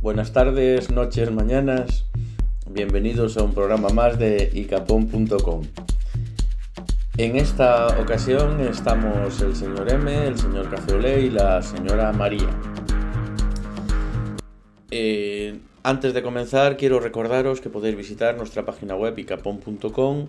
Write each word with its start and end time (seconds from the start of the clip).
Buenas 0.00 0.32
tardes, 0.32 0.90
noches, 0.92 1.32
mañanas. 1.32 2.04
Bienvenidos 2.70 3.36
a 3.36 3.42
un 3.42 3.52
programa 3.52 3.88
más 3.88 4.16
de 4.16 4.48
icapón.com. 4.54 5.64
En 7.16 7.34
esta 7.34 8.00
ocasión 8.00 8.60
estamos 8.60 9.40
el 9.40 9.56
señor 9.56 9.92
M, 9.92 10.28
el 10.28 10.38
señor 10.38 10.70
Café 10.70 11.20
y 11.20 11.30
la 11.30 11.60
señora 11.62 12.12
María. 12.12 12.48
Eh, 14.92 15.58
antes 15.82 16.14
de 16.14 16.22
comenzar, 16.22 16.76
quiero 16.76 17.00
recordaros 17.00 17.60
que 17.60 17.68
podéis 17.68 17.96
visitar 17.96 18.36
nuestra 18.36 18.64
página 18.64 18.94
web 18.94 19.18
icapón.com, 19.18 20.28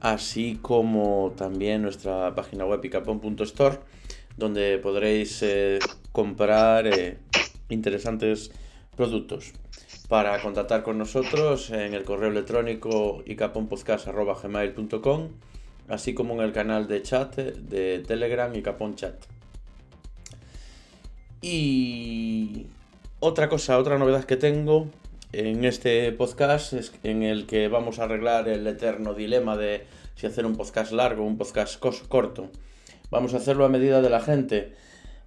así 0.00 0.58
como 0.60 1.32
también 1.36 1.82
nuestra 1.82 2.34
página 2.34 2.66
web 2.66 2.84
icapón.store, 2.84 3.78
donde 4.36 4.78
podréis 4.78 5.40
eh, 5.44 5.78
comprar 6.10 6.88
eh, 6.88 7.18
interesantes 7.68 8.50
productos. 8.96 9.52
Para 10.08 10.40
contactar 10.40 10.82
con 10.82 10.98
nosotros 10.98 11.70
en 11.70 11.94
el 11.94 12.04
correo 12.04 12.30
electrónico 12.30 13.22
icaponpodcast.gmail.com 13.26 15.28
así 15.88 16.14
como 16.14 16.34
en 16.34 16.40
el 16.40 16.52
canal 16.52 16.88
de 16.88 17.02
chat 17.02 17.36
de 17.36 18.00
Telegram 18.00 18.54
y 18.54 18.62
Capón 18.62 18.94
Chat. 18.94 19.14
Y 21.42 22.66
otra 23.20 23.48
cosa, 23.48 23.78
otra 23.78 23.98
novedad 23.98 24.24
que 24.24 24.36
tengo 24.36 24.88
en 25.32 25.64
este 25.64 26.10
podcast 26.12 26.72
es 26.72 26.92
en 27.02 27.22
el 27.22 27.46
que 27.46 27.68
vamos 27.68 27.98
a 27.98 28.04
arreglar 28.04 28.48
el 28.48 28.66
eterno 28.66 29.14
dilema 29.14 29.56
de 29.56 29.84
si 30.14 30.26
hacer 30.26 30.46
un 30.46 30.56
podcast 30.56 30.92
largo 30.92 31.24
o 31.24 31.26
un 31.26 31.36
podcast 31.36 31.78
corto. 31.78 32.50
Vamos 33.10 33.34
a 33.34 33.38
hacerlo 33.38 33.64
a 33.64 33.68
medida 33.68 34.00
de 34.00 34.10
la 34.10 34.20
gente. 34.20 34.72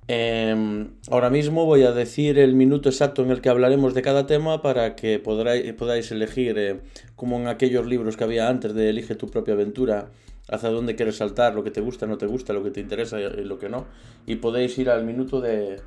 Em, 0.10 0.92
ahora 1.12 1.30
mismo 1.30 1.66
voy 1.66 1.84
a 1.84 1.92
decir 1.92 2.40
el 2.40 2.54
minuto 2.56 2.88
exacto 2.88 3.24
en 3.24 3.32
el 3.32 3.42
que 3.42 3.50
hablaremos 3.50 3.94
de 3.94 4.02
cada 4.02 4.26
tema 4.26 4.62
para 4.62 4.96
que 4.96 5.20
podáis 5.20 6.12
elegir, 6.12 6.58
eh, 6.58 6.80
como 7.18 7.38
en 7.38 7.48
aquellos 7.48 7.86
libros 7.86 8.16
que 8.16 8.24
había 8.24 8.48
antes 8.48 8.74
de 8.74 8.90
Elige 8.90 9.16
tu 9.16 9.28
propia 9.28 9.54
aventura, 9.56 10.10
hacia 10.50 10.70
dónde 10.70 10.96
quieres 10.96 11.18
saltar, 11.18 11.56
lo 11.56 11.64
que 11.66 11.72
te 11.72 11.82
gusta, 11.82 12.08
no 12.08 12.18
te 12.18 12.26
gusta, 12.26 12.54
lo 12.54 12.64
que 12.64 12.72
te 12.72 12.80
interesa 12.80 13.20
y 13.20 13.44
lo 13.44 13.60
que 13.60 13.68
no. 13.68 13.86
Y 14.26 14.36
podéis 14.36 14.78
ir 14.78 14.90
al 14.90 15.04
minuto 15.04 15.42
de, 15.42 15.82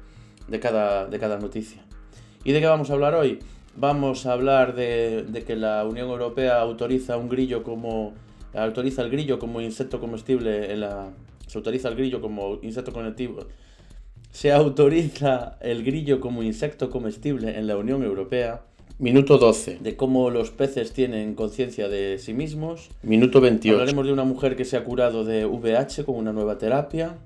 cada, 0.60 1.06
de 1.06 1.18
cada 1.18 1.38
noticia. 1.38 1.82
¿Y 2.44 2.52
de 2.52 2.60
qué 2.60 2.66
vamos 2.66 2.90
a 2.90 2.92
hablar 2.92 3.14
hoy? 3.14 3.38
Vamos 3.74 4.26
a 4.26 4.32
hablar 4.32 4.74
de, 4.74 5.44
que 5.46 5.56
la 5.56 5.82
Unión 5.86 6.10
Europea 6.10 6.60
autoriza 6.60 7.16
un 7.16 7.30
grillo 7.30 7.62
como 7.62 8.12
autoriza 8.52 9.02
el 9.02 9.10
grillo 9.10 9.38
como 9.38 9.60
insecto 9.60 10.00
comestible 10.00 10.72
en 10.72 10.80
la 10.80 11.12
se 11.46 11.56
autoriza 11.56 11.88
el 11.88 11.94
grillo 11.94 12.20
como 12.20 12.58
insecto 12.62 12.92
comestible 12.92 13.44
se 14.30 14.52
autoriza 14.52 15.58
el 15.60 15.84
grillo 15.84 16.20
como 16.20 16.42
insecto 16.42 16.90
comestible 16.90 17.58
en 17.58 17.66
la 17.66 17.76
Unión 17.76 18.02
Europea 18.02 18.62
Minuto 19.00 19.38
12. 19.38 19.78
De 19.80 19.96
cómo 19.96 20.28
los 20.28 20.50
peces 20.50 20.92
tienen 20.92 21.34
conciencia 21.34 21.88
de 21.88 22.18
sí 22.18 22.34
mismos. 22.34 22.90
Minuto 23.02 23.40
28. 23.40 23.74
Hablaremos 23.74 24.06
de 24.06 24.12
una 24.12 24.24
mujer 24.24 24.56
que 24.56 24.66
se 24.66 24.76
ha 24.76 24.84
curado 24.84 25.24
de 25.24 25.46
VH 25.46 26.04
con 26.04 26.16
una 26.16 26.34
nueva 26.34 26.58
terapia. 26.58 27.16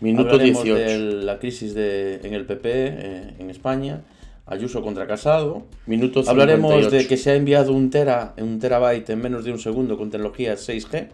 Minuto 0.00 0.32
Hablaremos 0.32 0.62
18. 0.62 0.90
de 0.90 0.98
la 1.24 1.38
crisis 1.38 1.72
de, 1.72 2.16
en 2.22 2.34
el 2.34 2.44
PP 2.44 2.70
eh, 2.70 3.34
en 3.38 3.48
España. 3.48 4.02
Ayuso 4.44 4.82
contra 4.82 5.06
Casado. 5.06 5.62
Minuto 5.86 6.22
58. 6.22 6.30
Hablaremos 6.30 6.90
de 6.90 7.06
que 7.06 7.16
se 7.16 7.30
ha 7.30 7.34
enviado 7.34 7.72
un, 7.72 7.88
tera, 7.88 8.34
un 8.36 8.58
terabyte 8.58 9.08
en 9.08 9.22
menos 9.22 9.46
de 9.46 9.52
un 9.52 9.58
segundo 9.58 9.96
con 9.96 10.10
tecnología 10.10 10.52
6G. 10.52 11.08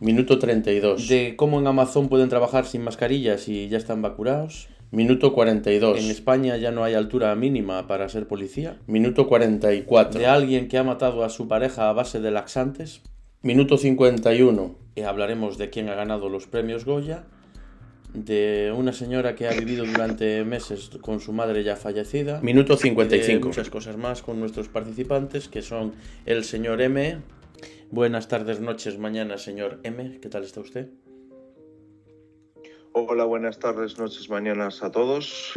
Minuto 0.00 0.38
32. 0.38 1.08
De 1.08 1.36
cómo 1.36 1.58
en 1.58 1.66
Amazon 1.68 2.10
pueden 2.10 2.28
trabajar 2.28 2.66
sin 2.66 2.82
mascarillas 2.82 3.48
y 3.48 3.70
ya 3.70 3.78
están 3.78 4.02
vacunados. 4.02 4.68
Minuto 4.94 5.32
42. 5.32 5.98
En 5.98 6.08
España 6.08 6.56
ya 6.56 6.70
no 6.70 6.84
hay 6.84 6.94
altura 6.94 7.34
mínima 7.34 7.88
para 7.88 8.08
ser 8.08 8.28
policía. 8.28 8.78
Minuto 8.86 9.26
44. 9.26 10.20
De 10.20 10.26
alguien 10.26 10.68
que 10.68 10.78
ha 10.78 10.84
matado 10.84 11.24
a 11.24 11.30
su 11.30 11.48
pareja 11.48 11.88
a 11.88 11.92
base 11.92 12.20
de 12.20 12.30
laxantes. 12.30 13.02
Minuto 13.42 13.76
51. 13.76 14.78
Y 14.94 15.00
hablaremos 15.00 15.58
de 15.58 15.68
quién 15.68 15.88
ha 15.88 15.96
ganado 15.96 16.28
los 16.28 16.46
premios 16.46 16.84
Goya. 16.84 17.24
De 18.12 18.72
una 18.76 18.92
señora 18.92 19.34
que 19.34 19.48
ha 19.48 19.52
vivido 19.52 19.84
durante 19.84 20.44
meses 20.44 20.90
con 21.00 21.18
su 21.18 21.32
madre 21.32 21.64
ya 21.64 21.74
fallecida. 21.74 22.40
Minuto 22.40 22.76
55. 22.76 23.48
muchas 23.48 23.70
cosas 23.70 23.96
más 23.96 24.22
con 24.22 24.38
nuestros 24.38 24.68
participantes 24.68 25.48
que 25.48 25.62
son 25.62 25.94
el 26.24 26.44
señor 26.44 26.80
M. 26.80 27.18
Buenas 27.90 28.28
tardes, 28.28 28.60
noches, 28.60 28.96
mañana, 28.98 29.38
señor 29.38 29.80
M. 29.82 30.20
¿Qué 30.20 30.28
tal 30.28 30.44
está 30.44 30.60
usted? 30.60 30.90
Hola, 32.96 33.24
buenas 33.24 33.58
tardes, 33.58 33.98
noches, 33.98 34.30
mañanas 34.30 34.84
a 34.84 34.92
todos. 34.92 35.52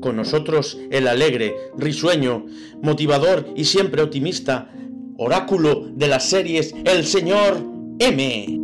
Con 0.00 0.16
nosotros 0.16 0.80
el 0.90 1.06
alegre, 1.06 1.54
risueño, 1.76 2.46
motivador 2.80 3.44
y 3.54 3.66
siempre 3.66 4.00
optimista, 4.00 4.72
oráculo 5.18 5.88
de 5.90 6.08
las 6.08 6.26
series, 6.30 6.74
el 6.86 7.04
señor 7.04 7.58
M. 7.98 8.58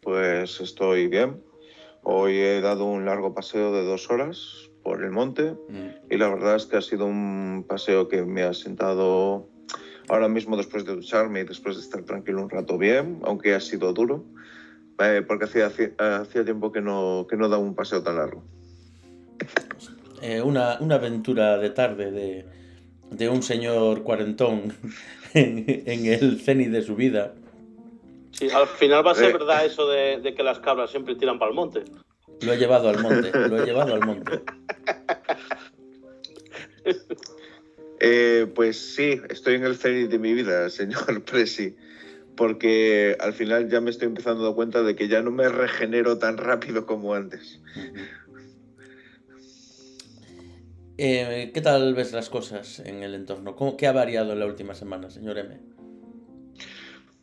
Pues 0.00 0.62
estoy 0.62 1.08
bien, 1.08 1.42
Hoy 2.08 2.38
he 2.38 2.60
dado 2.60 2.84
un 2.84 3.04
largo 3.04 3.34
paseo 3.34 3.72
de 3.72 3.82
dos 3.82 4.08
horas 4.12 4.70
por 4.84 5.02
el 5.02 5.10
monte 5.10 5.56
mm. 5.68 6.12
y 6.12 6.16
la 6.16 6.28
verdad 6.28 6.54
es 6.54 6.66
que 6.66 6.76
ha 6.76 6.80
sido 6.80 7.04
un 7.04 7.64
paseo 7.68 8.06
que 8.06 8.22
me 8.22 8.44
ha 8.44 8.54
sentado 8.54 9.48
ahora 10.08 10.28
mismo 10.28 10.56
después 10.56 10.84
de 10.84 10.94
ducharme 10.94 11.40
y 11.40 11.44
después 11.44 11.74
de 11.74 11.82
estar 11.82 12.04
tranquilo 12.04 12.44
un 12.44 12.48
rato 12.48 12.78
bien, 12.78 13.18
aunque 13.24 13.56
ha 13.56 13.60
sido 13.60 13.92
duro, 13.92 14.24
eh, 15.00 15.24
porque 15.26 15.46
hacía, 15.46 15.66
hacía 15.98 16.44
tiempo 16.44 16.70
que 16.70 16.80
no, 16.80 17.26
que 17.28 17.36
no 17.36 17.48
daba 17.48 17.60
un 17.60 17.74
paseo 17.74 18.00
tan 18.04 18.18
largo. 18.18 18.44
Eh, 20.22 20.40
una, 20.40 20.78
una, 20.78 20.94
aventura 20.94 21.58
de 21.58 21.70
tarde 21.70 22.12
de, 22.12 22.46
de 23.10 23.28
un 23.28 23.42
señor 23.42 24.04
cuarentón 24.04 24.72
en, 25.34 25.64
en 25.66 26.06
el 26.06 26.40
cenit 26.40 26.68
de 26.68 26.82
su 26.82 26.94
vida 26.94 27.34
Sí, 28.38 28.50
al 28.50 28.66
final 28.66 29.06
va 29.06 29.12
a 29.12 29.14
ser 29.14 29.30
eh. 29.30 29.32
verdad 29.32 29.64
eso 29.64 29.88
de, 29.88 30.34
que 30.36 30.42
las 30.42 30.58
cabras 30.58 30.90
siempre 30.90 31.14
tiran 31.14 31.38
para 31.38 31.50
el 31.50 31.56
monte. 31.56 31.84
Lo 32.42 32.52
he 32.52 32.58
llevado 32.58 32.90
al 32.90 33.00
monte, 33.00 33.30
lo 33.32 33.62
he 33.62 33.64
llevado 33.64 33.94
al 33.94 34.04
monte. 34.04 34.42
Eh, 37.98 38.46
pues 38.54 38.94
sí, 38.94 39.18
estoy 39.30 39.54
en 39.54 39.64
el 39.64 39.76
cenit 39.76 40.10
de 40.10 40.18
mi 40.18 40.34
vida, 40.34 40.68
señor 40.68 41.24
Presi, 41.24 41.76
porque 42.36 43.16
al 43.18 43.32
final 43.32 43.70
ya 43.70 43.80
me 43.80 43.88
estoy 43.88 44.08
empezando 44.08 44.42
a 44.42 44.46
dar 44.48 44.54
cuenta 44.54 44.82
de 44.82 44.94
que 44.94 45.08
ya 45.08 45.22
no 45.22 45.30
me 45.30 45.48
regenero 45.48 46.18
tan 46.18 46.36
rápido 46.36 46.84
como 46.84 47.14
antes. 47.14 47.58
Eh, 50.98 51.50
¿Qué 51.54 51.60
tal 51.62 51.94
ves 51.94 52.12
las 52.12 52.28
cosas 52.28 52.80
en 52.80 53.02
el 53.02 53.14
entorno? 53.14 53.56
¿Cómo, 53.56 53.78
¿Qué 53.78 53.86
ha 53.86 53.92
variado 53.92 54.34
en 54.34 54.40
la 54.40 54.46
última 54.46 54.74
semana, 54.74 55.08
señor 55.08 55.38
M? 55.38 55.58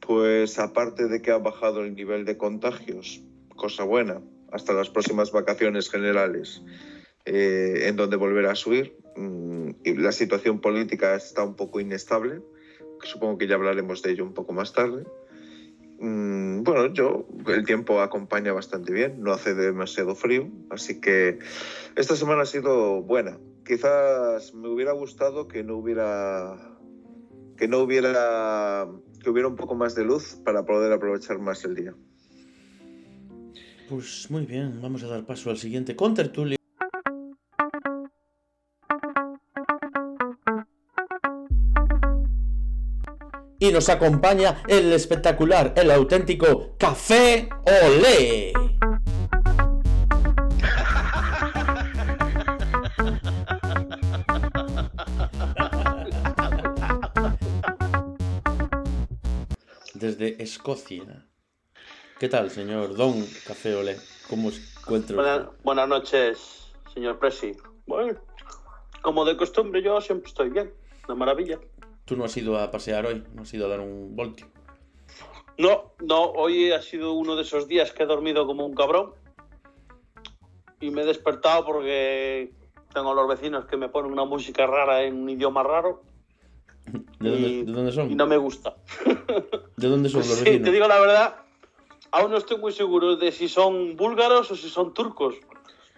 Pues 0.06 0.59
aparte 0.59 1.08
de 1.08 1.22
que 1.22 1.31
ha 1.31 1.38
bajado 1.38 1.84
el 1.84 1.96
nivel 1.96 2.25
de 2.25 2.38
contagios, 2.38 3.22
cosa 3.56 3.84
buena, 3.84 4.22
hasta 4.52 4.74
las 4.74 4.90
próximas 4.90 5.31
vacaciones 5.31 5.90
generales, 5.90 6.62
eh, 7.25 7.86
en 7.88 7.96
donde 7.96 8.18
volverá 8.18 8.52
a 8.52 8.56
subir, 8.56 8.97
mm, 9.16 9.69
y 9.84 9.94
la 9.96 10.12
situación 10.12 10.59
política 10.59 11.16
está 11.16 11.44
un 11.44 11.56
poco 11.56 11.80
inestable, 11.80 12.41
que 13.02 13.08
supongo 13.08 13.38
que 13.38 13.47
ya 13.47 13.56
hablaremos 13.56 14.02
de 14.02 14.12
ello 14.12 14.25
un 14.25 14.34
poco 14.34 14.52
más 14.52 14.74
tarde. 14.74 15.06
Mm, 16.00 16.64
bueno, 16.64 16.94
yo, 16.94 17.25
el 17.47 17.66
tiempo 17.66 18.02
acompaña 18.02 18.52
bastante 18.52 18.91
bien, 18.91 19.22
no 19.22 19.31
hace 19.31 19.53
demasiado 19.53 20.16
frío, 20.16 20.50
así 20.70 21.00
que 21.00 21.40
esta 21.96 22.18
semana 22.18 22.41
ha 22.41 22.46
sido 22.46 23.02
buena. 23.02 23.38
Quizás 23.66 24.53
me 24.53 24.68
hubiera 24.68 24.91
gustado 24.91 25.47
que 25.47 25.64
no 25.64 25.78
hubiera 25.78 26.73
que 27.55 27.67
no 27.67 27.79
hubiera 27.79 28.88
que 29.23 29.29
hubiera 29.29 29.47
un 29.47 29.55
poco 29.55 29.73
más 29.73 29.96
de 29.96 30.03
luz 30.03 30.37
para 30.46 30.64
poder 30.64 30.93
aprovechar 30.93 31.40
más 31.40 31.64
el 31.66 31.75
día. 31.75 31.96
Pues 33.90 34.29
muy 34.29 34.46
bien, 34.46 34.79
vamos 34.81 35.03
a 35.03 35.08
dar 35.08 35.25
paso 35.25 35.49
al 35.49 35.58
siguiente 35.58 35.96
contertulio. 35.96 36.58
Y 43.59 43.72
nos 43.72 43.87
acompaña 43.87 44.61
el 44.67 44.91
espectacular, 44.91 45.73
el 45.78 45.90
auténtico 45.90 46.76
Café 46.78 47.47
Olé. 47.66 48.52
Desde 60.03 60.44
Escocia. 60.44 61.26
¿Qué 62.20 62.28
tal, 62.28 62.50
señor 62.50 62.94
Don 62.97 63.26
Café 63.47 63.73
Olé? 63.73 63.96
¿Cómo 64.29 64.52
se 64.52 64.61
encuentra? 64.82 65.50
Buenas, 65.64 65.88
noches, 65.88 66.73
señor 66.94 67.20
Presi. 67.20 67.53
Bueno, 67.88 68.20
como 69.02 69.23
de 69.23 69.38
costumbre, 69.38 69.82
yo 69.82 70.02
siempre 70.02 70.28
estoy 70.28 70.50
bien. 70.50 70.73
Una 71.08 71.16
maravilla. 71.16 71.58
Tú 72.03 72.17
no 72.17 72.26
has 72.26 72.35
ido 72.35 72.59
a 72.59 72.70
pasear 72.70 73.05
hoy, 73.05 73.23
no 73.34 73.44
has 73.44 73.53
ido 73.53 73.66
a 73.66 73.70
dar 73.70 73.79
un 73.79 74.14
voltio. 74.14 74.47
No, 75.58 75.94
no, 76.02 76.23
hoy 76.32 76.73
ha 76.73 76.82
sido 76.82 77.14
uno 77.14 77.38
de 77.38 77.44
esos 77.44 77.70
días 77.70 77.94
que 77.94 78.03
he 78.03 78.05
dormido 78.05 78.46
como 78.46 78.66
un 78.66 78.73
cabrón. 78.73 79.14
Y 80.82 80.91
me 80.91 81.03
he 81.03 81.05
despertado 81.05 81.66
porque 81.66 82.52
tengo 82.94 83.14
los 83.14 83.28
vecinos 83.29 83.66
que 83.67 83.78
me 83.78 83.88
ponen 83.88 84.11
una 84.11 84.26
música 84.26 84.67
rara 84.67 85.03
en 85.03 85.16
un 85.16 85.29
idioma 85.29 85.64
raro. 85.64 86.03
¿De 86.85 87.30
dónde, 87.30 87.47
y, 87.47 87.64
de 87.64 87.72
dónde 87.72 87.91
son? 87.91 88.12
y 88.12 88.16
no 88.16 88.28
me 88.28 88.38
gusta. 88.38 88.76
¿De 89.78 89.88
dónde 89.88 90.09
son 90.09 90.20
los 90.20 90.28
Sí, 90.28 90.44
vecinos? 90.44 90.66
te 90.66 90.72
digo 90.72 90.88
la 90.88 91.00
verdad, 91.00 91.35
aún 92.12 92.32
no 92.32 92.38
estoy 92.38 92.58
muy 92.58 92.72
seguro 92.74 93.16
de 93.16 93.32
si 93.32 93.47
son 93.47 93.96
búlgaros 93.96 94.52
o 94.52 94.56
si 94.56 94.70
son 94.70 94.94
turcos. 94.94 95.35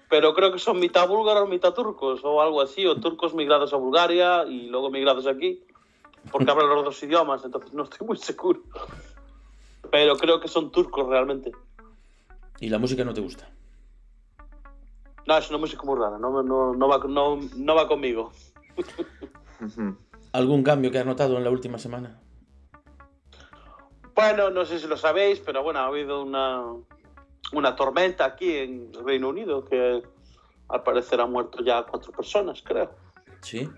Pero 0.10 0.36
creo 0.36 0.52
que 0.52 0.60
son 0.60 0.80
mitad 0.80 1.08
búlgaros, 1.08 1.50
mitad 1.50 1.74
turcos 1.74 2.22
o 2.24 2.42
algo 2.42 2.62
así, 2.62 2.86
o 2.86 3.00
turcos 3.00 3.34
migrados 3.34 3.74
a 3.74 3.78
Bulgaria 3.78 4.46
y 4.48 4.68
luego 4.68 4.92
migrados 4.92 5.26
aquí, 5.26 5.64
porque 6.32 6.52
hablan 6.52 6.70
los 6.70 6.86
dos 6.86 7.02
idiomas, 7.04 7.44
entonces 7.44 7.74
no 7.74 7.84
estoy 7.84 8.06
muy 8.06 8.18
seguro. 8.18 8.62
Pero 9.92 10.16
creo 10.18 10.40
que 10.40 10.48
son 10.48 10.72
turcos 10.72 11.08
realmente. 11.08 11.52
¿Y 12.60 12.70
la 12.70 12.78
música 12.78 13.04
no 13.04 13.14
te 13.14 13.22
gusta? 13.22 13.50
No, 15.28 15.38
es 15.40 15.50
una 15.50 15.58
música 15.58 15.82
muy 15.84 15.98
rara, 15.98 16.20
no, 16.20 16.44
no, 16.44 16.74
no, 16.76 16.88
va, 16.88 17.00
no, 17.08 17.40
no 17.58 17.76
va 17.76 17.88
conmigo. 17.88 18.32
¿Algún 20.36 20.64
cambio 20.64 20.92
que 20.92 21.00
has 21.00 21.06
notado 21.06 21.38
en 21.38 21.46
la 21.46 21.50
última 21.50 21.78
semana? 21.78 22.20
Bueno, 24.14 24.50
no 24.50 24.66
sé 24.66 24.80
si 24.80 24.88
lo 24.88 24.98
sabéis, 24.98 25.40
pero 25.40 25.64
bueno, 25.64 25.80
ha 25.80 25.86
habido 25.86 26.22
una, 26.22 26.62
una 27.54 27.76
tormenta 27.78 28.26
aquí 28.26 28.58
en 28.58 28.92
el 28.94 29.06
Reino 29.06 29.30
Unido 29.30 29.64
que 29.64 30.04
al 30.68 30.84
parecer 30.84 31.22
ha 31.22 31.26
muerto 31.26 31.64
ya 31.64 31.84
cuatro 31.84 32.12
personas, 32.12 32.62
creo. 32.62 32.92
Sí. 33.42 33.70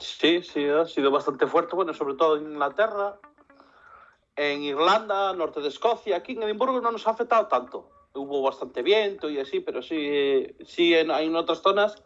Sí, 0.00 0.42
sí, 0.42 0.68
ha 0.68 0.84
sido 0.84 1.12
bastante 1.12 1.46
fuerte, 1.46 1.76
bueno, 1.76 1.94
sobre 1.94 2.14
todo 2.14 2.38
en 2.38 2.50
Inglaterra, 2.50 3.20
en 4.34 4.64
Irlanda, 4.64 5.32
norte 5.32 5.60
de 5.60 5.68
Escocia, 5.68 6.16
aquí 6.16 6.32
en 6.32 6.42
Edimburgo 6.42 6.80
no 6.80 6.90
nos 6.90 7.06
ha 7.06 7.10
afectado 7.10 7.46
tanto. 7.46 7.88
Hubo 8.14 8.42
bastante 8.42 8.82
viento 8.82 9.30
y 9.30 9.38
así, 9.38 9.60
pero 9.60 9.80
sí, 9.80 10.56
sí 10.64 10.92
en 10.92 11.36
otras 11.36 11.62
zonas 11.62 12.02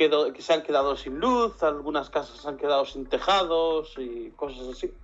quedó- 0.00 0.32
que 0.32 0.40
se 0.40 0.54
han 0.54 0.62
quedado 0.62 0.96
sin 0.96 1.20
luz, 1.20 1.62
algunas 1.62 2.08
casas 2.08 2.38
se 2.38 2.48
han 2.48 2.56
quedado 2.56 2.86
sin 2.86 3.04
tejados 3.04 3.92
y 3.98 4.30
cosas 4.30 4.66
así. 4.68 4.94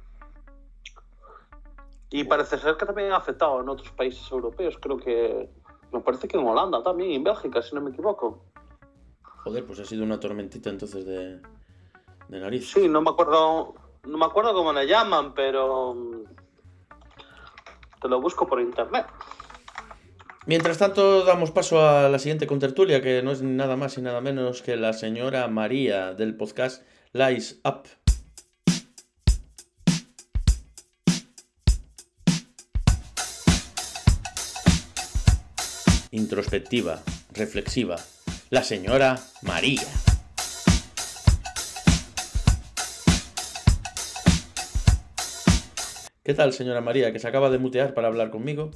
Y 2.08 2.25
parece 2.25 2.56
ser 2.56 2.78
que 2.78 2.87
también 2.87 3.12
ha 3.12 3.16
afectado 3.16 3.60
en 3.60 3.69
otros 3.69 3.90
países 3.90 4.26
europeos, 4.32 4.78
creo 4.81 4.96
que, 4.96 5.50
me 5.93 6.00
parece 6.00 6.26
que 6.26 6.38
en 6.38 6.46
Holanda 6.46 6.82
también, 6.82 7.10
y 7.10 7.14
en 7.16 7.25
Bélgica, 7.25 7.60
si 7.60 7.75
no 7.75 7.82
me 7.82 7.90
equivoco. 7.90 8.43
Joder, 9.44 9.66
pues 9.66 9.81
ha 9.81 9.84
sido 9.84 10.02
una 10.02 10.19
tormentita 10.19 10.70
entonces 10.70 11.04
de, 11.04 11.43
de 12.28 12.40
nariz. 12.40 12.70
Sí, 12.70 12.88
no 12.88 13.02
me 13.02 13.10
acuerdo, 13.10 13.75
no 14.04 14.16
me 14.16 14.25
acuerdo 14.25 14.54
cómo 14.54 14.72
le 14.72 14.87
llaman, 14.87 15.34
pero 15.34 15.93
mm, 15.93 16.25
te 18.00 18.08
lo 18.08 18.19
busco 18.22 18.46
por 18.46 18.62
internet. 18.62 19.06
Mientras 20.48 20.78
tanto, 20.78 21.25
damos 21.25 21.50
paso 21.50 21.84
a 21.88 22.08
la 22.08 22.20
siguiente 22.20 22.46
contertulia, 22.46 23.02
que 23.02 23.20
no 23.20 23.32
es 23.32 23.43
nada 23.43 23.75
más 23.75 23.98
y 23.98 24.00
nada 24.00 24.20
menos 24.20 24.62
que 24.62 24.76
la 24.76 24.93
señora 24.93 25.48
María 25.48 26.14
del 26.14 26.37
podcast 26.37 26.84
Lies 27.12 27.60
Up. 27.64 27.82
Introspectiva, 36.12 37.02
reflexiva, 37.32 37.96
la 38.50 38.62
señora 38.62 39.19
María. 39.43 39.82
¿Qué 46.22 46.34
tal, 46.34 46.52
señora 46.52 46.81
María, 46.81 47.12
que 47.12 47.19
se 47.19 47.26
acaba 47.26 47.50
de 47.50 47.58
mutear 47.58 47.94
para 47.94 48.06
hablar 48.06 48.31
conmigo? 48.31 48.70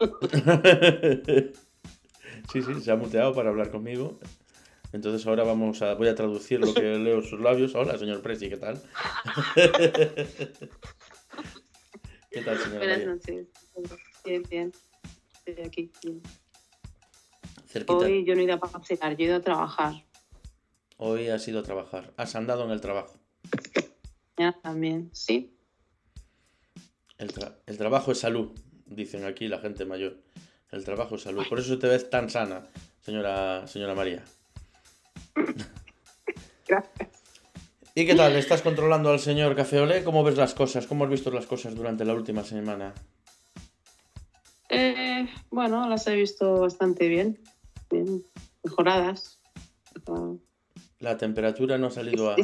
sí, 2.52 2.62
sí, 2.62 2.80
se 2.80 2.90
ha 2.90 2.96
muteado 2.96 3.34
para 3.34 3.50
hablar 3.50 3.70
conmigo. 3.70 4.18
Entonces 4.92 5.26
ahora 5.26 5.44
vamos 5.44 5.82
a, 5.82 5.94
voy 5.94 6.08
a 6.08 6.14
traducir 6.14 6.60
lo 6.60 6.72
que 6.72 6.80
leo 6.98 7.22
sus 7.22 7.40
labios. 7.40 7.74
Hola, 7.74 7.98
señor 7.98 8.22
Presi, 8.22 8.48
¿qué 8.48 8.56
tal? 8.56 8.80
¿Qué 12.30 12.42
tal, 12.42 12.58
señora 12.58 12.78
Buenas 12.78 13.06
noches. 13.06 13.46
Bien, 14.24 14.42
bien. 14.48 14.72
Estoy 15.46 15.64
aquí. 15.64 15.90
bien. 16.02 16.22
Cerquita. 17.66 17.94
Hoy 18.06 18.24
yo 18.24 18.34
no 18.34 18.40
he 18.40 18.44
ido 18.44 18.54
a 18.54 18.60
pasear, 18.60 19.16
yo 19.16 19.24
he 19.24 19.28
ido 19.28 19.36
a 19.36 19.40
trabajar. 19.42 19.92
Hoy 20.96 21.28
has 21.28 21.46
ido 21.48 21.60
a 21.60 21.62
trabajar. 21.62 22.12
Has 22.16 22.34
andado 22.34 22.64
en 22.64 22.70
el 22.70 22.80
trabajo. 22.80 23.18
Mañana 24.36 24.58
también. 24.62 25.10
Sí. 25.12 25.54
El, 27.18 27.32
tra- 27.32 27.58
el 27.66 27.76
trabajo 27.76 28.12
es 28.12 28.20
salud, 28.20 28.52
dicen 28.88 29.24
aquí 29.24 29.48
la 29.48 29.58
gente 29.58 29.84
mayor. 29.84 30.16
El 30.70 30.84
trabajo 30.84 31.16
es 31.16 31.22
salud. 31.22 31.44
Por 31.48 31.58
eso 31.58 31.78
te 31.78 31.86
ves 31.86 32.10
tan 32.10 32.28
sana, 32.28 32.66
señora, 33.00 33.66
señora 33.66 33.94
María. 33.94 34.22
Gracias. 36.66 37.08
¿Y 37.94 38.06
qué 38.06 38.14
tal? 38.14 38.36
¿Estás 38.36 38.62
controlando 38.62 39.10
al 39.10 39.18
señor 39.18 39.56
Café 39.56 39.80
Olé? 39.80 40.04
¿Cómo 40.04 40.22
ves 40.22 40.36
las 40.36 40.54
cosas? 40.54 40.86
¿Cómo 40.86 41.04
has 41.04 41.10
visto 41.10 41.30
las 41.30 41.46
cosas 41.46 41.74
durante 41.74 42.04
la 42.04 42.14
última 42.14 42.44
semana? 42.44 42.94
Eh, 44.68 45.26
bueno, 45.50 45.88
las 45.88 46.06
he 46.06 46.14
visto 46.14 46.60
bastante 46.60 47.08
bien. 47.08 47.40
Bien. 47.90 48.22
Mejoradas. 48.62 49.40
La 51.00 51.16
temperatura 51.16 51.76
no 51.78 51.88
ha 51.88 51.90
salido 51.90 52.30
a... 52.30 52.36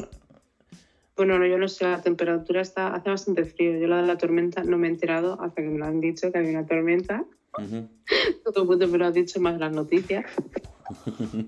Bueno, 1.17 1.39
no, 1.39 1.47
yo 1.47 1.59
no 1.59 1.69
sé, 1.69 1.85
la 1.85 2.03
temperatura 2.03 2.61
está, 2.61 2.89
hace 2.95 3.09
bastante 3.09 3.45
frío. 3.45 3.79
Yo 3.79 3.87
la 3.87 4.01
de 4.01 4.07
la 4.07 4.19
tormenta 4.19 4.65
no 4.65 4.79
me 4.79 4.89
he 4.89 4.91
enterado 4.91 5.41
hasta 5.41 5.63
que 5.63 5.69
me 5.69 5.79
lo 5.79 5.85
han 5.85 6.01
dicho 6.01 6.33
que 6.33 6.39
había 6.39 6.51
una 6.51 6.67
tormenta. 6.67 7.25
Ujú. 7.57 7.89
Todo 8.45 8.63
el 8.63 8.69
mundo 8.69 8.89
me 8.89 8.99
lo 8.99 9.07
ha 9.07 9.11
dicho 9.13 9.41
más 9.41 9.59
las 9.59 9.73
noticias. 9.73 10.25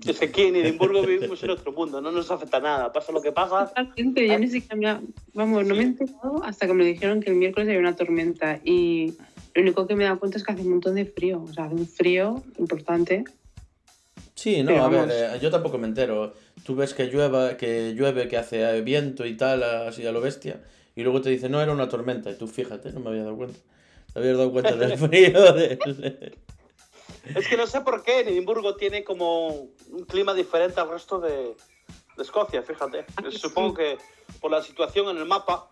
Es 0.07 0.17
que 0.17 0.25
aquí 0.25 0.41
en 0.43 0.55
Edimburgo 0.55 1.01
vivimos 1.03 1.43
en 1.43 1.51
otro 1.51 1.71
mundo, 1.71 2.01
no 2.01 2.11
nos 2.11 2.31
afecta 2.31 2.59
nada, 2.59 2.91
pasa 2.91 3.11
lo 3.11 3.21
que 3.21 3.31
pasa. 3.31 3.67
Totalmente, 3.67 4.27
yo 4.27 4.39
ni 4.39 4.47
siquiera 4.47 4.75
me 4.75 4.89
ha- 4.89 5.01
vamos, 5.35 5.65
no 5.65 5.75
me 5.75 5.81
he 5.81 5.85
enterado 5.85 6.43
hasta 6.43 6.65
que 6.65 6.73
me 6.73 6.83
dijeron 6.83 7.21
que 7.21 7.29
el 7.29 7.35
miércoles 7.35 7.67
había 7.69 7.79
una 7.79 7.95
tormenta 7.95 8.59
y 8.63 9.13
lo 9.53 9.61
único 9.61 9.85
que 9.85 9.95
me 9.95 10.03
he 10.03 10.07
dado 10.07 10.19
cuenta 10.19 10.39
es 10.39 10.43
que 10.43 10.53
hace 10.53 10.63
un 10.63 10.69
montón 10.71 10.95
de 10.95 11.05
frío, 11.05 11.43
o 11.43 11.53
sea, 11.53 11.65
hace 11.65 11.75
un 11.75 11.87
frío 11.87 12.43
importante. 12.57 13.25
Sí, 14.37 14.61
no, 14.61 14.67
Pero 14.67 14.83
a 14.83 14.89
ver, 14.89 15.09
eh, 15.11 15.39
yo 15.41 15.49
tampoco 15.49 15.79
me 15.79 15.87
entero. 15.87 16.31
Tú 16.63 16.75
ves 16.75 16.93
que 16.93 17.07
llueva, 17.07 17.57
que 17.57 17.95
llueve, 17.95 18.27
que 18.27 18.37
hace 18.37 18.61
eh, 18.61 18.81
viento 18.81 19.25
y 19.25 19.35
tal, 19.35 19.63
así 19.63 20.05
a 20.05 20.11
lo 20.11 20.21
bestia, 20.21 20.61
y 20.95 21.01
luego 21.01 21.21
te 21.21 21.31
dice, 21.31 21.49
no, 21.49 21.59
era 21.59 21.73
una 21.73 21.89
tormenta, 21.89 22.29
y 22.29 22.35
tú 22.35 22.45
fíjate, 22.45 22.91
no 22.91 22.99
me 22.99 23.09
había 23.09 23.23
dado 23.23 23.35
cuenta. 23.35 23.59
Te 24.13 24.19
habías 24.19 24.37
dado 24.37 24.51
cuenta 24.51 24.75
del 24.75 24.95
frío 25.09 25.53
del... 25.53 25.79
Es 27.33 27.47
que 27.47 27.57
no 27.57 27.65
sé 27.65 27.81
por 27.81 28.03
qué 28.03 28.19
Edimburgo 28.19 28.75
tiene 28.75 29.03
como 29.03 29.47
un 29.47 30.05
clima 30.07 30.35
diferente 30.35 30.79
al 30.79 30.91
resto 30.91 31.19
de, 31.19 31.55
de 32.15 32.23
Escocia, 32.23 32.61
fíjate. 32.61 33.05
sí. 33.31 33.39
Supongo 33.39 33.73
que 33.73 33.97
por 34.39 34.51
la 34.51 34.61
situación 34.61 35.09
en 35.09 35.17
el 35.17 35.25
mapa, 35.25 35.67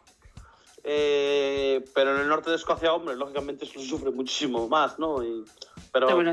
eh, 0.86 1.84
pero 1.96 2.16
en 2.16 2.22
el 2.22 2.28
norte 2.30 2.50
de 2.52 2.56
Escocia, 2.58 2.94
hombre, 2.94 3.16
lógicamente 3.16 3.66
eso 3.66 3.80
sufre 3.80 4.12
muchísimo 4.12 4.68
más, 4.68 4.98
¿no? 5.00 5.24
Y- 5.24 5.44
pero 5.92 6.14
bueno, 6.14 6.32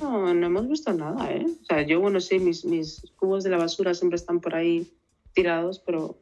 No, 0.00 0.34
no 0.34 0.46
hemos 0.46 0.68
visto 0.68 0.92
nada, 0.92 1.30
¿eh? 1.30 1.46
O 1.62 1.64
sea, 1.64 1.82
yo, 1.82 2.00
bueno, 2.00 2.18
sí, 2.20 2.38
mis, 2.38 2.64
mis 2.64 3.02
cubos 3.16 3.44
de 3.44 3.50
la 3.50 3.58
basura 3.58 3.94
siempre 3.94 4.16
están 4.16 4.40
por 4.40 4.54
ahí 4.54 4.90
tirados, 5.34 5.78
pero 5.78 6.18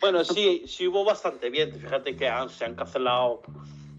Bueno, 0.00 0.22
sí, 0.24 0.64
sí 0.66 0.86
hubo 0.86 1.04
bastante 1.04 1.48
viento. 1.50 1.78
Fíjate 1.78 2.14
que 2.14 2.28
han- 2.28 2.50
se 2.50 2.66
han 2.66 2.74
cancelado, 2.74 3.40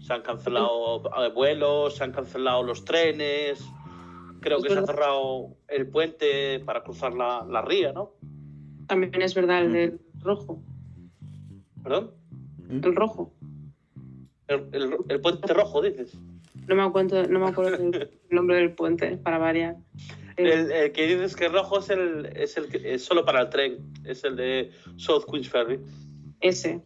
se 0.00 0.12
han 0.12 0.22
cancelado 0.22 1.02
eh, 1.24 1.30
vuelos, 1.34 1.96
se 1.96 2.04
han 2.04 2.12
cancelado 2.12 2.62
los 2.62 2.84
trenes. 2.84 3.60
Creo 4.40 4.58
Es 4.58 4.64
que 4.64 4.70
se 4.72 4.78
ha 4.78 4.86
cerrado 4.86 5.56
el 5.66 5.90
puente 5.90 6.60
para 6.60 6.84
cruzar 6.84 7.12
la, 7.14 7.44
la 7.50 7.62
ría, 7.62 7.92
¿no? 7.92 8.12
también 8.86 9.20
es 9.20 9.34
verdad 9.34 9.60
el 9.62 9.68
Mm. 9.68 9.72
del 9.72 10.00
rojo, 10.20 10.62
¿Perdón? 11.82 12.14
El 12.70 12.94
rojo. 12.94 13.32
El, 14.46 14.68
el- 14.72 14.96
el 15.08 15.20
puente 15.20 15.52
rojo, 15.52 15.82
dices. 15.82 16.16
No 16.66 16.74
me 16.74 16.82
acuerdo, 16.82 17.26
no 17.28 17.38
me 17.40 17.46
acuerdo 17.48 17.76
del 17.90 18.10
nombre 18.30 18.56
del 18.56 18.72
puente, 18.72 19.16
para 19.18 19.38
variar. 19.38 19.76
El, 20.36 20.70
el 20.70 20.92
que 20.92 21.06
dices 21.06 21.34
que 21.34 21.48
rojo 21.48 21.78
es 21.80 21.90
el, 21.90 22.26
es 22.36 22.56
el 22.56 22.68
que 22.68 22.94
es 22.94 23.04
solo 23.04 23.24
para 23.24 23.40
el 23.42 23.50
tren, 23.50 23.78
es 24.04 24.22
el 24.24 24.36
de 24.36 24.70
South 24.96 25.24
Queens 25.30 25.48
Ferry. 25.48 25.80
ese. 26.40 26.80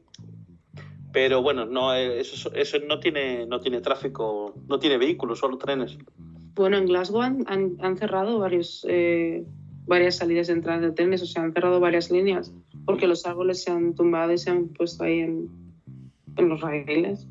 Pero 1.12 1.42
bueno, 1.42 1.66
no, 1.66 1.94
eh, 1.94 2.20
eso, 2.20 2.50
eso 2.54 2.78
no 2.88 2.98
tiene, 2.98 3.44
no 3.46 3.60
tiene 3.60 3.80
tráfico, 3.82 4.54
no 4.66 4.78
tiene 4.78 4.96
vehículos, 4.96 5.40
solo 5.40 5.58
trenes. 5.58 5.98
Bueno, 6.54 6.78
en 6.78 6.86
Glasgow 6.86 7.20
han, 7.20 7.44
han- 7.48 7.76
han 7.80 7.96
cerrado 7.98 8.38
varios, 8.38 8.86
eh, 8.88 9.44
varias 9.86 10.16
salidas 10.16 10.46
de 10.46 10.54
entradas 10.54 10.80
de 10.80 10.92
trenes, 10.92 11.22
o 11.22 11.26
sea, 11.26 11.42
han 11.42 11.52
cerrado 11.52 11.80
varias 11.80 12.10
líneas, 12.10 12.52
porque 12.86 13.06
los 13.06 13.26
árboles 13.26 13.62
se 13.62 13.70
han 13.70 13.94
tumbado 13.94 14.32
y 14.32 14.38
se 14.38 14.50
han 14.50 14.68
puesto 14.68 15.04
ahí 15.04 15.20
en, 15.20 15.50
en 16.36 16.48
los 16.48 16.60
raíles. 16.60 17.28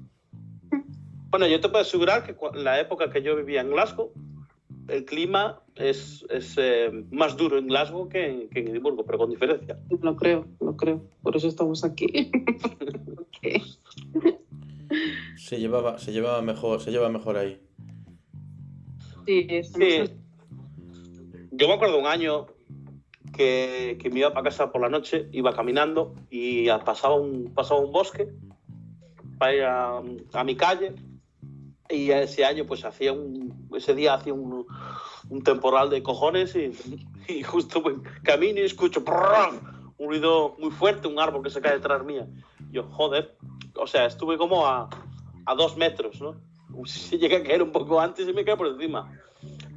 Bueno, 1.29 1.48
yo 1.48 1.62
te 1.62 1.70
puedo 1.70 1.81
asegurar 1.81 2.24
que 2.25 2.36
la 2.55 2.79
época 2.79 3.10
que 3.10 3.22
yo 3.22 3.36
vivía 3.36 3.62
en 3.62 3.70
Glasgow, 3.72 4.12
el 4.89 5.05
clima 5.05 5.62
es, 5.75 6.25
es 6.29 6.55
eh, 6.58 6.91
más 7.10 7.38
duro 7.38 7.58
en 7.58 7.67
Glasgow 7.67 8.10
que 8.10 8.27
en, 8.27 8.50
que 8.50 8.60
en 8.60 8.67
Edimburgo, 8.67 9.05
pero 9.05 9.17
con 9.17 9.29
diferencia. 9.29 9.79
Lo 10.01 10.15
creo, 10.17 10.48
lo 10.60 10.75
creo. 10.75 11.05
Por 11.22 11.38
eso 11.38 11.48
estamos 11.48 11.84
aquí. 11.84 12.31
Se 15.38 15.58
llevaba, 15.58 15.98
se 16.00 16.12
llevaba 16.12 16.41
mejor, 16.41 16.81
se 16.81 16.91
lleva 16.91 17.10
mejor 17.10 17.38
ahí. 17.38 17.62
sí, 19.25 19.48
Sí. 19.63 20.03
Yo 21.51 21.67
me 21.67 21.74
acuerdo 21.74 22.00
un 22.00 22.08
año 22.08 22.48
que, 23.36 23.98
que 24.01 24.10
me 24.10 24.20
iba 24.20 24.34
para 24.34 24.43
casa 24.43 24.72
por 24.72 24.81
la 24.81 24.89
noche, 24.89 25.27
iba 25.31 25.53
caminando 25.53 26.13
y 26.29 26.67
pasaba 26.86 27.15
un, 27.15 27.53
pasaba 27.53 27.79
un 27.79 27.91
bosque 27.91 28.29
para 29.41 29.55
ir 29.55 29.63
a, 29.63 30.03
a 30.33 30.43
mi 30.43 30.55
calle 30.55 30.93
y 31.89 32.12
ese 32.12 32.45
año 32.45 32.67
pues 32.67 32.86
hacía 32.86 33.12
un, 33.12 33.67
ese 33.75 33.95
día 33.95 34.13
hacía 34.13 34.36
un, 34.36 34.67
un 35.29 35.43
temporal 35.43 35.89
de 35.89 36.03
cojones 36.03 36.55
y, 36.55 36.71
y 37.27 37.41
justo 37.41 37.81
camino 38.21 38.60
y 38.60 38.65
escucho 38.65 39.03
¡prrrr! 39.03 39.60
un 39.98 40.10
ruido 40.10 40.55
muy 40.60 40.69
fuerte, 40.69 41.07
un 41.07 41.17
árbol 41.17 41.41
que 41.41 41.50
se 41.50 41.60
cae 41.60 41.74
detrás 41.74 42.05
mía. 42.05 42.27
Yo, 42.71 42.83
joder, 42.83 43.36
o 43.75 43.88
sea, 43.88 44.05
estuve 44.05 44.38
como 44.38 44.67
a, 44.67 44.88
a 45.48 45.55
dos 45.55 45.75
metros, 45.75 46.21
¿no? 46.21 46.36
Si 46.86 47.17
llegué 47.17 47.38
a 47.38 47.43
caer 47.43 47.63
un 47.63 47.71
poco 47.71 48.00
antes 48.00 48.27
y 48.27 48.33
me 48.33 48.45
cae 48.45 48.57
por 48.57 48.67
encima. 48.67 49.12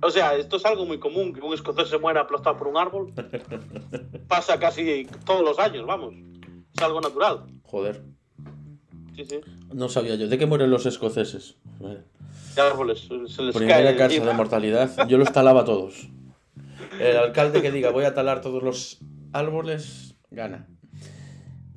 O 0.02 0.10
sea, 0.10 0.34
esto 0.36 0.56
es 0.56 0.66
algo 0.66 0.84
muy 0.84 0.98
común, 0.98 1.32
que 1.32 1.40
un 1.40 1.54
escocés 1.54 1.88
se 1.88 1.98
muera 1.98 2.20
aplastado 2.20 2.58
por 2.58 2.68
un 2.68 2.76
árbol. 2.76 3.14
Pasa 4.28 4.58
casi 4.58 5.06
todos 5.24 5.42
los 5.42 5.58
años, 5.58 5.86
vamos. 5.86 6.12
Es 6.74 6.82
algo 6.82 7.00
natural. 7.00 7.46
Joder. 7.62 8.13
Sí, 9.16 9.24
sí. 9.24 9.40
No 9.72 9.88
sabía 9.88 10.16
yo. 10.16 10.28
¿De 10.28 10.38
qué 10.38 10.46
mueren 10.46 10.70
los 10.70 10.86
escoceses? 10.86 11.56
De 12.54 12.60
árboles. 12.60 13.08
Se 13.28 13.42
les 13.42 13.54
Primera 13.54 13.96
cae 13.96 14.20
de 14.20 14.32
mortalidad. 14.34 15.08
Yo 15.08 15.18
los 15.18 15.32
talaba 15.32 15.62
a 15.62 15.64
todos. 15.64 16.08
El 17.00 17.16
alcalde 17.16 17.62
que 17.62 17.70
diga 17.70 17.90
voy 17.90 18.04
a 18.04 18.14
talar 18.14 18.40
todos 18.40 18.62
los 18.62 18.98
árboles, 19.32 20.16
gana. 20.30 20.68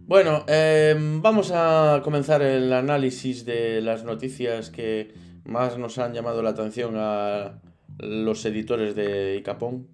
Bueno, 0.08 0.46
em, 0.48 1.22
vamos 1.22 1.51
a 1.53 2.01
comenzar 2.03 2.41
el 2.41 2.72
análisis 2.72 3.46
de 3.46 3.82
las 3.82 4.03
noticias 4.03 4.70
que 4.70 5.13
más 5.44 5.77
nos 5.77 5.98
han 5.98 6.13
llamado 6.13 6.41
la 6.41 6.51
atención 6.51 6.94
a 6.96 7.60
los 8.00 8.46
editores 8.46 8.96
de 8.96 9.36
Icapón. 9.38 9.88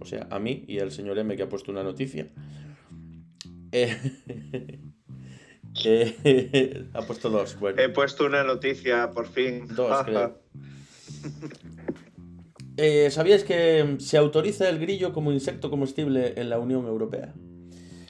O 0.00 0.04
sea, 0.04 0.26
a 0.30 0.38
mí 0.38 0.64
y 0.68 0.80
al 0.80 0.90
señor 0.90 1.18
M 1.18 1.36
que 1.36 1.44
ha 1.44 1.48
puesto 1.48 1.72
una 1.72 1.82
noticia. 1.82 2.28
Eh, 3.72 3.96
eh, 5.84 6.86
ha 6.94 7.02
puesto 7.02 7.30
dos. 7.30 7.58
Bueno. 7.58 7.80
He 7.80 7.88
puesto 7.88 8.26
una 8.26 8.44
noticia, 8.44 9.10
por 9.10 9.26
fin. 9.26 9.66
Dos, 9.74 10.02
creo. 10.04 10.38
Eh, 12.76 13.10
¿Sabíais 13.10 13.44
que 13.44 13.96
se 13.98 14.16
autoriza 14.16 14.68
el 14.68 14.78
grillo 14.78 15.12
como 15.12 15.32
insecto 15.32 15.70
comestible 15.70 16.34
en 16.36 16.50
la 16.50 16.58
Unión 16.58 16.86
Europea? 16.86 17.32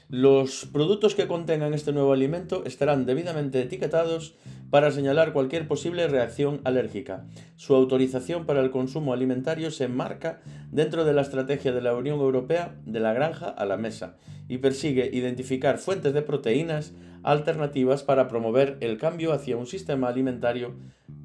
Los 0.07 0.65
productos 0.71 1.15
que 1.15 1.27
contengan 1.27 1.73
este 1.73 1.91
nuevo 1.91 2.13
alimento 2.13 2.63
estarán 2.65 3.05
debidamente 3.05 3.61
etiquetados 3.61 4.35
para 4.69 4.91
señalar 4.91 5.33
cualquier 5.33 5.67
posible 5.67 6.07
reacción 6.07 6.61
alérgica. 6.63 7.25
Su 7.55 7.75
autorización 7.75 8.45
para 8.45 8.61
el 8.61 8.71
consumo 8.71 9.13
alimentario 9.13 9.71
se 9.71 9.85
enmarca 9.85 10.41
dentro 10.71 11.05
de 11.05 11.13
la 11.13 11.21
estrategia 11.21 11.71
de 11.71 11.81
la 11.81 11.95
Unión 11.95 12.19
Europea 12.19 12.75
de 12.85 12.99
la 12.99 13.13
granja 13.13 13.47
a 13.47 13.65
la 13.65 13.77
mesa 13.77 14.17
y 14.47 14.59
persigue 14.59 15.09
identificar 15.11 15.79
fuentes 15.79 16.13
de 16.13 16.21
proteínas 16.21 16.93
alternativas 17.25 18.03
para 18.03 18.27
promover 18.27 18.77
el 18.81 18.97
cambio 18.97 19.33
hacia 19.33 19.57
un 19.57 19.65
sistema 19.65 20.07
alimentario 20.07 20.75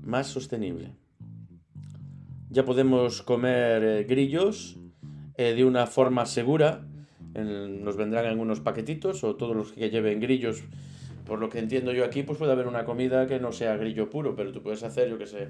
más 0.02 0.26
sostenible. 0.26 0.92
Ya 2.48 2.64
podemos 2.64 3.22
comer 3.22 3.84
eh, 3.84 4.04
grillos 4.04 4.78
eh, 5.36 5.52
de 5.54 5.64
una 5.64 5.86
forma 5.86 6.24
segura. 6.26 6.86
En- 7.34 7.84
nos 7.84 7.96
vendrán 7.96 8.24
en 8.26 8.40
unos 8.40 8.60
paquetitos 8.60 9.22
o 9.24 9.36
todos 9.36 9.54
los 9.54 9.72
que 9.72 9.90
lleven 9.90 10.20
grillos. 10.20 10.64
Por 11.26 11.38
lo 11.38 11.48
que 11.50 11.58
entiendo 11.58 11.92
yo 11.92 12.04
aquí, 12.04 12.22
pues 12.22 12.38
puede 12.38 12.52
haber 12.52 12.66
una 12.66 12.84
comida 12.84 13.26
que 13.26 13.38
no 13.38 13.52
sea 13.52 13.76
grillo 13.76 14.08
puro, 14.10 14.34
pero 14.34 14.50
tú 14.52 14.62
puedes 14.62 14.82
hacer, 14.82 15.08
yo 15.10 15.18
qué 15.18 15.26
sé, 15.26 15.48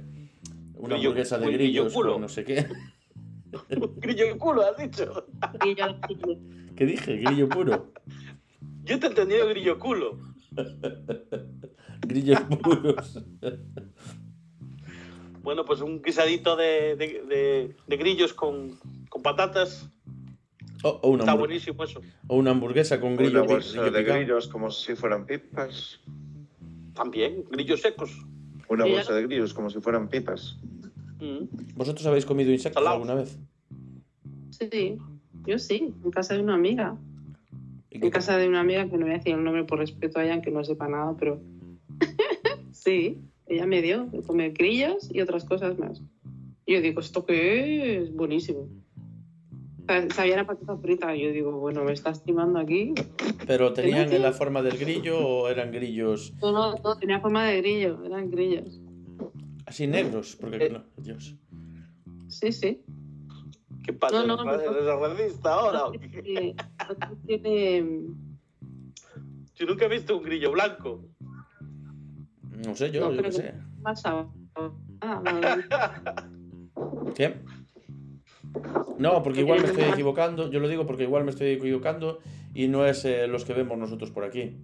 una 0.75 0.97
Grillo- 0.97 1.09
hamburguesa 1.11 1.39
de 1.39 1.53
grillo 1.53 1.91
con 1.93 2.21
no 2.21 2.29
sé 2.29 2.45
qué. 2.45 2.67
Grillo 3.97 4.37
culo, 4.39 4.63
has 4.63 4.77
dicho. 4.77 5.27
¿Qué 6.77 6.87
dije? 6.87 7.17
Grillo 7.17 7.49
puro. 7.49 7.93
Yo 8.85 8.99
te 8.99 9.07
he 9.07 9.09
entendido 9.11 9.49
grillo 9.49 9.79
culo. 9.79 10.19
Grillos 12.07 12.41
puros. 12.63 13.25
Bueno, 15.43 15.65
pues 15.65 15.81
un 15.81 16.03
guisadito 16.03 16.57
de, 16.57 16.97
de- 16.97 17.23
de- 17.29 17.77
de 17.87 17.97
grillos 17.97 18.33
con, 18.35 18.79
con 19.09 19.23
patatas. 19.23 19.89
O, 20.83 20.89
o 21.03 21.11
una 21.11 21.23
Está 21.25 21.35
buenísimo 21.35 21.85
eso. 21.85 22.01
o 22.27 22.37
una 22.37 22.51
hamburguesa 22.53 23.01
con 23.01 23.17
grillo, 23.17 23.43
Una 23.43 23.53
bolsa 23.53 23.71
grillo 23.73 23.91
de 23.93 24.01
picado. 24.01 24.19
grillos 24.19 24.49
como 24.49 24.71
si 24.71 24.95
fueran 24.95 25.27
pipas. 25.27 26.01
También, 26.95 27.45
grillos 27.51 27.81
secos. 27.81 28.11
Una 28.69 28.85
Sí, 28.85 28.91
bolsa 28.93 29.15
de 29.15 29.23
grillos 29.27 29.53
como 29.55 29.69
si 29.71 29.81
fueran 29.81 30.09
pipas. 30.09 30.57
Mm. 31.21 31.75
¿Vosotros 31.75 32.07
habéis 32.07 32.25
comido 32.27 32.51
insectos 32.53 32.87
alguna 32.87 33.15
vez? 33.15 33.39
Sí, 34.51 34.99
yo 35.47 35.59
sí, 35.59 35.95
en 36.05 36.11
casa 36.11 36.35
de 36.35 36.41
una 36.43 36.55
amiga. 36.55 36.97
¿Y 37.91 38.05
En 38.05 38.11
casa 38.11 38.37
de 38.37 38.49
una 38.49 38.61
amiga 38.61 38.89
que 38.89 38.97
no 38.97 39.05
voy 39.07 39.15
a 39.15 39.19
decir 39.19 39.35
el 39.35 39.43
nombre 39.43 39.65
por 39.65 39.79
respeto 39.79 40.19
a 40.19 40.25
ella, 40.25 40.35
aunque 40.35 40.51
no 40.51 40.63
sepa 40.65 40.89
nada, 40.89 41.17
pero 41.19 41.41
sí, 42.73 43.19
ella 43.47 43.67
me 43.67 43.83
dio 43.83 44.07
de 44.07 44.23
comer 44.23 44.53
grillos 44.53 45.11
y 45.13 45.21
otras 45.21 45.45
cosas 45.45 45.79
más. 45.79 46.01
Y 46.67 46.75
yo 46.75 46.81
digo, 46.81 47.01
¿esto 47.01 47.25
qué 47.27 47.97
es? 47.99 48.13
Buenísimo. 48.15 48.69
Sa- 49.89 50.09
Sabía 50.11 50.37
la 50.37 50.47
patata 50.47 50.77
frita. 50.77 51.17
Yo 51.17 51.33
digo, 51.33 51.59
bueno, 51.59 51.83
me 51.83 51.93
estás 51.93 52.23
timando 52.23 52.61
aquí. 52.61 52.95
¿Pero 53.47 53.73
tenían 53.73 54.09
que- 54.09 54.21
la 54.21 54.33
forma 54.33 54.63
del 54.63 54.79
grillo 54.79 55.19
o 55.19 55.49
eran 55.49 55.73
grillos 55.73 56.33
No, 56.41 56.53
no, 56.53 56.75
no, 56.77 56.97
tenía 56.97 57.19
forma 57.21 57.45
de 57.47 57.57
grillo, 57.61 58.05
eran 58.05 58.31
grillos. 58.31 58.81
así 59.67 59.89
negros? 59.89 60.37
Porque 60.41 60.67
Eh. 60.67 60.71
no, 60.71 60.85
Dios. 60.97 61.37
Sí, 62.29 62.53
sí. 62.53 62.83
¿Qué 63.83 63.93
pasa? 63.93 64.25
No, 64.25 64.37
no, 64.45 64.55
¿Eres 64.55 64.85
no. 64.85 65.07
racista 65.07 65.55
ahora? 65.55 65.87
o 65.87 65.93
qué? 66.01 66.55
Tiene... 67.27 67.85
Yo 69.57 69.67
nunca 69.67 69.85
he 69.87 69.89
visto 69.89 70.17
un 70.17 70.23
grillo 70.25 70.53
blanco. 70.53 71.05
No 72.67 72.75
sé, 72.77 72.91
yo, 72.91 73.01
No, 73.03 73.11
yo 73.13 73.19
creo 73.19 73.31
qué 73.31 73.37
sé. 73.37 73.55
más 73.83 74.01
sabor. 74.03 74.29
Ah, 75.01 75.23
no, 75.25 77.15
¿Qué? 77.15 77.35
No, 78.99 79.23
porque 79.23 79.41
igual 79.41 79.61
me 79.61 79.69
estoy 79.69 79.85
equivocando. 79.85 80.51
Yo 80.51 80.59
lo 80.61 80.69
digo 80.69 80.85
porque 80.87 81.05
igual 81.05 81.25
me 81.25 81.31
estoy 81.31 81.49
equivocando 81.53 82.19
y 82.53 82.67
no 82.69 82.85
es 82.85 83.05
eh, 83.05 83.27
los 83.29 83.45
que 83.45 83.55
vemos 83.55 83.79
nosotros 83.79 84.11
por 84.11 84.25
aquí. 84.25 84.57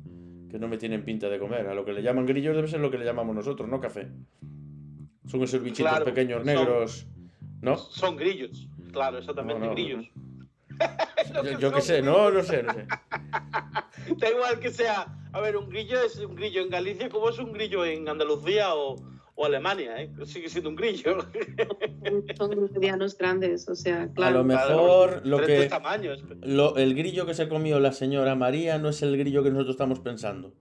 Que 0.50 0.58
no 0.58 0.66
me 0.68 0.76
tienen 0.76 1.04
pinta 1.04 1.28
de 1.28 1.38
comer. 1.38 1.68
A 1.68 1.74
lo 1.74 1.84
que 1.84 1.92
le 1.92 2.02
llaman 2.02 2.26
grillos 2.26 2.54
debe 2.56 2.66
ser 2.68 2.80
lo 2.80 2.90
que 2.90 2.98
le 2.98 3.04
llamamos 3.04 3.34
nosotros, 3.36 3.68
no 3.68 3.80
café. 3.80 4.08
Son 5.26 5.42
esos 5.42 5.62
bichitos 5.62 5.88
Claro, 5.90 6.04
pequeños 6.04 6.38
son- 6.38 6.46
negros. 6.46 7.06
¿No? 7.62 7.76
Son 7.78 8.16
grillos. 8.16 8.68
Claro, 8.96 9.18
exactamente, 9.18 9.60
No, 9.60 9.66
no. 9.66 9.72
grillos. 9.72 10.06
Yo, 11.44 11.58
yo 11.58 11.72
qué 11.72 11.80
sé, 11.82 12.00
no, 12.00 12.30
no 12.30 12.42
sé, 12.42 12.62
no 12.62 12.72
sé. 12.72 12.86
Da 14.18 14.30
igual 14.30 14.58
que 14.58 14.70
sea. 14.70 15.06
A 15.32 15.40
ver, 15.40 15.56
un 15.56 15.68
grillo 15.68 16.00
es 16.02 16.16
un 16.18 16.34
grillo 16.34 16.62
en 16.62 16.70
Galicia 16.70 17.10
como 17.10 17.28
es 17.28 17.38
un 17.38 17.52
grillo 17.52 17.84
en 17.84 18.08
Andalucía 18.08 18.74
o, 18.74 18.96
o 19.34 19.44
Alemania, 19.44 20.00
¿eh? 20.00 20.10
Sigue 20.24 20.48
siendo 20.48 20.70
un 20.70 20.76
grillo. 20.76 21.18
son 22.38 22.70
medianos 22.72 23.18
grandes, 23.18 23.68
o 23.68 23.74
sea, 23.74 24.02
A 24.02 24.06
lo 24.06 24.12
claro. 24.14 24.44
mejor 24.44 25.20
lo 25.26 25.40
que. 25.40 25.66
tamaños. 25.66 26.24
Lo, 26.42 26.76
el 26.76 26.94
grillo 26.94 27.26
que 27.26 27.34
se 27.34 27.48
comió 27.48 27.78
la 27.80 27.92
señora 27.92 28.34
María 28.34 28.78
no 28.78 28.88
es 28.88 29.02
el 29.02 29.18
grillo 29.18 29.42
que 29.42 29.50
nosotros 29.50 29.74
estamos 29.74 30.00
pensando. 30.00 30.54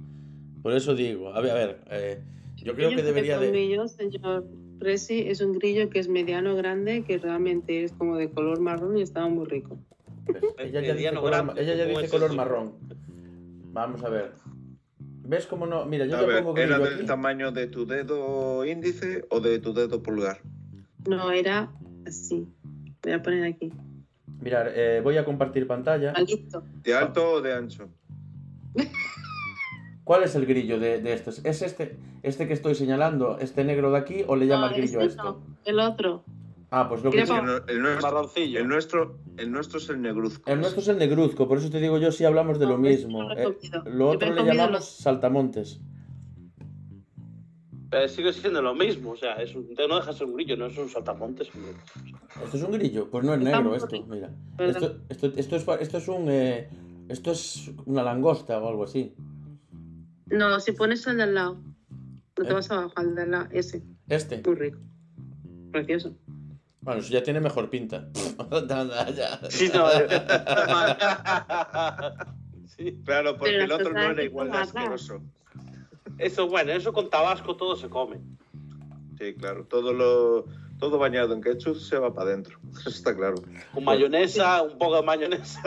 Por 0.62 0.74
eso 0.74 0.94
digo, 0.94 1.34
a 1.34 1.40
ver, 1.40 1.52
a 1.52 1.56
ver, 1.56 1.82
eh, 1.92 2.24
yo 2.56 2.74
creo 2.74 2.90
que 2.90 3.04
debería 3.04 3.40
de... 3.40 3.88
señor 3.88 4.46
Presi, 4.80 5.22
es 5.28 5.42
un 5.42 5.54
grillo 5.54 5.90
que 5.90 6.00
es 6.00 6.08
mediano 6.08 6.56
grande, 6.56 7.04
que 7.04 7.18
realmente 7.18 7.84
es 7.84 7.94
como 7.94 8.18
de 8.18 8.30
color 8.30 8.60
marrón 8.60 8.98
y 8.98 9.02
estaba 9.02 9.28
muy 9.28 9.46
rico. 9.46 9.78
Ella 10.58 10.82
ya 10.82 10.94
dice 10.96 12.10
color, 12.10 12.34
marrón. 12.36 12.74
Vamos 13.74 14.04
a 14.04 14.10
ver. 14.10 14.34
¿Ves 15.28 15.46
cómo 15.48 15.66
no? 15.66 15.86
Mira, 15.86 16.06
yo 16.06 16.18
A 16.18 16.20
te 16.20 16.26
ver, 16.26 16.44
pongo 16.44 16.58
¿era 16.58 16.78
grillo 16.78 16.90
del 16.90 17.00
aquí. 17.00 17.08
tamaño 17.08 17.52
de 17.52 17.68
tu 17.68 17.86
dedo 17.86 18.66
índice 18.66 19.26
o 19.30 19.40
de 19.40 19.60
tu 19.60 19.74
dedo 19.74 20.02
pulgar? 20.04 20.40
No, 21.08 21.32
era 21.32 21.72
así. 22.06 22.48
Voy 23.02 23.14
a 23.14 23.22
poner 23.22 23.44
aquí. 23.44 23.72
Mirar, 24.42 24.72
eh, 24.76 25.02
voy 25.04 25.18
a 25.18 25.26
compartir 25.26 25.66
pantalla. 25.68 26.14
¿De 26.84 26.94
alto 26.94 27.32
o 27.34 27.42
de 27.42 27.54
ancho? 27.54 27.90
¿Cuál 30.06 30.24
es 30.24 30.36
el 30.36 30.46
grillo 30.46 30.80
de, 30.80 31.02
de 31.02 31.14
estos? 31.14 31.44
¿Es 31.44 31.62
este, 31.64 31.98
este 32.22 32.48
que 32.48 32.54
estoy 32.54 32.76
señalando, 32.76 33.40
este 33.40 33.64
negro 33.66 33.92
de 33.92 33.98
aquí, 33.98 34.24
o 34.28 34.36
le 34.36 34.46
llama 34.46 34.70
No, 34.70 34.76
grillo 34.78 35.00
a 35.00 35.04
este 35.04 35.18
esto? 35.18 35.42
no, 35.42 35.58
el 35.66 35.80
otro. 35.80 36.24
Ah, 36.70 36.88
pues 36.88 37.04
lo 37.04 37.10
que 37.12 37.26
sí- 37.26 37.34
El, 37.34 37.44
nu- 37.46 37.52
el 37.68 37.82
nuestro, 37.82 38.32
el, 38.36 38.68
nuestro, 38.68 39.18
el 39.38 39.52
nuestro 39.52 39.80
es 39.80 39.90
el 39.90 40.02
negruzco. 40.02 40.50
El 40.52 40.60
nuestro 40.60 40.82
es 40.82 40.88
el 40.90 40.98
negruzco, 41.00 41.48
por 41.48 41.58
eso 41.58 41.70
te 41.72 41.80
digo 41.82 41.98
yo 41.98 42.12
si 42.12 42.24
hablamos 42.24 42.60
de 42.60 42.68
lo 42.68 42.78
No, 42.78 42.88
este 42.88 43.06
mismo. 43.08 43.24
no 43.24 43.30
lo 43.34 43.36
Eh, 43.50 43.58
lo 43.86 44.10
otro 44.10 44.32
le 44.34 44.44
llamamos 44.46 44.72
los- 44.72 44.86
saltamontes. 44.86 45.82
Pero 47.90 48.08
sigue 48.08 48.34
siendo 48.34 48.62
lo 48.62 48.76
mismo, 48.76 49.12
o 49.12 49.16
sea, 49.16 49.36
es 49.42 49.56
un- 49.56 49.70
no 49.74 49.96
deja 49.96 50.12
de 50.12 50.18
ser 50.18 50.28
un 50.28 50.36
grillo, 50.36 50.58
no 50.58 50.66
es 50.68 50.78
un 50.78 50.90
saltamontes. 50.90 51.50
¿Esto 52.44 52.58
es 52.58 52.64
un 52.64 52.72
grillo? 52.74 53.10
Pues 53.10 53.24
no 53.24 53.34
es 53.34 53.40
negro 53.40 53.74
esto, 53.76 54.06
mira. 54.08 54.30
Esto, 54.60 54.98
esto, 55.10 55.28
esto 55.36 55.56
es, 55.56 55.68
esto 55.82 55.98
es 55.98 56.08
un... 56.10 56.26
eh, 56.30 56.70
esto 57.10 57.32
es 57.32 57.72
una 57.86 58.04
langosta 58.04 58.60
o 58.60 58.68
algo 58.68 58.84
así. 58.84 59.16
No, 60.28 60.60
si 60.60 60.72
pones 60.72 61.06
el 61.08 61.18
de 61.18 61.24
al 61.24 61.36
lado, 61.36 61.62
no 62.38 62.44
te 62.44 62.50
¿Eh? 62.50 62.54
vas 62.54 62.72
abajo, 62.72 62.94
al 62.96 63.16
de 63.16 63.22
al 63.24 63.32
lado, 63.32 63.48
ese. 63.52 63.84
Este. 64.08 64.42
Muy 64.46 64.56
rico. 64.56 64.80
Precioso. 65.72 66.16
Bueno, 66.82 67.02
eso 67.02 67.12
ya 67.12 67.24
tiene 67.24 67.40
mejor 67.40 67.70
pinta. 67.70 68.10
Sí, 69.50 69.72
no, 69.74 69.90
sí. 72.68 73.02
Claro, 73.04 73.38
porque 73.38 73.54
Pero 73.54 73.64
el 73.64 73.72
otro 73.72 73.92
no 73.92 74.02
era 74.02 74.24
igual 74.24 74.52
de 74.52 74.58
asqueroso. 74.58 75.24
Eso, 76.18 76.48
bueno, 76.48 76.74
eso 76.74 76.94
con 76.94 77.10
tabasco 77.10 77.56
todo 77.56 77.76
se 77.76 77.90
come. 77.90 78.20
Sí, 79.18 79.34
claro. 79.36 79.66
Todo 79.66 79.94
lo 79.94 80.46
todo 80.80 80.98
bañado 80.98 81.34
en 81.34 81.42
ketchup 81.42 81.78
se 81.78 81.98
va 81.98 82.14
para 82.14 82.32
adentro. 82.32 82.60
Eso 82.80 82.90
está 82.90 83.16
claro. 83.16 83.36
Con 83.74 83.84
mayonesa, 83.84 84.64
un 84.64 84.78
poco 84.78 84.98
de 84.98 85.04
mayonesa. 85.04 85.62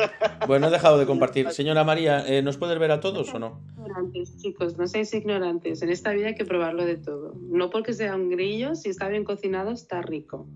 Bueno, 0.47 0.69
he 0.69 0.71
dejado 0.71 0.99
de 0.99 1.07
compartir. 1.13 1.51
Señora 1.51 1.85
María, 1.85 2.25
eh, 2.27 2.43
¿nos 2.43 2.57
puedes 2.57 2.79
ver 2.79 2.91
a 2.91 3.01
todos 3.01 3.33
o 3.35 3.39
no? 3.39 3.61
Ignorantes, 3.77 4.37
chicos, 4.39 4.77
no 4.77 4.87
seáis 4.87 5.13
ignorantes. 5.15 5.83
En 5.83 5.91
esta 5.91 6.13
vida 6.13 6.29
hay 6.29 6.35
que 6.35 6.45
probarlo 6.45 6.85
de 6.85 6.97
todo. 6.97 7.35
No 7.49 7.71
porque 7.71 7.93
sea 7.93 8.15
un 8.17 8.29
grillo, 8.31 8.75
si 8.75 8.91
está 8.91 9.09
bien 9.09 9.25
cocinado, 9.25 9.71
está 9.73 10.03
rico. 10.03 10.47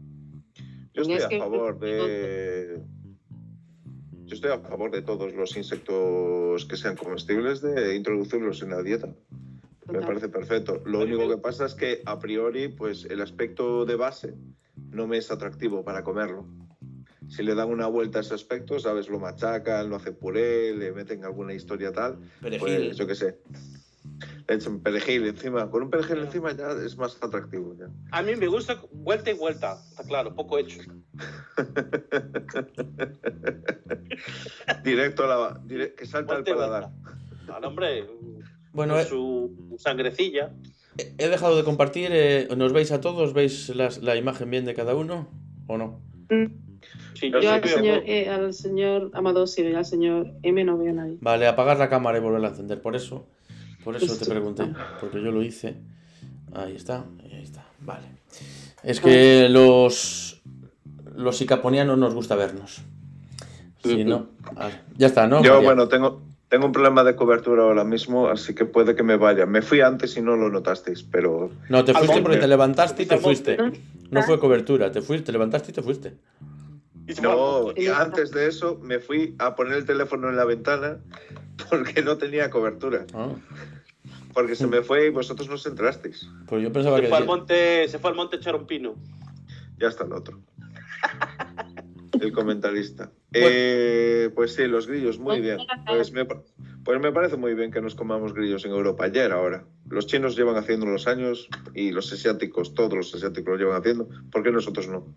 Yo 0.94 1.02
estoy 1.02 1.16
Es 1.16 1.24
a 1.24 1.28
que- 1.28 1.38
favor 1.38 1.78
de. 1.78 2.82
Yo 4.24 4.34
estoy 4.36 4.50
a 4.52 4.58
favor 4.60 4.90
de 4.90 5.02
todos 5.02 5.34
los 5.34 5.56
insectos 5.56 6.64
que 6.66 6.76
sean 6.76 6.96
comestibles 6.96 7.60
de 7.60 7.96
introducirlos 7.96 8.62
en 8.62 8.70
la 8.70 8.82
dieta. 8.82 9.08
Me 9.88 10.00
parece 10.00 10.28
perfecto. 10.28 10.80
Lo 10.84 11.00
único 11.00 11.28
que 11.28 11.38
pasa 11.38 11.66
es 11.66 11.74
que 11.74 12.02
a 12.06 12.18
priori, 12.18 12.68
pues 12.68 13.04
el 13.06 13.20
aspecto 13.20 13.84
de 13.84 13.96
base 13.96 14.34
no 14.90 15.06
me 15.06 15.18
es 15.18 15.30
atractivo 15.30 15.84
para 15.84 16.04
comerlo. 16.04 16.46
Si 17.28 17.42
le 17.42 17.54
dan 17.54 17.70
una 17.70 17.86
vuelta 17.86 18.18
a 18.18 18.22
ese 18.22 18.34
aspecto, 18.34 18.78
sabes, 18.78 19.08
lo 19.08 19.18
machacan, 19.18 19.88
lo 19.88 19.96
hacen 19.96 20.14
puré, 20.14 20.74
le 20.76 20.92
meten 20.92 21.24
alguna 21.24 21.54
historia 21.54 21.92
tal, 21.92 22.18
pues 22.58 22.96
yo 22.96 23.06
qué 23.06 23.14
sé. 23.14 23.38
Le 24.48 24.54
echan 24.56 24.80
perejil 24.80 25.26
encima. 25.26 25.70
Con 25.70 25.84
un 25.84 25.90
perejil 25.90 26.18
encima 26.18 26.52
ya 26.52 26.72
es 26.72 26.96
más 26.96 27.16
atractivo. 27.22 27.74
Ya. 27.78 27.86
A 28.10 28.22
mí 28.22 28.34
me 28.36 28.48
gusta 28.48 28.76
vuelta 28.92 29.30
y 29.30 29.34
vuelta, 29.34 29.78
está 29.90 30.02
claro, 30.04 30.34
poco 30.34 30.58
hecho. 30.58 30.80
Directo 34.84 35.24
a 35.24 35.26
la. 35.26 35.60
dire- 35.64 35.94
que 35.94 36.06
salta 36.06 36.34
Vuelta 36.34 36.50
y 36.50 36.54
paladar. 36.54 36.90
Al 37.52 37.64
hombre, 37.64 38.06
Bueno, 38.72 38.94
con 38.94 39.02
eh, 39.02 39.06
su 39.06 39.76
sangrecilla. 39.78 40.50
he 40.96 41.28
dejado 41.28 41.56
de 41.56 41.64
compartir. 41.64 42.10
eh, 42.12 42.48
¿Nos 42.56 42.72
veis 42.72 42.92
a 42.92 43.00
todos? 43.00 43.32
¿Veis 43.34 43.68
las- 43.70 43.98
la 44.02 44.16
imagen 44.16 44.50
bien 44.50 44.64
de 44.64 44.74
cada 44.74 44.94
uno 44.94 45.28
o 45.66 45.76
no? 45.78 46.00
Sí, 47.14 47.30
Yo 47.30 47.40
yo 47.40 47.52
al 47.52 47.60
veo- 47.60 47.76
señor, 47.76 48.02
eh, 48.06 48.28
al 48.28 48.52
señor 48.54 49.10
Amado 49.14 49.46
sí, 49.46 49.62
y 49.62 49.74
al 49.74 49.84
señor 49.84 50.32
M 50.42 50.64
no 50.64 50.78
veo 50.78 50.90
a 50.90 50.94
nadie. 50.94 51.18
Vale, 51.20 51.46
apagar 51.46 51.78
la 51.78 51.88
cámara 51.88 52.18
y 52.18 52.20
volverla 52.20 52.48
a 52.48 52.50
encender. 52.52 52.80
Por 52.80 52.96
eso, 52.96 53.26
por 53.84 53.94
eso 53.96 54.16
te 54.16 54.24
pregunté. 54.24 54.64
Porque 55.00 55.22
yo 55.22 55.30
lo 55.30 55.42
hice. 55.42 55.76
Ahí 56.54 56.74
está, 56.74 57.04
ahí 57.22 57.42
está. 57.42 57.66
Vale. 57.80 58.06
Es 58.82 59.00
que 59.00 59.48
los 59.48 60.42
los 61.14 61.36
sicaponianos 61.36 61.98
nos 61.98 62.14
gusta 62.14 62.34
vernos. 62.36 62.82
Si 63.84 64.04
no, 64.04 64.30
ah, 64.56 64.70
ya 64.96 65.08
está, 65.08 65.26
¿no? 65.26 65.42
Yo, 65.42 65.54
María? 65.54 65.66
bueno, 65.68 65.88
tengo, 65.88 66.22
tengo 66.52 66.66
un 66.66 66.72
problema 66.72 67.02
de 67.02 67.16
cobertura 67.16 67.62
ahora 67.62 67.82
mismo, 67.82 68.28
así 68.28 68.54
que 68.54 68.66
puede 68.66 68.94
que 68.94 69.02
me 69.02 69.16
vaya. 69.16 69.46
Me 69.46 69.62
fui 69.62 69.80
antes 69.80 70.18
y 70.18 70.20
no 70.20 70.36
lo 70.36 70.50
notasteis, 70.50 71.02
pero 71.02 71.50
No, 71.70 71.82
te 71.82 71.92
fuiste 71.94 72.08
monte. 72.08 72.22
porque 72.22 72.36
te 72.38 72.46
levantaste 72.46 73.02
y 73.04 73.06
te 73.06 73.16
fuiste. 73.16 73.56
No 74.10 74.22
fue 74.22 74.38
cobertura, 74.38 74.92
te 74.92 75.00
fuiste, 75.00 75.24
te 75.24 75.32
levantaste 75.32 75.70
y 75.70 75.74
te 75.74 75.80
fuiste. 75.82 76.14
No, 77.22 77.72
y 77.74 77.86
antes 77.86 78.32
de 78.32 78.48
eso 78.48 78.78
me 78.82 78.98
fui 78.98 79.34
a 79.38 79.54
poner 79.56 79.78
el 79.78 79.86
teléfono 79.86 80.28
en 80.28 80.36
la 80.36 80.44
ventana 80.44 80.98
porque 81.70 82.02
no 82.02 82.18
tenía 82.18 82.50
cobertura. 82.50 83.06
Ah, 83.14 83.28
Porque 84.34 84.54
se 84.54 84.66
me 84.66 84.82
fue 84.82 85.06
y 85.06 85.08
vosotros 85.10 85.48
no 85.48 85.54
os 85.54 85.64
enterasteis. 85.64 86.28
pues 86.46 86.62
yo 86.62 86.70
pensaba 86.70 86.96
Se 86.96 87.02
que. 87.04 87.08
fue 87.08 87.16
al 87.16 87.24
monte, 87.24 87.88
se 87.88 87.98
fue 87.98 88.10
al 88.10 88.16
monte 88.16 88.36
a 88.36 88.40
echar 88.40 88.56
un 88.56 88.66
pino. 88.66 88.94
Ya 89.78 89.88
está 89.88 90.04
el 90.04 90.12
otro. 90.12 90.38
El 92.20 92.30
comentarista. 92.30 93.10
Eh, 93.34 94.30
pues 94.34 94.54
sí, 94.54 94.66
los 94.66 94.86
grillos, 94.86 95.18
muy 95.18 95.40
bien. 95.40 95.58
Pues 95.86 96.12
me, 96.12 96.24
pues 96.26 97.00
me 97.00 97.12
parece 97.12 97.36
muy 97.36 97.54
bien 97.54 97.70
que 97.70 97.80
nos 97.80 97.94
comamos 97.94 98.34
grillos 98.34 98.64
en 98.64 98.72
Europa. 98.72 99.06
Ya 99.08 99.24
era 99.24 99.40
hora. 99.40 99.64
Los 99.88 100.06
chinos 100.06 100.36
llevan 100.36 100.56
haciendo 100.56 100.86
los 100.86 101.06
años 101.06 101.48
y 101.74 101.90
los 101.92 102.12
asiáticos, 102.12 102.74
todos 102.74 102.94
los 102.94 103.14
asiáticos 103.14 103.52
lo 103.52 103.58
llevan 103.58 103.80
haciendo. 103.80 104.08
¿Por 104.30 104.42
qué 104.42 104.50
nosotros 104.50 104.88
no? 104.88 105.16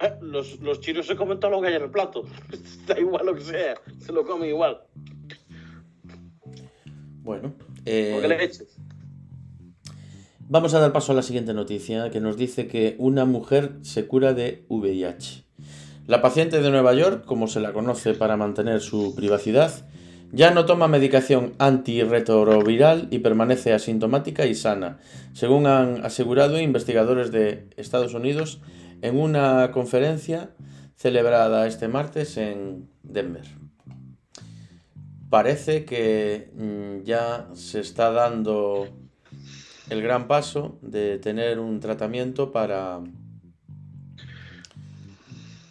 Eh, 0.00 0.12
Los, 0.20 0.60
los 0.60 0.80
chinos 0.80 1.06
se 1.06 1.16
comen 1.16 1.40
todo 1.40 1.52
lo 1.52 1.60
que 1.60 1.68
hay 1.68 1.74
en 1.74 1.82
el 1.82 1.90
plato. 1.90 2.24
Da 2.86 2.98
igual 2.98 3.26
lo 3.26 3.34
que 3.34 3.42
sea, 3.42 3.74
se 3.98 4.12
lo 4.12 4.24
comen 4.24 4.48
igual. 4.48 4.80
Bueno, 7.22 7.54
¿Por 7.58 7.84
qué 7.84 8.24
eh, 8.24 8.28
le 8.28 8.44
eches? 8.44 8.78
vamos 10.48 10.74
a 10.74 10.78
dar 10.78 10.92
paso 10.92 11.10
a 11.10 11.14
la 11.16 11.22
siguiente 11.22 11.54
noticia 11.54 12.10
que 12.10 12.20
nos 12.20 12.36
dice 12.36 12.68
que 12.68 12.94
una 12.98 13.24
mujer 13.24 13.78
se 13.82 14.06
cura 14.06 14.32
de 14.32 14.64
VIH. 14.68 15.45
La 16.06 16.22
paciente 16.22 16.62
de 16.62 16.70
Nueva 16.70 16.94
York, 16.94 17.24
como 17.24 17.48
se 17.48 17.58
la 17.58 17.72
conoce 17.72 18.14
para 18.14 18.36
mantener 18.36 18.80
su 18.80 19.16
privacidad, 19.16 19.72
ya 20.30 20.52
no 20.52 20.64
toma 20.64 20.86
medicación 20.86 21.54
antirretroviral 21.58 23.08
y 23.10 23.18
permanece 23.18 23.72
asintomática 23.72 24.46
y 24.46 24.54
sana, 24.54 24.98
según 25.32 25.66
han 25.66 26.04
asegurado 26.04 26.60
investigadores 26.60 27.32
de 27.32 27.68
Estados 27.76 28.14
Unidos 28.14 28.60
en 29.02 29.18
una 29.18 29.72
conferencia 29.72 30.50
celebrada 30.94 31.66
este 31.66 31.88
martes 31.88 32.36
en 32.36 32.88
Denver. 33.02 33.44
Parece 35.28 35.84
que 35.84 36.52
mm, 36.54 37.04
ya 37.04 37.48
se 37.54 37.80
está 37.80 38.12
dando 38.12 38.86
el 39.90 40.02
gran 40.02 40.28
paso 40.28 40.78
de 40.82 41.18
tener 41.18 41.58
un 41.58 41.80
tratamiento 41.80 42.52
para, 42.52 43.00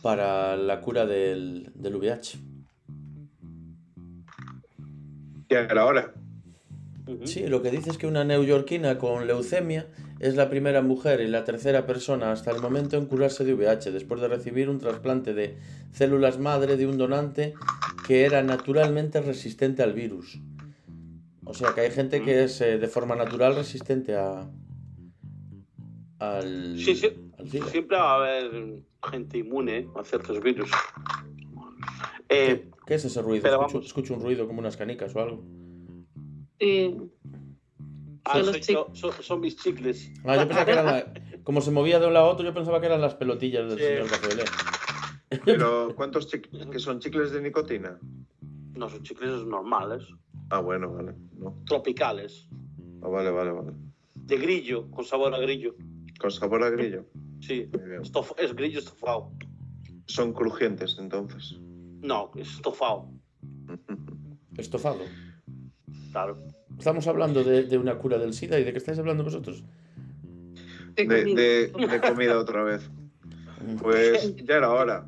para 0.06 0.56
la 0.56 0.82
cura 0.82 1.08
del, 1.08 1.72
del 1.74 1.96
VIH. 1.96 2.38
Ya 5.50 5.62
era 5.62 5.84
hora. 5.84 6.14
Ujú. 7.08 7.26
Sí, 7.26 7.48
lo 7.48 7.64
que 7.64 7.72
dice 7.72 7.90
es 7.90 7.98
que 7.98 8.06
una 8.06 8.24
neoyorquina 8.24 9.00
con 9.00 9.26
leucemia 9.26 9.88
es 10.20 10.36
la 10.36 10.48
primera 10.48 10.84
mujer 10.84 11.22
y 11.22 11.28
la 11.28 11.44
tercera 11.44 11.88
persona 11.88 12.32
hasta 12.32 12.52
el 12.52 12.62
momento 12.62 12.98
en 12.98 13.08
curarse 13.08 13.44
de 13.46 13.56
VIH 13.56 13.92
después 13.92 14.22
de 14.22 14.28
recibir 14.28 14.70
un 14.70 14.78
trasplante 14.78 15.34
de 15.34 15.58
células 15.92 16.38
madre 16.38 16.78
de 16.78 16.86
un 16.86 17.00
donante 17.00 17.56
que 18.08 18.26
era 18.26 18.44
naturalmente 18.44 19.22
resistente 19.22 19.82
al 19.82 19.94
virus. 19.94 20.40
O 21.46 21.56
sea 21.56 21.74
que 21.74 21.82
hay 21.82 21.90
gente 21.90 22.22
que 22.22 22.44
es 22.44 22.62
eh, 22.62 22.78
de 22.78 22.88
forma 22.88 23.16
natural 23.16 23.56
resistente 23.56 24.16
a 24.16 24.48
al, 26.20 26.78
Sí, 26.78 26.94
sí. 26.94 27.10
al. 27.40 27.50
Siempre 27.50 27.98
va 27.98 28.12
a 28.12 28.16
haber 28.18 28.52
gente 29.06 29.38
inmune 29.40 29.88
a 29.96 30.04
ciertos 30.04 30.40
virus. 30.42 30.70
Eh, 32.28 32.48
¿Qué, 32.48 32.72
qué 32.88 32.94
es 32.96 33.06
ese 33.06 33.22
ruido? 33.22 33.44
pero 33.44 33.56
Escucho, 33.58 33.74
vamos. 33.76 33.86
escucho 33.86 34.14
un 34.16 34.22
ruido 34.22 34.48
como 34.48 34.60
unas 34.60 34.76
canicas 34.76 35.16
o 35.16 35.20
algo. 35.22 35.44
Sí, 36.60 36.98
ah, 38.24 38.32
Son 38.34 38.46
los 38.48 38.58
soy 38.66 38.74
yo- 38.76 38.88
son, 38.94 39.12
son 39.22 39.40
mis 39.42 39.56
chicles. 39.58 40.12
Ah, 40.24 40.36
yo 40.38 40.48
pensaba 40.48 40.66
que 40.66 40.72
eran 40.72 40.86
la- 40.88 41.14
como 41.44 41.62
se 41.62 41.70
movía 41.70 42.00
de 42.00 42.08
un 42.08 42.14
lado 42.16 42.26
a 42.26 42.30
otro, 42.32 42.44
yo 42.44 42.52
pensaba 42.52 42.80
que 42.80 42.88
eran 42.88 43.00
las 43.00 43.14
pelotillas 43.14 43.70
del 43.70 43.78
Sí. 43.78 43.86
señor 43.86 44.10
Café 44.10 45.40
Pero, 45.46 45.94
¿cuántos 45.96 46.28
chicles 46.28 46.66
que 46.66 46.80
son 46.80 47.00
chicles 47.00 47.32
de 47.32 47.42
nicotina? 47.44 48.00
No 48.76 48.90
son 48.90 49.04
chicles 49.04 49.46
normales, 49.46 50.04
Ah, 50.50 50.62
bueno, 50.62 50.92
vale. 50.94 51.14
No. 51.38 51.62
tropicales, 51.68 52.48
Ah, 53.04 53.08
vale, 53.10 53.30
vale, 53.30 53.52
vale. 53.52 53.72
de 54.16 54.38
grillo, 54.38 54.90
con 54.90 55.06
sabor 55.06 55.36
a 55.36 55.38
grillo. 55.40 55.76
Con 56.20 56.32
sabor 56.32 56.64
a 56.64 56.72
grillo. 56.72 57.06
Sí, 57.46 57.70
estof- 58.02 58.36
es 58.38 58.56
grillo 58.56 58.80
estofado. 58.80 59.32
Son 60.08 60.34
crujientes, 60.34 60.98
entonces. 61.00 61.58
No, 62.02 62.32
es 62.36 62.50
estofado, 62.56 63.10
Estofado. 64.58 65.00
claro. 66.12 66.38
Estamos 66.78 67.08
hablando 67.08 67.44
de, 67.44 67.64
de 67.64 67.78
una 67.78 67.98
cura 67.98 68.18
del 68.18 68.34
SIDA 68.34 68.60
y 68.60 68.64
de 68.64 68.72
qué 68.72 68.78
estáis 68.78 69.00
hablando 69.00 69.24
vosotros. 69.24 69.64
de 70.96 71.06
De, 71.06 71.22
comida. 71.24 71.42
de- 71.42 71.88
de 71.88 72.02
comida 72.02 72.38
otra 72.40 72.64
vez. 72.64 72.90
Pues 73.82 74.36
ya 74.46 74.56
era 74.58 74.72
hora. 74.72 75.08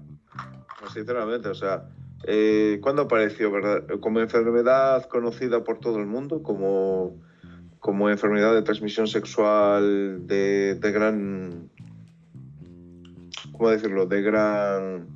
Sinceramente, 0.93 1.49
o 1.49 1.55
sea, 1.55 1.89
eh, 2.25 2.79
¿cuándo 2.81 3.03
apareció, 3.03 3.51
verdad? 3.51 3.83
Como 3.99 4.19
enfermedad 4.19 5.05
conocida 5.09 5.63
por 5.63 5.79
todo 5.79 5.99
el 5.99 6.05
mundo, 6.05 6.41
como, 6.43 7.19
como 7.79 8.09
enfermedad 8.09 8.53
de 8.53 8.61
transmisión 8.61 9.07
sexual 9.07 10.25
de, 10.27 10.75
de 10.75 10.91
gran. 10.91 11.69
¿Cómo 13.57 13.69
decirlo? 13.69 14.05
De 14.05 14.21
gran 14.21 15.07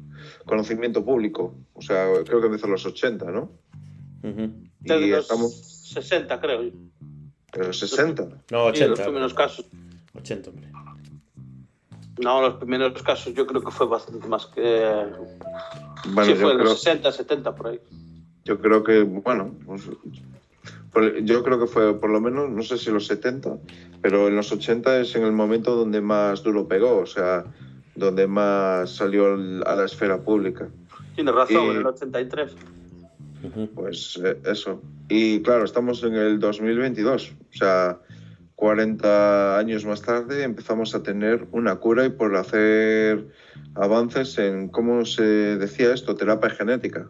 conocimiento 0.45 1.06
público. 1.06 1.56
O 1.73 1.82
sea, 1.82 2.08
creo 2.25 2.39
que 2.41 2.47
empezó 2.47 2.65
en 2.65 2.71
los 2.73 2.86
80, 2.86 3.32
¿no? 3.32 3.51
Ujú. 4.23 4.41
Y 4.41 4.88
Desde 4.88 5.08
los 5.08 5.19
estamos. 5.23 5.54
60, 5.93 6.39
creo. 6.41 6.62
En 6.62 6.91
los 7.56 7.77
60. 7.80 8.23
No, 8.51 8.73
Sí, 8.73 8.80
los 8.82 8.91
80. 8.91 9.04
primeros 9.04 9.34
casos. 9.34 9.65
80, 10.17 10.49
hombre. 10.49 10.67
No, 12.21 12.41
los 12.41 12.56
primeros 12.56 13.01
casos 13.04 13.34
yo 13.34 13.47
creo 13.47 13.62
que 13.62 13.71
fue 13.71 13.88
bastante 13.88 14.27
más 14.27 14.45
que. 14.47 14.62
Bueno, 16.13 16.25
sí, 16.25 16.32
yo 16.32 16.36
fue 16.41 16.51
en 16.51 16.58
creo, 16.58 16.69
los 16.69 16.82
60, 16.82 17.12
70 17.12 17.56
por 17.56 17.67
ahí. 17.67 17.80
yo 18.43 18.60
creo 18.60 18.84
que, 18.84 19.01
bueno, 19.04 19.56
pues, 19.65 21.13
yo 21.23 21.43
creo 21.43 21.60
que 21.60 21.67
fue 21.67 21.99
por 21.99 22.10
lo 22.10 22.19
menos, 22.21 22.49
no 22.49 22.62
sé 22.63 22.77
si 22.77 22.91
los 22.91 23.08
70, 23.08 23.58
pero 24.01 24.27
en 24.27 24.36
los 24.36 24.51
80 24.51 24.99
es 24.99 25.15
en 25.15 25.23
el 25.23 25.32
momento 25.32 25.75
donde 25.75 26.01
más 26.01 26.43
duro 26.43 26.67
pegó, 26.67 26.97
o 26.99 27.06
sea, 27.06 27.45
donde 28.02 28.28
más 28.28 28.90
salió 28.90 29.34
al- 29.34 29.64
a 29.66 29.76
la 29.78 29.86
esfera 29.86 30.20
pública. 30.22 30.68
Tienes 31.16 31.34
razón, 31.34 31.66
Y- 31.68 31.70
en 31.70 31.78
el 31.78 31.86
83. 31.86 32.56
Ujú. 33.44 33.68
Pues 33.74 34.20
eh, 34.24 34.38
eso. 34.46 34.82
Y 35.08 35.42
claro, 35.42 35.64
estamos 35.64 36.04
en 36.04 36.16
el 36.16 36.40
2022, 36.40 37.32
o 37.32 37.58
sea, 37.58 38.00
40 38.56 39.58
años 39.58 39.86
más 39.86 40.02
tarde 40.02 40.44
empezamos 40.44 40.94
a 40.94 41.02
tener 41.02 41.48
una 41.52 41.76
cura 41.78 42.06
y 42.06 42.10
por 42.10 42.36
hacer 42.36 43.28
avances 43.76 44.38
en, 44.38 44.68
¿cómo 44.70 45.06
se 45.06 45.24
decía 45.24 45.94
esto? 45.94 46.16
Terapia 46.16 46.50
genética. 46.52 47.10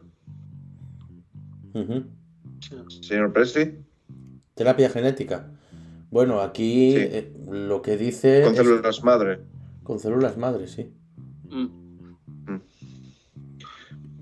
Señor 3.02 3.34
Presti, 3.34 3.76
Terapia 4.56 4.90
genética. 4.90 5.48
Bueno, 6.12 6.42
aquí 6.42 6.92
Sí. 6.92 6.98
eh, 7.00 7.34
lo 7.50 7.82
que 7.82 7.98
dice. 7.98 8.42
con 8.44 8.52
es- 8.54 8.58
células 8.60 9.04
madre. 9.04 9.40
Con 9.84 10.00
células 10.00 10.38
madres, 10.38 10.72
sí. 10.72 10.92
Mm. 11.50 11.82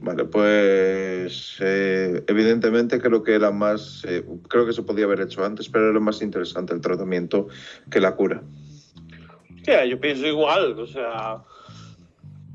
Vale, 0.02 0.26
pues 0.26 1.58
eh, 1.60 2.24
evidentemente 2.28 3.02
creo 3.02 3.22
que 3.22 3.36
era 3.36 3.52
más, 3.52 4.06
eh, 4.08 4.26
creo 4.48 4.66
que 4.66 4.72
se 4.72 4.82
podía 4.82 5.04
haber 5.04 5.20
hecho 5.20 5.44
antes, 5.44 5.68
pero 5.68 5.90
era 5.90 6.00
más 6.00 6.22
interesante 6.22 6.74
el 6.74 6.80
tratamiento 6.80 7.48
que 7.92 8.00
la 8.00 8.16
cura. 8.16 8.42
Sí, 9.66 9.72
yo 9.90 10.00
pienso 10.00 10.26
igual, 10.26 10.80
o 10.80 10.88
sea, 10.88 11.44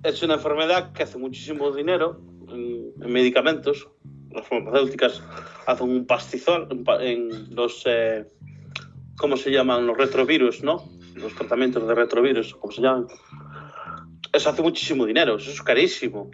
es 0.03 0.23
una 0.23 0.35
enfermedad 0.35 0.93
que 0.93 1.03
hace 1.03 1.19
muchísimo 1.19 1.71
dinero 1.71 2.19
en, 2.49 2.93
en 3.03 3.13
medicamentos. 3.13 3.89
Las 4.33 4.49
farmacéuticas 4.49 5.23
hacen 5.67 5.91
un 5.91 6.07
pastizal 6.07 6.67
en, 6.71 6.85
en 7.03 7.55
los, 7.55 7.83
eh, 7.85 8.27
¿cómo 9.19 9.37
se 9.37 9.51
llaman? 9.51 9.87
Los 9.87 9.99
retrovirus, 9.99 10.65
¿no? 10.65 10.83
Los 11.15 11.35
tratamientos 11.35 11.87
de 11.87 11.95
retrovirus, 11.95 12.55
¿cómo 12.55 12.73
se 12.73 12.83
llaman? 12.83 13.07
Eso 14.33 14.51
hace 14.51 14.63
muchísimo 14.63 15.07
dinero, 15.07 15.37
eso 15.37 15.51
es 15.51 15.63
carísimo. 15.63 16.31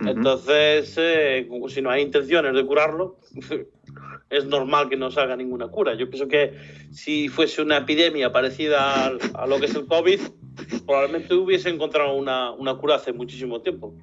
Entonces, 0.00 0.94
eh, 0.98 1.46
como 1.48 1.68
si 1.68 1.80
no 1.80 1.90
hay 1.90 2.02
intenciones 2.02 2.54
de 2.54 2.66
curarlo, 2.66 3.18
es 4.30 4.44
normal 4.46 4.88
que 4.88 4.96
no 4.96 5.10
salga 5.10 5.36
ninguna 5.36 5.68
cura. 5.68 5.94
Yo 5.94 6.08
pienso 6.10 6.26
que 6.26 6.54
si 6.90 7.28
fuese 7.28 7.62
una 7.62 7.76
epidemia 7.78 8.32
parecida 8.32 9.06
al- 9.06 9.18
a, 9.34 9.46
lo 9.46 9.60
que 9.60 9.66
es 9.66 9.74
el 9.76 9.86
COVID, 9.86 10.20
probablemente 10.86 11.34
hubiese 11.34 11.68
encontrado 11.68 12.14
una, 12.14 12.50
una 12.50 12.74
cura 12.76 12.96
hace 12.96 13.12
muchísimo 13.12 13.60
tiempo. 13.60 13.94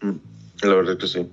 Mm, 0.00 0.16
La 0.62 0.74
verdad 0.74 0.92
es 0.92 0.98
que 0.98 1.06
sí. 1.06 1.26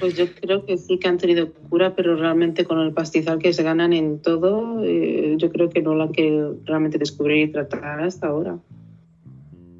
Pues 0.00 0.16
yo 0.16 0.26
creo 0.32 0.64
que 0.64 0.78
sí 0.78 0.98
que 0.98 1.08
han 1.08 1.18
tenido 1.18 1.52
cura, 1.68 1.94
pero 1.94 2.16
realmente 2.16 2.64
con 2.64 2.80
el 2.80 2.92
pastizal 2.92 3.38
que 3.38 3.52
se 3.52 3.62
ganan 3.62 3.92
en 3.92 4.20
todo, 4.20 4.82
eh, 4.82 5.34
yo 5.36 5.50
creo 5.50 5.68
que 5.68 5.82
no 5.82 5.94
lo 5.94 6.04
han 6.04 6.12
querido 6.12 6.56
realmente 6.64 6.98
descubrir 6.98 7.48
y 7.48 7.52
tratar 7.52 8.00
hasta 8.02 8.28
ahora. 8.28 8.58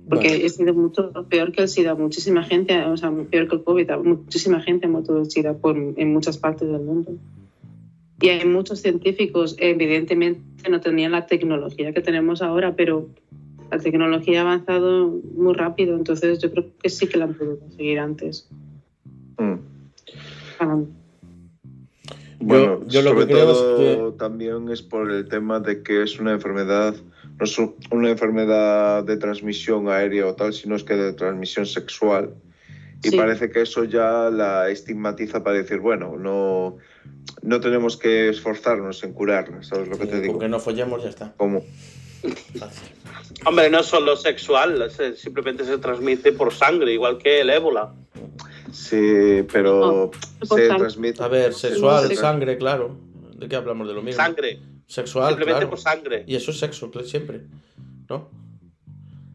Porque 0.09 0.29
Bueno. 0.29 0.45
ha 0.45 0.49
sido 0.49 0.75
mucho 0.75 1.13
peor 1.29 1.53
que 1.53 1.63
el 1.63 1.69
SIDA. 1.69 1.95
Muchísima 1.95 2.43
gente, 2.43 2.79
o 2.85 2.97
sea, 2.97 3.11
peor 3.11 3.49
que 3.49 3.57
el 3.57 3.63
COVID, 3.63 3.91
muchísima 4.05 4.61
gente 4.61 4.87
ha 4.87 4.91
muerto 4.91 5.15
del 5.15 5.31
SIDA 5.31 5.55
por, 5.55 5.77
en 5.77 6.13
muchas 6.13 6.37
partes 6.37 6.69
del 6.71 6.83
mundo. 6.83 7.13
Y 8.21 8.29
hay 8.29 8.45
muchos 8.47 8.81
científicos, 8.81 9.57
evidentemente 9.59 10.69
no 10.69 10.81
tenían 10.81 11.13
la 11.13 11.27
tecnología 11.27 11.95
que 11.95 12.03
tenemos 12.03 12.43
ahora, 12.43 12.77
pero 12.77 13.09
la 13.71 13.79
tecnología 13.79 14.41
ha 14.41 14.43
avanzado 14.43 15.09
muy 15.35 15.55
rápido, 15.55 15.97
entonces 15.97 16.39
yo 16.41 16.51
creo 16.51 16.67
que 16.83 16.91
sí 16.91 17.07
que 17.07 17.17
la 17.17 17.25
han 17.25 17.35
podido 17.35 17.59
conseguir 17.59 17.99
antes. 18.01 18.51
Mm. 19.39 19.70
Bueno, 22.43 22.81
yo 22.87 23.03
lo 23.03 23.11
sobre 23.11 23.27
que 23.27 23.33
creo 23.35 23.51
es 23.51 23.59
todo 23.59 24.13
también 24.15 24.71
es 24.71 24.81
por 24.83 25.11
el 25.11 25.29
tema 25.29 25.61
de 25.61 25.83
que 25.83 26.03
es 26.03 26.19
una 26.19 26.33
enfermedad, 26.33 26.95
no 27.39 27.45
es 27.45 27.59
un- 27.59 27.75
una 27.91 28.11
enfermedad 28.11 29.05
de 29.05 29.17
transmisión 29.19 29.89
aérea 29.89 30.27
o 30.27 30.35
tal, 30.35 30.53
sino 30.55 30.75
es 30.77 30.85
que 30.85 30.95
de 30.97 31.13
transmisión 31.13 31.67
sexual. 31.67 32.35
Y 33.03 33.09
Sí. 33.11 33.17
parece 33.17 33.51
que 33.51 33.63
eso 33.63 33.85
ya 33.85 34.31
la 34.31 34.69
estigmatiza 34.71 35.43
para 35.43 35.57
decir, 35.57 35.81
bueno, 35.81 36.17
no, 36.19 36.77
no 37.43 37.61
tenemos 37.61 37.97
que 37.97 38.29
esforzarnos 38.29 39.03
en 39.05 39.13
curarla, 39.15 39.63
¿sabes 39.63 39.89
lo 39.89 39.99
que 39.99 40.07
te 40.07 40.17
Eh, 40.17 40.21
digo? 40.21 40.35
con 40.35 40.41
que 40.43 40.49
no 40.49 40.61
follemos, 40.61 41.03
ya 41.03 41.09
está. 41.11 41.35
Fácil. 42.59 42.89
Hombre, 43.47 43.71
no 43.71 43.81
es 43.81 43.87
solo 43.87 44.17
sexual, 44.17 44.91
se- 44.91 45.17
simplemente 45.17 45.65
se 45.65 45.79
transmite 45.79 46.33
por 46.33 46.53
sangre, 46.53 46.93
igual 46.93 47.17
que 47.19 47.41
el 47.41 47.49
ébola. 47.51 47.95
Sí, 48.89 49.47
pero 49.53 50.11
No, 50.41 50.47
se 50.57 50.69
transmite. 50.69 51.23
A 51.23 51.29
ver, 51.29 51.55
sexual, 51.55 52.09
Sí. 52.09 52.17
sangre, 52.17 52.57
claro. 52.59 52.97
¿De 53.37 53.49
qué 53.49 53.57
hablamos? 53.57 53.89
De 53.89 53.95
lo 53.95 54.03
mismo. 54.03 54.23
Sangre, 54.23 54.61
Sexual, 54.87 55.29
simplemente 55.29 55.61
claro. 55.61 55.71
por 55.71 55.79
sangre. 55.79 56.25
Y 56.27 56.35
eso 56.37 56.51
es 56.51 56.59
sexo, 56.59 56.91
siempre. 57.05 57.43
¿No? 58.09 58.29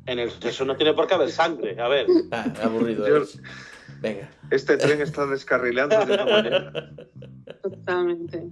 En 0.05 0.19
el 0.19 0.29
sexo 0.29 0.65
no 0.65 0.75
tiene 0.75 0.93
por 0.93 1.07
qué 1.07 1.13
haber 1.15 1.31
sangre. 1.31 1.79
A 1.79 1.87
ver, 1.87 2.05
Ah, 2.31 2.53
aburrido 2.63 3.07
Yo- 3.07 3.17
es. 3.23 3.39
Venga. 4.01 4.29
Este 4.51 4.77
tren 4.77 5.01
está 5.01 5.25
descarrilando 5.25 5.97
de 6.05 6.13
una 6.13 6.25
manera. 6.25 6.89
Totalmente. 7.63 8.49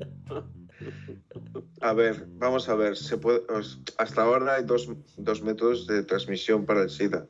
A 1.81 1.93
ver, 1.93 2.25
vamos 2.37 2.69
a 2.69 2.75
ver. 2.75 2.95
Se 2.95 3.17
puede, 3.17 3.41
os- 3.49 3.79
hasta 3.97 4.23
ahora 4.23 4.55
hay 4.55 4.63
dos, 4.63 4.89
dos 5.17 5.41
métodos 5.41 5.85
de 5.87 6.03
transmisión 6.03 6.65
para 6.65 6.83
el 6.83 6.89
SIDA. 6.89 7.27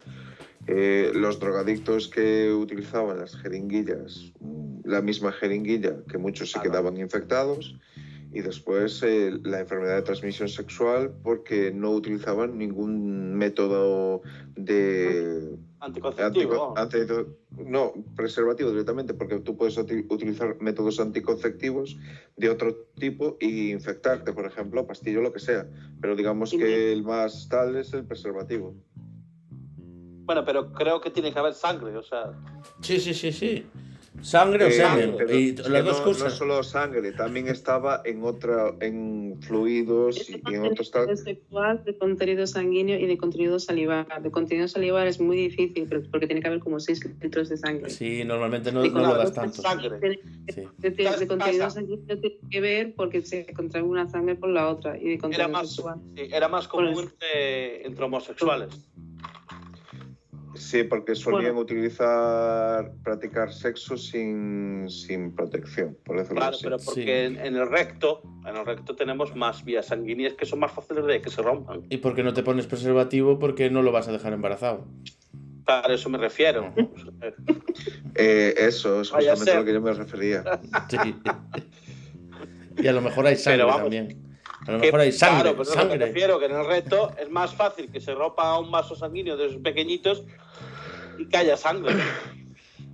Eh, 0.68 1.12
los 1.14 1.40
drogadictos 1.40 2.08
que 2.08 2.52
utilizaban 2.54 3.20
las 3.20 3.36
jeringuillas, 3.36 4.32
la 4.86 5.02
misma 5.02 5.32
jeringuilla, 5.34 5.98
que 6.10 6.18
muchos 6.18 6.50
se 6.52 6.54
Claro. 6.60 6.72
quedaban 6.72 6.98
infectados, 6.98 7.78
y 8.32 8.42
después 8.42 9.04
eh, 9.04 9.32
la 9.44 9.60
enfermedad 9.60 9.96
de 9.98 10.02
transmisión 10.02 10.50
sexual 10.50 11.12
porque 11.22 11.72
no 11.72 11.92
utilizaban 11.92 12.58
ningún 12.58 13.36
método 13.36 14.22
de 14.56 15.56
anticonceptivo. 15.80 16.74
Antico- 16.76 16.80
anti- 16.80 17.68
no, 17.70 17.94
preservativo 18.16 18.72
directamente, 18.72 19.14
porque 19.14 19.40
tú 19.40 19.56
puedes 19.56 19.78
uti- 19.78 20.06
utilizar 20.10 20.58
métodos 20.62 21.00
anticonceptivos 21.00 21.96
de 22.38 22.50
otro 22.50 22.74
tipo 22.98 23.38
y 23.40 23.70
infectarte, 23.72 24.34
por 24.34 24.46
ejemplo, 24.46 24.88
pastillo, 24.88 25.22
lo 25.22 25.32
que 25.34 25.40
sea. 25.40 25.68
Pero 26.02 26.16
digamos 26.16 26.52
que 26.52 26.92
el 26.94 27.04
más 27.04 27.48
tal 27.50 27.76
es 27.76 27.94
el 27.94 28.06
preservativo. 28.06 28.74
Bueno, 30.26 30.44
pero 30.46 30.72
creo 30.72 31.02
que 31.02 31.10
tiene 31.10 31.32
que 31.34 31.40
haber 31.40 31.54
sangre, 31.54 31.96
o 31.98 32.04
sea, 32.04 32.32
Sí, 32.82 33.00
sí, 33.00 33.14
sí, 33.14 33.32
sí. 33.32 33.66
Sangre 34.22 34.66
o 34.66 34.68
Eh, 34.68 34.72
semen. 34.72 35.16
Y 35.28 35.54
las 35.70 35.84
dos 35.84 35.98
no, 35.98 36.04
cosas. 36.06 36.24
No 36.26 36.30
solo 36.30 36.64
sangre, 36.64 37.12
también 37.14 37.48
estaba 37.48 38.02
en 38.06 38.24
otra, 38.24 38.72
en 38.80 39.38
fluidos 39.42 40.30
y, 40.30 40.34
y 40.52 40.54
en 40.54 40.66
otros 40.68 40.92
sexual, 41.16 41.84
de 41.84 41.98
contenido 41.98 42.46
sanguíneo 42.46 43.00
y 43.00 43.08
de 43.08 43.18
contenido 43.18 43.58
salivar. 43.60 44.22
De 44.22 44.30
contenido 44.30 44.68
salivar 44.68 45.08
es 45.08 45.20
muy 45.20 45.36
difícil 45.36 45.88
pero- 45.90 46.04
porque 46.12 46.28
tiene 46.28 46.42
que 46.42 46.48
haber 46.48 46.60
como 46.60 46.80
6 46.80 47.02
litros 47.22 47.50
de 47.50 47.58
sangre. 47.58 47.90
Sí, 47.90 48.24
normalmente 48.24 48.72
no, 48.72 48.86
no 48.86 49.00
lo 49.02 49.18
das 49.18 49.34
tanto. 49.34 49.62
sangre. 49.64 50.00
De, 50.00 50.20
Sí. 50.54 50.62
de- 50.78 50.90
de- 50.92 51.18
de 51.18 51.28
contenido 51.28 51.70
sanguíneo 51.72 52.06
tiene 52.20 52.38
que 52.52 52.62
ver 52.62 52.94
porque 52.96 53.24
se 53.24 53.52
contrae 53.54 53.82
una 53.82 54.08
sangre 54.10 54.36
por 54.36 54.50
la 54.50 54.70
otra. 54.70 54.96
Y 54.96 55.06
de 55.06 55.14
era 55.14 55.22
contenido 55.22 55.50
más, 55.50 55.70
sexual. 55.74 56.00
sí, 56.16 56.22
era 56.32 56.48
más 56.48 56.68
común 56.68 57.00
entre, 57.00 57.88
entre 57.88 58.06
homosexuales. 58.06 58.70
Sí, 60.56 60.84
porque 60.84 61.16
solían 61.16 61.56
utilizar, 61.58 62.92
practicar 63.04 63.52
sexo 63.52 63.98
sin, 63.98 64.88
sin 64.90 65.36
protección, 65.36 65.98
por 66.06 66.18
decirlo 66.18 66.42
Claro, 66.42 66.56
así. 66.56 66.64
pero 66.64 66.80
Sí. 66.80 66.86
porque 66.86 67.26
en, 67.26 67.38
en 67.40 67.56
el 67.56 67.68
recto, 67.70 68.22
en 68.48 68.56
el 68.56 68.66
recto 68.66 68.96
tenemos 68.96 69.36
más 69.36 69.66
vías 69.66 69.88
sanguíneas 69.88 70.34
que 70.34 70.46
son 70.46 70.60
más 70.60 70.72
fáciles 70.72 71.06
de 71.06 71.22
que 71.22 71.30
se 71.30 71.42
rompan. 71.42 71.82
¿Y 71.90 71.98
por 71.98 72.14
qué 72.16 72.24
no 72.24 72.34
te 72.34 72.44
pones 72.44 72.68
preservativo? 72.68 73.40
Porque 73.40 73.70
no 73.70 73.82
lo 73.82 73.92
vas 73.92 74.08
a 74.08 74.12
dejar 74.12 74.34
embarazado. 74.34 74.86
A 75.66 75.82
eso 75.92 76.10
me 76.10 76.18
refiero. 76.18 76.74
Eh, 78.16 78.54
eso 78.60 79.02
es 79.02 79.10
justamente 79.10 79.52
a 79.52 79.56
lo 79.60 79.66
que 79.66 79.74
yo 79.74 79.82
me 79.82 79.92
refería. 79.92 80.44
Sí. 80.90 80.98
y 82.78 82.88
a 82.88 82.94
lo 82.94 83.02
mejor 83.02 83.26
hay 83.26 83.36
sangre 83.38 83.64
Pero 83.64 83.68
vamos, 83.68 83.82
también. 83.84 84.33
A 84.68 84.72
lo 84.72 84.80
Que- 84.80 84.86
mejor 84.88 85.00
hay 85.02 85.12
sangre. 85.12 85.42
Claro, 85.42 85.58
pero 85.58 85.70
que 85.70 85.76
me 85.76 85.82
sangre. 85.92 86.06
refiero, 86.08 86.40
que 86.40 86.46
en 86.46 86.52
el 86.56 86.66
recto 86.66 87.12
es 87.20 87.30
más 87.30 87.54
fácil 87.54 87.92
que 87.92 88.00
se 88.00 88.14
rompa 88.14 88.58
un 88.60 88.72
vaso 88.72 88.96
sanguíneo 88.96 89.36
de 89.38 89.48
esos 89.48 89.62
pequeñitos 89.62 90.24
y 91.18 91.26
que 91.28 91.38
haya 91.38 91.58
sangre. 91.58 91.94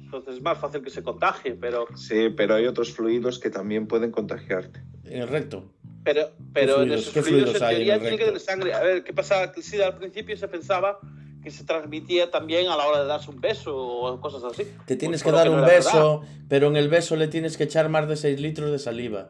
Entonces 0.04 0.36
es 0.36 0.42
más 0.42 0.58
fácil 0.58 0.82
que 0.82 0.90
se 0.90 1.04
contagie, 1.04 1.54
pero, 1.54 1.86
Sí, 1.96 2.30
pero 2.36 2.56
hay 2.56 2.66
otros 2.66 2.92
fluidos 2.92 3.38
que 3.38 3.50
también 3.52 3.88
pueden 3.88 4.12
contagiarte. 4.12 4.82
En 5.06 5.22
el 5.22 5.28
recto. 5.28 5.72
pero, 6.04 6.32
pero 6.54 6.72
en 6.78 6.78
fluidos? 6.88 7.02
esos 7.02 7.14
¿Qué 7.14 7.22
fluidos 7.22 7.50
fluidos 7.52 7.62
en 7.62 7.68
hay 7.68 7.76
en 7.76 7.80
teoría 7.88 8.00
tiene 8.02 8.18
que 8.18 8.26
tener 8.26 8.40
sangre. 8.40 8.74
A 8.74 8.80
ver, 8.82 9.04
¿qué 9.04 9.14
pasa? 9.14 9.52
Que 9.52 9.60
el 9.60 9.66
SIDA 9.66 9.88
al 9.88 9.98
principio 9.98 10.36
se 10.38 10.48
pensaba 10.48 11.00
que 11.44 11.52
se 11.52 11.64
transmitía 11.64 12.32
también 12.32 12.68
a 12.70 12.76
la 12.76 12.88
hora 12.88 13.02
de 13.02 13.08
darse 13.08 13.30
un 13.30 13.40
beso 13.40 13.78
o 13.78 14.20
cosas 14.20 14.44
así. 14.44 14.64
Te 14.88 14.96
tienes 14.96 15.22
Pues 15.22 15.32
que 15.32 15.38
dar 15.38 15.50
un 15.50 15.58
no 15.58 15.66
era 15.66 15.76
beso, 15.76 16.22
pero 16.50 16.68
en 16.68 16.76
el 16.76 16.90
beso 16.90 17.16
le 17.16 17.28
tienes 17.28 17.56
que 17.58 17.66
echar 17.66 17.88
más 17.90 18.08
de 18.10 18.16
6 18.18 18.40
litros 18.42 18.72
de 18.72 18.80
saliva. 18.80 19.30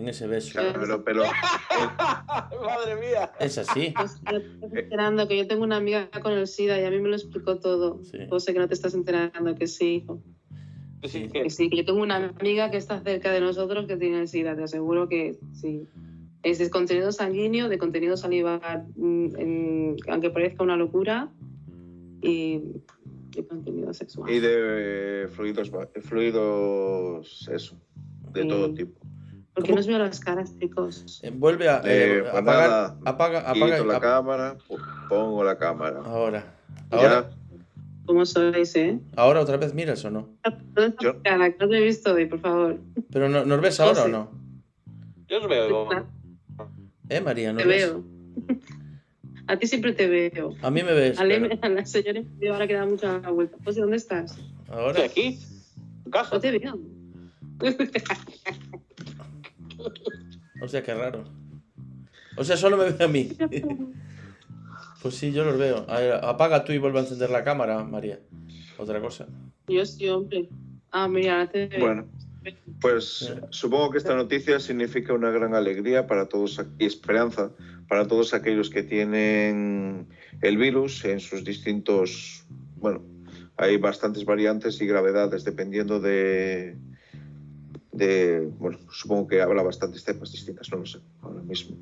En 0.00 0.08
ese 0.08 0.26
beso. 0.26 0.52
Claro, 0.52 1.04
pero 1.04 1.22
Madre 2.00 2.96
mía. 3.00 3.30
Es 3.38 3.58
así. 3.58 3.86
Estás 3.88 4.20
enterando 4.72 5.28
que 5.28 5.36
yo 5.36 5.46
tengo 5.46 5.62
una 5.62 5.76
amiga 5.76 6.08
con 6.22 6.32
el 6.32 6.46
SIDA 6.46 6.80
y 6.80 6.84
a 6.84 6.90
mí 6.90 6.98
me 7.00 7.08
lo 7.10 7.16
explicó 7.16 7.58
todo. 7.58 8.02
Sí. 8.04 8.18
José, 8.28 8.52
que 8.54 8.60
no 8.60 8.68
te 8.68 8.74
estás 8.74 8.94
enterando, 8.94 9.54
que 9.54 9.66
sí, 9.66 9.96
hijo. 10.02 10.22
Sí, 11.02 11.08
Sí. 11.08 11.28
que- 11.28 11.50
sí, 11.50 11.68
que 11.70 11.76
yo 11.78 11.84
tengo 11.84 12.00
una 12.02 12.16
amiga 12.38 12.70
que 12.70 12.76
está 12.78 13.00
cerca 13.02 13.30
de 13.32 13.40
nosotros 13.40 13.86
que 13.86 13.96
tiene 13.96 14.20
el 14.20 14.28
SIDA, 14.28 14.56
te 14.56 14.62
aseguro 14.64 15.08
que 15.08 15.38
sí. 15.52 15.86
Es 16.42 16.58
de 16.58 16.70
contenido 16.70 17.12
sanguíneo, 17.12 17.68
de 17.68 17.76
contenido 17.78 18.16
salivar, 18.16 18.84
mm, 18.96 19.36
en- 19.36 19.96
aunque 20.08 20.30
parezca 20.30 20.62
una 20.62 20.76
locura, 20.76 21.30
y 22.22 22.60
de 23.36 23.46
contenido 23.46 23.92
sexual. 23.94 24.30
y 24.30 24.40
de 24.40 25.28
fluidos, 25.30 25.70
va- 25.74 25.88
fluidos, 26.02 27.48
eso, 27.52 27.76
de 28.32 28.42
Sí. 28.42 28.48
todo 28.48 28.74
tipo. 28.74 28.98
¿Por 29.60 29.66
qué 29.66 29.72
¿Cómo? 29.72 29.76
no 29.76 29.80
os 29.80 29.86
veo 29.86 29.98
las 29.98 30.20
caras, 30.20 30.58
chicos? 30.58 31.20
Eh, 31.22 31.30
Vuelve 31.34 31.68
a 31.68 31.76
Eh, 31.84 32.18
eh, 32.18 32.18
pues 32.22 32.34
apagar. 32.34 32.70
nada, 32.70 32.96
apaga, 33.04 33.40
apaga. 33.40 33.76
Quito 33.76 33.84
la 33.84 33.96
ap- 33.96 34.02
cámara, 34.02 34.56
pongo 35.08 35.44
la 35.44 35.58
cámara. 35.58 36.00
ahora. 36.04 36.54
Ya, 36.90 36.96
Ahora, 36.96 37.30
¿Cómo 38.06 38.24
sois, 38.26 38.74
eh? 38.76 38.98
ahora 39.16 39.40
otra 39.40 39.56
vez 39.58 39.74
miras 39.74 40.04
o 40.04 40.10
no. 40.10 40.28
¿Dónde 40.72 40.86
está 40.86 41.04
Yo- 41.04 41.14
tu 41.16 41.22
cara? 41.22 41.50
Que 41.52 41.58
no 41.58 41.68
te 41.68 41.78
he 41.78 41.82
visto 41.84 42.12
hoy, 42.14 42.26
por 42.26 42.40
favor. 42.40 42.78
Pero 43.12 43.28
no, 43.28 43.44
¿nos 43.44 43.60
ves 43.60 43.78
ahora 43.80 43.92
o 43.92 44.02
José. 44.02 44.10
no? 44.12 44.30
Yo 45.28 45.38
os 45.40 45.48
veo. 45.48 45.88
¿Eh, 47.08 47.20
María? 47.20 47.52
¿Nos 47.52 47.62
Te 47.62 47.68
ves? 47.68 47.86
veo. 47.92 48.04
A 49.46 49.56
ti 49.58 49.66
siempre 49.66 49.92
te 49.92 50.08
veo. 50.08 50.54
A 50.62 50.70
mí 50.70 50.82
me 50.82 50.92
ves. 50.94 51.18
A, 51.20 51.24
pero- 51.24 51.48
a 51.60 51.68
la 51.68 51.84
señora 51.84 52.22
ahora 52.50 52.66
que 52.66 52.74
da 52.74 52.86
mucha 52.86 53.18
vuelta. 53.18 53.56
José, 53.64 53.80
¿dónde 53.80 53.96
estás? 53.98 54.38
Ahora. 54.68 55.04
Estoy 55.04 55.04
aquí, 55.04 55.38
en 56.06 56.10
casa. 56.10 56.34
No 56.34 56.40
te 56.40 56.58
veo. 56.58 56.78
O 60.62 60.68
sea, 60.68 60.82
qué 60.82 60.94
raro. 60.94 61.24
O 62.36 62.44
sea, 62.44 62.56
solo 62.56 62.76
me 62.76 62.90
ve 62.90 63.04
a 63.04 63.08
mí. 63.08 63.30
Pues 65.02 65.14
sí, 65.14 65.32
yo 65.32 65.44
los 65.44 65.56
veo. 65.56 65.86
A 65.88 65.98
ver, 65.98 66.12
apaga 66.22 66.62
tú 66.62 66.72
y 66.72 66.78
vuelve 66.78 66.98
a 66.98 67.00
encender 67.00 67.30
la 67.30 67.42
cámara, 67.42 67.82
María. 67.84 68.20
Otra 68.76 69.00
cosa. 69.00 69.26
Yo 69.66 69.86
sí, 69.86 70.06
hombre. 70.10 70.50
Ah, 70.90 71.08
mira, 71.08 71.50
te. 71.50 71.70
Bueno, 71.78 72.06
pues 72.82 73.32
supongo 73.48 73.92
que 73.92 73.96
esta 73.96 74.14
noticia 74.14 74.60
significa 74.60 75.14
una 75.14 75.30
gran 75.30 75.54
alegría 75.54 76.06
para 76.06 76.28
todos 76.28 76.60
y 76.78 76.84
esperanza 76.84 77.50
para 77.90 78.06
todos 78.06 78.34
aquellos 78.34 78.70
que 78.70 78.84
tienen 78.84 80.06
el 80.42 80.56
virus 80.56 81.04
en 81.04 81.18
sus 81.18 81.42
distintos, 81.42 82.46
bueno, 82.76 83.02
hay 83.56 83.78
bastantes 83.78 84.24
variantes 84.24 84.80
y 84.80 84.86
gravedades 84.86 85.42
dependiendo 85.42 85.98
de, 85.98 86.76
de 88.00 88.50
bueno, 88.58 88.78
supongo 88.90 89.28
que 89.28 89.42
habrá 89.42 89.62
bastantes 89.62 90.02
cepas 90.02 90.32
distintas, 90.32 90.70
no 90.70 90.78
lo 90.78 90.86
sé 90.86 90.98
ahora 91.22 91.42
mismo. 91.42 91.76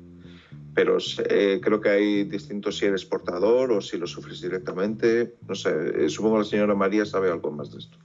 Pero 0.75 0.97
eh, 1.29 1.59
creo 1.61 1.81
que 1.81 1.89
hay 1.89 2.23
distintos 2.25 2.77
si 2.77 2.85
eres 2.85 3.05
portador 3.05 3.71
o 3.71 3.81
si 3.81 3.97
lo 3.97 4.05
sufres 4.05 4.41
directamente. 4.41 5.35
No 5.47 5.55
sé, 5.55 5.69
eh, 5.95 6.09
supongo 6.09 6.35
que 6.35 6.39
la 6.39 6.45
señora 6.45 6.75
María 6.75 7.05
sabe 7.05 7.31
algo 7.31 7.51
más 7.51 7.71
de 7.71 7.79
esto. 7.79 7.97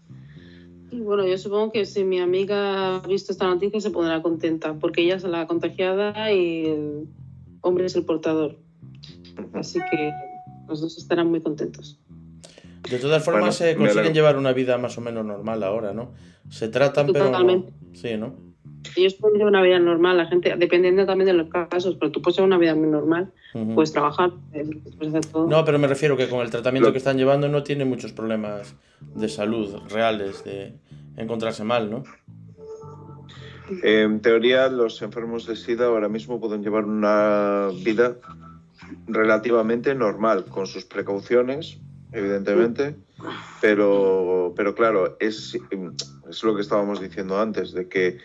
Y 0.90 1.00
bueno, 1.00 1.26
yo 1.26 1.36
supongo 1.36 1.72
que 1.72 1.84
si 1.84 2.04
mi 2.04 2.20
amiga 2.20 2.96
ha 2.96 3.06
visto 3.06 3.32
esta 3.32 3.46
noticia 3.46 3.80
se 3.80 3.90
pondrá 3.90 4.22
contenta, 4.22 4.74
porque 4.74 5.02
ella 5.02 5.16
es 5.16 5.24
la 5.24 5.46
contagiada 5.46 6.32
y 6.32 6.66
el 6.66 7.08
hombre 7.62 7.86
es 7.86 7.96
el 7.96 8.04
portador. 8.04 8.56
Así 9.52 9.80
que 9.90 10.12
los 10.68 10.80
dos 10.80 10.96
estarán 10.96 11.30
muy 11.30 11.40
contentos. 11.40 11.98
De 12.90 12.98
todas 12.98 13.24
formas, 13.24 13.40
Bueno, 13.40 13.52
se 13.52 13.76
consiguen 13.76 14.12
llevar 14.14 14.36
una 14.36 14.52
vida 14.52 14.76
más 14.78 14.96
o 14.98 15.00
menos 15.00 15.24
normal 15.24 15.62
ahora, 15.62 15.92
¿no? 15.92 16.12
Se 16.50 16.68
tratan, 16.68 17.06
pero. 17.12 17.24
no- 17.26 17.30
Totalmente. 17.32 17.72
Sí, 17.94 18.16
¿no? 18.16 18.34
Ellos 18.96 19.14
pueden 19.14 19.38
llevar 19.38 19.50
una 19.52 19.62
vida 19.62 19.78
normal, 19.78 20.18
la 20.18 20.26
gente, 20.26 20.54
dependiendo 20.58 21.06
también 21.06 21.26
de 21.26 21.32
los 21.32 21.48
casos, 21.48 21.96
pero 21.98 22.12
tú 22.12 22.20
puedes 22.20 22.36
llevar 22.36 22.48
una 22.48 22.58
vida 22.58 22.74
muy 22.74 22.86
normal, 22.88 23.32
puedes 23.74 23.92
trabajar, 23.92 24.32
puedes 24.52 25.14
hacer 25.14 25.24
todo. 25.32 25.46
No, 25.48 25.64
pero 25.64 25.78
me 25.78 25.86
refiero 25.86 26.16
que 26.18 26.28
con 26.28 26.40
el 26.40 26.50
tratamiento 26.50 26.90
Lo- 26.90 26.92
que 26.92 26.98
están 26.98 27.16
llevando 27.16 27.48
no 27.48 27.62
tiene 27.62 27.86
muchos 27.86 28.12
problemas 28.12 28.74
de 29.00 29.28
salud 29.30 29.74
reales, 29.88 30.44
de 30.44 30.74
encontrarse 31.16 31.64
mal, 31.64 31.90
¿no? 31.90 32.04
En 33.82 34.20
teoría, 34.20 34.68
los 34.68 35.00
enfermos 35.00 35.46
de 35.46 35.56
SIDA 35.56 35.86
ahora 35.86 36.08
mismo 36.10 36.38
pueden 36.38 36.62
llevar 36.62 36.84
una 36.84 37.70
vida 37.82 38.16
relativamente 39.06 39.94
normal, 39.94 40.44
con 40.44 40.66
sus 40.66 40.84
precauciones, 40.84 41.78
evidentemente, 42.14 42.96
pero, 43.60 44.54
pero 44.56 44.74
claro, 44.74 45.16
es, 45.20 45.58
es 46.28 46.44
lo 46.44 46.54
que 46.54 46.62
estábamos 46.62 47.00
diciendo 47.00 47.40
antes, 47.40 47.72
de 47.72 47.88
que 47.88 48.18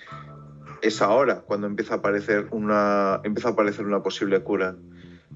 es 0.81 1.01
ahora 1.01 1.41
cuando 1.41 1.67
empieza 1.67 1.95
a 1.95 1.97
aparecer 1.97 2.47
una, 2.51 3.19
empieza 3.23 3.49
a 3.49 3.51
aparecer 3.51 3.85
una 3.85 4.01
posible 4.01 4.41
cura, 4.41 4.75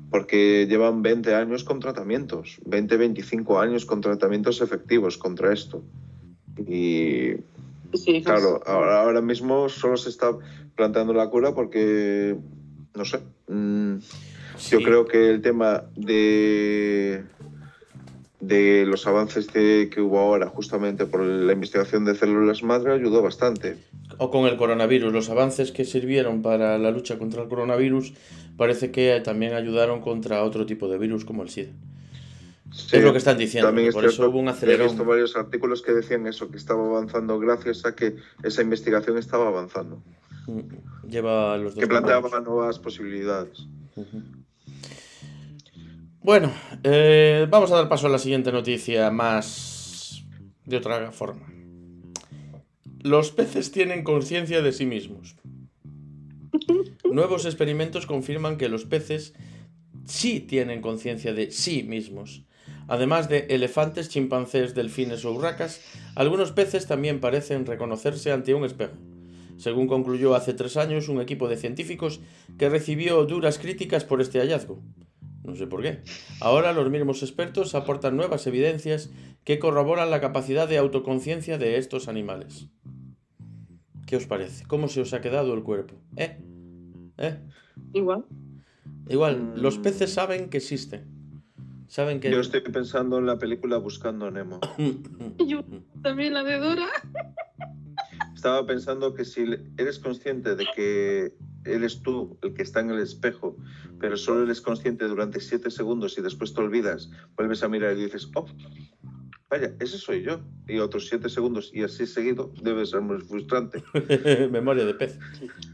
porque 0.09 0.67
llevan 0.69 1.01
20 1.01 1.35
años 1.35 1.63
con 1.63 1.79
tratamientos, 1.79 2.59
20, 2.65 2.97
25 2.97 3.59
años 3.59 3.85
con 3.85 4.01
tratamientos 4.01 4.61
efectivos 4.61 5.17
contra 5.17 5.51
esto. 5.51 5.83
Y 6.67 7.35
Sí. 7.93 8.23
Claro, 8.23 8.61
ahora, 8.65 9.01
ahora 9.01 9.21
mismo 9.21 9.69
solo 9.69 9.97
se 9.97 10.09
está 10.09 10.31
planteando 10.75 11.13
la 11.13 11.29
cura 11.29 11.53
porque, 11.53 12.35
no 12.95 13.05
sé, 13.05 13.19
mm, 13.47 13.97
yo 14.69 14.81
creo 14.81 15.05
que 15.05 15.29
el 15.29 15.41
tema 15.41 15.83
de, 15.95 17.23
de 18.47 18.85
los 18.85 19.07
avances 19.07 19.51
de- 19.53 19.89
que 19.91 20.01
hubo 20.01 20.19
ahora 20.19 20.47
justamente 20.47 21.05
por 21.05 21.21
la 21.21 21.53
investigación 21.53 22.03
de 22.05 22.15
células 22.15 22.61
madre 22.63 22.93
ayudó 22.93 23.21
bastante. 23.21 23.77
O 24.17 24.29
con 24.29 24.45
el 24.45 24.57
coronavirus, 24.57 25.13
los 25.13 25.29
avances 25.29 25.71
que 25.71 25.85
sirvieron 25.85 26.41
para 26.41 26.77
la 26.77 26.91
lucha 26.91 27.17
contra 27.17 27.41
el 27.43 27.47
coronavirus 27.49 28.13
parece 28.57 28.91
que 28.91 29.19
también 29.23 29.53
ayudaron 29.53 30.01
contra 30.01 30.43
otro 30.43 30.65
tipo 30.65 30.87
de 30.87 30.97
virus 30.97 31.25
como 31.25 31.43
el 31.43 31.49
SIDA. 31.49 31.71
Sí, 32.71 32.97
es 32.97 33.03
lo 33.03 33.11
que 33.11 33.19
están 33.19 33.37
diciendo, 33.37 33.67
también 33.67 33.89
es 33.89 33.93
por 33.93 34.03
eso 34.03 34.13
cierto, 34.15 34.31
hubo 34.31 34.39
un 34.39 34.47
He 34.47 34.51
visto 34.51 34.65
acelerón. 34.65 35.07
varios 35.07 35.35
artículos 35.35 35.81
que 35.83 35.91
decían 35.93 36.25
eso, 36.25 36.49
que 36.49 36.57
estaba 36.57 36.83
avanzando 36.85 37.37
gracias 37.39 37.85
a 37.85 37.95
que 37.95 38.15
esa 38.43 38.61
investigación 38.63 39.17
estaba 39.17 39.47
avanzando, 39.47 40.01
Mm, 40.47 41.07
Lleva 41.07 41.55
los 41.57 41.73
dos. 41.75 41.81
que 41.81 41.87
planteaba 41.87 42.39
nuevas 42.41 42.77
posibilidades. 42.79 43.59
Ujú. 43.95 44.21
Bueno, 46.23 46.53
eh, 46.85 47.47
vamos 47.49 47.69
a 47.73 47.75
dar 47.75 47.89
paso 47.89 48.07
a 48.07 48.09
la 48.09 48.17
siguiente 48.17 48.49
noticia 48.53 49.11
más 49.11 50.23
de 50.63 50.77
otra 50.77 51.11
forma. 51.11 51.51
Los 53.01 53.31
peces 53.31 53.73
tienen 53.73 54.05
conciencia 54.05 54.61
de 54.61 54.71
sí 54.71 54.85
mismos. 54.85 55.35
Nuevos 57.03 57.43
experimentos 57.43 58.05
confirman 58.05 58.55
que 58.55 58.69
los 58.69 58.85
peces 58.85 59.33
sí 60.05 60.39
tienen 60.39 60.79
conciencia 60.79 61.33
de 61.33 61.51
sí 61.51 61.83
mismos. 61.83 62.45
Además 62.87 63.27
de 63.27 63.47
elefantes, 63.49 64.07
chimpancés, 64.07 64.73
delfines 64.73 65.25
o 65.25 65.33
urracas, 65.33 65.81
algunos 66.15 66.53
peces 66.53 66.87
también 66.87 67.19
parecen 67.19 67.65
reconocerse 67.65 68.31
ante 68.31 68.53
un 68.53 68.63
espejo 68.63 68.95
según 69.57 69.87
concluyó 69.87 70.35
hace 70.35 70.53
tres 70.53 70.77
años 70.77 71.09
un 71.09 71.21
equipo 71.21 71.47
de 71.47 71.57
científicos 71.57 72.21
que 72.57 72.69
recibió 72.69 73.23
duras 73.25 73.59
críticas 73.59 74.03
por 74.03 74.19
este 74.19 74.39
hallazgo. 74.39 74.81
No 75.43 75.55
sé 75.55 75.67
por 75.67 75.81
qué. 75.81 76.01
Ahora 76.39 76.73
los 76.73 76.89
mismos 76.89 77.21
expertos 77.21 77.75
aportan 77.75 78.15
nuevas 78.15 78.47
evidencias 78.47 79.11
que 79.43 79.59
corroboran 79.59 80.09
la 80.09 80.21
capacidad 80.21 80.67
de 80.67 80.77
autoconciencia 80.77 81.57
de 81.57 81.77
estos 81.77 82.07
animales. 82.07 82.67
¿Qué 84.05 84.15
os 84.15 84.25
parece? 84.25 84.65
¿Cómo 84.67 84.87
se 84.87 85.01
os 85.01 85.13
ha 85.13 85.21
quedado 85.21 85.53
el 85.53 85.63
cuerpo? 85.63 85.95
¿Eh? 86.15 86.37
¿Eh? 87.17 87.39
Igual. 87.93 88.25
Igual, 89.09 89.53
los 89.55 89.77
peces 89.79 90.13
saben 90.13 90.49
que 90.49 90.57
existen. 90.57 91.13
Saben 91.87 92.19
que... 92.19 92.31
Yo 92.31 92.39
estoy 92.39 92.61
pensando 92.61 93.17
en 93.17 93.25
la 93.25 93.37
película 93.37 93.77
Buscando 93.77 94.25
a 94.25 94.31
Nemo. 94.31 94.59
Yo 95.45 95.63
también 96.01 96.33
la 96.33 96.43
de 96.43 96.57
Dora. 96.57 96.87
Estaba 98.33 98.65
pensando 98.65 99.13
que 99.13 99.25
si 99.25 99.45
eres 99.77 99.99
consciente 99.99 100.55
de 100.55 100.65
que 100.75 101.35
eres 101.65 102.01
tú 102.01 102.37
el 102.41 102.53
que 102.53 102.63
está 102.63 102.79
en 102.79 102.91
el 102.91 102.99
espejo, 102.99 103.57
pero 103.99 104.17
solo 104.17 104.43
eres 104.43 104.61
consciente 104.61 105.05
durante 105.05 105.39
siete 105.39 105.71
segundos 105.71 106.17
y 106.17 106.21
después 106.21 106.53
te 106.53 106.61
olvidas, 106.61 107.09
vuelves 107.35 107.63
a 107.63 107.69
mirar 107.69 107.97
y 107.97 108.05
dices, 108.05 108.29
oh, 108.35 108.45
vaya, 109.49 109.73
ese 109.79 109.97
soy 109.97 110.23
yo. 110.23 110.39
Y 110.67 110.79
otros 110.79 111.07
siete 111.07 111.29
segundos 111.29 111.71
y 111.73 111.83
así 111.83 112.07
seguido 112.07 112.51
debe 112.61 112.85
ser 112.85 113.01
muy 113.01 113.19
frustrante. 113.19 113.83
Memoria 114.51 114.85
de 114.85 114.93
pez. 114.93 115.19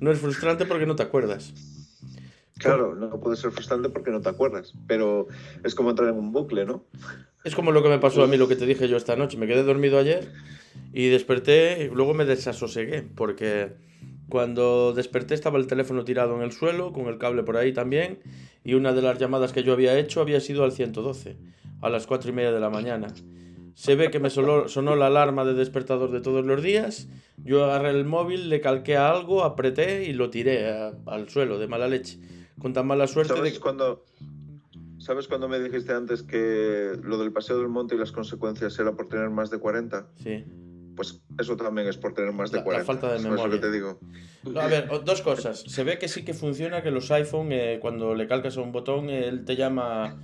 No 0.01 0.11
es 0.11 0.19
frustrante 0.19 0.65
porque 0.65 0.85
no 0.85 0.95
te 0.95 1.03
acuerdas. 1.03 1.53
Claro, 2.57 2.93
no 2.93 3.21
puede 3.21 3.37
ser 3.37 3.51
frustrante 3.51 3.87
porque 3.87 4.11
no 4.11 4.19
te 4.19 4.27
acuerdas, 4.27 4.73
pero 4.85 5.27
es 5.63 5.73
como 5.75 5.91
entrar 5.91 6.09
en 6.09 6.15
un 6.15 6.33
bucle, 6.33 6.65
¿no? 6.65 6.83
Es 7.45 7.55
como 7.55 7.71
lo 7.71 7.81
que 7.81 7.87
me 7.87 7.99
pasó 7.99 8.21
a 8.21 8.27
mí, 8.27 8.35
lo 8.35 8.49
que 8.49 8.57
te 8.57 8.65
dije 8.65 8.89
yo 8.89 8.97
esta 8.97 9.15
noche. 9.15 9.37
Me 9.37 9.47
quedé 9.47 9.63
dormido 9.63 9.97
ayer 9.97 10.29
y 10.91 11.07
desperté, 11.07 11.85
y 11.85 11.95
luego 11.95 12.13
me 12.13 12.25
desasosegué, 12.25 13.03
porque 13.15 13.77
cuando 14.29 14.93
desperté 14.93 15.33
estaba 15.33 15.57
el 15.59 15.67
teléfono 15.67 16.03
tirado 16.05 16.35
en 16.35 16.41
el 16.43 16.51
suelo, 16.51 16.93
con 16.93 17.07
el 17.07 17.17
cable 17.17 17.43
por 17.43 17.57
ahí 17.57 17.73
también, 17.73 18.19
y 18.63 18.75
una 18.75 18.93
de 18.93 19.01
las 19.01 19.17
llamadas 19.19 19.51
que 19.53 19.63
yo 19.63 19.73
había 19.73 19.97
hecho 19.97 20.21
había 20.21 20.39
sido 20.39 20.63
al 20.63 20.71
112. 20.71 21.37
a 21.81 21.89
las 21.89 22.07
cuatro 22.07 22.29
y 22.29 22.33
media 22.33 22.51
de 22.51 22.59
la 22.59 22.69
mañana. 22.69 23.07
Se 23.73 23.95
ve 23.95 24.11
que 24.11 24.19
me 24.19 24.29
sonó, 24.29 24.67
sonó 24.67 24.97
la 24.97 25.07
alarma 25.07 25.45
de 25.45 25.53
despertador 25.53 26.11
de 26.11 26.19
todos 26.19 26.43
los 26.45 26.61
días. 26.61 27.07
Yo 27.37 27.63
agarré 27.63 27.91
el 27.91 28.03
móvil, 28.03 28.49
le 28.49 28.59
calqué 28.59 28.97
a 28.97 29.09
algo, 29.09 29.45
apreté 29.45 30.03
y 30.03 30.11
lo 30.11 30.29
tiré 30.29 30.69
a- 30.69 30.91
al 31.05 31.29
suelo 31.29 31.57
de 31.57 31.67
mala 31.67 31.87
leche. 31.87 32.19
Con 32.59 32.73
tan 32.73 32.85
mala 32.85 33.07
suerte 33.07 33.31
de 33.31 33.37
¿Sabes 33.39 33.53
que... 33.53 33.59
cuando, 33.61 34.03
¿Sabes 34.97 35.29
cuando 35.29 35.47
me 35.47 35.57
dijiste 35.61 35.93
antes 35.93 36.21
que 36.23 36.91
lo 37.01 37.17
del 37.17 37.31
paseo 37.31 37.57
del 37.57 37.69
monte 37.69 37.95
y 37.95 37.97
las 37.97 38.11
consecuencias 38.11 38.77
era 38.77 38.91
por 38.91 39.07
tener 39.07 39.29
más 39.29 39.49
de 39.49 39.59
40? 39.59 40.09
Sí. 40.21 40.43
Pues 40.99 41.21
eso 41.39 41.55
también 41.55 41.87
es 41.87 41.95
por 41.95 42.13
tener 42.13 42.33
más 42.33 42.51
de 42.51 42.57
La- 42.57 42.61
la 42.61 42.65
40. 42.65 42.85
falta 42.85 43.07
de 43.07 43.19
¿Sabes 43.19 43.23
lo 43.23 43.31
memoria. 43.31 43.55
que 43.55 43.65
te 43.67 43.71
digo? 43.71 43.99
No, 44.43 44.59
a 44.59 44.67
ver, 44.67 44.89
dos 45.05 45.21
cosas. 45.21 45.61
Se 45.65 45.85
ve 45.85 45.97
que 45.97 46.09
sí 46.09 46.25
que 46.25 46.33
funciona 46.33 46.83
que 46.83 46.91
los 46.91 47.09
iPhone, 47.11 47.53
eh, 47.53 47.79
cuando 47.81 48.13
le 48.15 48.27
calcas 48.27 48.57
a 48.57 48.61
un 48.61 48.73
botón, 48.73 49.09
él 49.09 49.45
te 49.45 49.55
llama, 49.55 50.17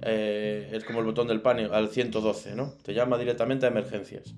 eh, 0.00 0.70
es 0.72 0.84
como 0.84 1.00
el 1.00 1.04
botón 1.04 1.28
del 1.28 1.42
pánico, 1.42 1.74
al 1.74 1.90
112, 1.90 2.54
¿no? 2.54 2.72
Te 2.82 2.94
llama 2.94 3.18
directamente 3.18 3.66
a 3.66 3.68
emergencias. 3.68 4.32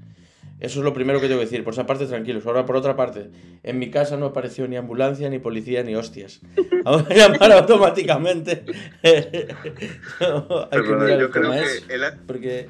Eso 0.59 0.81
es 0.81 0.85
lo 0.85 0.93
primero 0.93 1.21
que 1.21 1.29
tengo 1.29 1.39
que 1.39 1.45
decir. 1.47 1.63
Por 1.63 1.75
esa 1.75 1.87
parte, 1.87 2.07
tranquilos. 2.07 2.45
Ahora, 2.45 2.67
por 2.67 2.75
otra 2.75 2.97
parte, 2.97 3.31
en 3.63 3.79
mi 3.79 3.89
casa 3.93 4.17
no 4.17 4.27
apareció 4.27 4.67
ni 4.67 4.75
ambulancia, 4.77 5.31
ni 5.31 5.39
policía, 5.39 5.85
ni 5.85 5.95
hostias. 5.95 6.41
Vamos 6.83 7.05
a 7.09 7.15
llamar 7.15 7.53
automáticamente. 7.53 8.65
No, 10.21 10.63
hay 10.63 10.71
que 10.71 10.77
Perdona, 10.77 11.05
mirar 11.05 11.19
yo 11.21 11.27
el 11.27 11.31
creo 11.31 11.51
que 11.53 11.61
es, 11.63 11.85
el, 11.89 12.03
porque 12.27 12.69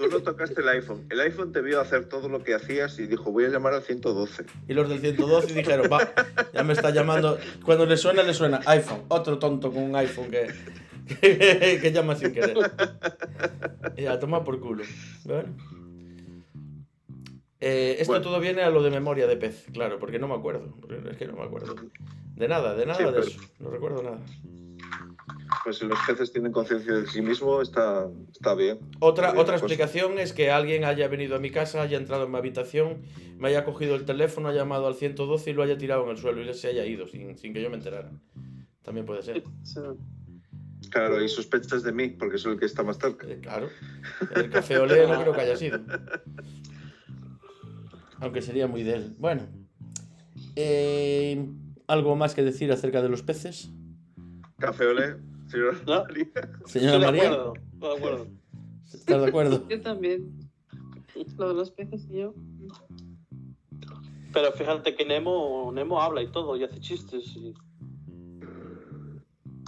tú 0.00 0.08
no 0.08 0.20
tocaste 0.20 0.62
el 0.62 0.68
iPhone. 0.68 1.06
El 1.10 1.20
iPhone 1.20 1.52
te 1.52 1.60
vio 1.60 1.80
hacer 1.80 2.06
todo 2.06 2.28
lo 2.28 2.42
que 2.42 2.54
hacías 2.54 2.98
y 2.98 3.06
dijo, 3.06 3.30
voy 3.30 3.44
a 3.44 3.48
llamar 3.48 3.74
al 3.74 3.82
112. 3.82 4.46
Y 4.66 4.72
los 4.72 4.88
del 4.88 5.00
112 5.00 5.52
dijeron, 5.52 5.90
va, 5.92 6.12
ya 6.54 6.62
me 6.62 6.72
está 6.72 6.90
llamando. 6.90 7.38
Cuando 7.64 7.84
le 7.86 7.96
suena, 7.96 8.22
le 8.22 8.32
suena 8.32 8.60
iPhone. 8.66 9.02
Otro 9.08 9.38
tonto 9.38 9.70
con 9.70 9.82
un 9.82 9.96
iPhone 9.96 10.30
que, 10.30 10.48
que, 11.82 11.92
llama 11.92 12.16
sin 12.16 12.32
querer. 12.32 12.56
Y 13.96 14.06
a 14.06 14.18
tomar 14.18 14.42
por 14.42 14.58
culo. 14.58 14.84
Bueno. 15.24 15.79
Eh, 17.60 17.96
esto 17.98 18.12
Bueno. 18.12 18.24
todo 18.24 18.40
viene 18.40 18.62
a 18.62 18.70
lo 18.70 18.82
de 18.82 18.90
memoria 18.90 19.26
de 19.26 19.36
pez, 19.36 19.66
claro, 19.72 19.98
porque 19.98 20.18
no 20.18 20.28
me 20.28 20.34
acuerdo. 20.34 20.74
Es 21.10 21.16
que 21.16 21.26
no 21.26 21.34
me 21.34 21.42
acuerdo. 21.42 21.74
De 22.36 22.48
nada, 22.48 22.74
de 22.74 22.86
nada 22.86 22.98
Sí, 22.98 23.04
de 23.04 23.10
pero- 23.12 23.22
eso. 23.24 23.40
No 23.58 23.70
recuerdo 23.70 24.02
nada. 24.02 24.20
Pues 25.64 25.76
si 25.78 25.86
los 25.86 25.98
peces 26.06 26.32
tienen 26.32 26.52
conciencia 26.52 26.92
de 26.94 27.06
sí 27.06 27.20
mismo, 27.20 27.60
está, 27.60 28.08
está 28.32 28.54
bien. 28.54 28.78
Otra, 29.00 29.26
Está 29.26 29.32
bien 29.34 29.42
otra 29.42 29.54
cosa. 29.54 29.66
explicación 29.66 30.18
es 30.18 30.32
que 30.32 30.50
alguien 30.50 30.84
haya 30.84 31.06
venido 31.08 31.36
a 31.36 31.38
mi 31.38 31.50
casa, 31.50 31.82
haya 31.82 31.98
entrado 31.98 32.24
en 32.24 32.30
mi 32.30 32.38
habitación, 32.38 33.02
me 33.36 33.48
haya 33.48 33.64
cogido 33.64 33.94
el 33.94 34.04
teléfono, 34.06 34.48
haya 34.48 34.60
llamado 34.60 34.86
al 34.86 34.94
112 34.94 35.50
y 35.50 35.52
lo 35.52 35.62
haya 35.62 35.76
tirado 35.76 36.04
en 36.04 36.10
el 36.10 36.16
suelo 36.16 36.40
y 36.42 36.54
se 36.54 36.68
haya 36.68 36.86
ido 36.86 37.06
sin, 37.08 37.36
sin 37.36 37.52
que 37.52 37.60
yo 37.60 37.68
me 37.68 37.76
enterara. 37.76 38.10
También 38.82 39.04
puede 39.04 39.22
ser. 39.22 39.42
Sí. 39.64 39.80
Claro, 40.90 41.22
y 41.22 41.28
sospechas 41.28 41.82
de 41.82 41.92
mí, 41.92 42.08
porque 42.08 42.38
soy 42.38 42.54
el 42.54 42.58
que 42.58 42.64
está 42.66 42.82
más 42.82 42.98
cerca. 42.98 43.26
Eh, 43.28 43.38
claro. 43.40 43.68
El 44.34 44.48
café 44.50 44.78
olé 44.78 45.06
no 45.06 45.20
creo 45.20 45.32
que 45.34 45.40
haya 45.42 45.56
sido. 45.56 45.78
Aunque 48.20 48.42
sería 48.42 48.66
muy 48.66 48.82
de 48.82 48.94
él. 48.94 49.14
Bueno. 49.18 49.46
Eh, 50.56 51.46
¿Algo 51.86 52.16
más 52.16 52.34
que 52.34 52.42
decir 52.42 52.70
acerca 52.72 53.02
de 53.02 53.08
los 53.08 53.22
peces? 53.22 53.70
Café 54.58 54.86
Olé, 54.86 55.16
señor 55.48 55.82
¿No? 55.86 56.04
María. 56.04 56.26
Señora 56.66 56.96
Estoy 56.96 57.00
de 57.00 57.06
María, 57.06 57.22
acuerdo, 57.30 57.52
de 57.80 57.96
acuerdo. 57.96 58.26
¿estás 58.92 59.20
de 59.22 59.28
acuerdo? 59.28 59.68
Yo 59.70 59.80
también. 59.80 60.50
Lo 61.38 61.48
de 61.48 61.54
los 61.54 61.70
peces 61.72 62.06
y 62.10 62.18
yo. 62.18 62.34
Pero 64.32 64.52
fíjate 64.52 64.94
que 64.94 65.04
Nemo, 65.04 65.72
Nemo 65.74 66.00
habla 66.00 66.22
y 66.22 66.28
todo, 66.28 66.56
y 66.56 66.62
hace 66.64 66.78
chistes. 66.80 67.36
Y... 67.36 67.52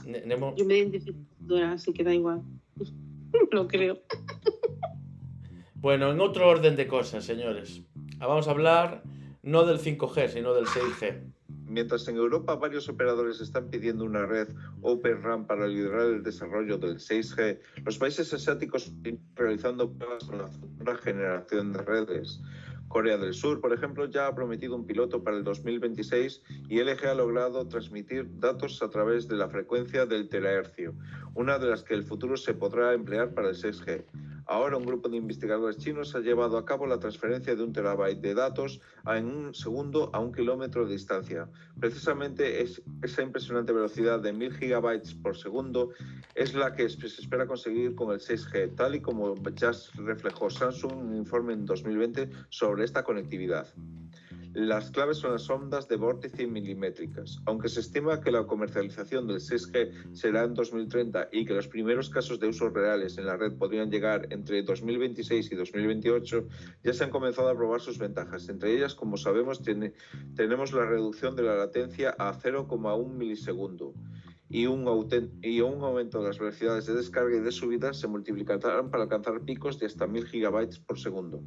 Ne- 0.06 0.24
Nemo, 0.24 0.54
Yo 0.56 0.64
me 0.64 0.78
identifico 0.78 1.18
así 1.66 1.92
que 1.92 2.04
da 2.04 2.14
igual. 2.14 2.42
Lo 3.50 3.66
creo. 3.66 3.98
Bueno, 5.74 6.12
en 6.12 6.20
otro 6.20 6.48
orden 6.48 6.76
de 6.76 6.86
cosas, 6.86 7.24
señores. 7.24 7.82
Ah, 8.22 8.28
Vamos 8.28 8.46
a 8.46 8.52
hablar 8.52 9.02
no 9.42 9.64
del 9.66 9.80
5G, 9.80 10.28
sino 10.28 10.54
del 10.54 10.66
6G. 10.66 11.24
Mientras 11.66 12.06
en 12.06 12.18
Europa 12.18 12.54
varios 12.54 12.88
operadores 12.88 13.40
están 13.40 13.68
pidiendo 13.68 14.04
una 14.04 14.24
red 14.26 14.46
Open 14.80 15.24
RAN 15.24 15.44
para 15.44 15.66
liderar 15.66 16.02
el 16.02 16.22
desarrollo 16.22 16.78
del 16.78 16.98
6G, 16.98 17.58
los 17.84 17.98
países 17.98 18.32
asiáticos 18.32 18.86
están 18.86 19.18
realizando 19.34 19.92
pruebas 19.92 20.22
con 20.22 20.38
la 20.38 20.46
futura 20.46 20.96
generación 20.98 21.72
de 21.72 21.82
redes. 21.82 22.40
Corea 22.86 23.16
del 23.16 23.34
Sur, 23.34 23.60
por 23.60 23.72
ejemplo, 23.72 24.06
ya 24.06 24.28
ha 24.28 24.34
prometido 24.36 24.76
un 24.76 24.86
piloto 24.86 25.24
para 25.24 25.36
el 25.36 25.42
2026 25.42 26.42
y 26.68 26.80
LG 26.80 27.04
ha 27.08 27.14
logrado 27.14 27.66
transmitir 27.66 28.38
datos 28.38 28.80
a 28.84 28.90
través 28.90 29.26
de 29.26 29.34
la 29.34 29.48
frecuencia 29.48 30.06
del 30.06 30.28
terahercio, 30.28 30.94
una 31.34 31.58
de 31.58 31.66
las 31.66 31.82
que 31.82 31.94
el 31.94 32.04
futuro 32.04 32.36
se 32.36 32.54
podrá 32.54 32.92
emplear 32.92 33.34
para 33.34 33.48
el 33.48 33.56
6G. 33.56 34.04
Ahora 34.46 34.76
un 34.76 34.84
grupo 34.84 35.08
de 35.08 35.16
investigadores 35.16 35.78
chinos 35.78 36.14
ha 36.14 36.20
llevado 36.20 36.58
a 36.58 36.64
cabo 36.64 36.86
la 36.86 36.98
transferencia 36.98 37.54
de 37.54 37.62
un 37.62 37.72
terabyte 37.72 38.20
de 38.20 38.34
datos 38.34 38.80
en 39.06 39.26
un 39.26 39.54
segundo 39.54 40.10
a 40.12 40.20
un 40.20 40.32
kilómetro 40.32 40.84
de 40.84 40.92
distancia. 40.92 41.48
Precisamente 41.78 42.62
es, 42.62 42.82
esa 43.02 43.22
impresionante 43.22 43.72
velocidad 43.72 44.20
de 44.20 44.32
1000 44.32 44.54
gigabytes 44.54 45.14
por 45.14 45.36
segundo 45.36 45.90
es 46.34 46.54
la 46.54 46.74
que 46.74 46.88
se 46.88 47.06
espera 47.06 47.46
conseguir 47.46 47.94
con 47.94 48.12
el 48.12 48.20
6G, 48.20 48.74
tal 48.74 48.94
y 48.94 49.00
como 49.00 49.34
ya 49.54 49.72
reflejó 49.94 50.50
Samsung 50.50 50.92
en 50.92 50.98
un 50.98 51.16
informe 51.16 51.52
en 51.52 51.66
2020 51.66 52.30
sobre 52.48 52.84
esta 52.84 53.02
conectividad. 53.04 53.66
Las 54.54 54.90
claves 54.90 55.16
son 55.16 55.32
las 55.32 55.48
ondas 55.48 55.88
de 55.88 55.96
vórtice 55.96 56.46
milimétricas. 56.46 57.38
Aunque 57.46 57.70
se 57.70 57.80
estima 57.80 58.20
que 58.20 58.30
la 58.30 58.46
comercialización 58.46 59.26
del 59.26 59.38
6G 59.38 60.14
será 60.14 60.44
en 60.44 60.52
2030 60.52 61.28
y 61.32 61.46
que 61.46 61.54
los 61.54 61.68
primeros 61.68 62.10
casos 62.10 62.38
de 62.38 62.48
usos 62.48 62.70
reales 62.72 63.16
en 63.16 63.24
la 63.26 63.36
red 63.38 63.54
podrían 63.56 63.90
llegar 63.90 64.26
entre 64.30 64.62
2026 64.62 65.52
y 65.52 65.54
2028, 65.54 66.48
ya 66.84 66.92
se 66.92 67.04
han 67.04 67.10
comenzado 67.10 67.48
a 67.48 67.56
probar 67.56 67.80
sus 67.80 67.96
ventajas. 67.98 68.48
Entre 68.50 68.76
ellas, 68.76 68.94
como 68.94 69.16
sabemos, 69.16 69.62
tenemos 70.36 70.72
la 70.74 70.84
reducción 70.84 71.34
de 71.34 71.44
la 71.44 71.56
latencia 71.56 72.14
a 72.18 72.34
0,1 72.34 73.08
milisegundo 73.16 73.94
y 74.50 74.66
un, 74.66 74.84
auten- 74.84 75.30
y 75.40 75.62
un 75.62 75.82
aumento 75.82 76.20
de 76.20 76.28
las 76.28 76.38
velocidades 76.38 76.84
de 76.84 76.92
descarga 76.92 77.34
y 77.38 77.40
de 77.40 77.52
subida 77.52 77.94
se 77.94 78.06
multiplicarán 78.06 78.90
para 78.90 79.04
alcanzar 79.04 79.40
picos 79.46 79.78
de 79.78 79.86
hasta 79.86 80.06
1000 80.06 80.26
gigabytes 80.26 80.78
por 80.78 80.98
segundo. 80.98 81.42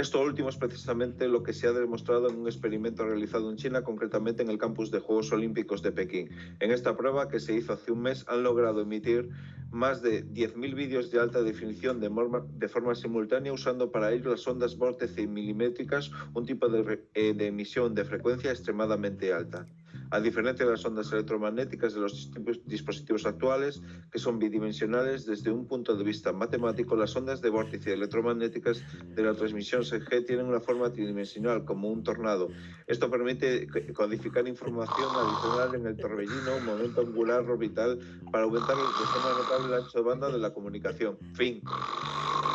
Esto 0.00 0.22
último 0.22 0.48
es 0.48 0.56
precisamente 0.56 1.28
lo 1.28 1.42
que 1.42 1.52
se 1.52 1.66
ha 1.66 1.72
demostrado 1.72 2.30
en 2.30 2.38
un 2.38 2.46
experimento 2.46 3.04
realizado 3.04 3.50
en 3.50 3.58
China, 3.58 3.82
concretamente 3.82 4.42
en 4.42 4.48
el 4.48 4.56
campus 4.56 4.90
de 4.90 4.98
Juegos 4.98 5.30
Olímpicos 5.30 5.82
de 5.82 5.92
Pekín. 5.92 6.30
En 6.58 6.70
esta 6.70 6.96
prueba, 6.96 7.28
que 7.28 7.38
se 7.38 7.54
hizo 7.54 7.74
hace 7.74 7.92
un 7.92 8.00
mes, 8.00 8.24
han 8.26 8.42
logrado 8.42 8.80
emitir 8.80 9.28
más 9.70 10.00
de 10.00 10.24
10.000 10.24 10.74
vídeos 10.74 11.10
de 11.10 11.20
alta 11.20 11.42
definición 11.42 12.00
de, 12.00 12.68
forma 12.70 12.94
simultánea, 12.94 13.52
usando 13.52 13.92
para 13.92 14.10
ello 14.10 14.30
las 14.30 14.48
ondas 14.48 14.78
vórtice 14.78 15.26
milimétricas, 15.26 16.10
un 16.32 16.46
tipo 16.46 16.68
eh, 16.74 17.34
de 17.34 17.46
emisión 17.46 17.94
de 17.94 18.06
frecuencia 18.06 18.52
extremadamente 18.52 19.34
alta. 19.34 19.66
A 20.12 20.20
diferencia 20.20 20.64
de 20.64 20.72
las 20.72 20.84
ondas 20.84 21.12
electromagnéticas 21.12 21.94
de 21.94 22.00
los 22.00 22.32
dispositivos 22.66 23.26
actuales, 23.26 23.80
que 24.10 24.18
son 24.18 24.40
bidimensionales 24.40 25.24
desde 25.24 25.52
un 25.52 25.66
punto 25.66 25.96
de 25.96 26.02
vista 26.02 26.32
matemático, 26.32 26.96
las 26.96 27.14
ondas 27.14 27.40
de 27.40 27.50
vórtice 27.50 27.92
electromagnéticas 27.92 28.82
de 29.04 29.22
la 29.22 29.34
transmisión 29.34 29.82
6G 29.82 30.26
tienen 30.26 30.46
una 30.46 30.60
forma 30.60 30.90
tridimensional, 30.90 31.64
como 31.64 31.90
un 31.90 32.02
tornado. 32.02 32.48
Esto 32.88 33.08
permite 33.08 33.68
codificar 33.94 34.48
información 34.48 35.10
adicional 35.14 35.76
en 35.76 35.86
el 35.86 35.96
torbellino, 35.96 36.56
un 36.58 36.66
momento 36.66 37.02
angular 37.02 37.48
orbital, 37.48 38.00
para 38.32 38.44
aumentar 38.44 38.76
de 38.76 38.82
forma 38.82 39.38
notable 39.38 39.68
el 39.68 39.74
ancho 39.82 39.98
de 39.98 40.04
banda 40.04 40.28
de 40.28 40.38
la 40.38 40.52
comunicación. 40.52 41.18
Fin. 41.34 41.62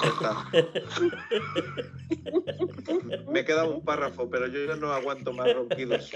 Está. 0.03 0.45
Me 3.31 3.45
queda 3.45 3.65
un 3.65 3.83
párrafo, 3.83 4.29
pero 4.29 4.47
yo 4.47 4.65
ya 4.65 4.75
no 4.75 4.91
aguanto 4.91 5.33
más 5.33 5.53
ronquidos. 5.53 6.11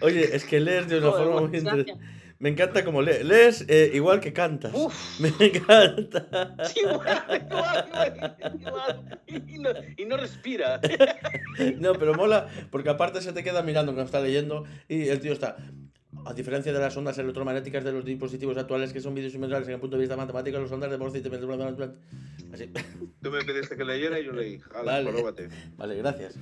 Oye, 0.00 0.34
es 0.36 0.44
que 0.44 0.60
lees 0.60 0.88
de 0.88 0.98
una 0.98 1.10
Joder, 1.10 1.24
forma 1.26 1.40
muy 1.48 1.58
interesante. 1.58 1.94
Me 2.38 2.48
encanta 2.48 2.84
como 2.84 3.02
lees. 3.02 3.24
Lees 3.24 3.64
eh, 3.68 3.92
igual 3.94 4.18
que 4.18 4.32
cantas. 4.32 4.72
Uf, 4.74 5.20
Me 5.20 5.28
encanta. 5.46 6.56
igual, 6.74 7.46
igual, 7.46 7.86
igual, 7.88 8.36
igual. 8.60 9.20
Y 9.28 9.58
no, 9.58 9.70
y 9.96 10.04
no 10.04 10.16
respira. 10.16 10.80
No, 11.78 11.92
pero 11.94 12.14
mola 12.14 12.48
porque 12.70 12.88
aparte 12.88 13.20
se 13.20 13.32
te 13.32 13.44
queda 13.44 13.62
mirando 13.62 13.92
cuando 13.92 14.06
está 14.06 14.20
leyendo 14.20 14.64
y 14.88 15.08
el 15.08 15.20
tío 15.20 15.32
está. 15.34 15.56
A 16.24 16.34
diferencia 16.34 16.72
de 16.72 16.78
las 16.78 16.96
ondas 16.96 17.16
electromagnéticas 17.18 17.84
de 17.84 17.92
los 17.92 18.04
dispositivos 18.04 18.56
actuales 18.56 18.92
que 18.92 19.00
son 19.00 19.14
bidimensionales 19.14 19.68
en 19.68 19.74
el 19.74 19.80
punto 19.80 19.96
de 19.96 20.00
vista 20.00 20.16
matemático, 20.16 20.58
las 20.58 20.70
ondas 20.72 20.90
de 20.90 20.96
vórtice. 20.96 21.28
Así. 22.52 22.70
Tú 23.22 23.30
me 23.30 23.42
pediste 23.44 23.76
que 23.76 23.84
leyera 23.84 24.18
y 24.18 24.24
yo 24.26 24.32
leí. 24.32 24.60
Vale, 24.72 24.84
Vale. 25.04 25.12
probate. 25.12 25.48
Vale, 25.76 25.96
gracias. 25.96 26.38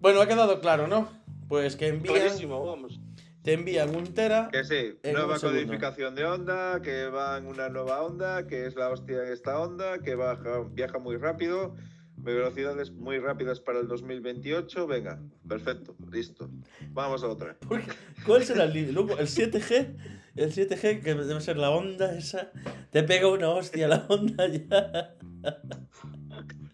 Bueno, 0.00 0.20
ha 0.20 0.26
quedado 0.26 0.60
claro, 0.60 0.86
¿no? 0.88 1.08
Pues 1.52 1.76
que 1.76 1.88
envían, 1.88 2.14
Clarísimo, 2.14 2.64
vamos. 2.64 2.98
te 3.42 3.52
envían 3.52 3.94
un 3.94 4.14
tera. 4.14 4.48
Que 4.50 4.64
sí, 4.64 4.96
nueva 5.12 5.38
codificación 5.38 6.14
de 6.14 6.24
onda, 6.24 6.80
que 6.80 7.08
va 7.10 7.36
en 7.36 7.46
una 7.46 7.68
nueva 7.68 8.00
onda, 8.00 8.46
que 8.46 8.64
es 8.64 8.74
la 8.74 8.88
hostia 8.88 9.22
en 9.26 9.30
esta 9.34 9.60
onda, 9.60 9.98
que 9.98 10.14
baja, 10.14 10.64
viaja 10.70 10.98
muy 10.98 11.16
rápido. 11.18 11.76
velocidades 12.16 12.90
muy 12.92 13.18
rápidas 13.18 13.60
para 13.60 13.80
el 13.80 13.86
2028. 13.88 14.86
Venga, 14.86 15.20
perfecto, 15.46 15.94
listo. 16.10 16.48
Vamos 16.88 17.22
a 17.22 17.28
otra. 17.28 17.58
¿Cuál 18.26 18.44
será 18.44 18.64
el 18.64 18.72
límite? 18.72 18.92
Luego, 18.94 19.18
el 19.18 19.26
7G, 19.26 19.96
el 20.36 20.52
7G, 20.54 21.02
que 21.02 21.14
debe 21.14 21.40
ser 21.42 21.58
la 21.58 21.68
onda 21.68 22.16
esa, 22.16 22.50
te 22.90 23.02
pega 23.02 23.28
una 23.28 23.50
hostia 23.50 23.88
la 23.88 24.06
onda 24.08 24.46
ya. 24.48 25.16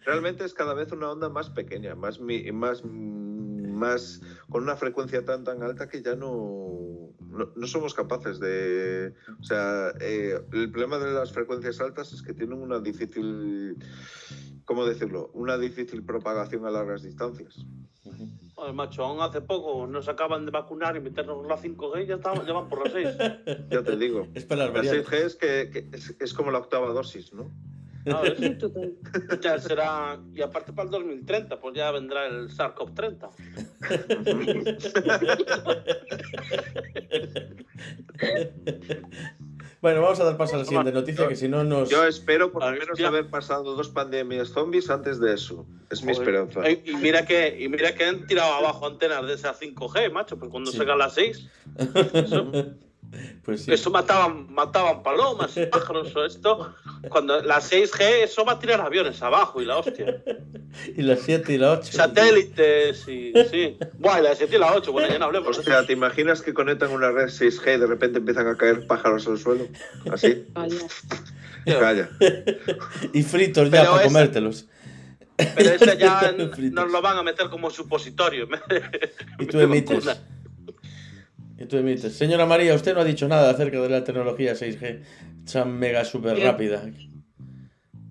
Realmente 0.05 0.45
es 0.45 0.55
cada 0.55 0.73
vez 0.75 0.93
una 0.93 1.11
onda 1.11 1.29
más 1.29 1.51
pequeña, 1.51 1.95
más, 1.95 2.21
mi- 2.21 2.51
más, 2.53 2.83
más 3.79 4.21
con 4.51 4.63
una 4.63 4.77
frecuencia 4.77 5.25
tan 5.25 5.45
tan 5.45 5.63
alta 5.63 5.89
que 5.89 6.03
ya 6.03 6.15
no, 6.15 7.13
no, 7.21 7.53
no 7.55 7.67
somos 7.67 7.95
capaces 7.95 8.41
de... 8.41 9.15
O 9.41 9.45
sea, 9.45 9.93
eh, 10.01 10.41
el 10.53 10.71
problema 10.71 10.99
de 10.99 11.13
las 11.13 11.33
frecuencias 11.33 11.81
altas 11.81 12.13
es 12.13 12.23
que 12.23 12.35
tienen 12.35 12.61
una 12.61 12.81
difícil... 12.81 13.77
¿Cómo 14.65 14.85
decirlo? 14.85 15.31
Una 15.33 15.57
difícil 15.57 16.05
propagación 16.05 16.67
a 16.67 16.71
largas 16.71 17.03
distancias. 17.03 17.65
Joder, 18.55 18.75
macho, 18.75 19.05
aún 19.05 19.23
hace 19.23 19.41
poco 19.41 19.87
nos 19.87 20.09
acaban 20.09 20.45
de 20.45 20.51
vacunar 20.51 20.97
y 20.97 21.01
meternos 21.01 21.47
la 21.47 21.57
5G 21.57 22.05
y 22.05 22.07
ya, 22.07 22.17
estamos, 22.17 22.47
ya 22.47 22.53
van 22.53 22.69
por 22.69 22.85
las 22.85 22.93
6. 22.93 23.69
Ya 23.71 23.83
te 23.83 23.97
digo. 23.97 24.27
Es 24.35 24.45
para 24.45 24.67
las 24.67 24.75
La 24.75 24.81
variables. 24.81 25.07
6G 25.09 25.15
es, 25.25 25.37
que, 25.37 25.71
que 25.71 25.97
es, 25.97 26.17
es 26.21 26.35
como 26.35 26.51
la 26.51 26.59
octava 26.59 26.93
dosis, 26.93 27.33
¿no? 27.33 27.51
Será. 29.61 30.19
Y 30.35 30.43
aparte 30.43 30.73
para 30.73 30.85
el 30.87 30.91
2030, 30.91 31.61
pues 31.61 31.75
ya 31.75 31.91
vendrá 31.91 32.27
el 32.27 32.49
SARS-CoV-30. 32.51 33.29
Bueno, 39.81 40.03
vamos 40.03 40.19
a 40.19 40.25
dar 40.25 40.37
paso 40.37 40.57
a 40.57 40.59
la 40.59 40.65
siguiente 40.65 40.91
noticia, 40.91 41.29
que 41.29 41.37
si 41.37 41.47
no 41.47 41.63
nos... 41.63 41.89
Yo 41.89 42.05
espero 42.05 42.51
por 42.51 42.63
lo 42.63 42.69
Hostia. 42.71 42.85
menos 42.85 43.01
haber 43.01 43.31
pasado 43.31 43.77
dos 43.77 43.89
pandemias 43.89 44.49
zombies 44.49 44.91
antes 44.91 45.21
de 45.21 45.35
eso. 45.35 45.67
Es 45.89 46.03
mi 46.03 46.15
Joder. 46.15 46.29
esperanza. 46.29 46.69
Y 46.85 46.97
mira 46.97 47.25
que, 47.25 47.57
y 47.61 47.69
mira 47.69 47.95
que 47.95 48.05
han 48.05 48.27
tirado 48.27 48.55
abajo 48.55 48.87
antenas 48.89 49.25
de 49.29 49.35
esa 49.35 49.55
5G, 49.55 50.11
macho, 50.11 50.37
pues 50.37 50.51
cuando 50.51 50.73
Sí. 50.73 50.79
se 50.79 50.85
las 50.85 51.15
6, 51.15 51.49
eso, 52.13 52.51
Pues 53.43 53.65
sí. 53.65 53.73
eso 53.73 53.91
mataban, 53.91 54.53
mataban 54.53 55.03
palomas 55.03 55.57
y 55.57 55.65
pájaros 55.67 56.15
o 56.15 56.25
esto. 56.27 56.75
Cuando 57.09 57.41
la 57.43 57.57
6G, 57.61 58.01
eso 58.25 58.45
va 58.45 58.53
a 58.53 58.59
tirar 58.59 58.81
aviones 58.83 59.23
abajo 59.23 59.63
y 59.63 59.65
la 59.65 59.79
hostia. 59.79 60.23
Y 60.97 61.01
la 61.03 61.17
7 61.17 61.55
y 61.55 61.59
la 61.59 61.73
8. 61.73 61.93
Satélites 61.93 63.09
y. 63.09 63.33
Sí. 63.51 63.79
Buah, 63.99 64.21
y 64.21 64.23
la 64.23 64.35
7 64.35 64.55
y 64.55 64.59
la 64.59 64.75
8, 64.75 64.93
bueno, 64.93 65.09
ya 65.09 65.19
no 65.19 65.25
hablemos. 65.25 65.57
de 65.57 65.61
Hostia, 65.61 65.87
¿te 65.87 65.95
imaginas 65.95 66.43
que 66.43 66.53
conectan 66.53 66.91
una 66.91 67.11
red 67.11 67.29
6G 67.29 67.77
y 67.77 67.81
de 67.81 67.87
repente 67.87 68.19
empiezan 68.19 68.47
a 68.49 68.57
caer 68.57 68.87
pájaros 68.87 69.27
al 69.27 69.39
suelo? 69.39 69.67
Así. 70.13 70.45
Vaya. 70.53 70.77
Calla. 71.65 72.11
Y 73.15 73.23
fritos 73.23 73.71
ya 73.71 73.81
Pero 73.81 73.91
para 73.93 74.03
esa- 74.05 74.13
comértelos. 74.13 74.67
Pero 75.37 75.71
ese 75.71 75.97
ya 75.97 76.33
nos 76.73 76.91
lo 76.93 77.01
van 77.01 77.17
a 77.17 77.23
meter 77.23 77.49
como 77.49 77.71
supositorio. 77.71 78.47
Y 79.39 79.47
tú 79.47 79.59
emites. 79.61 80.05
vacuna. 80.05 80.27
Y 81.59 81.67
tú 81.67 81.77
emites. 81.77 82.13
Señora 82.13 82.47
María, 82.47 82.75
usted 82.75 82.95
no 82.95 83.01
ha 83.01 83.05
dicho 83.05 83.27
nada 83.29 83.51
acerca 83.51 83.81
de 83.81 83.89
la 83.89 84.05
tecnología 84.05 84.53
6G. 84.55 85.01
Tan 85.53 85.79
mega 85.79 86.05
super 86.05 86.35
Bien. 86.37 86.47
rápida. 86.47 86.83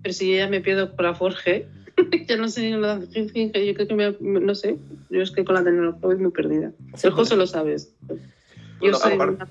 Pero 0.02 0.12
si 0.12 0.30
yo 0.30 0.36
ya 0.36 0.48
me 0.48 0.60
pierdo 0.60 0.94
por 0.94 1.04
la 1.06 1.14
4G, 1.14 1.64
ya 2.28 2.36
no 2.36 2.48
sé 2.48 2.60
ni 2.62 2.76
la 2.76 2.98
5G, 3.00 3.64
yo 3.66 3.74
creo 3.74 3.88
que 3.88 3.94
me, 3.94 4.14
no 4.20 4.54
sé, 4.54 4.76
yo 5.10 5.22
es 5.22 5.30
que 5.30 5.44
con 5.44 5.54
la 5.54 5.64
tecnología 5.64 6.00
voy 6.02 6.16
muy 6.16 6.30
perdida. 6.30 6.72
El 7.02 7.10
José 7.10 7.36
lo 7.36 7.46
sabes. 7.46 7.94
Yo 8.08 8.16
Bueno, 8.80 8.98
soy 8.98 9.12
aparte- 9.14 9.34
una- 9.36 9.48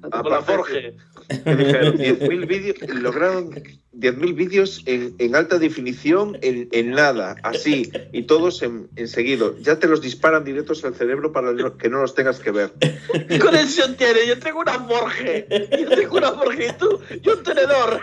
Con 0.00 0.30
la 0.30 0.36
Aparte, 0.38 0.52
4G. 0.52 0.94
Que 1.28 1.56
dijeron 1.56 1.98
10.000 1.98 2.46
vídeos, 2.46 2.76
lograron 2.88 3.50
10.000 3.50 4.34
vídeos 4.34 4.82
en, 4.86 5.14
en 5.18 5.36
alta 5.36 5.58
definición 5.58 6.38
en, 6.40 6.68
en 6.72 6.92
nada, 6.92 7.36
así, 7.42 7.90
y 8.12 8.22
todos 8.22 8.62
en, 8.62 8.88
en 8.96 9.08
seguido. 9.08 9.58
Ya 9.60 9.78
te 9.78 9.88
los 9.88 10.00
disparan 10.00 10.44
directos 10.44 10.84
al 10.84 10.94
cerebro 10.94 11.32
para 11.32 11.52
que 11.78 11.88
no 11.88 12.00
los 12.00 12.14
tengas 12.14 12.38
que 12.40 12.50
ver. 12.50 12.72
¿Qué 13.28 13.38
conexión 13.38 13.96
tiene? 13.96 14.26
Yo 14.26 14.38
tengo 14.38 14.60
una 14.60 14.86
4G. 14.86 15.80
Yo 15.82 15.88
tengo 15.90 16.16
una 16.16 16.32
4G 16.32 16.68
y 16.68 16.72
tú, 16.78 17.00
y 17.22 17.28
un 17.28 17.42
tenedor. 17.42 18.00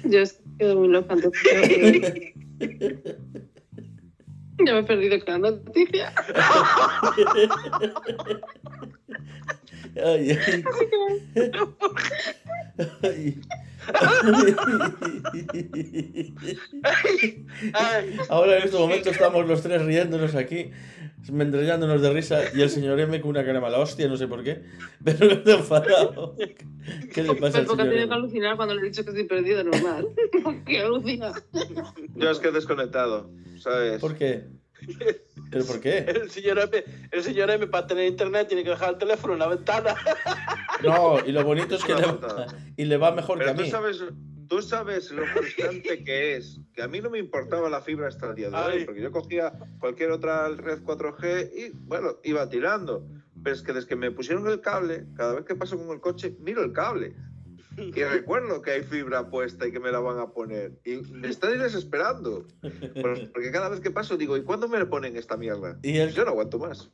Yo 0.05 0.19
es 0.19 0.42
que 0.53 0.65
quedo 0.65 0.75
muy 0.77 0.89
loca. 0.89 1.15
Ya 4.65 4.71
me 4.73 4.79
he 4.79 4.83
perdido 4.83 5.19
con 5.25 5.41
la 5.41 5.51
noticia. 5.51 6.13
Ay, 9.95 10.31
ay. 10.31 10.63
Ay. 13.03 13.41
Ahora 18.29 18.57
en 18.57 18.63
este 18.63 18.77
momento 18.77 19.09
estamos 19.09 19.45
los 19.47 19.61
tres 19.61 19.83
riéndonos 19.83 20.35
aquí, 20.35 20.71
mendrellándonos 21.31 22.01
de 22.01 22.13
risa, 22.13 22.41
y 22.53 22.61
el 22.61 22.69
señor 22.69 22.99
M 22.99 23.19
con 23.21 23.31
una 23.31 23.45
cara 23.45 23.59
mala 23.59 23.79
hostia, 23.79 24.07
no 24.07 24.17
sé 24.17 24.27
por 24.27 24.43
qué, 24.43 24.63
pero 25.03 25.27
que 25.27 25.33
está 25.33 25.53
enfadado. 25.53 26.35
¿Qué 27.13 27.23
le 27.23 27.35
pasa 27.35 27.59
al 27.59 27.67
señor 27.67 27.89
tenido 27.89 28.07
que 28.07 28.13
alucinar 28.13 28.55
cuando 28.55 28.75
le 28.75 28.81
he 28.81 28.85
dicho 28.85 29.03
que 29.03 29.09
estoy 29.09 29.25
perdido, 29.25 29.63
normal. 29.63 30.07
Porque 30.43 30.79
alucina. 30.79 31.33
Yo 32.15 32.29
es 32.29 32.39
que 32.39 32.49
he 32.49 32.51
desconectado, 32.51 33.31
¿sabes? 33.59 33.99
¿Por 33.99 34.15
qué? 34.15 34.45
¿Pero 35.51 35.65
por 35.65 35.79
qué? 35.81 35.99
el 35.99 36.29
señor 36.31 36.59
M, 36.59 36.83
el 37.11 37.23
señor 37.23 37.51
M 37.51 37.67
para 37.67 37.85
tener 37.87 38.07
internet 38.07 38.47
tiene 38.47 38.63
que 38.63 38.71
dejar 38.71 38.91
el 38.93 38.97
teléfono 38.97 39.33
en 39.33 39.39
la 39.39 39.47
ventana. 39.47 39.95
No, 40.83 41.17
y 41.25 41.31
lo 41.31 41.45
bonito 41.45 41.75
es 41.75 41.83
que 41.85 41.93
le 41.95 42.03
y 42.75 42.83
le 42.85 42.97
va 42.97 43.11
mejor 43.13 43.39
que 43.39 43.49
a 43.49 43.55
tú 43.55 43.61
mí. 43.61 43.69
sabes, 43.69 44.03
tú 44.49 44.61
sabes 44.61 45.11
lo 45.11 45.25
frustrante 45.27 46.03
que 46.03 46.35
es. 46.35 46.59
Que 46.73 46.81
a 46.81 46.87
mí 46.89 46.99
no 46.99 47.09
me 47.09 47.19
importaba 47.19 47.69
la 47.69 47.79
fibra 47.79 48.07
hasta 48.09 48.27
el 48.31 48.35
día 48.35 48.49
de 48.49 48.57
hoy, 48.57 48.73
Ay. 48.79 48.85
porque 48.85 49.01
yo 49.01 49.11
cogía 49.11 49.53
cualquier 49.79 50.11
otra 50.11 50.49
red 50.49 50.79
4G 50.81 51.51
y, 51.55 51.69
bueno, 51.85 52.17
iba 52.23 52.49
tirando. 52.49 53.07
Pero 53.43 53.55
es 53.55 53.61
que 53.61 53.71
desde 53.71 53.87
que 53.87 53.95
me 53.95 54.11
pusieron 54.11 54.45
el 54.49 54.59
cable, 54.59 55.05
cada 55.15 55.35
vez 55.35 55.45
que 55.45 55.55
paso 55.55 55.77
con 55.77 55.89
el 55.89 56.01
coche, 56.01 56.35
miro 56.39 56.61
el 56.63 56.73
cable. 56.73 57.15
Y 57.77 58.03
recuerdo 58.03 58.61
que 58.61 58.71
hay 58.71 58.83
fibra 58.83 59.29
puesta 59.29 59.67
y 59.67 59.71
que 59.71 59.79
me 59.79 59.91
la 59.91 59.99
van 59.99 60.19
a 60.19 60.27
poner. 60.27 60.79
Y 60.85 60.97
me 61.11 61.27
estoy 61.29 61.57
desesperando. 61.57 62.47
Por- 63.01 63.31
Porque 63.31 63.51
cada 63.51 63.69
vez 63.69 63.79
que 63.79 63.89
paso 63.91 64.15
digo, 64.17 64.37
¿y 64.37 64.43
cuándo 64.43 64.67
me 64.67 64.77
le 64.79 64.85
ponen 64.85 65.15
esta 65.17 65.37
mierda? 65.37 65.77
Y 65.81 65.97
el- 65.97 66.13
Yo 66.13 66.23
no 66.25 66.31
aguanto 66.31 66.59
más. 66.59 66.91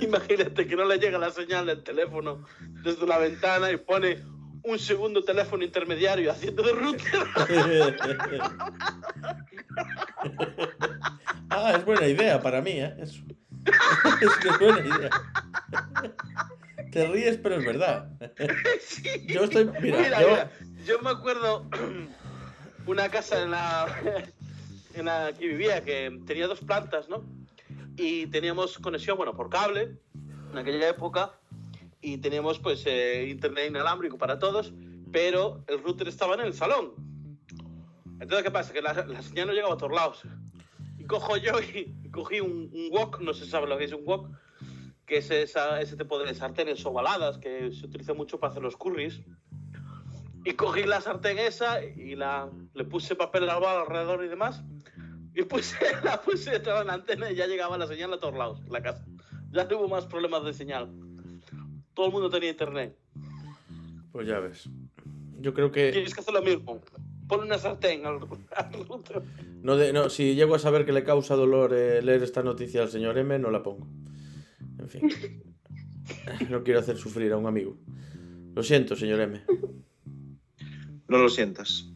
Imagínate 0.00 0.66
que 0.66 0.76
no 0.76 0.84
le 0.84 0.98
llega 0.98 1.18
la 1.18 1.30
señal 1.30 1.66
del 1.66 1.82
teléfono 1.82 2.44
desde 2.82 3.06
la 3.06 3.18
ventana 3.18 3.70
y 3.70 3.76
pone 3.76 4.18
un 4.64 4.78
segundo 4.78 5.24
teléfono 5.24 5.64
intermediario 5.64 6.30
haciendo 6.30 6.62
de 6.62 6.72
router. 6.72 7.20
ah, 11.50 11.72
es 11.76 11.84
buena 11.84 12.06
idea 12.06 12.40
para 12.40 12.60
mí, 12.62 12.72
¿eh? 12.72 12.94
Eso. 12.98 13.22
es 14.20 14.36
que 14.36 14.48
es 14.48 14.58
buena 14.58 14.80
idea. 14.80 15.10
Te 16.92 17.06
ríes, 17.08 17.38
pero 17.38 17.56
es 17.56 17.64
verdad. 17.64 18.10
Yo 19.26 19.44
estoy. 19.44 19.64
Mira, 19.80 19.98
Mira, 19.98 20.20
yo. 20.20 20.28
mira, 20.28 20.50
yo 20.84 20.98
me 21.00 21.10
acuerdo 21.10 21.66
una 22.86 23.08
casa 23.08 23.42
en 23.42 23.50
la, 23.50 23.86
en 24.94 25.06
la 25.06 25.32
que 25.32 25.48
vivía 25.48 25.82
que 25.82 26.20
tenía 26.26 26.46
dos 26.46 26.60
plantas, 26.60 27.08
¿no? 27.08 27.24
Y 27.96 28.26
teníamos 28.26 28.78
conexión, 28.78 29.16
bueno, 29.16 29.34
por 29.34 29.48
cable 29.48 29.96
en 30.52 30.58
aquella 30.58 30.90
época 30.90 31.32
y 32.02 32.18
teníamos 32.18 32.58
pues 32.58 32.82
eh, 32.86 33.26
internet 33.30 33.70
inalámbrico 33.70 34.18
para 34.18 34.38
todos, 34.38 34.74
pero 35.10 35.64
el 35.68 35.82
router 35.82 36.08
estaba 36.08 36.34
en 36.34 36.40
el 36.40 36.52
salón. 36.52 36.92
Entonces, 38.20 38.42
¿qué 38.42 38.50
pasa? 38.50 38.72
Que 38.74 38.82
la, 38.82 38.92
la 38.92 39.22
señal 39.22 39.46
no 39.46 39.54
llegaba 39.54 39.74
a 39.74 39.78
todos 39.78 39.92
lados. 39.92 40.22
Y 40.98 41.04
cojo 41.04 41.38
yo 41.38 41.58
y, 41.60 41.94
y 42.04 42.08
cogí 42.10 42.40
un, 42.40 42.70
un 42.70 42.88
wok, 42.90 43.20
no 43.20 43.32
se 43.32 43.46
sabe 43.46 43.66
lo 43.66 43.78
que 43.78 43.84
es 43.84 43.92
un 43.94 44.02
wok, 44.04 44.28
que 45.12 45.18
es 45.18 45.30
esa, 45.30 45.78
ese 45.78 45.94
tipo 45.94 46.18
de 46.18 46.34
sartenes 46.34 46.86
ovaladas 46.86 47.36
que 47.36 47.70
se 47.70 47.84
utiliza 47.84 48.14
mucho 48.14 48.40
para 48.40 48.50
hacer 48.50 48.62
los 48.62 48.78
curries. 48.78 49.20
Y 50.42 50.54
cogí 50.54 50.84
la 50.84 51.02
sartén 51.02 51.38
esa 51.38 51.84
y 51.84 52.16
la, 52.16 52.48
le 52.72 52.84
puse 52.84 53.14
papel 53.14 53.44
lavado 53.44 53.82
alrededor 53.82 54.24
y 54.24 54.28
demás. 54.28 54.64
Y 55.34 55.42
puse, 55.42 55.76
la 56.02 56.18
puse 56.22 56.52
detrás 56.52 56.78
de 56.78 56.84
la 56.86 56.94
antena 56.94 57.30
y 57.30 57.34
ya 57.34 57.46
llegaba 57.46 57.76
la 57.76 57.86
señal 57.86 58.10
a 58.14 58.20
todos 58.20 58.34
lados, 58.34 58.60
la 58.70 58.80
casa. 58.80 59.04
Ya 59.50 59.64
no 59.64 59.80
hubo 59.80 59.88
más 59.88 60.06
problemas 60.06 60.46
de 60.46 60.54
señal. 60.54 60.88
Todo 61.92 62.06
el 62.06 62.12
mundo 62.12 62.30
tenía 62.30 62.48
internet. 62.48 62.96
Pues 64.12 64.26
ya 64.26 64.40
ves. 64.40 64.70
Yo 65.40 65.52
creo 65.52 65.70
que. 65.70 65.92
Tienes 65.92 66.14
que 66.14 66.22
hacer 66.22 66.32
lo 66.32 66.40
mismo. 66.40 66.80
Pon 67.28 67.40
una 67.40 67.58
sartén 67.58 68.06
al, 68.06 68.18
al 68.56 68.86
router. 68.88 69.20
No 69.60 69.76
de, 69.76 69.92
no, 69.92 70.08
si 70.08 70.34
llego 70.34 70.54
a 70.54 70.58
saber 70.58 70.86
que 70.86 70.92
le 70.92 71.04
causa 71.04 71.36
dolor 71.36 71.74
eh, 71.74 72.00
leer 72.00 72.22
esta 72.22 72.42
noticia 72.42 72.80
al 72.80 72.88
señor 72.88 73.18
M, 73.18 73.38
no 73.38 73.50
la 73.50 73.62
pongo. 73.62 73.86
En 74.82 74.88
fin. 74.88 75.02
No 76.50 76.64
quiero 76.64 76.80
hacer 76.80 76.96
sufrir 76.96 77.32
a 77.32 77.36
un 77.36 77.46
amigo. 77.46 77.76
Lo 78.54 78.62
siento, 78.62 78.96
señor 78.96 79.20
M. 79.20 79.42
No 81.08 81.18
lo 81.18 81.28
sientas. 81.28 81.88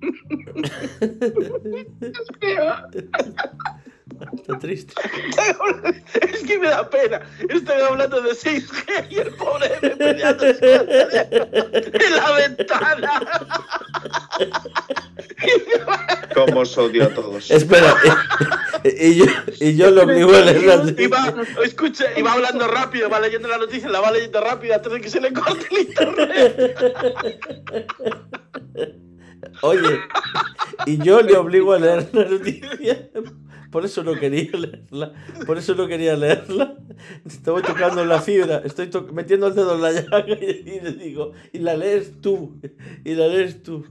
Está 4.36 4.58
triste. 4.58 4.94
Es 6.20 6.42
que 6.44 6.58
me 6.58 6.68
da 6.68 6.88
pena. 6.88 7.20
Estoy 7.48 7.80
hablando 7.80 8.20
de 8.20 8.30
6G 8.30 9.10
y 9.10 9.18
el 9.18 9.34
pobre 9.34 9.70
me 9.82 9.90
peleándose 9.90 10.74
en 10.74 12.16
la 12.16 12.32
ventana. 12.32 13.20
Cómo 16.34 16.60
os 16.60 16.76
odio 16.78 17.04
a 17.04 17.08
todos. 17.08 17.50
Espera, 17.50 17.94
y, 18.84 19.06
y 19.06 19.16
yo, 19.16 19.24
y 19.60 19.76
yo 19.76 19.90
lo 19.90 20.02
a 20.02 20.06
leer 20.06 20.64
la 20.64 20.76
va, 20.76 21.34
escucha, 21.64 22.06
y 22.16 22.22
va 22.22 22.32
hablando 22.32 22.66
rápido, 22.68 23.08
va 23.08 23.20
leyendo 23.20 23.48
la 23.48 23.58
noticia, 23.58 23.88
la 23.88 24.00
va 24.00 24.10
leyendo 24.10 24.40
rápido 24.40 24.74
antes 24.74 24.92
de 24.92 25.00
que 25.00 25.10
se 25.10 25.20
le 25.20 25.32
corte 25.32 25.66
el 25.70 25.78
internet. 25.78 26.76
Oye, 29.62 30.00
y 30.86 30.98
yo 30.98 31.20
le 31.22 31.36
obligo 31.36 31.72
a 31.72 31.78
leer 31.78 32.08
la 32.12 32.24
noticia. 32.24 33.10
Por 33.70 33.84
eso 33.84 34.04
no 34.04 34.14
quería 34.14 34.52
leerla. 34.56 35.12
Por 35.46 35.58
eso 35.58 35.74
no 35.74 35.88
quería 35.88 36.16
leerla. 36.16 36.76
Estoy 37.26 37.60
tocando 37.62 38.04
la 38.04 38.20
fibra. 38.20 38.62
Estoy 38.64 38.86
to- 38.86 39.08
metiendo 39.12 39.48
el 39.48 39.54
dedo 39.56 39.74
en 39.74 39.82
la 39.82 39.90
llaga 39.92 40.24
y, 40.28 40.80
le 40.80 40.92
digo, 40.92 41.32
y 41.52 41.58
la 41.58 41.76
lees 41.76 42.20
tú. 42.20 42.60
Y 43.04 43.14
la 43.14 43.26
lees 43.26 43.64
tú. 43.64 43.84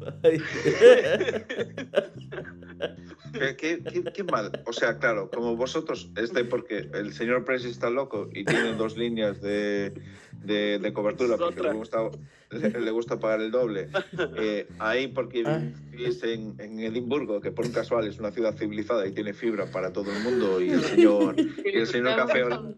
¿Qué, 3.33 3.55
qué, 3.55 3.83
qué- 3.83 4.03
qué 4.13 4.23
mal. 4.23 4.51
O 4.65 4.73
sea, 4.73 4.97
claro, 4.99 5.29
como 5.31 5.55
vosotros, 5.55 6.09
este 6.17 6.43
porque 6.45 6.89
el 6.93 7.13
señor 7.13 7.45
Presi 7.45 7.69
está 7.69 7.89
loco 7.89 8.29
y 8.33 8.43
tiene 8.45 8.73
dos 8.75 8.97
líneas 8.97 9.41
de, 9.41 9.93
de, 10.43 10.79
de 10.79 10.93
cobertura 10.93 11.37
porque 11.37 11.61
le 11.61 11.73
gusta, 11.73 11.97
le, 12.51 12.69
le 12.79 12.91
gusta 12.91 13.19
pagar 13.19 13.41
el 13.41 13.49
doble. 13.51 13.89
Eh, 14.37 14.67
ahí 14.79 15.07
porque 15.07 15.43
Ah. 15.45 15.61
vivís 15.91 16.23
en, 16.23 16.55
en 16.59 16.79
Edimburgo, 16.79 17.41
que 17.41 17.51
por 17.51 17.65
un 17.65 17.71
casual 17.71 18.07
es 18.07 18.19
una 18.19 18.31
ciudad 18.31 18.55
civilizada 18.55 19.05
y 19.07 19.11
tiene 19.11 19.33
fibra 19.33 19.65
para 19.71 19.91
todo 19.91 20.11
el 20.11 20.19
mundo 20.23 20.61
y 20.61 20.69
el 20.69 20.81
señor, 20.83 21.35
y 21.39 21.77
el 21.77 21.87
señor 21.87 22.15
Café 22.15 22.43
Olé, 22.43 22.75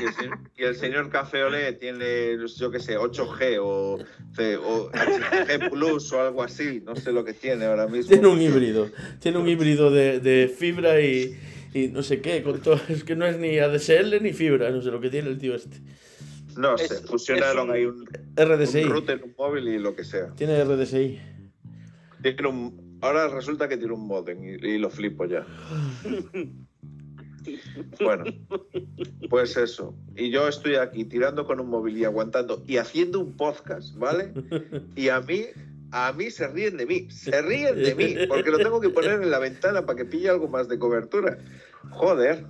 y 0.00 0.04
el, 0.04 0.12
se- 0.14 0.30
y 0.56 0.62
el 0.64 0.76
señor 0.76 1.10
Café 1.10 1.42
Olé 1.44 1.72
tiene, 1.74 2.36
yo 2.56 2.70
qué 2.70 2.78
sé, 2.80 2.96
8G 2.98 3.58
o, 3.60 3.98
C- 4.36 4.56
o 4.56 4.90
G 4.90 5.70
Plus 5.70 6.12
o 6.12 6.20
algo 6.20 6.42
así, 6.42 6.80
no 6.84 6.94
sé 6.96 7.12
lo 7.12 7.24
que 7.24 7.32
tiene 7.34 7.64
ahora 7.66 7.86
mismo. 7.86 8.10
Tiene 8.10 8.28
un 8.28 8.40
híbrido. 8.40 8.88
Tiene 9.20 9.38
un 9.38 9.48
híbrido 9.48 9.90
de, 9.90 10.20
de 10.20 10.48
fibra 10.48 11.00
y, 11.00 11.36
y 11.72 11.88
no 11.88 12.02
sé 12.02 12.20
qué. 12.20 12.42
Con 12.42 12.60
todo, 12.60 12.78
es 12.88 13.04
que 13.04 13.16
no 13.16 13.26
es 13.26 13.38
ni 13.38 13.58
ADSL 13.58 14.22
ni 14.22 14.32
fibra. 14.32 14.70
No 14.70 14.82
sé 14.82 14.90
lo 14.90 15.00
que 15.00 15.10
tiene 15.10 15.28
el 15.30 15.38
tío 15.38 15.54
este. 15.54 15.78
No 16.56 16.78
sé, 16.78 16.84
Es- 16.84 17.06
fusionaron 17.06 17.70
ahí 17.70 17.84
un, 17.84 18.04
RDSI. 18.36 18.84
un 18.84 18.90
router, 18.90 19.22
un 19.24 19.34
móvil 19.36 19.68
y 19.68 19.78
lo 19.78 19.94
que 19.96 20.04
sea. 20.04 20.28
Tiene 20.36 20.62
RDSI. 20.64 21.18
Tiene 22.22 22.48
un- 22.48 22.98
ahora 23.02 23.28
resulta 23.28 23.68
que 23.68 23.76
tiene 23.76 23.92
un 23.92 24.06
modem 24.06 24.42
y, 24.44 24.50
y 24.66 24.78
lo 24.78 24.88
flipo 24.90 25.24
ya. 25.26 25.44
Bueno, 28.00 28.24
pues 29.28 29.56
eso. 29.56 29.94
Y 30.16 30.30
yo 30.30 30.48
estoy 30.48 30.76
aquí 30.76 31.04
tirando 31.04 31.46
con 31.46 31.60
un 31.60 31.68
móvil 31.68 31.98
y 31.98 32.04
aguantando 32.04 32.62
y 32.66 32.78
haciendo 32.78 33.20
un 33.20 33.36
podcast, 33.36 33.94
¿vale? 33.96 34.32
Y 34.96 35.08
a 35.10 35.20
mí, 35.20 35.42
a 35.96 36.12
mí 36.12 36.28
se 36.28 36.48
ríen 36.48 36.76
de 36.76 36.86
mí, 36.86 37.08
se 37.08 37.40
ríen 37.40 37.76
de 37.76 37.94
mí, 37.94 38.16
porque 38.28 38.50
lo 38.50 38.58
tengo 38.58 38.80
que 38.80 38.90
poner 38.90 39.22
en 39.22 39.30
la 39.30 39.38
ventana 39.38 39.86
para 39.86 39.96
que 39.96 40.04
pille 40.04 40.28
algo 40.28 40.48
más 40.48 40.68
de 40.68 40.76
cobertura. 40.76 41.38
Joder. 41.90 42.44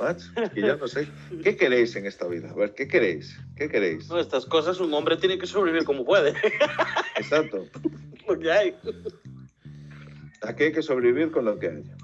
macho, 0.00 0.26
que 0.52 0.60
ya 0.60 0.74
no 0.74 0.88
sé. 0.88 1.06
¿Qué 1.44 1.56
queréis 1.56 1.94
en 1.94 2.06
esta 2.06 2.26
vida? 2.26 2.50
A 2.50 2.54
ver, 2.54 2.74
¿qué 2.74 2.88
queréis? 2.88 3.38
¿Qué 3.56 3.68
queréis? 3.68 4.08
No, 4.08 4.18
estas 4.18 4.44
cosas 4.44 4.80
un 4.80 4.92
hombre 4.92 5.16
tiene 5.16 5.38
que 5.38 5.46
sobrevivir 5.46 5.84
como 5.84 6.04
puede. 6.04 6.30
Exacto. 7.16 7.64
Lo 8.28 8.36
que 8.36 8.50
hay. 8.50 8.74
Aquí 10.42 10.64
hay 10.64 10.72
que 10.72 10.82
sobrevivir 10.82 11.30
con 11.30 11.44
lo 11.46 11.58
que 11.58 11.68
haya. 11.68 11.96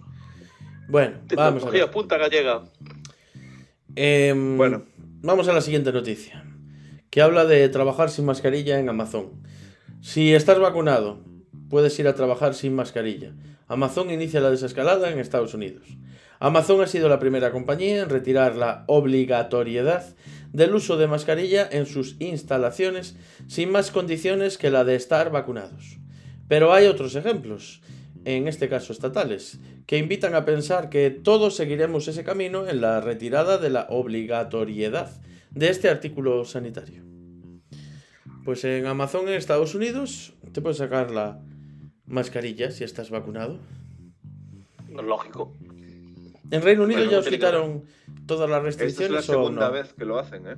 Bueno, 0.88 1.18
vamos 1.36 1.64
a 1.64 1.70
ver. 1.70 1.90
Punta 1.90 2.16
gallega. 2.16 2.64
Em, 3.94 4.56
Bueno. 4.56 4.86
Vamos 5.20 5.48
a 5.48 5.52
la 5.52 5.60
siguiente 5.60 5.90
noticia, 5.92 6.44
que 7.10 7.22
habla 7.22 7.44
de 7.44 7.68
trabajar 7.70 8.10
sin 8.10 8.24
mascarilla 8.24 8.78
en 8.78 8.88
Amazon. 8.88 9.44
Si 10.04 10.34
estás 10.34 10.58
vacunado, 10.58 11.18
puedes 11.70 11.98
ir 11.98 12.06
a 12.08 12.14
trabajar 12.14 12.52
sin 12.52 12.74
mascarilla. 12.74 13.32
Amazon 13.68 14.10
inicia 14.10 14.42
la 14.42 14.50
desescalada 14.50 15.10
en 15.10 15.18
Estados 15.18 15.54
Unidos. 15.54 15.88
Amazon 16.40 16.82
ha 16.82 16.86
sido 16.86 17.08
la 17.08 17.18
primera 17.18 17.50
compañía 17.50 18.02
en 18.02 18.10
retirar 18.10 18.54
la 18.54 18.84
obligatoriedad 18.86 20.04
del 20.52 20.74
uso 20.74 20.98
de 20.98 21.06
mascarilla 21.06 21.66
en 21.72 21.86
sus 21.86 22.16
instalaciones 22.20 23.16
sin 23.46 23.72
más 23.72 23.90
condiciones 23.90 24.58
que 24.58 24.70
la 24.70 24.84
de 24.84 24.94
estar 24.94 25.30
vacunados. 25.30 25.96
Pero 26.48 26.74
hay 26.74 26.84
otros 26.86 27.14
ejemplos, 27.14 27.80
en 28.26 28.46
este 28.46 28.68
caso 28.68 28.92
estatales, 28.92 29.58
que 29.86 29.96
invitan 29.96 30.34
a 30.34 30.44
pensar 30.44 30.90
que 30.90 31.08
todos 31.08 31.56
seguiremos 31.56 32.08
ese 32.08 32.24
camino 32.24 32.68
en 32.68 32.82
la 32.82 33.00
retirada 33.00 33.56
de 33.56 33.70
la 33.70 33.86
obligatoriedad 33.88 35.10
de 35.50 35.70
este 35.70 35.88
artículo 35.88 36.44
sanitario. 36.44 37.13
Pues 38.44 38.64
en 38.64 38.86
Amazon 38.86 39.28
en 39.28 39.34
Estados 39.34 39.74
Unidos 39.74 40.34
te 40.52 40.60
puedes 40.60 40.78
sacar 40.78 41.10
la 41.10 41.40
mascarilla 42.06 42.70
si 42.70 42.84
estás 42.84 43.10
vacunado. 43.10 43.58
Lógico. 44.90 45.56
En 46.50 46.62
Reino 46.62 46.84
Unido 46.84 46.98
Bueno, 47.00 47.10
ya 47.12 47.18
os 47.20 47.24
que- 47.24 47.30
quitaron 47.32 47.84
todas 48.26 48.48
las 48.48 48.58
Esta 48.66 48.84
es 48.84 48.96
restricciones 48.98 49.12
la 49.12 49.18
o 49.18 49.22
segunda 49.44 49.66
no. 49.68 49.72
vez 49.72 49.92
que 49.94 50.04
lo 50.04 50.18
hacen, 50.18 50.46
¿eh? 50.46 50.56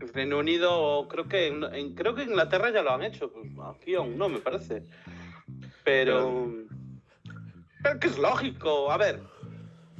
En 0.00 0.12
Reino 0.12 0.38
Unido, 0.38 1.06
creo 1.08 1.28
que 1.28 1.46
en, 1.46 1.62
en- 1.72 1.94
creo 1.94 2.14
que 2.14 2.22
en 2.22 2.30
Inglaterra 2.30 2.70
ya 2.72 2.82
lo 2.82 2.92
han 2.92 3.02
hecho. 3.04 3.32
Pues 3.32 3.46
aquí 3.74 3.94
aún 3.94 4.18
no, 4.18 4.28
me 4.28 4.40
parece. 4.40 4.84
Pero. 5.84 6.52
Pero 7.82 8.00
que 8.00 8.08
es 8.08 8.18
lógico. 8.18 8.90
A 8.90 8.96
ver, 8.96 9.20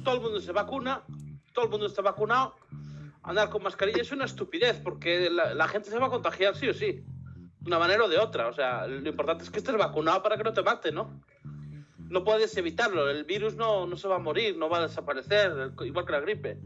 todo 0.03 0.15
el 0.15 0.21
mundo 0.21 0.39
se 0.41 0.51
vacuna, 0.51 1.01
todo 1.53 1.65
el 1.65 1.71
mundo 1.71 1.87
está 1.87 2.01
vacunado. 2.01 2.53
Andar 3.23 3.49
con 3.49 3.63
mascarilla 3.63 4.01
es 4.01 4.11
una 4.11 4.25
estupidez 4.25 4.79
porque 4.83 5.29
la, 5.29 5.67
gente 5.67 5.89
se 5.89 5.97
va 5.97 6.07
a 6.07 6.09
contagiar 6.09 6.55
sí 6.55 6.67
o 6.67 6.73
sí. 6.73 7.03
De 7.59 7.67
una 7.67 7.79
manera 7.79 8.03
o 8.03 8.09
de 8.09 8.19
otra. 8.19 8.47
O 8.47 8.53
sea, 8.53 8.85
lo 8.85 9.07
importante 9.07 9.43
es 9.43 9.49
que 9.49 9.59
estés 9.59 9.77
vacunado 9.77 10.21
para 10.21 10.37
que 10.37 10.43
no 10.43 10.51
te 10.51 10.61
mate, 10.61 10.91
¿no? 10.91 11.21
No 12.09 12.23
puedes 12.23 12.55
evitarlo. 12.57 13.09
El 13.09 13.23
virus 13.23 13.55
no, 13.55 13.87
no 13.87 13.95
se 13.95 14.07
va 14.07 14.17
a 14.17 14.19
morir, 14.19 14.57
no 14.57 14.69
va 14.69 14.79
a 14.79 14.87
desaparecer, 14.87 15.71
igual 15.85 16.05
que 16.05 16.11
la 16.11 16.19
gripe. 16.19 16.59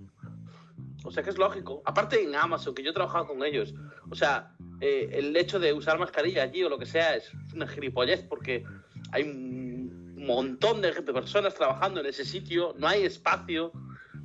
O 1.04 1.12
sea 1.12 1.22
que 1.22 1.30
es 1.30 1.38
lógico. 1.38 1.84
Aparte 1.86 2.22
en 2.22 2.36
Amazon, 2.36 2.74
que 2.74 2.84
yo 2.84 2.90
he 2.90 2.94
trabajado 2.94 3.28
con 3.28 3.44
ellos. 3.44 3.76
O 4.10 4.16
sea, 4.16 4.52
eh, 4.82 5.10
el 5.14 5.38
hecho 5.38 5.60
de 5.60 5.74
usar 5.74 6.00
mascarilla 6.00 6.44
allí 6.44 6.64
o 6.64 6.70
lo 6.70 6.80
que 6.80 6.86
sea 6.86 7.16
es 7.16 7.32
una 7.54 7.68
gilipollez 7.68 8.24
porque 8.24 8.64
hay 9.12 9.24
un 9.24 10.16
montón 10.26 10.82
de 10.82 10.92
personas 10.92 11.56
trabajando 11.56 12.00
en 12.00 12.08
ese 12.08 12.26
sitio, 12.26 12.76
no 12.78 12.88
hay 12.88 13.04
espacio, 13.04 13.72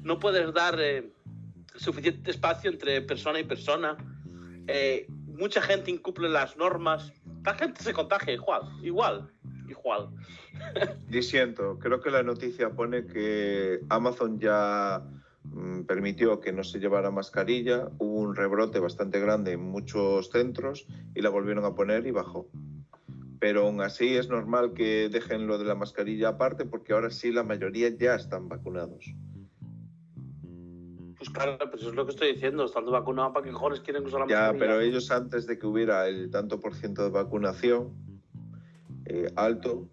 no 0.03 0.19
puedes 0.19 0.53
dar 0.53 0.81
eh, 0.81 1.13
suficiente 1.77 2.31
espacio 2.31 2.71
entre 2.71 3.03
persona 3.03 3.41
y 3.41 3.45
persona. 3.45 3.97
Eh, 4.67 5.07
mucha 5.27 5.63
gente 5.63 5.91
incumple 5.91 6.29
las 6.29 6.57
normas. 6.57 7.13
La 7.45 7.55
gente 7.55 7.83
se 7.83 7.93
contagia 7.93 8.35
igual, 8.35 8.63
igual, 8.83 9.31
igual. 9.69 10.11
Disiento, 11.09 11.79
creo 11.79 12.01
que 12.01 12.11
la 12.11 12.23
noticia 12.23 12.71
pone 12.71 13.07
que 13.07 13.81
Amazon 13.89 14.39
ya 14.39 15.03
mm, 15.45 15.83
permitió 15.83 16.41
que 16.41 16.53
no 16.53 16.63
se 16.63 16.79
llevara 16.79 17.11
mascarilla, 17.11 17.89
hubo 17.99 18.21
un 18.21 18.37
rebrote 18.37 18.79
bastante 18.79 19.19
grande 19.19 19.53
en 19.53 19.63
muchos 19.63 20.31
centros 20.31 20.87
y 21.15 21.23
la 21.23 21.31
volvieron 21.31 21.65
a 21.65 21.75
poner 21.75 22.07
y 22.07 22.13
bajó. 22.13 22.49
Pero 23.41 23.63
aún 23.63 23.81
así 23.81 24.17
es 24.17 24.29
normal 24.29 24.73
que 24.73 25.09
dejen 25.09 25.49
lo 25.49 25.59
de 25.59 25.65
la 25.65 25.75
mascarilla 25.75 26.29
aparte 26.29 26.65
porque 26.65 26.93
ahora 26.93 27.11
sí 27.11 27.33
la 27.33 27.43
mayoría 27.43 27.89
ya 27.89 28.15
están 28.15 28.49
vacunados. 28.49 29.13
Pues 31.23 31.31
claro, 31.31 31.57
pues 31.71 31.81
eso 31.83 31.91
es 31.91 31.95
lo 31.95 32.05
que 32.05 32.11
estoy 32.11 32.33
diciendo. 32.33 32.65
Estando 32.65 32.91
vacunado, 32.91 33.33
¿para 33.33 33.47
qué 33.47 33.53
cojones 33.53 33.79
quieren 33.79 34.05
usar 34.05 34.23
la 34.23 34.27
Ya, 34.27 34.39
mascarilla? 34.41 34.59
pero 34.67 34.81
ellos 34.81 35.09
antes 35.13 35.47
de 35.47 35.57
que 35.57 35.69
hubiera 35.69 36.09
el 36.09 36.31
tanto 36.33 36.59
por 36.59 36.75
ciento 36.75 37.05
de 37.05 37.11
vacunación 37.11 37.93
eh, 39.07 39.31
alto, 39.37 39.89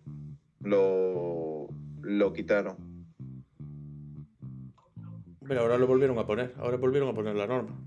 lo, 0.63 1.67
lo 2.01 2.33
quitaron. 2.33 2.77
Pero 5.47 5.61
ahora 5.61 5.77
lo 5.77 5.85
volvieron 5.85 6.17
a 6.17 6.25
poner, 6.25 6.55
ahora 6.57 6.77
volvieron 6.77 7.09
a 7.09 7.13
poner 7.13 7.35
la 7.35 7.45
norma. 7.45 7.79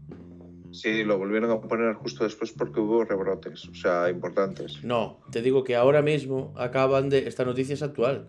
Sí, 0.70 1.03
lo 1.03 1.18
volvieron 1.18 1.51
a 1.51 1.61
poner 1.61 1.95
justo 1.95 2.22
después 2.22 2.53
porque 2.53 2.78
hubo 2.78 3.03
rebrotes, 3.05 3.68
o 3.68 3.74
sea, 3.74 4.09
importantes. 4.09 4.84
No, 4.84 5.18
te 5.32 5.43
digo 5.43 5.64
que 5.64 5.74
ahora 5.74 6.01
mismo 6.01 6.55
acaban 6.57 7.09
de... 7.09 7.26
Esta 7.26 7.45
noticia 7.45 7.74
es 7.74 7.82
actual. 7.82 8.28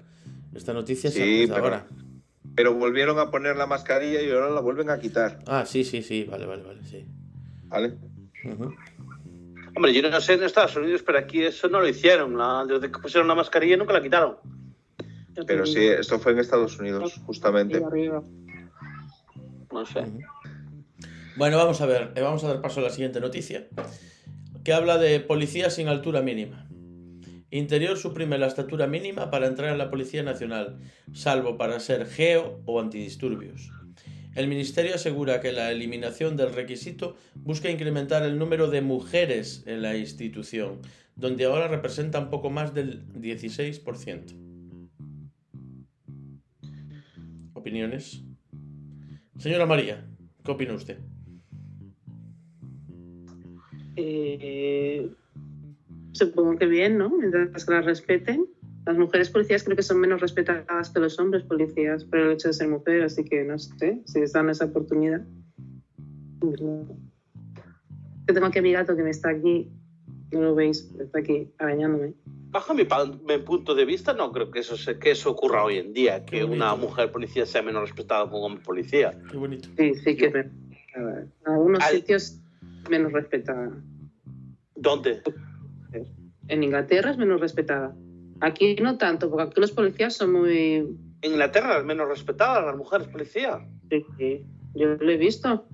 Esta 0.55 0.73
noticia 0.73 1.11
se 1.11 1.23
Sí, 1.23 1.45
pero- 1.47 1.63
ahora. 1.65 1.87
Pero 2.55 2.73
volvieron 2.73 3.17
a 3.19 3.31
poner 3.31 3.55
la 3.55 3.65
mascarilla 3.65 4.21
y 4.21 4.29
ahora 4.31 4.49
la 4.49 4.61
vuelven 4.61 4.89
a 4.89 4.99
quitar, 4.99 5.39
Ah, 5.47 5.65
sí, 5.65 5.83
sí, 5.83 6.01
sí, 6.03 6.25
vale, 6.25 6.45
vale, 6.45 6.63
vale, 6.63 6.83
sí. 6.83 7.05
¿vale? 7.65 7.97
Hombre, 9.75 9.91
yo 9.93 10.07
no 10.07 10.21
sé 10.21 10.33
en 10.33 10.43
Estados 10.43 10.75
Unidos, 10.75 11.01
pero 11.03 11.17
aquí 11.17 11.41
eso 11.43 11.67
no 11.67 11.79
lo 11.79 11.87
hicieron. 11.87 12.37
La- 12.37 12.63
desde 12.67 12.91
que 12.91 12.99
pusieron 12.99 13.27
la 13.27 13.33
mascarilla 13.35 13.75
nunca 13.77 13.93
la 13.93 14.03
quitaron. 14.03 14.37
Pero 15.47 15.63
digo. 15.63 15.65
sí, 15.65 15.83
esto 15.87 16.19
fue 16.19 16.33
en 16.33 16.39
Estados 16.39 16.77
Unidos, 16.79 17.19
justamente. 17.25 17.81
No 19.71 19.85
sé. 19.87 20.03
Bueno, 21.35 21.57
vamos 21.57 21.81
a 21.81 21.87
ver, 21.87 22.11
eh, 22.15 22.21
vamos 22.21 22.43
a 22.43 22.49
dar 22.49 22.61
paso 22.61 22.79
a 22.79 22.83
la 22.83 22.91
siguiente 22.91 23.19
noticia, 23.19 23.67
que 24.63 24.73
habla 24.73 24.99
de 24.99 25.19
policía 25.19 25.71
sin 25.71 25.87
altura 25.87 26.21
mínima. 26.21 26.67
Interior 27.53 27.99
suprime 27.99 28.39
la 28.39 28.47
estatura 28.47 28.87
mínima 28.87 29.29
para 29.29 29.45
entrar 29.45 29.71
en 29.71 29.77
la 29.77 29.91
Policía 29.91 30.23
Nacional, 30.23 30.79
salvo 31.13 31.55
para 31.55 31.79
ser 31.79 32.07
geo 32.07 32.59
o 32.65 32.79
antidisturbios. 32.79 33.69
El 34.33 34.47
Ministerio 34.47 34.95
asegura 34.95 35.39
que 35.39 35.51
la 35.51 35.71
eliminación 35.71 36.35
del 36.35 36.51
requisito 36.51 37.15
busca 37.35 37.69
incrementar 37.69 38.23
el 38.23 38.39
número 38.39 38.71
de 38.71 38.81
mujeres 38.81 39.61
en 39.67 39.83
la 39.83 39.95
institución, 39.95 40.79
donde 41.15 41.45
ahora 41.45 41.67
representan 41.67 42.31
poco 42.31 42.49
más 42.49 42.73
del 42.73 43.05
16%. 43.13 44.33
¿Opiniones? 47.53 48.23
Señora 49.37 49.67
María, 49.67 50.03
¿qué 50.43 50.51
opina 50.51 50.73
usted? 50.73 50.97
Eh, 53.95 55.11
supongo 56.13 56.57
que 56.57 56.65
bien, 56.65 56.97
¿no? 56.97 57.09
Mientras 57.09 57.65
que 57.65 57.73
las 57.73 57.85
respeten. 57.85 58.45
Las 58.85 58.97
mujeres 58.97 59.29
policías 59.29 59.63
creo 59.63 59.77
que 59.77 59.83
son 59.83 59.99
menos 59.99 60.19
respetadas 60.19 60.89
que 60.89 60.99
los 60.99 61.17
hombres 61.17 61.43
policías 61.43 62.03
por 62.03 62.19
el 62.19 62.31
hecho 62.33 62.49
de 62.49 62.53
ser 62.53 62.67
mujer, 62.67 63.01
así 63.03 63.23
que 63.23 63.43
no 63.45 63.57
sé 63.57 64.01
si 64.05 64.19
les 64.19 64.33
dan 64.33 64.49
esa 64.49 64.65
oportunidad. 64.65 65.21
Yo 66.41 68.33
tengo 68.33 68.47
aquí 68.47 68.59
a 68.59 68.61
mi 68.61 68.73
gato 68.73 68.95
que 68.95 69.03
me 69.03 69.09
está 69.09 69.29
aquí, 69.29 69.71
no 70.31 70.41
lo 70.41 70.55
veis, 70.55 70.93
está 70.99 71.19
aquí 71.19 71.49
arañándome. 71.59 72.13
Bajo 72.51 72.73
mi, 72.73 72.83
mi 73.27 73.37
punto 73.39 73.73
de 73.73 73.85
vista, 73.85 74.13
no 74.13 74.31
creo 74.31 74.51
que 74.51 74.59
eso, 74.59 74.77
se- 74.77 74.99
que 74.99 75.11
eso 75.11 75.31
ocurra 75.31 75.63
hoy 75.63 75.77
en 75.77 75.93
día, 75.93 76.25
que 76.25 76.43
una 76.43 76.75
mujer 76.75 77.11
policía 77.11 77.45
sea 77.45 77.61
menos 77.61 77.83
respetada 77.83 78.29
que 78.29 78.35
un 78.35 78.43
hombre 78.43 78.63
policía. 78.63 79.17
Qué 79.31 79.37
bonito. 79.37 79.69
Sí, 79.77 79.95
sí 79.95 80.15
que. 80.17 80.25
En 80.27 81.31
algunos 81.45 81.81
Al- 81.83 81.93
sitios 81.95 82.39
menos 82.89 83.11
respetada. 83.13 83.71
¿Dónde? 84.75 85.21
En 86.47 86.63
Inglaterra 86.63 87.11
es 87.11 87.17
menos 87.17 87.39
respetada. 87.39 87.95
Aquí 88.41 88.75
no 88.75 88.97
tanto, 88.97 89.29
porque 89.29 89.43
aquí 89.49 89.61
los 89.61 89.71
policías 89.71 90.15
son 90.15 90.33
muy... 90.33 90.75
En 91.21 91.31
Inglaterra 91.31 91.77
es 91.77 91.85
menos 91.85 92.07
respetada 92.07 92.61
las 92.61 92.75
mujeres 92.75 93.07
policías. 93.07 93.61
sí, 93.89 94.05
sí, 94.17 94.45
Yo 94.75 94.95
lo 94.95 95.11
he 95.11 95.17
visto. 95.17 95.65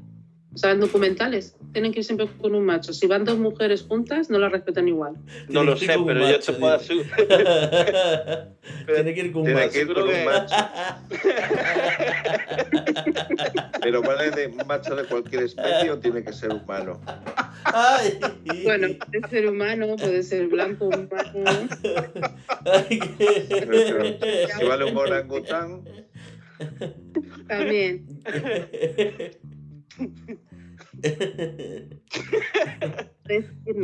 O 0.52 0.58
sea, 0.58 0.72
en 0.72 0.80
documentales 0.80 1.56
tienen 1.74 1.94
que 1.94 2.00
ir 2.00 2.06
siempre 2.06 2.28
con 2.42 2.56
un 2.56 2.66
macho. 2.66 2.92
Si 2.92 3.06
van 3.06 3.24
dos 3.24 3.38
mujeres 3.38 3.84
juntas, 3.84 4.32
no 4.32 4.40
las 4.40 4.52
respetan 4.52 4.88
igual. 4.88 5.14
No 5.48 5.64
lo 5.64 5.78
sé, 5.78 5.86
pero 6.06 6.22
yo 6.22 6.26
macho, 6.34 6.54
te 6.54 6.60
puedo 6.60 6.74
asegurar. 6.74 8.50
Tiene 8.88 9.14
que 9.14 9.20
ir 9.22 9.32
con 9.32 9.42
un 9.42 9.46
Tiene 9.48 9.62
macho. 9.62 9.72
que 9.74 9.82
ir 9.82 9.94
con 9.94 10.10
un 10.10 10.26
macho. 10.26 10.56
Pero 13.82 14.02
vale 14.02 14.32
de 14.32 14.50
macho 14.66 14.96
de 14.96 15.04
cualquier 15.06 15.44
especie 15.44 15.92
o 15.92 16.00
tiene 16.00 16.24
que 16.24 16.34
ser 16.34 16.52
humano. 16.52 17.00
Ay. 17.64 18.20
Bueno, 18.64 18.88
puede 19.12 19.28
ser 19.30 19.48
humano, 19.48 19.96
puede 19.98 20.24
ser 20.24 20.48
blanco, 20.48 20.86
humano. 20.88 21.70
Ay, 22.66 23.00
qué- 23.18 24.48
Si 24.60 24.66
vale 24.66 24.86
un 24.92 24.98
orangután, 24.98 25.82
También. 27.48 28.06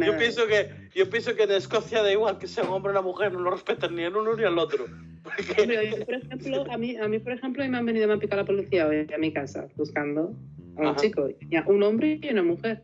Yo 0.05 0.18
pienso, 0.18 0.47
que, 0.47 0.89
yo 0.95 1.09
pienso 1.09 1.36
que 1.36 1.43
en 1.43 1.51
Escocia 1.51 2.01
da 2.01 2.11
igual 2.11 2.39
que 2.39 2.47
sea 2.47 2.63
un 2.63 2.72
hombre 2.72 2.89
o 2.89 2.93
una 2.93 3.01
mujer, 3.01 3.32
no 3.32 3.39
lo 3.39 3.51
respetan 3.51 3.95
ni 3.95 4.03
el 4.03 4.16
uno 4.16 4.36
ni 4.36 4.43
el 4.43 4.57
otro. 4.57 4.86
Porque 5.24 5.61
Hombre, 5.61 5.91
yo, 5.91 6.05
por 6.05 6.16
ejemplo, 6.16 6.72
a 6.72 6.78
mí, 6.78 6.95
a 6.97 7.07
mí, 7.07 7.20
por 7.20 7.32
ejemplo, 7.34 7.68
me 7.68 7.78
han 7.78 7.86
venido 7.86 8.11
a 8.11 8.18
picar 8.18 8.39
la 8.39 8.45
policía 8.45 8.88
hoy 8.88 9.07
a 9.13 9.18
mi 9.18 9.32
casa 9.32 9.68
buscando 9.76 10.36
a 10.78 10.82
un 10.82 10.88
Ajá. 10.88 10.97
chico. 10.97 11.28
Un 11.68 11.84
hombre 11.84 12.20
y 12.22 12.30
una 12.30 12.43
mujer. 12.43 12.84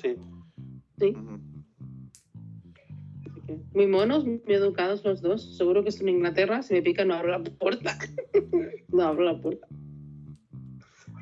sí. 0.00 0.16
Sí. 0.98 1.14
Muy 3.72 3.86
monos, 3.86 4.26
muy 4.26 4.42
educados 4.48 5.04
los 5.04 5.22
dos. 5.22 5.56
Seguro 5.56 5.82
que 5.82 5.88
estoy 5.90 6.08
en 6.08 6.16
Inglaterra. 6.16 6.62
Si 6.62 6.74
me 6.74 6.82
pican, 6.82 7.08
no 7.08 7.14
abro 7.14 7.30
la 7.30 7.42
puerta. 7.42 7.96
no 8.88 9.02
abro 9.02 9.24
la 9.24 9.40
puerta. 9.40 9.66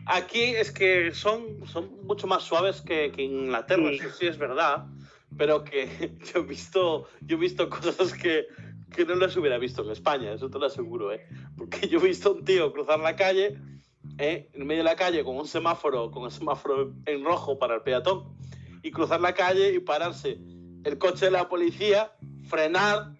Aquí 0.06 0.40
es 0.42 0.70
que 0.70 1.12
son, 1.12 1.66
son 1.66 1.90
mucho 2.04 2.26
más 2.26 2.44
suaves 2.44 2.80
que, 2.80 3.10
que 3.12 3.24
en 3.24 3.32
Inglaterra, 3.46 3.90
Sí. 3.90 3.96
eso 3.96 4.10
sí 4.10 4.26
es 4.26 4.38
verdad, 4.38 4.86
pero 5.36 5.64
que 5.64 5.88
yo 6.32 6.40
he 6.40 6.42
visto, 6.42 7.08
yo 7.22 7.36
he 7.36 7.40
visto 7.40 7.68
cosas 7.68 8.12
que, 8.14 8.46
que 8.94 9.04
no 9.04 9.16
las 9.16 9.36
hubiera 9.36 9.58
visto 9.58 9.82
en 9.82 9.90
España, 9.90 10.32
eso 10.32 10.48
te 10.48 10.58
lo 10.58 10.66
aseguro, 10.66 11.12
¿eh? 11.12 11.26
Porque 11.56 11.88
yo 11.88 11.98
he 11.98 12.08
visto 12.08 12.30
a 12.30 12.32
un 12.32 12.44
tío 12.44 12.72
cruzar 12.72 13.00
la 13.00 13.16
calle, 13.16 13.58
¿eh? 14.18 14.48
en 14.52 14.66
medio 14.66 14.84
de 14.84 14.90
la 14.90 14.96
calle 14.96 15.24
con 15.24 15.36
un 15.36 15.48
semáforo, 15.48 16.10
con 16.10 16.24
el 16.24 16.30
semáforo 16.30 16.94
en 17.04 17.24
rojo 17.24 17.58
para 17.58 17.74
el 17.74 17.82
peatón, 17.82 18.36
y 18.82 18.92
cruzar 18.92 19.20
la 19.20 19.34
calle 19.34 19.72
y 19.74 19.80
pararse 19.80 20.38
el 20.84 20.98
coche 20.98 21.24
de 21.26 21.32
la 21.32 21.48
policía, 21.48 22.12
frenar, 22.48 23.10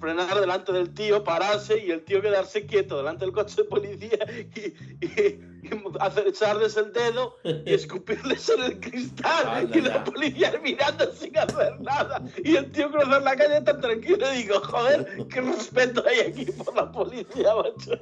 frenar 0.00 0.40
delante 0.40 0.72
del 0.72 0.92
tío, 0.94 1.22
pararse 1.22 1.84
y 1.84 1.90
el 1.90 2.02
tío 2.04 2.22
quedarse 2.22 2.64
quieto 2.66 2.96
delante 2.96 3.24
del 3.24 3.34
coche 3.34 3.56
de 3.56 3.64
policía 3.64 4.18
y, 4.56 5.04
y- 5.06 5.50
y 5.62 5.68
hacer 6.00 6.26
echarles 6.26 6.74
el 6.78 6.90
dedo 6.92 7.36
y 7.44 7.74
escupirles 7.74 8.48
en 8.48 8.62
el 8.64 8.80
cristal 8.80 9.68
y 9.74 9.80
la 9.82 10.02
policía 10.04 10.52
mirando 10.62 11.12
sin 11.12 11.36
hacer 11.36 11.78
nada 11.80 12.22
y 12.42 12.56
el 12.56 12.72
tío 12.72 12.90
cruzar 12.90 13.22
la 13.22 13.36
calle 13.36 13.60
tan 13.60 13.78
tranquilo 13.80 14.24
y 14.32 14.38
digo, 14.38 14.58
joder, 14.60 15.26
qué 15.28 15.40
respeto 15.42 16.02
hay 16.06 16.20
aquí 16.30 16.46
por 16.46 16.74
la 16.74 16.90
policía, 16.90 17.50
macho. 17.54 18.00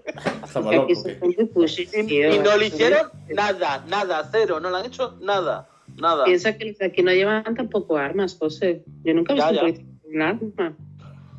Y, 2.09 2.39
no 2.39 2.57
le 2.57 2.67
hicieron 2.67 3.11
nada, 3.35 3.85
nada, 3.89 4.29
cero, 4.31 4.61
no 4.61 4.71
le 4.71 4.77
han 4.79 4.87
hecho 4.87 5.19
nada, 5.21 5.69
nada. 5.97 6.25
Piensa 6.27 6.57
que 6.57 6.77
aquí 6.81 7.03
no 7.03 7.13
llevan 7.13 7.57
tampoco 7.57 7.97
armas, 7.97 8.37
José. 8.39 8.85
Yo 9.03 9.15
nunca 9.15 9.33
he 9.33 9.37
visto 9.37 9.51
ya. 9.53 9.63
un 9.63 9.67
policía 9.73 9.85
con 10.01 10.15
un 10.15 10.23
arma. 10.23 10.77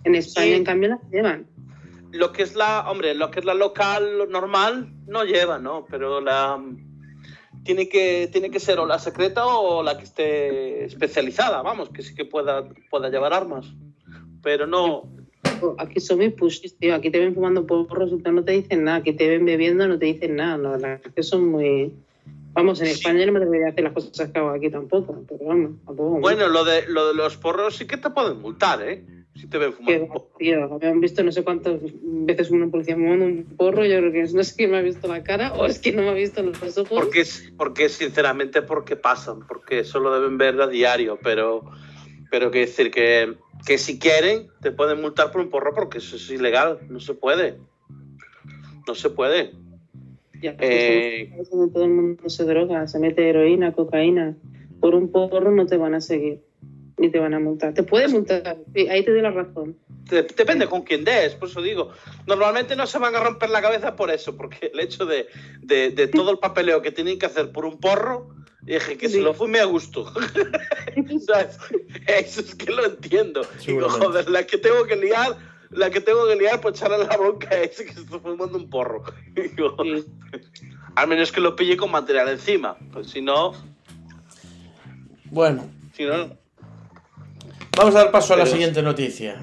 En 0.03 0.15
España, 0.15 0.47
Sí. 0.47 0.53
en 0.53 0.63
cambio, 0.63 0.89
las 0.89 0.99
llevan. 1.11 1.47
lo 2.11 2.31
que 2.31 2.41
es 2.43 2.55
la, 2.55 2.89
hombre, 2.89 3.13
lo 3.13 3.29
que 3.29 3.39
es 3.39 3.45
la 3.45 3.53
local 3.53 4.17
lo 4.17 4.25
normal 4.25 4.91
no 5.07 5.23
lleva, 5.25 5.59
¿no? 5.59 5.85
Pero 5.89 6.19
la 6.21 6.59
tiene 7.63 7.87
que 7.89 8.27
tiene 8.31 8.49
que 8.49 8.59
ser 8.59 8.79
o 8.79 8.85
la 8.87 8.97
secreta 8.97 9.45
o 9.45 9.83
la 9.83 9.97
que 9.97 10.05
esté 10.05 10.85
especializada, 10.85 11.61
vamos, 11.61 11.89
que 11.89 12.01
sí 12.01 12.15
que 12.15 12.25
pueda 12.25 12.67
pueda 12.89 13.09
llevar 13.09 13.33
armas. 13.33 13.67
Pero 14.41 14.65
no, 14.65 15.03
Aquí 15.77 15.99
son 15.99 16.19
muy 16.19 16.29
pushis, 16.29 16.77
tío. 16.77 16.95
Aquí 16.95 17.11
te 17.11 17.19
ven 17.19 17.35
fumando 17.35 17.67
porros 17.67 18.11
y 18.11 18.15
no 18.31 18.43
te 18.45 18.53
dicen 18.53 18.85
nada. 18.85 18.97
Aquí 18.99 19.11
te 19.13 19.27
ven 19.27 19.43
bebiendo 19.45 19.87
no 19.89 19.99
te 19.99 20.05
dicen 20.05 20.37
nada. 20.37 20.57
No, 20.57 20.77
la 20.77 20.99
que 20.99 21.21
son 21.21 21.49
muy... 21.49 21.93
Vamos, 22.53 22.79
en 22.79 22.87
Sí. 22.87 22.93
España 22.93 23.25
no 23.25 23.33
me 23.33 23.39
debería 23.41 23.67
hacer 23.67 23.83
las 23.83 23.91
cosas 23.93 24.29
que 24.31 24.39
hago 24.39 24.49
aquí 24.51 24.69
tampoco. 24.69 25.21
Pero 25.27 25.45
vamos, 25.45 25.71
tampoco. 25.85 26.19
bueno, 26.21 26.47
lo 26.47 26.63
de 26.63 26.87
lo 26.87 27.09
de 27.09 27.13
los 27.13 27.35
porros 27.37 27.75
sí 27.75 27.85
que 27.85 27.97
te 27.97 28.09
pueden 28.09 28.39
multar, 28.41 28.81
¿eh? 28.81 29.03
Si 29.39 29.47
te 29.47 29.57
Que, 29.57 29.71
fumando. 29.71 30.29
tío, 30.37 30.79
me 30.81 30.87
han 30.87 30.99
visto 30.99 31.23
no 31.23 31.31
sé 31.31 31.43
cuántas 31.45 31.79
veces 31.81 32.51
una 32.51 32.67
policía 32.67 32.95
fumando 32.95 33.23
un 33.25 33.45
porro. 33.55 33.85
Yo 33.85 33.99
creo 33.99 34.11
que 34.11 34.23
no 34.33 34.43
sé 34.43 34.55
quién 34.55 34.71
me 34.71 34.77
ha 34.77 34.81
visto 34.81 35.07
la 35.07 35.23
cara 35.23 35.53
o 35.53 35.65
es 35.65 35.79
que 35.79 35.93
no 35.93 36.01
me 36.01 36.09
ha 36.09 36.13
visto 36.13 36.41
los 36.43 36.77
ojos. 36.77 36.89
Porque, 36.89 37.23
porque 37.55 37.87
sinceramente 37.87 38.61
porque 38.61 38.97
pasan, 38.97 39.47
porque 39.47 39.85
solo 39.85 40.13
deben 40.13 40.37
ver 40.37 40.59
a 40.59 40.67
diario, 40.67 41.17
pero 41.23 41.63
pero 42.29 42.51
que 42.51 42.59
decir 42.59 42.91
que, 42.91 43.35
que 43.65 43.77
si 43.77 43.97
quieren 43.97 44.47
te 44.61 44.71
pueden 44.71 44.99
multar 44.99 45.31
por 45.31 45.39
un 45.39 45.49
porro 45.49 45.73
porque 45.73 45.99
eso 45.99 46.17
es 46.17 46.29
ilegal, 46.29 46.79
no 46.89 46.99
se 46.99 47.13
puede. 47.13 47.57
No 48.87 48.93
se 48.93 49.09
puede. 49.09 49.51
Ya, 50.41 50.55
Eh, 50.59 51.31
todo 51.73 51.85
el 51.85 51.91
mundo 51.91 52.29
se 52.29 52.43
droga, 52.43 52.87
se 52.87 52.99
mete 52.99 53.29
heroína, 53.29 53.71
cocaína. 53.71 54.35
Por 54.81 54.95
un 54.95 55.11
porro 55.11 55.51
no 55.51 55.65
te 55.65 55.77
van 55.77 55.95
a 55.95 56.01
seguir, 56.01 56.41
ni 56.99 57.09
te 57.09 57.19
van 57.19 57.33
a 57.33 57.39
multar. 57.39 57.73
Te 57.73 57.83
pueden 57.83 58.11
multar, 58.11 58.57
sí, 58.75 58.87
ahí 58.89 59.03
te 59.03 59.11
doy 59.11 59.21
la 59.21 59.31
razón. 59.31 59.77
De- 60.09 60.23
Depende 60.23 60.67
con 60.67 60.81
quién 60.83 61.03
des, 61.03 61.35
por 61.35 61.49
eso 61.49 61.61
digo. 61.61 61.91
Normalmente 62.27 62.75
no 62.75 62.85
se 62.87 62.97
van 62.99 63.15
a 63.15 63.19
romper 63.19 63.49
la 63.49 63.61
cabeza 63.61 63.95
por 63.95 64.09
eso, 64.11 64.35
porque 64.35 64.71
el 64.73 64.79
hecho 64.79 65.05
de, 65.05 65.27
de- 65.61 65.89
de 65.91 66.07
todo 66.07 66.31
el 66.31 66.39
papeleo 66.39 66.81
que 66.81 66.91
tienen 66.91 67.17
que 67.19 67.25
hacer 67.27 67.51
por 67.51 67.65
un 67.65 67.79
porro, 67.79 68.29
dije 68.61 68.97
que 68.97 69.07
se 69.07 69.15
Sí. 69.17 69.21
lo 69.21 69.33
fume 69.33 69.59
a 69.59 69.65
gusto. 69.65 70.11
¿Sabes? 71.27 71.57
Eso 72.07 72.41
es 72.41 72.55
que 72.55 72.71
lo 72.71 72.85
entiendo. 72.85 73.41
Digo, 73.65 73.89
joder, 73.89 74.29
la 74.29 74.45
que 74.45 74.57
tengo 74.57 74.83
que 74.85 74.95
liar, 74.95 75.37
la 75.69 75.89
que 75.89 76.01
tengo 76.01 76.27
que 76.27 76.35
liar 76.35 76.59
por 76.59 76.71
echarle 76.73 76.97
la 76.97 77.15
bronca 77.15 77.49
a 77.51 77.59
ese 77.61 77.85
que 77.85 77.91
está 77.91 78.19
fumando 78.19 78.57
un 78.57 78.69
porro. 78.69 79.03
Digo, 79.33 79.75
Sí. 79.83 80.05
al 80.95 81.07
menos 81.07 81.31
que 81.31 81.39
lo 81.39 81.55
pille 81.55 81.77
con 81.77 81.91
material 81.91 82.27
encima. 82.29 82.75
Pues 82.91 83.07
si 83.11 83.21
no, 83.21 83.53
Bueno, 85.31 85.69
si 85.93 86.05
no, 86.05 86.35
vamos 87.77 87.95
a 87.95 87.99
dar 88.03 88.11
paso 88.11 88.33
a 88.33 88.37
la 88.37 88.45
siguiente 88.45 88.81
noticia. 88.81 89.39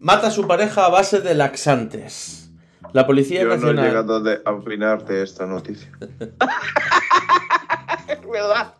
Mata 0.00 0.28
a 0.28 0.30
su 0.30 0.46
pareja 0.46 0.86
a 0.86 0.90
base 0.90 1.20
de 1.20 1.34
laxantes. 1.34 2.50
La 2.92 3.06
Policía 3.06 3.40
Yo 3.42 3.48
no 3.48 3.54
he 3.54 3.56
Nacional. 3.58 3.86
llegado 3.86 4.20
de- 4.20 4.40
a 4.44 4.52
opinar 4.52 5.04
de 5.04 5.22
esta 5.22 5.46
noticia. 5.46 5.90
es 8.08 8.28
verdad. 8.30 8.74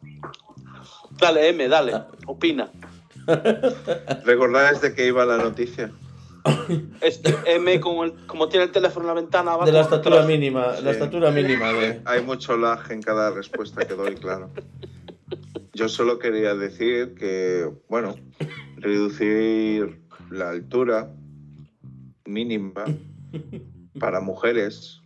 Dale, 1.19 1.49
M, 1.49 1.69
dale, 1.69 1.95
opina. 2.27 2.71
¿Recordáis 4.25 4.81
de 4.83 4.95
qué 4.95 5.07
iba 5.07 5.25
la 5.25 5.39
noticia? 5.39 5.91
Este 7.01 7.35
M, 7.47 7.81
como, 7.81 8.05
el- 8.05 8.27
como 8.27 8.49
tiene 8.49 8.67
el 8.67 8.73
teléfono 8.73 9.05
en 9.05 9.09
la 9.09 9.15
ventana, 9.21 9.57
va 9.57 9.65
De 9.65 9.73
la 9.73 9.81
estatura 9.81 10.17
atrás. 10.17 10.29
mínima. 10.29 10.67
La 10.67 10.77
Sí. 10.77 10.89
estatura 10.91 11.31
mínima 11.31 11.73
de. 11.73 12.03
Hay 12.05 12.23
mucho 12.23 12.57
lag 12.57 12.91
en 12.93 13.03
cada 13.03 13.31
respuesta 13.31 13.85
que 13.87 13.95
doy, 13.95 14.15
claro. 14.17 14.51
Yo 15.75 15.89
solo 15.89 16.21
quería 16.21 16.55
decir 16.55 17.15
que, 17.15 17.69
bueno, 17.89 18.15
reducir 18.77 20.01
la 20.31 20.51
altura 20.51 21.13
mínima 22.25 22.85
para 23.99 24.21
mujeres, 24.21 25.03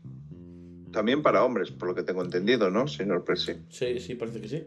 también 0.92 1.22
para 1.22 1.42
hombres, 1.42 1.70
por 1.70 1.88
lo 1.88 1.94
que 1.94 2.02
tengo 2.02 2.22
entendido, 2.22 2.70
¿no, 2.70 2.86
señor 2.86 3.24
Presi? 3.24 3.54
Sí, 3.70 3.98
sí, 3.98 4.14
parece 4.14 4.40
que 4.42 4.48
sí. 4.48 4.64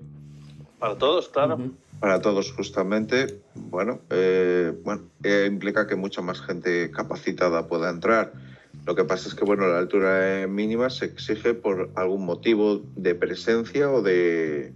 Para 0.79 0.97
todos, 0.97 1.29
claro. 1.29 1.59
Para 1.99 2.19
todos, 2.19 2.51
justamente, 2.51 3.39
bueno, 3.53 4.01
eh, 4.09 4.73
bueno 4.83 5.03
eh, 5.23 5.45
implica 5.47 5.85
que 5.85 5.95
mucha 5.95 6.23
más 6.23 6.41
gente 6.41 6.89
capacitada 6.89 7.67
pueda 7.67 7.91
entrar. 7.91 8.33
Lo 8.87 8.95
que 8.95 9.03
pasa 9.03 9.27
es 9.27 9.35
que, 9.35 9.45
bueno, 9.45 9.67
la 9.67 9.77
altura 9.77 10.47
mínima 10.47 10.89
se 10.89 11.05
exige 11.05 11.53
por 11.53 11.91
algún 11.93 12.25
motivo 12.25 12.81
de 12.95 13.13
presencia 13.13 13.91
o 13.91 14.01
de, 14.01 14.73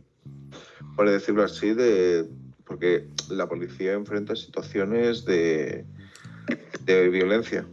por 0.95 1.09
decirlo 1.09 1.43
así, 1.43 1.73
de 1.73 2.25
porque 2.65 3.07
la 3.29 3.47
policía 3.47 3.93
enfrenta 3.93 4.35
situaciones 4.35 5.23
de, 5.25 5.85
de 6.83 7.09
violencia. 7.09 7.67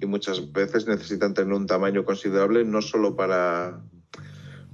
Y 0.00 0.06
muchas 0.06 0.52
veces 0.52 0.86
necesitan 0.86 1.34
tener 1.34 1.52
un 1.52 1.66
tamaño 1.66 2.04
considerable 2.04 2.64
no 2.64 2.82
solo 2.82 3.16
para 3.16 3.80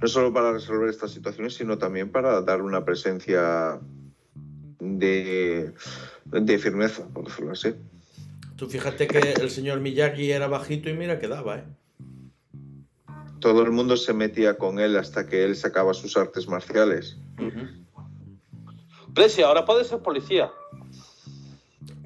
no 0.01 0.07
solo 0.07 0.33
para 0.33 0.51
resolver 0.51 0.89
estas 0.89 1.11
situaciones, 1.11 1.55
sino 1.55 1.77
también 1.77 2.11
para 2.11 2.41
dar 2.41 2.61
una 2.61 2.83
presencia 2.83 3.79
de, 4.79 5.71
de 6.25 6.57
firmeza, 6.59 7.07
por 7.07 7.25
decirlo 7.25 7.53
así. 7.53 7.73
Tú 8.57 8.67
fíjate 8.67 9.07
que 9.07 9.33
el 9.41 9.49
señor 9.49 9.79
Miyagi 9.79 10.31
era 10.31 10.47
bajito 10.47 10.89
y 10.89 10.93
mira 10.93 11.19
que 11.19 11.27
daba, 11.27 11.57
¿eh? 11.57 11.63
Todo 13.45 13.61
el 13.61 13.69
mundo 13.69 13.95
se 13.95 14.11
metía 14.11 14.57
con 14.57 14.79
él 14.79 14.97
hasta 14.97 15.27
que 15.27 15.43
él 15.45 15.55
sacaba 15.55 15.93
sus 15.93 16.17
artes 16.17 16.47
marciales. 16.47 17.15
Presi, 19.13 19.43
ahora 19.43 19.63
puede 19.65 19.83
ser 19.83 19.99
policía. 19.99 20.49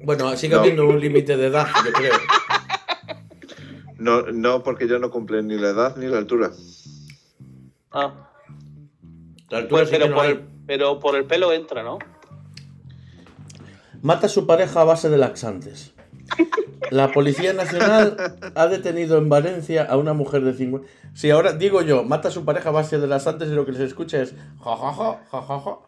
Bueno, 0.04 0.36
sigue 0.36 0.54
No. 0.56 0.60
habiendo 0.60 0.86
un 0.86 1.00
límite 1.00 1.38
de 1.38 1.46
edad, 1.46 1.66
yo 1.82 1.92
creo. 1.94 2.12
No, 3.96 4.20
no 4.32 4.62
porque 4.62 4.86
ya 4.86 4.98
no 4.98 5.10
cumple 5.10 5.42
ni 5.42 5.56
la 5.56 5.70
edad 5.70 5.96
ni 5.96 6.08
la 6.08 6.18
altura. 6.18 6.50
Ah, 7.90 8.28
La 9.48 9.58
altura 9.58 9.82
pues, 9.84 9.88
sí 9.88 9.94
que 9.94 10.00
pero, 10.00 10.10
no 10.10 10.16
por 10.16 10.26
el, 10.26 10.40
pero 10.66 11.00
por 11.00 11.16
el 11.16 11.24
pelo 11.24 11.52
entra, 11.54 11.82
¿no? 11.82 11.98
Mata 14.02 14.26
a 14.26 14.30
su 14.30 14.46
pareja 14.46 14.82
a 14.82 14.84
base 14.84 15.08
de 15.08 15.16
laxantes. 15.16 15.94
La 16.90 17.12
Policía 17.12 17.52
Nacional 17.52 18.16
ha 18.54 18.66
detenido 18.66 19.18
en 19.18 19.28
Valencia 19.28 19.84
a 19.84 19.96
una 19.96 20.14
mujer 20.14 20.44
de 20.44 20.54
50... 20.54 20.86
Si 21.12 21.30
ahora 21.30 21.52
digo 21.52 21.82
yo, 21.82 22.04
mata 22.04 22.28
a 22.28 22.30
su 22.30 22.44
pareja 22.44 22.70
a 22.70 22.72
base 22.72 22.98
de 22.98 23.06
laxantes 23.06 23.48
y 23.48 23.54
lo 23.54 23.66
que 23.66 23.72
se 23.72 23.84
escucha 23.84 24.22
es 24.22 24.34
ja 24.62 24.76
ja 24.76 24.92
ja, 24.92 25.20
ja 25.30 25.42
ja 25.42 25.60
ja. 25.60 25.78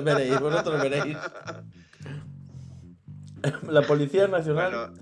veréis, 0.00 0.40
vosotros 0.40 0.82
veréis. 0.82 1.16
La 3.68 3.82
Policía 3.82 4.28
Nacional 4.28 4.72
Bueno, 4.72 4.92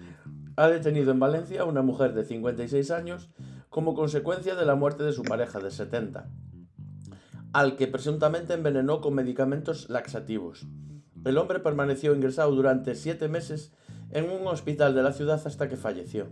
ha 0.56 0.68
detenido 0.68 1.12
en 1.12 1.20
Valencia 1.20 1.62
a 1.62 1.64
una 1.64 1.82
mujer 1.82 2.14
de 2.14 2.24
56 2.24 2.90
años 2.90 3.30
como 3.68 3.94
consecuencia 3.94 4.54
de 4.54 4.66
la 4.66 4.74
muerte 4.74 5.04
de 5.04 5.12
su 5.12 5.22
pareja 5.22 5.60
de 5.60 5.70
70, 5.70 6.28
al 7.52 7.76
que 7.76 7.86
presuntamente 7.86 8.54
envenenó 8.54 9.00
con 9.00 9.14
medicamentos 9.14 9.88
laxativos. 9.88 10.66
El 11.24 11.38
hombre 11.38 11.60
permaneció 11.60 12.14
ingresado 12.14 12.52
durante 12.52 12.94
siete 12.94 13.28
meses 13.28 13.72
en 14.12 14.30
un 14.30 14.46
hospital 14.46 14.94
de 14.94 15.02
la 15.02 15.12
ciudad 15.12 15.40
hasta 15.44 15.68
que 15.68 15.76
falleció, 15.76 16.28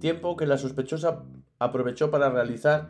tiempo 0.00 0.36
que 0.36 0.46
la 0.46 0.58
sospechosa 0.58 1.22
aprovechó 1.58 2.10
para 2.10 2.30
realizar 2.30 2.88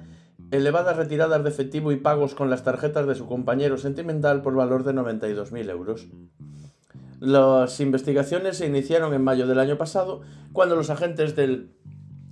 elevadas 0.51 0.97
retiradas 0.97 1.43
de 1.43 1.51
efectivo 1.51 1.93
y 1.93 1.97
pagos 1.97 2.35
con 2.35 2.51
las 2.51 2.65
tarjetas 2.65 3.07
de 3.07 3.15
su 3.15 3.27
compañero 3.27 3.77
sentimental 3.77 4.43
por 4.43 4.55
valor 4.55 4.85
de 4.85 4.95
92.000 4.95 5.71
euros. 5.71 6.09
Las 7.21 7.81
investigaciones 7.81 8.59
se 8.59 8.67
iniciaron 8.67 9.13
en 9.13 9.25
mayo 9.25 9.47
del 9.47 9.59
año 9.59 9.77
pasado, 9.77 10.21
cuando 10.53 10.77
los 10.77 10.89
agentes 10.89 11.35
del 11.35 11.73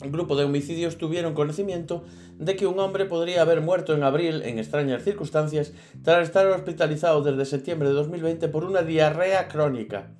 grupo 0.00 0.36
de 0.36 0.44
homicidios 0.44 0.98
tuvieron 0.98 1.34
conocimiento 1.34 2.04
de 2.38 2.54
que 2.54 2.66
un 2.66 2.78
hombre 2.78 3.06
podría 3.06 3.42
haber 3.42 3.62
muerto 3.62 3.94
en 3.94 4.02
abril 4.02 4.42
en 4.42 4.58
extrañas 4.58 5.02
circunstancias 5.02 5.72
tras 6.02 6.28
estar 6.28 6.46
hospitalizado 6.46 7.22
desde 7.22 7.44
septiembre 7.46 7.88
de 7.88 7.94
2020 7.94 8.48
por 8.48 8.64
una 8.64 8.82
diarrea 8.82 9.48
crónica. 9.48 10.10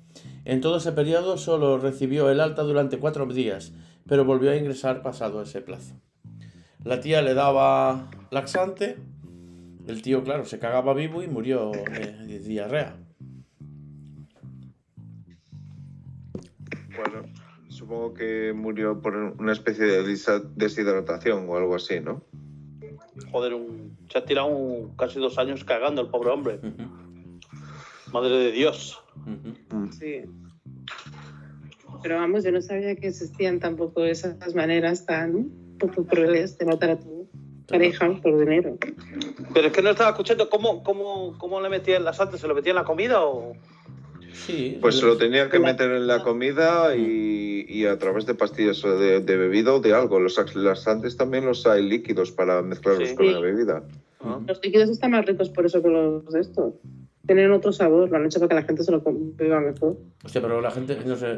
En 0.49 0.61
todo 0.61 0.77
ese 0.77 0.93
periodo 0.93 1.37
solo 1.37 1.77
recibió 1.77 2.29
el 2.29 2.39
alta 2.39 2.63
durante 2.63 2.99
cuatro 2.99 3.25
días, 3.25 3.73
pero 4.07 4.23
volvió 4.23 4.49
a 4.51 4.55
ingresar 4.55 5.01
pasado 5.01 5.41
ese 5.41 5.59
plazo. 5.59 5.93
La 6.85 7.01
tía 7.01 7.21
le 7.21 7.33
daba 7.33 8.09
laxante, 8.31 8.95
el 9.87 10.01
tío, 10.01 10.23
claro, 10.23 10.45
se 10.45 10.57
cagaba 10.57 10.93
vivo 10.93 11.21
y 11.21 11.27
murió 11.27 11.73
de, 11.73 12.13
de 12.27 12.39
diarrea. 12.39 12.95
bueno, 16.95 17.27
supongo 17.67 18.13
que 18.13 18.53
murió 18.55 19.01
por 19.01 19.15
una 19.15 19.51
especie 19.51 19.85
de 19.85 20.03
deshidratación 20.55 21.45
o 21.49 21.57
algo 21.57 21.75
así, 21.75 21.99
¿no? 21.99 22.23
Joder, 23.31 23.53
un, 23.53 23.97
se 24.09 24.17
ha 24.17 24.23
tirado 24.25 24.47
un- 24.47 24.95
casi 24.95 25.19
dos 25.19 25.37
años 25.37 25.63
cagando 25.65 26.01
el 26.01 26.07
pobre 26.07 26.29
hombre. 26.31 26.59
Madre 28.13 28.37
de 28.37 28.51
Dios. 28.51 29.01
Sí. 29.97 30.21
Pero 32.03 32.15
vamos, 32.15 32.43
yo 32.43 32.51
no 32.51 32.61
sabía 32.61 32.95
que 32.95 33.07
existían 33.07 33.59
tampoco 33.59 34.03
esas 34.05 34.53
maneras 34.55 35.05
tan 35.05 35.49
poco 35.79 36.05
crueles 36.05 36.57
de 36.57 36.65
matar 36.65 36.91
a 36.91 36.99
tu 36.99 37.27
pareja 37.67 38.09
por 38.21 38.39
dinero. 38.39 38.77
Pero 39.53 39.67
es 39.67 39.73
que 39.73 39.81
no 39.81 39.89
estaba 39.89 40.11
escuchando 40.11 40.49
cómo, 40.49 40.83
cómo, 40.83 41.37
cómo 41.37 41.59
le 41.61 41.69
metían 41.69 42.03
las 42.03 42.19
antes. 42.19 42.39
¿Se 42.41 42.47
lo 42.47 42.55
metía 42.55 42.71
en 42.71 42.75
la 42.77 42.83
comida 42.83 43.23
o...? 43.23 43.53
Sí, 44.33 44.77
Pues 44.79 44.99
se 44.99 45.05
lo 45.05 45.17
tenían 45.17 45.49
que 45.49 45.57
meter 45.57 45.89
en 45.91 46.05
la 46.05 46.21
comida 46.21 46.95
y, 46.95 47.65
y 47.67 47.85
a 47.87 47.97
través 47.97 48.27
de 48.27 48.35
pastillas 48.35 48.83
o 48.85 48.97
de, 48.99 49.19
de 49.19 49.35
bebida 49.37 49.73
o 49.73 49.79
de 49.79 49.93
algo. 49.95 50.19
Los 50.19 50.37
laxantes 50.55 51.17
también 51.17 51.45
los 51.45 51.65
hay 51.65 51.81
líquidos 51.87 52.31
para 52.31 52.61
mezclarlos 52.61 53.09
Sí. 53.09 53.15
con 53.15 53.33
la 53.33 53.39
bebida. 53.39 53.83
¿no? 54.23 54.43
Los 54.47 54.61
líquidos 54.63 54.89
están 54.89 55.11
más 55.11 55.25
ricos 55.25 55.49
por 55.49 55.65
eso 55.65 55.81
que 55.81 55.89
los 55.89 56.25
de 56.31 56.41
estos. 56.41 56.73
Tienen 57.27 57.51
otro 57.51 57.71
sabor, 57.71 58.09
lo 58.09 58.17
han 58.17 58.25
hecho 58.25 58.39
para 58.39 58.49
que 58.49 58.55
la 58.55 58.63
gente 58.63 58.83
se 58.83 58.91
lo 58.91 59.03
beba 59.05 59.59
mejor. 59.59 59.97
Hostia, 60.23 60.41
pero 60.41 60.61
la 60.61 60.71
gente, 60.71 60.97
no 61.05 61.15
sé, 61.15 61.37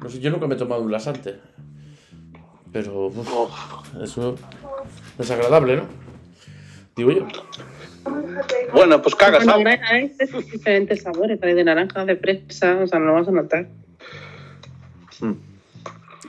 no 0.00 0.08
sé, 0.08 0.20
yo 0.20 0.30
nunca 0.30 0.46
me 0.46 0.54
he 0.54 0.58
tomado 0.58 0.82
un 0.82 0.92
laxante. 0.92 1.36
Pero 2.72 3.06
uf, 3.06 4.02
eso 4.02 4.34
es 4.34 5.18
desagradable, 5.18 5.76
¿no? 5.76 5.82
Digo 6.94 7.10
yo. 7.12 7.26
Bueno, 8.72 9.02
pues 9.02 9.14
cagas, 9.14 9.44
Bueno, 9.44 9.70
¿sabes? 9.70 9.80
hay 10.32 10.42
diferentes 10.52 11.02
sabores, 11.02 11.42
hay 11.42 11.54
de 11.54 11.64
naranja, 11.64 12.04
de 12.04 12.16
fresa, 12.16 12.78
o 12.82 12.86
sea, 12.86 12.98
no 12.98 13.06
lo 13.06 13.12
vas 13.14 13.28
a 13.28 13.32
notar. 13.32 13.68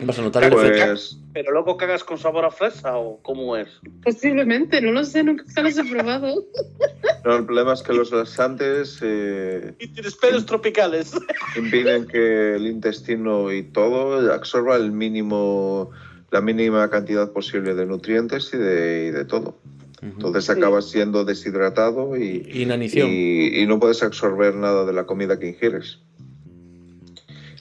Vas 0.01 0.17
a 0.17 0.21
notar 0.21 0.43
el 0.45 0.53
efecto. 0.53 0.85
Pues 0.87 1.17
¿Pero 1.33 1.51
luego 1.51 1.75
cagas 1.77 2.03
con 2.03 2.17
sabor 2.17 2.45
a 2.45 2.51
fresa 2.51 2.97
o 2.97 3.21
cómo 3.21 3.57
es? 3.57 3.67
Posiblemente, 4.03 4.81
no 4.81 4.91
lo 4.91 5.03
sé, 5.03 5.23
nunca 5.23 5.43
los 5.61 5.77
he 5.77 5.83
probado. 5.83 6.45
no, 7.25 7.35
el 7.35 7.45
problema 7.45 7.73
es 7.73 7.81
que 7.83 7.93
los 7.93 8.11
laxantes 8.11 8.99
eh, 9.01 9.73
Y 9.79 9.87
tienes 9.89 10.15
pelos 10.15 10.45
tropicales. 10.45 11.11
impiden 11.57 12.07
que 12.07 12.55
el 12.55 12.65
intestino 12.67 13.51
y 13.51 13.63
todo 13.63 14.33
absorba 14.33 14.77
el 14.77 14.91
mínimo, 14.91 15.91
la 16.31 16.41
mínima 16.41 16.89
cantidad 16.89 17.31
posible 17.31 17.75
de 17.75 17.85
nutrientes 17.85 18.49
y 18.53 18.57
de, 18.57 19.07
y 19.07 19.11
de 19.11 19.25
todo. 19.25 19.59
Entonces 20.01 20.45
Sí. 20.45 20.51
acabas 20.53 20.89
siendo 20.89 21.25
deshidratado 21.25 22.15
y, 22.15 22.49
Inanición. 22.53 23.09
y, 23.11 23.59
y 23.59 23.65
no 23.67 23.79
puedes 23.81 24.01
absorber 24.01 24.55
nada 24.55 24.85
de 24.85 24.93
la 24.93 25.05
comida 25.05 25.37
que 25.37 25.47
ingieres. 25.49 25.99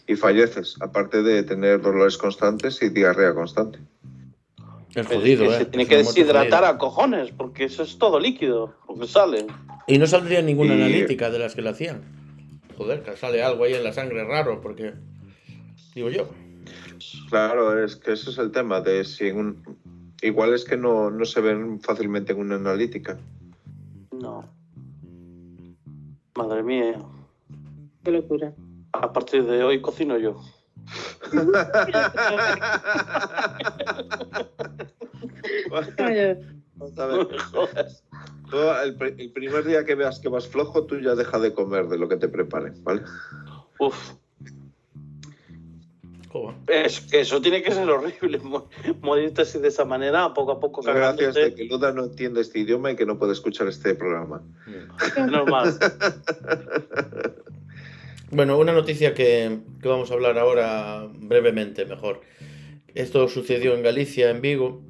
Y 0.09 0.16
falleces, 0.16 0.76
aparte 0.80 1.22
de 1.22 1.42
tener 1.42 1.82
dolores 1.82 2.16
constantes 2.16 2.82
y 2.82 2.88
diarrea 2.88 3.34
constante. 3.34 3.78
Jodido, 5.06 5.44
es 5.44 5.50
que 5.50 5.54
¿eh? 5.54 5.59
Se 5.59 5.64
tiene 5.66 5.82
Es 5.82 5.88
que 5.88 5.96
deshidratar 5.98 6.64
a 6.64 6.78
cojones, 6.78 7.30
porque 7.30 7.64
eso 7.64 7.82
es 7.82 7.98
todo 7.98 8.18
líquido, 8.18 8.74
lo 8.88 8.94
que 8.96 9.06
sale. 9.06 9.46
Y 9.86 9.98
no 9.98 10.06
saldría 10.06 10.40
ninguna 10.42 10.74
Y- 10.74 10.82
analítica 10.82 11.30
de 11.30 11.38
las 11.38 11.54
que 11.54 11.62
le 11.62 11.68
hacían. 11.68 12.02
Joder, 12.76 13.02
que 13.02 13.16
sale 13.16 13.42
algo 13.42 13.64
ahí 13.64 13.74
en 13.74 13.84
la 13.84 13.92
sangre 13.92 14.24
raro, 14.24 14.61
porque. 14.61 14.94
Digo 15.94 16.09
yo. 16.11 16.28
Claro, 17.28 17.84
es 17.84 17.96
que 17.96 18.12
ese 18.12 18.30
es 18.30 18.38
el 18.38 18.50
tema 18.50 18.80
de 18.80 19.04
si 19.04 19.28
en 19.28 19.36
un... 19.38 19.78
Igual 20.22 20.54
es 20.54 20.64
que 20.64 20.76
no, 20.76 21.11
no 21.11 21.24
se 21.26 21.40
ven 21.40 21.80
fácilmente 21.80 22.32
en 22.32 22.40
una 22.40 22.56
analítica. 22.56 23.18
No. 24.11 24.48
Madre 26.34 26.62
mía. 26.62 26.98
Qué 28.04 28.11
locura. 28.11 28.52
A 28.93 29.12
partir 29.12 29.45
de 29.45 29.62
hoy 29.64 29.80
cocino 29.80 30.16
yo. 30.18 30.41
Vaya, 35.70 36.39
Vamos 36.76 36.99
a 36.99 37.07
ver. 37.07 37.26
Tú, 38.51 38.57
el, 38.84 38.95
pri- 38.97 39.14
el 39.18 39.32
primer 39.32 39.64
día 39.64 39.84
que 39.84 39.95
veas 39.95 40.20
que 40.20 40.28
vas 40.28 40.47
flojo, 40.49 40.84
tú 40.84 40.99
ya 41.01 41.14
deja 41.14 41.39
de 41.39 41.53
comer 41.53 41.89
de 41.89 41.99
lo 41.99 42.09
que 42.09 42.16
te 42.16 42.28
preparen, 42.28 42.82
¿vale? 42.84 43.03
Uf. 43.78 44.12
Es 46.68 47.01
que 47.01 47.20
eso 47.20 47.41
tiene 47.41 47.62
que 47.62 47.72
ser 47.72 47.89
horrible, 47.91 48.39
mo- 48.39 48.68
morirte 49.01 49.43
así 49.43 49.59
de 49.59 49.68
esa 49.68 49.84
manera, 49.84 50.32
poco 50.34 50.53
a 50.53 50.61
poco 50.61 50.82
Gracias 50.82 51.34
de 51.34 51.55
que 51.55 51.64
Luda 51.64 51.91
no 51.93 52.05
entiende 52.05 52.41
este 52.43 52.61
idioma 52.61 52.93
y 52.93 52.97
que 52.97 53.07
no 53.07 53.18
puede 53.18 53.32
escuchar 53.32 53.66
este 53.66 53.95
programa. 53.97 54.43
Normal. 55.28 55.76
Bueno, 58.31 58.59
una 58.59 58.74
noticia 58.74 59.14
que, 59.14 59.61
que 59.81 59.89
vamos 59.89 60.11
a 60.11 60.14
hablar 60.14 60.39
ahora 60.39 61.09
brevemente, 61.14 61.87
mejor. 61.87 62.20
Esto 62.95 63.26
sucedió 63.26 63.74
en 63.74 63.83
Galicia, 63.83 64.29
en 64.29 64.43
Vigo, 64.43 64.83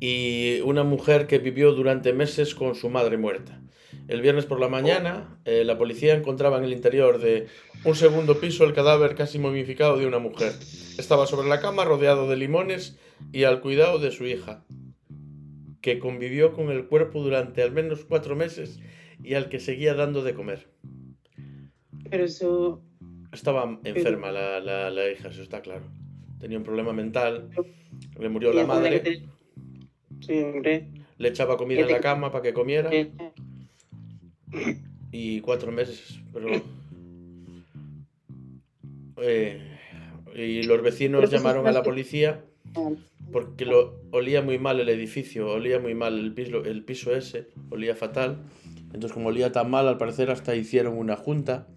y 0.00 0.60
una 0.62 0.82
mujer 0.82 1.28
que 1.28 1.38
vivió 1.38 1.72
durante 1.72 2.12
meses 2.12 2.56
con 2.56 2.74
su 2.74 2.90
madre 2.90 3.16
muerta. 3.16 3.62
El 4.08 4.22
viernes 4.22 4.44
por 4.44 4.58
la 4.58 4.68
mañana, 4.68 5.38
eh, 5.44 5.62
la 5.64 5.78
policía 5.78 6.14
encontraba 6.14 6.58
en 6.58 6.64
el 6.64 6.72
interior 6.72 7.20
de 7.20 7.46
un 7.84 7.94
segundo 7.94 8.40
piso 8.40 8.64
el 8.64 8.72
cadáver 8.72 9.14
casi 9.14 9.38
momificado 9.38 9.96
de 9.96 10.06
una 10.06 10.18
mujer. 10.18 10.52
Estaba 10.98 11.28
sobre 11.28 11.48
la 11.48 11.60
cama 11.60 11.84
rodeado 11.84 12.28
de 12.28 12.36
limones 12.36 12.98
y 13.32 13.44
al 13.44 13.60
cuidado 13.60 14.00
de 14.00 14.10
su 14.10 14.26
hija, 14.26 14.64
que 15.80 16.00
convivió 16.00 16.54
con 16.54 16.72
el 16.72 16.86
cuerpo 16.86 17.22
durante 17.22 17.62
al 17.62 17.70
menos 17.70 18.04
cuatro 18.04 18.34
meses 18.34 18.80
y 19.22 19.34
al 19.34 19.48
que 19.48 19.60
seguía 19.60 19.94
dando 19.94 20.24
de 20.24 20.34
comer. 20.34 20.66
Pero 22.12 22.24
eso. 22.26 22.82
Estaba 23.32 23.80
enferma 23.84 24.30
la, 24.30 24.60
la, 24.60 24.90
la 24.90 25.10
hija, 25.10 25.28
eso 25.28 25.42
está 25.42 25.62
claro. 25.62 25.86
Tenía 26.38 26.58
un 26.58 26.64
problema 26.64 26.92
mental, 26.92 27.48
le 28.20 28.28
murió 28.28 28.52
la 28.52 28.66
madre, 28.66 29.00
te- 29.00 29.22
Sí, 30.20 30.42
hombre. 30.42 30.88
le 31.16 31.28
echaba 31.28 31.56
comida 31.56 31.80
en 31.80 31.90
la 31.90 32.00
cama 32.00 32.30
para 32.30 32.42
que 32.42 32.52
comiera 32.52 32.90
y 35.10 35.40
cuatro 35.40 35.72
meses, 35.72 36.20
pero... 36.34 36.48
Eh, 39.16 39.58
y 40.34 40.64
los 40.64 40.82
vecinos 40.82 41.20
Pero 41.20 41.30
que 41.30 41.36
llamaron 41.38 41.66
a 41.66 41.72
la 41.72 41.82
policía 41.82 42.44
porque 43.32 43.64
lo, 43.64 44.02
olía 44.10 44.42
muy 44.42 44.58
mal 44.58 44.80
el 44.80 44.90
edificio, 44.90 45.48
olía 45.50 45.78
muy 45.78 45.94
mal 45.94 46.18
el 46.18 46.34
piso, 46.34 46.62
el 46.62 46.84
piso 46.84 47.14
ese, 47.14 47.48
olía 47.70 47.96
fatal. 47.96 48.42
Entonces, 48.92 49.12
como 49.12 49.28
olía 49.28 49.50
tan 49.52 49.70
mal, 49.70 49.88
al 49.88 49.96
parecer 49.96 50.30
hasta 50.30 50.54
hicieron 50.54 50.98
una 50.98 51.16
junta 51.16 51.68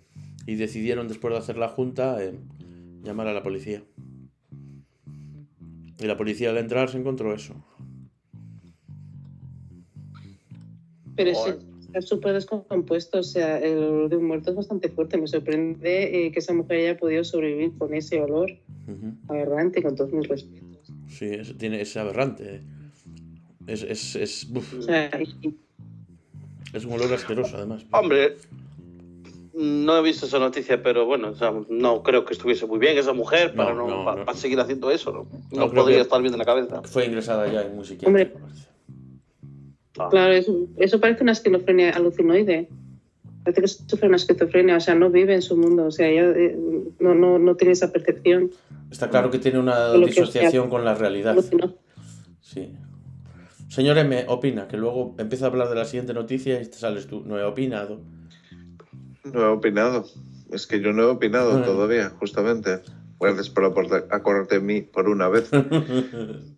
y 0.46 0.56
decidieron, 0.56 1.08
después 1.08 1.34
de 1.34 1.40
hacer 1.40 1.58
la 1.58 1.70
junta, 1.70 2.24
eh, 2.24 2.34
llamar 3.04 3.28
a 3.28 3.34
la 3.34 3.44
policía. 3.44 3.84
Y 6.00 6.06
la 6.06 6.18
policía 6.18 6.50
al 6.50 6.58
entrar 6.58 6.90
se 6.90 6.98
encontró 6.98 7.34
eso. 7.34 7.56
Pero 11.16 11.32
está 11.80 12.02
súper 12.02 12.34
descompuesto, 12.34 13.20
o 13.20 13.24
sea, 13.24 13.58
el 13.60 13.78
olor 13.78 14.10
de 14.10 14.18
un 14.18 14.26
muerto 14.28 14.50
es 14.52 14.58
bastante 14.58 14.90
fuerte. 14.90 15.18
Me 15.18 15.28
sorprende 15.28 16.26
eh, 16.28 16.32
que 16.32 16.40
esa 16.40 16.54
mujer 16.54 16.80
haya 16.80 16.98
podido 16.98 17.24
sobrevivir 17.24 17.78
con 17.78 17.94
ese 17.94 18.22
olor 18.22 18.52
aberrante, 19.30 19.82
con 19.82 19.96
todos 19.96 20.12
mis 20.12 20.28
respetos. 20.28 20.92
Sí, 21.08 21.26
es, 21.26 21.58
tiene, 21.58 21.80
es 21.82 21.96
aberrante. 21.96 22.56
eh. 22.56 22.62
Es, 23.68 23.82
es, 23.84 24.16
es, 24.18 24.50
buf, 24.52 24.74
O 24.78 24.82
sea, 24.82 25.10
y- 25.22 25.48
y- 25.48 25.56
es 26.74 26.84
un 26.86 26.92
olor 26.92 27.14
asqueroso, 27.14 27.56
además. 27.58 27.86
Hombre, 27.92 28.36
no 29.58 29.98
he 29.98 30.02
visto 30.02 30.26
esa 30.26 30.40
noticia, 30.40 30.84
pero 30.84 31.06
bueno, 31.06 31.30
o 31.30 31.36
sea, 31.36 31.54
no 31.70 32.04
creo 32.04 32.26
que 32.26 32.34
estuviese 32.34 32.66
muy 32.66 32.78
bien 32.80 32.98
esa 32.98 33.14
mujer 33.14 33.54
para, 33.56 33.74
No, 33.74 33.88
no, 33.88 33.98
no, 34.00 34.06
pa- 34.06 34.16
no. 34.16 34.26
para 34.26 34.38
seguir 34.38 34.60
haciendo 34.60 34.92
eso. 34.92 35.12
No, 35.12 35.28
No, 35.68 35.72
podría 35.72 36.02
estar 36.02 36.22
bien 36.22 36.34
en 36.34 36.40
la 36.40 36.46
cabeza. 36.46 36.82
Fue 36.84 37.06
ingresada 37.06 37.52
ya 37.52 37.62
en 37.62 37.78
un 37.78 37.86
psiquiátrico. 37.86 38.40
Ah. 39.98 40.10
claro, 40.12 40.34
eso, 40.34 40.68
eso 40.78 41.00
parece 41.00 41.24
una 41.24 41.32
esquizofrenia 41.32 41.92
alucinoide. 41.92 42.68
Parece 43.44 43.62
que 43.62 43.68
sufre 43.68 44.08
una 44.08 44.18
esquizofrenia, 44.18 44.76
o 44.76 44.80
sea, 44.82 44.96
no 44.96 45.10
vive 45.10 45.34
en 45.36 45.42
su 45.42 45.56
mundo, 45.56 45.86
o 45.86 45.92
sea, 45.92 46.08
ella 46.10 46.32
eh, 46.36 46.58
no, 47.00 47.14
no, 47.16 47.38
no 47.40 47.56
tiene 47.56 47.74
esa 47.74 47.92
percepción. 47.92 48.52
Está 48.92 49.10
claro 49.10 49.30
que 49.32 49.38
tiene 49.40 49.60
una 49.60 49.90
Lo 49.94 50.06
que 50.08 50.12
sea. 50.14 50.24
disociación 50.24 50.70
con 50.70 50.84
la 50.84 50.96
realidad. 50.96 51.32
Alucinó. 51.34 51.76
Sí. 52.42 52.74
Señor 53.70 53.98
M, 54.00 54.26
opina, 54.28 54.68
que 54.68 54.78
luego 54.78 55.16
empieza 55.18 55.46
a 55.46 55.50
hablar 55.50 55.70
de 55.70 55.76
la 55.76 55.86
siguiente 55.86 56.14
noticia 56.14 56.62
y 56.62 56.66
te 56.66 56.74
sales 56.78 57.08
tú. 57.08 57.24
No 57.26 57.38
he 57.40 57.44
opinado. 57.44 58.00
No 59.34 59.42
he 59.42 59.48
opinado. 59.48 60.06
Es 60.52 60.68
que 60.68 60.80
yo 60.80 60.94
no 60.94 61.04
he 61.04 61.08
opinado 61.08 61.52
Bueno. 61.52 61.66
todavía, 61.66 62.12
justamente. 62.20 62.82
Gracias 63.20 63.50
por 63.50 63.66
acordarte 63.66 64.56
de 64.56 64.62
mí 64.62 64.82
por 64.82 65.10
una 65.10 65.28
vez. 65.28 65.50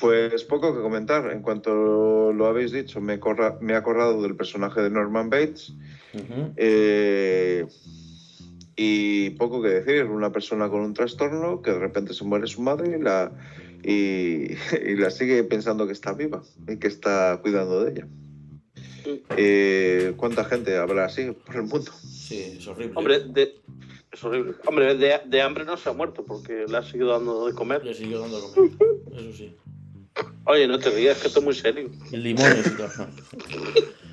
Pues 0.00 0.44
poco 0.44 0.72
que 0.76 0.80
comentar. 0.80 1.32
En 1.32 1.42
cuanto 1.42 2.32
lo 2.32 2.46
habéis 2.46 2.70
dicho, 2.70 3.00
me, 3.00 3.18
corra- 3.18 3.58
me 3.60 3.72
he 3.72 3.76
acordado 3.76 4.22
del 4.22 4.36
personaje 4.36 4.80
de 4.80 4.90
Norman 4.90 5.28
Bates. 5.28 5.72
Eh, 6.56 7.66
y 8.76 9.30
poco 9.30 9.60
que 9.60 9.70
decir. 9.70 10.04
Una 10.04 10.30
persona 10.30 10.68
con 10.68 10.82
un 10.82 10.94
trastorno 10.94 11.62
que 11.62 11.72
de 11.72 11.80
repente 11.80 12.14
se 12.14 12.22
muere 12.24 12.46
su 12.46 12.62
madre 12.62 12.96
y 12.96 13.02
la, 13.02 13.32
y, 13.82 14.52
y 14.88 14.94
la 14.96 15.10
sigue 15.10 15.42
pensando 15.42 15.84
que 15.88 15.94
está 15.94 16.12
viva 16.12 16.42
y 16.68 16.76
que 16.76 16.86
está 16.86 17.40
cuidando 17.42 17.82
de 17.82 17.90
ella. 17.90 18.06
Eh, 19.36 20.14
¿Cuánta 20.16 20.44
gente 20.44 20.76
habrá 20.76 21.06
así 21.06 21.30
por 21.30 21.56
el 21.56 21.62
mundo? 21.62 21.90
Sí, 22.02 22.56
es 22.58 22.66
horrible. 22.66 22.92
Hombre, 22.96 23.20
de, 23.20 23.60
es 24.12 24.24
horrible. 24.24 24.54
Hombre, 24.66 24.94
de, 24.96 25.20
de 25.26 25.42
hambre 25.42 25.64
no 25.64 25.76
se 25.76 25.88
ha 25.88 25.92
muerto 25.92 26.24
porque 26.24 26.64
le 26.68 26.76
ha 26.76 26.82
seguido 26.82 27.10
dando 27.10 27.46
de 27.46 27.54
comer. 27.54 27.84
Le 27.84 27.94
siguió 27.94 28.20
dando 28.20 28.38
a 28.38 28.52
comer. 28.52 28.70
Eso 29.12 29.32
sí. 29.32 29.56
Oye, 30.44 30.66
no 30.66 30.78
te 30.78 30.90
rías, 30.90 31.20
que 31.20 31.28
esto 31.28 31.40
es 31.40 31.44
muy 31.44 31.54
serio. 31.54 31.90
Y 32.10 32.16
limones 32.16 32.66
y. 32.66 32.70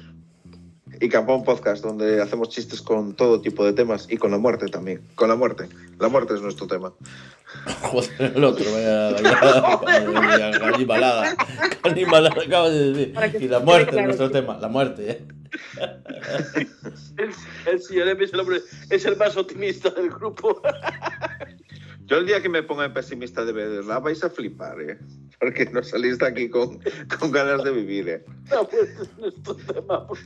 Y 0.99 1.09
Campón 1.09 1.43
Podcast, 1.43 1.83
donde 1.83 2.21
hacemos 2.21 2.49
chistes 2.49 2.81
con 2.81 3.13
todo 3.15 3.41
tipo 3.41 3.65
de 3.65 3.73
temas 3.73 4.07
y 4.09 4.17
con 4.17 4.31
la 4.31 4.37
muerte 4.37 4.67
también. 4.67 5.01
Con 5.15 5.29
la 5.29 5.35
muerte. 5.35 5.67
La 5.99 6.07
muerte 6.07 6.33
es 6.35 6.41
nuestro 6.41 6.67
tema. 6.67 6.93
Joder, 7.81 8.33
el 8.35 8.43
otro, 8.43 8.65
vaya, 8.71 9.11
vaya, 9.11 10.09
vaya 10.11 10.67
animalada. 10.73 11.35
Animalada 11.83 12.41
acaba 12.45 12.69
de 12.69 12.93
decir. 12.93 13.41
Y 13.43 13.47
la 13.47 13.59
muerte 13.59 13.97
es 13.99 14.05
nuestro 14.05 14.27
que- 14.27 14.33
tema. 14.41 14.57
La 14.59 14.67
muerte, 14.67 15.11
¿eh? 15.11 15.25
El, 17.17 17.31
el 17.71 17.81
señor 17.81 18.09
M 18.09 18.21
es 18.25 18.33
el, 18.33 18.39
hombre, 18.41 18.59
es 18.89 19.05
el 19.05 19.15
más 19.15 19.37
optimista 19.37 19.89
del 19.91 20.09
grupo. 20.09 20.61
Yo 22.05 22.17
el 22.17 22.25
día 22.27 22.41
que 22.41 22.49
me 22.49 22.61
ponga 22.63 22.93
pesimista 22.93 23.43
de 23.45 23.51
verdad 23.51 24.01
vais 24.01 24.23
a 24.23 24.29
flipar, 24.29 24.79
¿eh? 24.81 24.99
Porque 25.39 25.65
no 25.65 25.81
salís 25.83 26.19
de 26.19 26.27
aquí 26.27 26.49
con, 26.49 26.79
con 27.19 27.31
ganas 27.31 27.63
de 27.63 27.71
vivir, 27.71 28.07
¿eh? 28.09 28.25
La 28.51 28.61
muerte 28.61 28.77
es 29.01 29.17
nuestro 29.17 29.55
tema. 29.55 30.07
pues. 30.07 30.25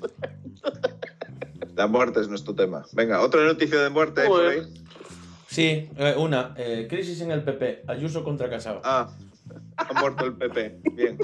La 1.75 1.87
muerte 1.87 2.19
es 2.19 2.27
nuestro 2.27 2.53
tema. 2.55 2.85
Venga, 2.93 3.21
otra 3.21 3.43
noticia 3.45 3.81
de 3.81 3.89
muerte. 3.89 4.23
¿eh? 4.23 4.27
por 4.27 4.45
ahí? 4.45 4.57
Joder. 4.59 4.69
Sí, 5.47 5.89
eh, 5.97 6.15
una. 6.17 6.53
eh, 6.57 6.87
crisis 6.89 7.21
en 7.21 7.31
el 7.31 7.43
PP. 7.43 7.83
Ayuso 7.87 8.23
contra 8.23 8.49
Casado. 8.49 8.81
Ah, 8.83 9.09
ha 9.77 9.93
muerto 9.99 10.25
el 10.25 10.33
PP. 10.35 10.81
Bien. 10.93 11.17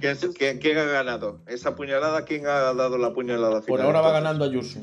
¿Quién, 0.00 0.16
quién- 0.36 0.58
quién 0.58 0.78
ha 0.78 0.84
ganado? 0.84 1.40
¿Esa 1.46 1.74
puñalada? 1.74 2.24
¿Quién 2.24 2.46
ha 2.46 2.72
dado 2.74 2.96
la 2.96 3.12
puñalada 3.12 3.60
final? 3.62 3.66
Por 3.66 3.80
ahora 3.80 4.00
va 4.00 4.12
ganando 4.12 4.44
Ayuso. 4.44 4.80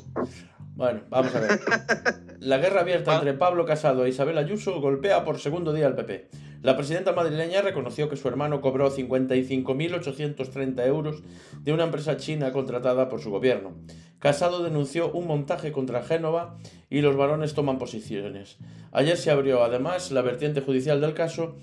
Bueno, 0.76 1.01
vamos 1.09 1.34
a 1.34 1.39
ver. 1.39 1.59
La 2.40 2.58
guerra 2.58 2.82
abierta 2.82 3.16
entre 3.16 3.34
Pablo 3.34 3.66
Casado 3.66 4.06
e 4.06 4.10
Isabel 4.10 4.38
Ayuso 4.38 4.82
golpea 4.82 5.24
por 5.24 5.40
segundo 5.40 5.72
día 5.72 5.88
al 5.88 5.96
PP. 5.96 6.28
La 6.64 6.76
presidenta 6.76 7.14
madrileña 7.14 7.62
reconoció 7.62 8.10
que 8.10 8.18
su 8.18 8.28
hermano 8.28 8.60
cobró 8.60 8.92
55.830 8.92 10.86
euros 10.86 11.24
de 11.62 11.72
una 11.72 11.86
empresa 11.86 12.18
china 12.18 12.52
contratada 12.52 13.08
por 13.08 13.22
su 13.22 13.32
gobierno. 13.32 13.74
Casado 14.20 14.64
denunció 14.64 15.12
un 15.12 15.28
montaje 15.28 15.72
contra 15.72 16.04
Génova 16.04 16.58
y 16.90 17.02
los 17.02 17.16
varones 17.16 17.54
toman 17.54 17.78
posiciones. 17.78 18.58
Ayer 18.92 19.16
se 19.16 19.32
abrió 19.32 19.64
además 19.64 20.12
la 20.12 20.22
vertiente 20.22 20.62
judicial 20.62 21.00
del 21.00 21.14
caso 21.14 21.56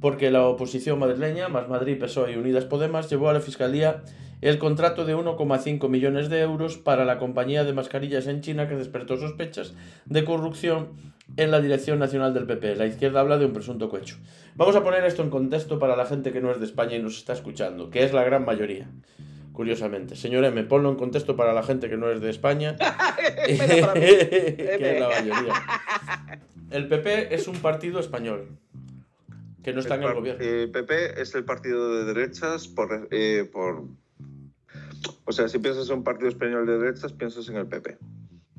porque 0.00 0.30
la 0.30 0.46
oposición 0.46 0.98
madrileña, 0.98 1.48
más 1.48 1.68
Madrid, 1.68 1.98
PSOE 1.98 2.32
y 2.32 2.36
Unidas 2.36 2.66
Podemos, 2.66 3.10
llevó 3.10 3.30
a 3.30 3.32
la 3.32 3.40
Fiscalía 3.40 4.02
el 4.40 4.58
contrato 4.58 5.04
de 5.04 5.16
1,5 5.16 5.88
millones 5.88 6.28
de 6.28 6.40
euros 6.40 6.78
para 6.78 7.04
la 7.04 7.18
compañía 7.18 7.64
de 7.64 7.72
mascarillas 7.72 8.26
en 8.26 8.40
China 8.40 8.68
que 8.68 8.76
despertó 8.76 9.16
sospechas 9.16 9.74
de 10.06 10.24
corrupción 10.24 10.88
en 11.36 11.50
la 11.50 11.60
Dirección 11.60 11.98
Nacional 11.98 12.34
del 12.34 12.46
PP. 12.46 12.76
La 12.76 12.86
izquierda 12.86 13.20
habla 13.20 13.38
de 13.38 13.46
un 13.46 13.52
presunto 13.52 13.88
cohecho. 13.88 14.16
Vamos 14.56 14.76
a 14.76 14.82
poner 14.82 15.04
esto 15.04 15.22
en 15.22 15.30
contexto 15.30 15.78
para 15.78 15.96
la 15.96 16.06
gente 16.06 16.32
que 16.32 16.40
no 16.40 16.50
es 16.50 16.58
de 16.58 16.66
España 16.66 16.96
y 16.96 17.02
nos 17.02 17.18
está 17.18 17.32
escuchando, 17.32 17.90
que 17.90 18.04
es 18.04 18.12
la 18.12 18.24
gran 18.24 18.44
mayoría. 18.44 18.88
Curiosamente. 19.52 20.16
Señor 20.16 20.44
M, 20.44 20.62
ponlo 20.64 20.90
en 20.90 20.96
contexto 20.96 21.36
para 21.36 21.52
la 21.52 21.62
gente 21.62 21.90
que 21.90 21.96
no 21.96 22.10
es 22.10 22.20
de 22.20 22.30
España. 22.30 22.76
Que 23.46 23.52
es 23.52 25.00
la 25.00 25.08
mayoría. 25.08 25.52
El 26.70 26.88
PP 26.88 27.34
es 27.34 27.48
un 27.48 27.56
partido 27.56 28.00
español 28.00 28.48
que 29.62 29.72
no 29.72 29.80
está 29.80 29.96
en 29.96 30.04
el 30.04 30.14
gobierno. 30.14 30.42
eh, 30.42 30.68
PP 30.72 31.20
es 31.20 31.34
el 31.34 31.44
partido 31.44 31.96
de 31.96 32.14
derechas 32.14 32.68
por, 32.68 33.08
eh, 33.10 33.48
por... 33.52 33.84
O 35.30 35.32
sea, 35.32 35.48
si 35.48 35.60
piensas 35.60 35.88
en 35.88 35.98
un 35.98 36.02
partido 36.02 36.28
español 36.28 36.66
de 36.66 36.76
derechas, 36.76 37.12
piensas 37.12 37.48
en 37.48 37.54
el 37.54 37.68
PP. 37.68 37.98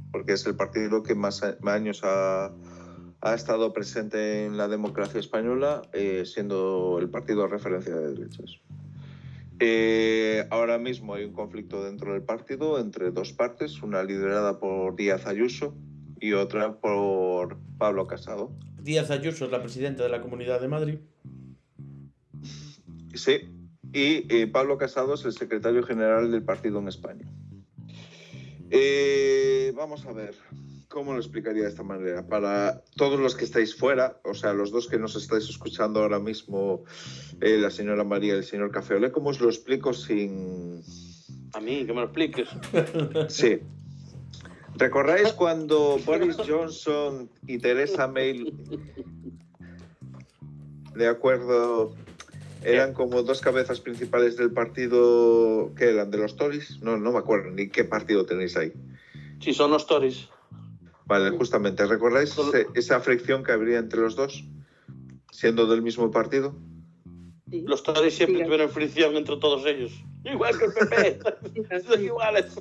Porque 0.09 0.31
es 0.31 0.45
el 0.45 0.55
partido 0.55 1.03
que 1.03 1.15
más, 1.15 1.43
años 1.43 1.99
ha, 2.05 2.49
ha 3.19 3.33
estado 3.33 3.73
presente 3.73 4.45
en 4.45 4.55
la 4.55 4.69
democracia 4.69 5.19
española, 5.19 5.81
eh, 5.91 6.23
siendo 6.25 6.97
el 7.01 7.09
partido 7.09 7.41
de 7.41 7.49
referencia 7.49 7.93
de 7.93 8.13
derechas. 8.13 8.61
Eh, 9.59 10.47
ahora 10.49 10.77
mismo 10.77 11.13
hay 11.13 11.25
un 11.25 11.33
conflicto 11.33 11.83
dentro 11.83 12.13
del 12.13 12.23
partido 12.23 12.79
entre 12.79 13.11
dos 13.11 13.33
partes, 13.33 13.83
una 13.83 14.01
liderada 14.01 14.57
por 14.57 14.95
Díaz 14.95 15.27
Ayuso 15.27 15.75
y 16.21 16.31
otra 16.31 16.79
por 16.79 17.57
Pablo 17.79 18.07
Casado. 18.07 18.53
Díaz 18.81 19.11
Ayuso 19.11 19.43
es 19.43 19.51
la 19.51 19.61
presidenta 19.61 20.03
de 20.03 20.09
la 20.09 20.21
Comunidad 20.21 20.61
de 20.61 20.69
Madrid. 20.69 20.99
Sí, 23.13 23.60
y 23.93 24.25
eh, 24.33 24.47
Pablo 24.47 24.77
Casado 24.77 25.13
es 25.15 25.25
el 25.25 25.33
secretario 25.33 25.83
general 25.83 26.31
del 26.31 26.43
partido 26.43 26.79
en 26.79 26.87
España. 26.87 27.25
Eh, 28.69 29.73
vamos 29.75 30.05
a 30.05 30.13
ver, 30.13 30.33
¿cómo 30.87 31.11
lo 31.13 31.19
explicaría 31.19 31.63
de 31.63 31.69
esta 31.69 31.83
manera? 31.83 32.25
Para 32.25 32.83
todos 32.95 33.19
los 33.19 33.35
que 33.35 33.43
estáis 33.43 33.75
fuera, 33.75 34.19
o 34.23 34.33
sea, 34.33 34.53
los 34.53 34.71
dos 34.71 34.87
que 34.87 34.97
nos 34.97 35.15
estáis 35.15 35.49
escuchando 35.49 36.01
ahora 36.01 36.19
mismo, 36.19 36.85
eh, 37.41 37.57
la 37.57 37.69
señora 37.69 38.05
María 38.05 38.35
y 38.35 38.37
el 38.37 38.43
señor 38.45 38.71
Cafeolé, 38.71 39.11
¿cómo 39.11 39.29
os 39.29 39.41
lo 39.41 39.49
explico 39.49 39.93
sin... 39.93 40.81
A 41.53 41.59
mí, 41.59 41.85
que 41.85 41.93
me 41.93 41.99
lo 41.99 42.03
expliques. 42.03 42.47
Sí. 43.27 43.59
¿Recordáis 44.75 45.33
cuando 45.33 45.99
Boris 46.05 46.37
Johnson 46.47 47.29
y 47.45 47.57
Theresa 47.57 48.07
May, 48.07 48.53
de 50.95 51.07
acuerdo, 51.07 51.93
eran 52.63 52.93
como 52.93 53.23
dos 53.23 53.41
cabezas 53.41 53.79
principales 53.81 54.37
del 54.37 54.51
partido 54.51 55.71
que 55.75 55.89
eran 55.89 56.11
de 56.11 56.17
los 56.17 56.35
Tories? 56.35 56.81
No, 56.81 56.97
no 56.97 57.11
me 57.11 57.17
acuerdo 57.19 57.51
ni 57.51 57.69
qué 57.69 57.83
partido 57.83 58.25
tenéis 58.25 58.55
ahí. 58.57 58.71
Sí, 59.39 59.53
son 59.53 59.71
los 59.71 59.87
Tories. 59.87 60.29
Vale, 61.05 61.31
justamente. 61.31 61.85
¿Recordáis 61.85 62.37
ese- 62.37 62.67
esa 62.75 62.99
fricción 63.01 63.43
que 63.43 63.51
habría 63.51 63.79
entre 63.79 63.99
los 64.01 64.15
dos, 64.15 64.43
siendo 65.31 65.65
del 65.67 65.81
mismo 65.81 66.09
partido? 66.11 66.55
Sí. 67.49 67.63
Los 67.67 67.83
Tories 67.83 68.13
siempre 68.13 68.39
Sí. 68.39 68.45
tuvieron 68.45 68.69
fricción 68.69 69.15
entre 69.17 69.35
todos 69.37 69.65
ellos. 69.65 69.91
Igual 70.23 70.57
que 70.57 70.65
el 70.65 70.71
PP. 70.73 71.19
Son 71.87 72.01
iguales. 72.03 72.53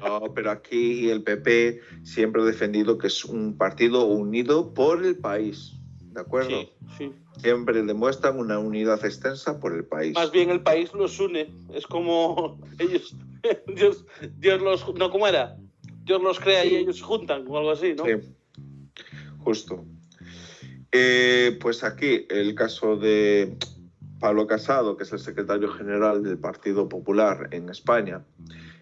No, 0.00 0.32
pero 0.34 0.50
aquí 0.50 1.08
el 1.10 1.22
PP 1.22 1.80
siempre 2.02 2.42
ha 2.42 2.44
defendido 2.46 2.98
que 2.98 3.06
es 3.08 3.24
un 3.24 3.56
partido 3.56 4.06
unido 4.06 4.72
por 4.74 5.04
el 5.04 5.16
país. 5.18 5.74
¿De 6.18 6.22
acuerdo? 6.22 6.50
Sí, 6.50 6.72
sí. 6.98 7.12
Siempre 7.36 7.80
demuestran 7.80 8.40
una 8.40 8.58
unidad 8.58 9.04
extensa 9.04 9.60
por 9.60 9.72
el 9.72 9.84
país. 9.84 10.16
Más 10.16 10.32
bien 10.32 10.50
el 10.50 10.60
país 10.60 10.92
los 10.92 11.20
une. 11.20 11.48
Es 11.72 11.86
como 11.86 12.58
ellos. 12.80 13.14
Dios, 13.76 14.04
Dios 14.36 14.60
los. 14.60 14.94
No, 14.96 15.12
¿cómo 15.12 15.28
era? 15.28 15.56
Dios 16.02 16.20
los 16.20 16.40
crea 16.40 16.64
y 16.64 16.74
ellos 16.74 16.98
se 16.98 17.04
juntan 17.04 17.46
o 17.46 17.56
algo 17.56 17.70
así, 17.70 17.94
¿no? 17.94 18.04
Sí, 18.04 18.14
justo. 19.44 19.84
Eh, 20.90 21.56
pues 21.60 21.84
aquí 21.84 22.26
el 22.30 22.56
caso 22.56 22.96
de 22.96 23.56
Pablo 24.18 24.48
Casado, 24.48 24.96
que 24.96 25.04
es 25.04 25.12
el 25.12 25.20
secretario 25.20 25.68
general 25.68 26.24
del 26.24 26.38
Partido 26.38 26.88
Popular 26.88 27.46
en 27.52 27.68
España, 27.68 28.24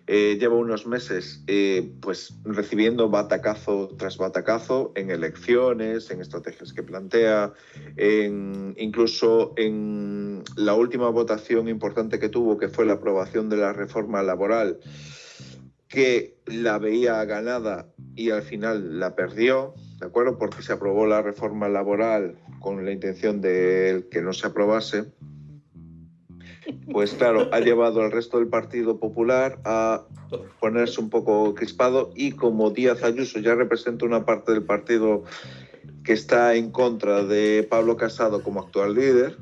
eh, 0.09 0.37
lleva 0.39 0.55
unos 0.55 0.87
meses 0.87 1.43
eh, 1.49 1.93
pues 2.01 2.39
recibiendo 2.45 3.11
batacazo 3.11 3.89
tras 3.99 4.19
batacazo 4.19 4.93
en 4.95 5.11
elecciones, 5.11 6.11
en 6.13 6.21
estrategias 6.21 6.73
que 6.73 6.85
plantea, 6.85 7.53
en, 7.97 8.75
incluso 8.77 9.53
en 9.57 10.45
la 10.55 10.75
última 10.75 11.09
votación 11.09 11.69
importante 11.69 12.21
que 12.21 12.29
tuvo, 12.29 12.57
que 12.57 12.69
fue 12.69 12.87
la 12.87 12.95
aprobación 12.95 13.49
de 13.49 13.57
la 13.57 13.73
reforma 13.73 14.23
laboral, 14.23 14.79
que 15.89 16.37
la 16.47 16.79
veía 16.79 17.25
ganada 17.25 17.89
y 18.15 18.31
al 18.31 18.43
final 18.43 19.01
la 19.01 19.17
perdió, 19.17 19.75
¿de 19.99 20.07
acuerdo? 20.07 20.39
Porque 20.39 20.63
se 20.63 20.73
aprobó 20.73 21.07
la 21.07 21.23
reforma 21.23 21.69
laboral 21.69 22.37
con 22.61 22.85
la 22.85 22.93
intención 22.93 23.41
de 23.41 24.07
que 24.11 24.23
no 24.23 24.33
se 24.33 24.47
aprobase. 24.47 25.07
Pues 26.91 27.15
claro, 27.15 27.49
ha 27.53 27.61
llevado 27.61 28.01
al 28.03 28.11
resto 28.11 28.39
del 28.39 28.49
Partido 28.49 28.99
Popular 28.99 29.59
a 29.65 30.05
ponerse 30.61 31.01
un 31.01 31.11
poco 31.11 31.55
crispado 31.55 32.11
y 32.15 32.33
como 32.33 32.71
Díaz 32.71 33.03
Ayuso 33.03 33.39
ya 33.39 33.55
representa 33.55 34.05
una 34.05 34.25
parte 34.25 34.53
del 34.53 34.65
partido 34.65 35.25
que 36.05 36.13
está 36.13 36.55
en 36.55 36.71
contra 36.71 37.25
de 37.25 37.67
Pablo 37.69 37.97
Casado 37.97 38.43
como 38.43 38.61
actual 38.61 38.95
líder, 38.95 39.37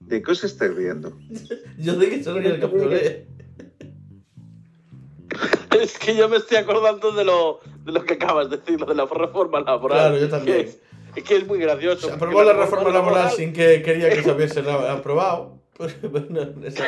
¿de 0.00 0.22
qué 0.22 0.30
os 0.30 0.44
estáis 0.44 0.74
riendo? 0.74 1.16
Yo 1.78 1.96
de 1.96 2.08
que 2.08 2.32
ríe 2.32 2.48
el 2.48 2.60
Cafeolé. 2.60 3.26
Es 5.80 5.98
que 5.98 6.14
yo 6.14 6.28
me 6.28 6.36
estoy 6.36 6.58
acordando 6.58 7.12
de 7.12 7.24
lo, 7.24 7.60
de 7.84 7.92
lo 7.92 8.04
que 8.04 8.14
acabas 8.14 8.50
de 8.50 8.58
decir, 8.58 8.78
lo 8.78 8.86
de 8.86 8.94
la 8.94 9.06
reforma 9.06 9.60
laboral. 9.60 9.98
Claro, 9.98 10.18
yo 10.18 10.28
también. 10.28 10.68
Que 11.14 11.20
es, 11.20 11.26
que 11.26 11.36
es 11.36 11.46
muy 11.46 11.58
gracioso. 11.58 12.08
Se 12.08 12.14
aprobó 12.14 12.42
la 12.42 12.52
reforma 12.52 12.90
laboral 12.90 13.30
sin 13.30 13.52
que 13.52 13.82
quería 13.82 14.10
que 14.10 14.22
se 14.24 14.32
hubiese 14.32 14.60
aprobado. 14.60 15.60
Pues, 15.74 15.96
bueno, 16.02 16.42
ese, 16.64 16.84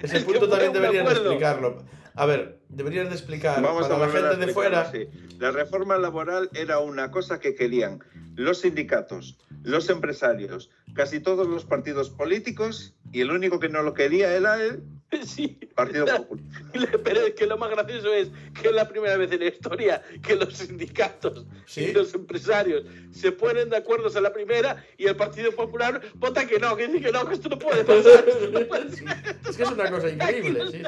ese 0.00 0.16
Es 0.18 0.24
que 0.24 0.30
punto 0.30 0.48
también 0.48 0.72
me 0.72 0.78
deberías 0.78 1.04
de 1.04 1.10
acuerdo. 1.10 1.32
explicarlo. 1.32 1.84
A 2.14 2.24
ver, 2.24 2.60
deberías 2.68 3.08
de 3.08 3.14
explicar 3.14 3.60
Vamos 3.60 3.88
para 3.88 4.04
a 4.04 4.06
la 4.06 4.12
gente 4.12 4.46
de 4.46 4.52
fuera. 4.52 4.90
La 5.38 5.50
reforma 5.50 5.98
laboral 5.98 6.48
era 6.54 6.78
una 6.78 7.10
cosa 7.10 7.40
que 7.40 7.54
querían 7.54 7.98
los 8.36 8.60
sindicatos, 8.60 9.38
los 9.64 9.90
empresarios, 9.90 10.70
casi 10.94 11.20
todos 11.20 11.46
los 11.48 11.64
partidos 11.64 12.10
políticos 12.10 12.94
y 13.12 13.22
el 13.22 13.32
único 13.32 13.58
que 13.58 13.68
no 13.68 13.82
lo 13.82 13.92
quería 13.92 14.34
era 14.34 14.62
el 14.62 14.82
Sí, 15.26 15.58
Partido 15.74 16.06
Popular. 16.06 16.44
pero 17.04 17.20
es 17.26 17.34
que 17.34 17.46
lo 17.46 17.58
más 17.58 17.70
gracioso 17.70 18.12
es 18.12 18.30
que 18.60 18.68
es 18.68 18.74
la 18.74 18.88
primera 18.88 19.16
vez 19.16 19.30
en 19.32 19.40
la 19.40 19.46
historia 19.46 20.02
que 20.22 20.36
los 20.36 20.54
sindicatos 20.56 21.46
Sí. 21.66 21.84
y 21.84 21.92
los 21.92 22.14
empresarios 22.14 22.84
se 23.12 23.32
ponen 23.32 23.70
de 23.70 23.76
acuerdo 23.76 24.08
en 24.14 24.22
la 24.22 24.32
primera 24.32 24.84
y 24.98 25.06
el 25.06 25.16
Partido 25.16 25.52
Popular 25.52 26.00
vota 26.16 26.46
que 26.46 26.58
no, 26.58 26.76
que 26.76 26.88
dice 26.88 27.00
que 27.00 27.12
no, 27.12 27.26
que 27.26 27.34
esto 27.34 27.48
no 27.48 27.58
puede 27.58 27.84
pasar. 27.84 28.24
esto 28.26 28.50
no 28.50 28.66
puede 28.66 28.90
Sí, 28.90 29.04
Es 29.48 29.56
que 29.56 29.62
es 29.62 29.70
una 29.70 29.90
cosa 29.90 30.10
increíble, 30.10 30.60
sí, 30.70 30.82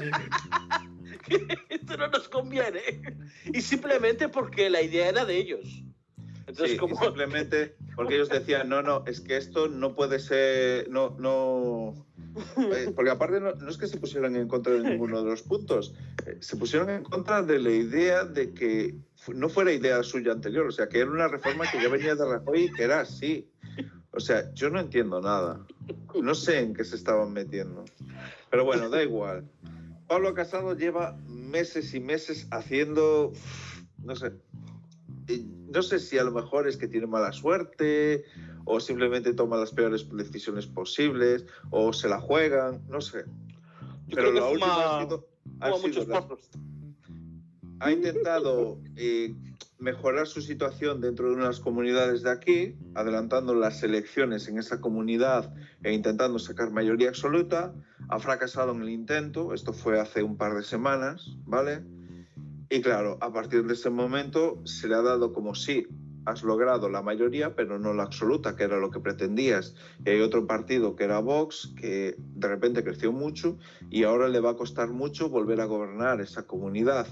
sí. 1.28 1.36
esto 1.68 1.96
no 1.96 2.08
nos 2.08 2.28
conviene. 2.28 2.80
Y 3.52 3.60
simplemente 3.60 4.28
porque 4.28 4.68
la 4.70 4.82
idea 4.82 5.08
era 5.08 5.24
de 5.24 5.36
ellos. 5.36 5.82
Entonces, 6.46 6.70
Sí, 6.70 6.74
y 6.74 6.78
como... 6.78 7.00
simplemente 7.02 7.76
porque 7.96 8.16
ellos 8.16 8.28
decían, 8.28 8.68
no, 8.68 8.82
no, 8.82 9.04
es 9.06 9.20
que 9.20 9.36
esto 9.36 9.68
no 9.68 9.94
puede 9.94 10.18
ser, 10.18 10.88
no, 10.90 11.16
no, 11.18 12.06
porque 12.94 13.10
aparte 13.10 13.40
no, 13.40 13.54
no 13.54 13.68
es 13.68 13.76
que 13.76 13.86
se 13.86 13.98
pusieran 13.98 14.36
en 14.36 14.48
contra 14.48 14.72
de 14.72 14.80
ninguno 14.80 15.22
de 15.22 15.30
los 15.30 15.42
puntos, 15.42 15.94
eh, 16.26 16.38
se 16.40 16.56
pusieron 16.56 16.90
en 16.90 17.02
contra 17.02 17.42
de 17.42 17.58
la 17.58 17.70
idea 17.70 18.24
de 18.24 18.52
que 18.52 18.96
no 19.32 19.48
fuera 19.48 19.72
idea 19.72 20.02
suya 20.02 20.32
anterior, 20.32 20.66
o 20.66 20.72
sea, 20.72 20.88
que 20.88 21.00
era 21.00 21.10
una 21.10 21.28
reforma 21.28 21.64
que 21.70 21.82
ya 21.82 21.88
venía 21.88 22.14
de 22.14 22.24
Rajoy 22.24 22.64
y 22.64 22.72
que 22.72 22.82
era 22.84 23.00
así. 23.00 23.48
O 24.10 24.20
sea, 24.20 24.52
yo 24.54 24.70
no 24.70 24.78
entiendo 24.78 25.20
nada, 25.20 25.66
no 26.14 26.34
sé 26.34 26.60
en 26.60 26.74
qué 26.74 26.84
se 26.84 26.94
estaban 26.94 27.32
metiendo, 27.32 27.84
pero 28.50 28.64
bueno, 28.64 28.88
da 28.88 29.02
igual. 29.02 29.48
Pablo 30.06 30.34
Casado 30.34 30.76
lleva 30.76 31.16
meses 31.26 31.94
y 31.94 32.00
meses 32.00 32.46
haciendo, 32.52 33.32
no 33.98 34.14
sé, 34.14 34.32
eh, 35.28 35.44
no 35.68 35.82
sé 35.82 35.98
si 35.98 36.18
a 36.18 36.24
lo 36.24 36.30
mejor 36.30 36.68
es 36.68 36.76
que 36.76 36.86
tiene 36.86 37.06
mala 37.06 37.32
suerte 37.32 38.24
o 38.64 38.80
simplemente 38.80 39.32
toma 39.34 39.56
las 39.56 39.70
peores 39.72 40.06
decisiones 40.10 40.66
posibles 40.66 41.44
o 41.70 41.92
se 41.92 42.08
la 42.08 42.20
juegan, 42.20 42.82
no 42.88 43.00
sé. 43.00 43.24
Yo 44.06 44.16
Pero 44.16 44.30
creo 44.30 44.32
que 44.34 44.40
la 44.40 44.48
última 44.48 44.74
fuma- 44.74 44.98
sido 44.98 45.26
muchos 45.82 46.08
ha 47.80 47.90
intentado 47.92 48.78
eh, 48.96 49.34
mejorar 49.78 50.26
su 50.26 50.40
situación 50.40 51.00
dentro 51.00 51.28
de 51.28 51.34
unas 51.34 51.60
comunidades 51.60 52.22
de 52.22 52.30
aquí, 52.30 52.76
adelantando 52.94 53.54
las 53.54 53.82
elecciones 53.82 54.48
en 54.48 54.58
esa 54.58 54.80
comunidad 54.80 55.52
e 55.82 55.92
intentando 55.92 56.38
sacar 56.38 56.70
mayoría 56.70 57.08
absoluta. 57.10 57.74
Ha 58.08 58.18
fracasado 58.18 58.72
en 58.72 58.82
el 58.82 58.90
intento, 58.90 59.52
esto 59.52 59.72
fue 59.72 60.00
hace 60.00 60.22
un 60.22 60.36
par 60.36 60.54
de 60.54 60.62
semanas, 60.62 61.36
¿vale? 61.44 61.82
Y 62.70 62.80
claro, 62.80 63.18
a 63.20 63.32
partir 63.32 63.64
de 63.64 63.74
ese 63.74 63.90
momento 63.90 64.60
se 64.64 64.88
le 64.88 64.94
ha 64.94 65.02
dado 65.02 65.32
como 65.32 65.54
sí, 65.54 65.86
has 66.26 66.42
logrado 66.42 66.88
la 66.88 67.02
mayoría, 67.02 67.54
pero 67.54 67.78
no 67.78 67.92
la 67.94 68.04
absoluta, 68.04 68.56
que 68.56 68.64
era 68.64 68.78
lo 68.78 68.90
que 68.90 69.00
pretendías. 69.00 69.74
Y 70.04 70.10
hay 70.10 70.20
otro 70.20 70.46
partido 70.46 70.96
que 70.96 71.04
era 71.04 71.20
Vox, 71.20 71.72
que 71.78 72.16
de 72.18 72.48
repente 72.48 72.84
creció 72.84 73.12
mucho 73.12 73.58
y 73.90 74.04
ahora 74.04 74.28
le 74.28 74.40
va 74.40 74.50
a 74.50 74.56
costar 74.56 74.90
mucho 74.90 75.28
volver 75.28 75.60
a 75.60 75.66
gobernar 75.66 76.20
esa 76.20 76.46
comunidad. 76.46 77.06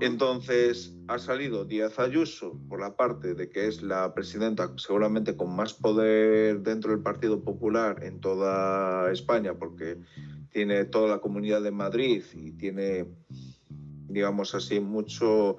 Entonces 0.00 0.96
ha 1.06 1.18
salido 1.18 1.64
Díaz 1.64 2.00
Ayuso 2.00 2.58
por 2.68 2.80
la 2.80 2.96
parte 2.96 3.34
de 3.34 3.48
que 3.48 3.68
es 3.68 3.82
la 3.82 4.14
presidenta 4.14 4.72
seguramente 4.76 5.36
con 5.36 5.54
más 5.54 5.74
poder 5.74 6.60
dentro 6.62 6.90
del 6.90 7.02
Partido 7.02 7.42
Popular 7.44 8.02
en 8.02 8.20
toda 8.20 9.12
España, 9.12 9.54
porque 9.54 9.98
tiene 10.50 10.86
toda 10.86 11.08
la 11.08 11.18
comunidad 11.20 11.62
de 11.62 11.70
Madrid 11.70 12.24
y 12.34 12.52
tiene, 12.52 13.06
digamos 14.08 14.54
así, 14.54 14.80
mucho, 14.80 15.58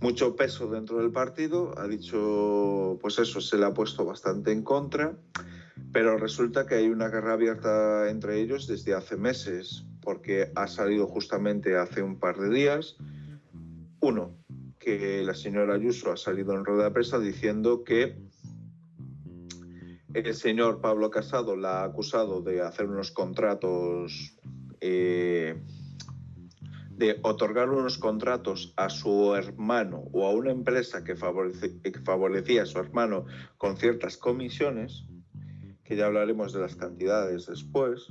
mucho 0.00 0.34
peso 0.34 0.68
dentro 0.68 0.98
del 0.98 1.12
partido. 1.12 1.78
Ha 1.78 1.86
dicho, 1.86 2.98
pues 3.00 3.18
eso, 3.18 3.40
se 3.40 3.58
le 3.58 3.66
ha 3.66 3.74
puesto 3.74 4.04
bastante 4.04 4.52
en 4.52 4.62
contra, 4.62 5.16
pero 5.92 6.16
resulta 6.16 6.66
que 6.66 6.76
hay 6.76 6.88
una 6.88 7.08
guerra 7.08 7.34
abierta 7.34 8.10
entre 8.10 8.40
ellos 8.40 8.66
desde 8.66 8.94
hace 8.94 9.16
meses, 9.16 9.84
porque 10.00 10.50
ha 10.54 10.66
salido 10.66 11.06
justamente 11.06 11.76
hace 11.76 12.02
un 12.02 12.18
par 12.18 12.38
de 12.38 12.48
días. 12.48 12.96
Uno, 14.00 14.34
que 14.78 15.22
la 15.22 15.34
señora 15.34 15.74
Ayuso 15.74 16.10
ha 16.10 16.16
salido 16.16 16.54
en 16.54 16.64
rueda 16.64 16.84
de 16.84 16.90
prensa 16.90 17.18
diciendo 17.18 17.84
que 17.84 18.16
el 20.14 20.34
señor 20.34 20.80
Pablo 20.80 21.10
Casado 21.10 21.54
la 21.54 21.82
ha 21.82 21.84
acusado 21.84 22.40
de 22.40 22.62
hacer 22.62 22.86
unos 22.86 23.12
contratos, 23.12 24.36
eh, 24.80 25.62
de 27.00 27.18
otorgar 27.22 27.70
unos 27.70 27.96
contratos 27.96 28.74
a 28.76 28.90
su 28.90 29.34
hermano 29.34 30.04
o 30.12 30.26
a 30.26 30.32
una 30.32 30.50
empresa 30.50 31.02
que, 31.02 31.16
favorecía 31.16 32.62
a 32.62 32.66
su 32.66 32.78
hermano 32.78 33.24
con 33.56 33.78
ciertas 33.78 34.18
comisiones, 34.18 35.06
que 35.82 35.96
ya 35.96 36.06
hablaremos 36.06 36.52
de 36.52 36.60
las 36.60 36.76
cantidades 36.76 37.46
después. 37.46 38.06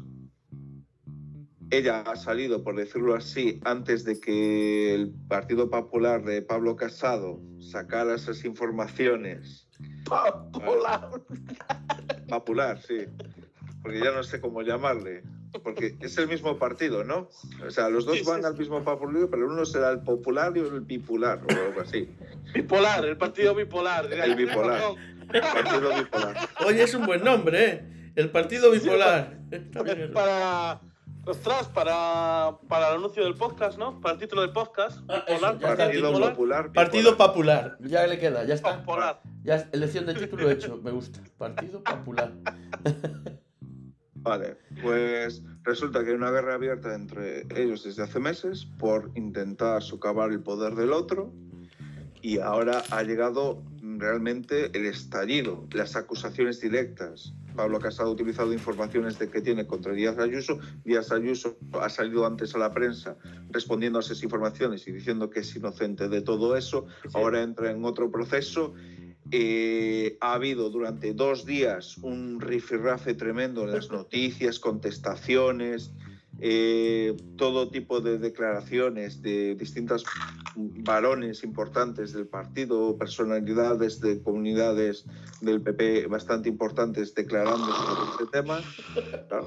ella 1.69 2.01
ha 2.01 2.15
salido, 2.15 2.63
por 2.63 2.75
decirlo 2.75 3.13
así, 3.13 3.59
antes 3.63 4.05
de 4.05 4.19
que 4.19 4.95
el 4.95 5.13
Partido 5.27 5.69
Popular 5.69 6.23
de 6.23 6.41
Pablo 6.41 6.75
Casado 6.75 7.39
sacara 7.59 8.15
esas 8.15 8.43
informaciones. 8.43 9.69
Popular. 10.05 11.11
Popular, 12.27 12.81
sí. 12.81 13.05
Porque 13.83 13.99
ya 13.99 14.11
no 14.11 14.23
sé 14.23 14.41
cómo 14.41 14.63
llamarle. 14.63 15.21
Porque 15.63 15.95
es 15.99 16.17
el 16.17 16.27
mismo 16.27 16.57
partido, 16.57 17.03
¿no? 17.03 17.29
O 17.65 17.69
sea, 17.71 17.89
los 17.89 18.05
dos 18.05 18.17
Sí, 18.17 18.23
van 18.23 18.41
sí, 18.41 18.45
al 18.45 18.53
sí. 18.53 18.59
mismo 18.59 18.83
partido, 18.83 19.29
pero 19.29 19.47
uno 19.47 19.65
será 19.65 19.89
el 19.91 20.01
popular 20.01 20.55
y 20.55 20.59
el 20.59 20.81
bipolar, 20.81 21.41
o 21.43 21.51
algo 21.67 21.81
así. 21.81 22.07
Bipolar, 22.53 23.03
el 23.05 23.17
partido 23.17 23.55
bipolar. 23.55 24.11
El 24.11 24.35
bipolar. 24.35 24.81
Partido 25.27 25.95
bipolar. 25.95 26.37
Oye, 26.65 26.83
es 26.83 26.93
un 26.93 27.05
buen 27.05 27.23
nombre, 27.23 27.65
¿eh? 27.65 28.11
El 28.15 28.29
partido 28.31 28.71
bipolar. 28.71 29.39
Está 29.51 29.83
bien 29.83 30.01
eso. 30.01 30.13
Para. 30.13 30.81
Ostras, 31.25 31.67
para, 31.67 32.57
para 32.67 32.89
el 32.89 32.95
anuncio 32.95 33.23
del 33.23 33.35
podcast, 33.35 33.77
¿no? 33.77 33.99
Para 34.01 34.13
el 34.13 34.19
título 34.19 34.41
del 34.41 34.51
podcast. 34.51 34.99
Ah, 35.09 35.23
Bipolar, 35.27 35.55
eso, 35.57 35.77
Partido 35.77 36.07
bipolar. 36.09 36.31
Popular. 36.31 36.71
Partido 36.73 37.17
popular. 37.17 37.77
Ya 37.81 38.07
le 38.07 38.17
queda, 38.17 38.45
ya 38.45 38.55
está. 38.55 38.77
Bipolar. 38.77 39.21
Ya 39.43 39.67
elección 39.71 40.05
de 40.05 40.13
título 40.15 40.49
hecho. 40.49 40.79
Me 40.83 40.91
gusta. 40.91 41.19
Partido 41.37 41.83
popular. 41.83 42.31
Vale, 44.21 44.57
pues 44.81 45.41
resulta 45.63 46.03
que 46.03 46.09
hay 46.09 46.15
una 46.15 46.31
guerra 46.31 46.55
abierta 46.55 46.93
entre 46.93 47.45
ellos 47.55 47.83
desde 47.83 48.03
hace 48.03 48.19
meses 48.19 48.65
por 48.77 49.11
intentar 49.15 49.81
socavar 49.81 50.31
el 50.31 50.41
poder 50.41 50.75
del 50.75 50.91
otro 50.91 51.33
y 52.21 52.39
ahora 52.39 52.83
ha 52.91 53.03
llegado 53.03 53.63
realmente 53.81 54.77
el 54.77 54.85
estallido, 54.85 55.67
las 55.71 55.95
acusaciones 55.95 56.59
directas. 56.59 57.33
Pablo 57.55 57.79
Casado 57.79 58.09
ha 58.09 58.13
utilizado 58.13 58.53
informaciones 58.53 59.19
de 59.19 59.29
que 59.29 59.41
tiene 59.41 59.67
contra 59.67 59.93
Díaz 59.93 60.17
Ayuso. 60.17 60.59
Díaz 60.85 61.11
Ayuso 61.11 61.57
ha 61.81 61.89
salido 61.89 62.25
antes 62.25 62.55
a 62.55 62.57
la 62.57 62.71
prensa 62.71 63.17
respondiendo 63.49 63.99
a 63.99 64.01
esas 64.01 64.23
informaciones 64.23 64.87
y 64.87 64.91
diciendo 64.91 65.29
que 65.29 65.41
es 65.41 65.55
inocente 65.55 66.07
de 66.07 66.21
todo 66.21 66.55
eso. 66.55 66.85
Ahora 67.13 67.41
entra 67.41 67.71
en 67.71 67.83
otro 67.83 68.11
proceso 68.11 68.73
eh, 69.31 70.17
ha 70.21 70.33
habido 70.33 70.69
durante 70.69 71.13
dos 71.13 71.45
días 71.45 71.97
un 72.01 72.39
rifirrafe 72.41 73.13
tremendo 73.13 73.63
en 73.63 73.71
las 73.71 73.89
noticias, 73.91 74.59
contestaciones, 74.59 75.91
eh, 76.41 77.17
todo 77.37 77.69
tipo 77.69 77.99
de 78.01 78.17
declaraciones 78.17 79.21
de 79.21 79.55
distintos 79.55 80.05
varones 80.55 81.43
importantes 81.43 82.13
del 82.13 82.27
partido, 82.27 82.97
personalidades 82.97 83.99
de 83.99 84.21
comunidades 84.21 85.05
del 85.41 85.61
PP 85.61 86.07
bastante 86.07 86.49
importantes 86.49 87.13
declarando 87.13 87.65
sobre 87.65 88.11
este 88.11 88.25
tema. 88.27 88.61
Claro. 89.27 89.45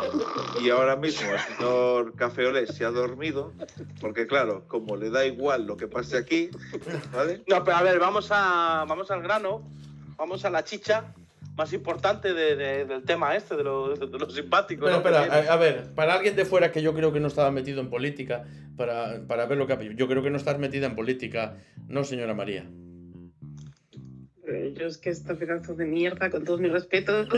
Y 0.62 0.70
ahora 0.70 0.96
mismo 0.96 1.30
el 1.30 1.38
señor 1.38 2.14
Cafeolé 2.14 2.66
se 2.66 2.84
ha 2.84 2.90
dormido, 2.90 3.52
porque 4.00 4.26
claro, 4.26 4.66
como 4.68 4.96
le 4.96 5.10
da 5.10 5.24
igual 5.24 5.66
lo 5.66 5.76
que 5.76 5.88
pase 5.88 6.16
aquí, 6.16 6.50
¿vale? 7.12 7.42
No, 7.48 7.64
pero 7.64 7.76
a 7.76 7.82
ver, 7.82 7.98
vamos, 7.98 8.28
a, 8.30 8.84
vamos 8.88 9.10
al 9.10 9.22
grano, 9.22 9.68
vamos 10.16 10.44
a 10.44 10.50
la 10.50 10.64
chicha 10.64 11.14
más 11.56 11.72
importante 11.72 12.32
de- 12.32 12.56
de- 12.56 12.84
del 12.86 13.02
tema 13.02 13.36
este, 13.36 13.56
de 13.56 13.64
lo, 13.64 13.94
de 13.94 14.18
lo 14.18 14.30
simpático. 14.30 14.84
Pero 14.86 14.96
¿no? 14.98 15.02
que 15.02 15.08
espera, 15.10 15.30
tiene. 15.32 15.48
a, 15.48 15.52
a 15.52 15.56
ver, 15.56 15.94
para 15.94 16.14
alguien 16.14 16.34
de 16.36 16.44
fuera 16.44 16.72
que 16.72 16.82
yo 16.82 16.94
creo 16.94 17.12
que 17.12 17.20
no 17.20 17.28
estaba 17.28 17.50
metido 17.50 17.80
en 17.80 17.90
política, 17.90 18.44
para, 18.76 19.20
para 19.26 19.46
ver 19.46 19.58
lo 19.58 19.66
que 19.66 19.72
ha 19.74 19.80
Yo 19.80 20.08
creo 20.08 20.22
que 20.22 20.30
no 20.30 20.36
estás 20.36 20.58
metida 20.58 20.86
en 20.86 20.94
política, 20.94 21.58
no, 21.88 22.04
señora 22.04 22.34
María. 22.34 22.64
Eh, 24.46 24.74
Yo 24.76 24.86
es 24.86 24.98
que 24.98 25.10
esta 25.10 25.34
pedazo 25.34 25.74
de 25.74 25.84
mierda, 25.86 26.30
con 26.30 26.44
todos 26.44 26.60
mis 26.60 26.72
respetos. 26.72 27.28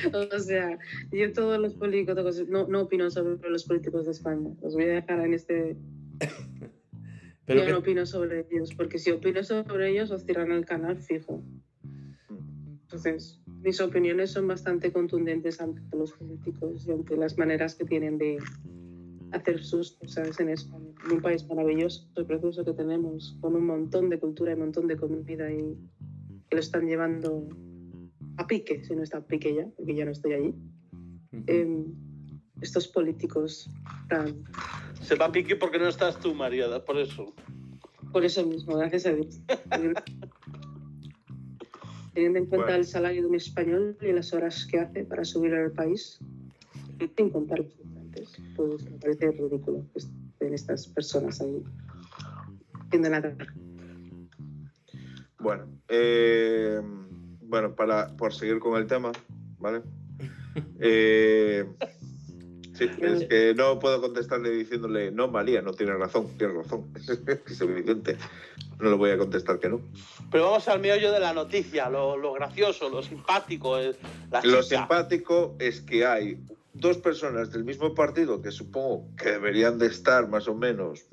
o 0.32 0.38
sea, 0.38 0.78
yo 1.10 1.32
todos 1.32 1.58
los 1.58 1.74
políticos, 1.74 2.42
no, 2.48 2.66
no 2.66 2.82
opino 2.82 3.10
sobre 3.10 3.48
los 3.50 3.64
políticos 3.64 4.06
de 4.06 4.12
España. 4.12 4.50
Los 4.62 4.74
voy 4.74 4.84
a 4.84 4.94
dejar 4.94 5.20
en 5.20 5.34
este. 5.34 5.76
Pero 7.50 7.60
yo 7.60 7.66
que- 7.66 7.72
no 7.72 7.78
opino 7.78 8.06
sobre 8.06 8.46
ellos, 8.50 8.74
porque 8.74 8.98
si 8.98 9.10
opino 9.10 9.42
sobre 9.42 9.90
ellos, 9.90 10.10
os 10.10 10.24
tiran 10.24 10.52
el 10.52 10.64
canal 10.64 10.96
fijo. 10.98 11.42
Entonces, 12.82 13.40
mis 13.62 13.80
opiniones 13.80 14.30
son 14.32 14.46
bastante 14.48 14.92
contundentes 14.92 15.60
ante 15.60 15.80
los 15.96 16.12
políticos 16.12 16.86
y 16.86 16.92
ante 16.92 17.16
las 17.16 17.38
maneras 17.38 17.74
que 17.74 17.84
tienen 17.84 18.18
de 18.18 18.38
hacer 19.32 19.62
sus 19.62 19.92
cosas 19.92 20.38
en 20.40 20.48
España. 20.50 20.88
En 21.06 21.12
un 21.12 21.20
país 21.22 21.46
maravilloso 21.46 22.08
y 22.16 22.24
precioso 22.24 22.64
que 22.64 22.72
tenemos, 22.72 23.36
con 23.40 23.54
un 23.54 23.66
montón 23.66 24.10
de 24.10 24.18
cultura 24.18 24.50
y 24.50 24.54
un 24.54 24.60
montón 24.60 24.86
de 24.88 24.96
comida 24.96 25.50
y 25.52 25.76
que 26.48 26.56
lo 26.56 26.60
están 26.60 26.86
llevando 26.86 27.48
a 28.38 28.46
pique, 28.46 28.82
si 28.84 28.94
no 28.96 29.02
está 29.02 29.18
a 29.18 29.24
pique 29.26 29.54
ya, 29.54 29.68
porque 29.76 29.94
ya 29.94 30.04
no 30.04 30.10
estoy 30.10 30.32
allí. 30.32 30.54
Eh, 31.46 31.84
estos 32.60 32.88
políticos 32.88 33.70
tan... 34.08 34.44
Se 35.02 35.14
va 35.14 35.26
a 35.26 35.32
pique 35.32 35.56
porque 35.56 35.78
no 35.78 35.88
estás 35.88 36.18
tú, 36.18 36.34
María, 36.34 36.84
por 36.84 36.98
eso. 36.98 37.34
Por 38.12 38.24
eso 38.24 38.44
mismo, 38.44 38.76
gracias 38.76 39.06
a 39.06 39.12
Dios. 39.12 39.40
Teniendo 42.14 42.40
en 42.40 42.46
cuenta 42.46 42.66
Bueno. 42.66 42.80
el 42.80 42.86
salario 42.86 43.22
de 43.22 43.28
un 43.28 43.34
español 43.36 43.96
y 44.00 44.12
las 44.12 44.32
horas 44.32 44.66
que 44.66 44.80
hace 44.80 45.04
para 45.04 45.24
subir 45.24 45.54
al 45.54 45.70
país, 45.72 46.18
sin 47.16 47.30
contar 47.30 47.60
los 47.60 47.76
votantes, 47.78 48.36
pues 48.56 48.90
me 48.90 48.98
parece 48.98 49.30
ridículo 49.30 49.86
que 49.92 50.00
estén 50.00 50.54
estas 50.54 50.88
personas 50.88 51.40
ahí 51.40 51.62
haciendo 52.86 53.10
nada. 53.10 53.36
Bueno, 55.38 55.68
eh, 55.88 56.80
bueno, 57.42 57.74
para 57.74 58.14
por 58.16 58.34
seguir 58.34 58.58
con 58.58 58.78
el 58.78 58.86
tema, 58.86 59.12
¿vale? 59.58 59.82
Eh, 60.80 61.64
sí, 62.88 63.04
es 63.04 63.24
que 63.28 63.54
no 63.54 63.78
puedo 63.78 64.00
contestarle 64.00 64.50
diciéndole, 64.50 65.10
no, 65.10 65.28
María, 65.28 65.62
no 65.62 65.72
tiene 65.72 65.92
razón, 65.94 66.28
tiene 66.38 66.54
razón. 66.54 66.86
es 67.46 67.60
evidente. 67.60 68.16
No 68.78 68.90
le 68.90 68.96
voy 68.96 69.10
a 69.10 69.18
contestar 69.18 69.58
que 69.58 69.68
no. 69.68 69.80
Pero 70.30 70.44
vamos 70.44 70.66
al 70.68 70.80
meollo 70.80 71.12
de 71.12 71.20
la 71.20 71.32
noticia, 71.34 71.90
lo, 71.90 72.16
lo 72.16 72.32
gracioso, 72.32 72.88
lo 72.88 73.02
simpático, 73.02 73.76
el- 73.78 73.96
la 74.30 74.40
Lo 74.42 74.62
simpático 74.62 75.56
es 75.58 75.80
que 75.82 76.06
hay 76.06 76.38
dos 76.72 76.96
personas 76.98 77.50
del 77.52 77.64
mismo 77.64 77.94
partido 77.94 78.40
que 78.40 78.50
supongo 78.50 79.06
que 79.16 79.32
deberían 79.32 79.78
de 79.78 79.86
estar 79.86 80.28
más 80.28 80.48
o 80.48 80.54
menos 80.54 81.04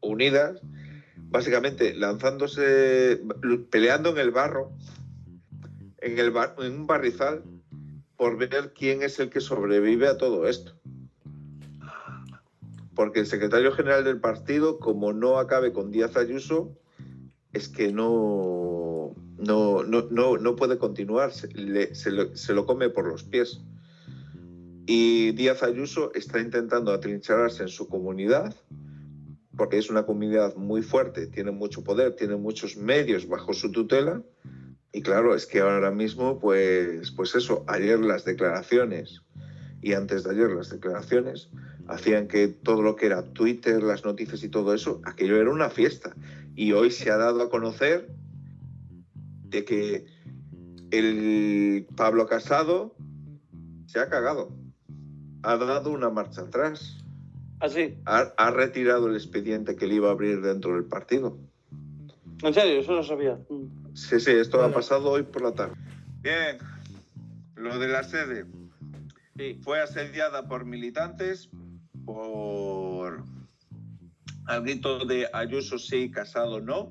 unidas, 0.00 0.60
básicamente 1.30 1.94
lanzándose, 1.94 3.20
peleando 3.70 4.10
en 4.10 4.18
el 4.18 4.30
barro, 4.32 4.72
en, 6.00 6.18
el 6.18 6.30
bar- 6.30 6.56
en 6.58 6.72
un 6.80 6.86
barrizal, 6.86 7.42
por 8.16 8.36
ver 8.36 8.72
quién 8.76 9.02
es 9.02 9.18
el 9.20 9.30
que 9.30 9.40
sobrevive 9.40 10.08
a 10.08 10.16
todo 10.16 10.48
esto. 10.48 10.72
Porque 12.94 13.20
el 13.20 13.26
secretario 13.26 13.72
general 13.72 14.04
del 14.04 14.20
partido, 14.20 14.78
como 14.78 15.12
no 15.12 15.38
acabe 15.38 15.72
con 15.72 15.90
Díaz 15.90 16.16
Ayuso, 16.16 16.76
es 17.52 17.68
que 17.68 17.92
no, 17.92 19.14
no, 19.38 19.82
no, 19.82 20.02
no, 20.10 20.36
no 20.36 20.56
puede 20.56 20.78
continuar, 20.78 21.32
se, 21.32 21.48
le- 21.48 21.94
se 21.94 22.10
lo, 22.10 22.36
se 22.36 22.52
lo 22.54 22.66
come 22.66 22.90
por 22.90 23.06
los 23.06 23.24
pies. 23.24 23.60
Y 24.86 25.32
Díaz 25.32 25.62
Ayuso 25.62 26.12
está 26.14 26.40
intentando 26.40 26.92
atrincherarse 26.92 27.62
en 27.62 27.68
su 27.68 27.88
comunidad, 27.88 28.54
porque 29.56 29.78
es 29.78 29.90
una 29.90 30.04
comunidad 30.04 30.56
muy 30.56 30.82
fuerte, 30.82 31.26
tiene 31.26 31.50
mucho 31.50 31.84
poder, 31.84 32.16
tiene 32.16 32.36
muchos 32.36 32.76
medios 32.76 33.28
bajo 33.28 33.52
su 33.52 33.70
tutela. 33.70 34.22
Y 34.92 35.02
claro, 35.02 35.34
es 35.34 35.46
que 35.46 35.60
ahora 35.60 35.90
mismo, 35.90 36.38
pues, 36.38 37.10
pues 37.12 37.34
eso, 37.34 37.64
ayer 37.68 38.00
las 38.00 38.24
declaraciones 38.24 39.22
y 39.80 39.94
antes 39.94 40.24
de 40.24 40.30
ayer 40.32 40.50
las 40.50 40.68
declaraciones 40.70 41.48
hacían 41.88 42.28
que 42.28 42.48
todo 42.48 42.82
lo 42.82 42.96
que 42.96 43.06
era 43.06 43.22
Twitter, 43.32 43.82
las 43.82 44.04
noticias 44.04 44.42
y 44.44 44.48
todo 44.48 44.74
eso, 44.74 45.00
aquello 45.04 45.40
era 45.40 45.50
una 45.50 45.70
fiesta. 45.70 46.14
Y 46.54 46.72
hoy 46.72 46.90
se 46.90 47.10
ha 47.10 47.16
dado 47.16 47.42
a 47.42 47.50
conocer 47.50 48.08
de 49.48 49.64
que 49.64 50.06
el 50.90 51.86
Pablo 51.96 52.26
Casado 52.26 52.94
se 53.86 53.98
ha 54.00 54.08
cagado. 54.08 54.50
Ha 55.42 55.56
dado 55.56 55.90
una 55.90 56.10
marcha 56.10 56.42
atrás. 56.42 56.98
Así, 57.60 57.96
Ha, 58.06 58.32
ha 58.36 58.50
retirado 58.50 59.08
el 59.08 59.14
expediente 59.14 59.76
que 59.76 59.86
le 59.86 59.94
iba 59.94 60.08
a 60.08 60.12
abrir 60.12 60.40
dentro 60.40 60.74
del 60.74 60.84
partido. 60.84 61.38
en 62.42 62.54
serio, 62.54 62.80
eso 62.80 62.92
no 62.92 63.02
sabía. 63.02 63.38
Sí, 63.94 64.18
sí, 64.20 64.30
esto 64.32 64.58
Bueno. 64.58 64.72
ha 64.72 64.74
pasado 64.74 65.10
hoy 65.10 65.22
por 65.22 65.42
la 65.42 65.52
tarde. 65.52 65.74
Bien, 66.22 66.58
lo 67.56 67.78
de 67.78 67.88
la 67.88 68.02
sede. 68.04 68.46
Sí. 69.36 69.58
Fue 69.62 69.80
asediada 69.80 70.48
por 70.48 70.64
militantes 70.64 71.50
por 72.04 73.24
al 74.46 74.62
grito 74.62 75.04
de 75.04 75.28
Ayuso 75.32 75.78
sí, 75.78 76.10
Casado 76.10 76.60
no. 76.60 76.90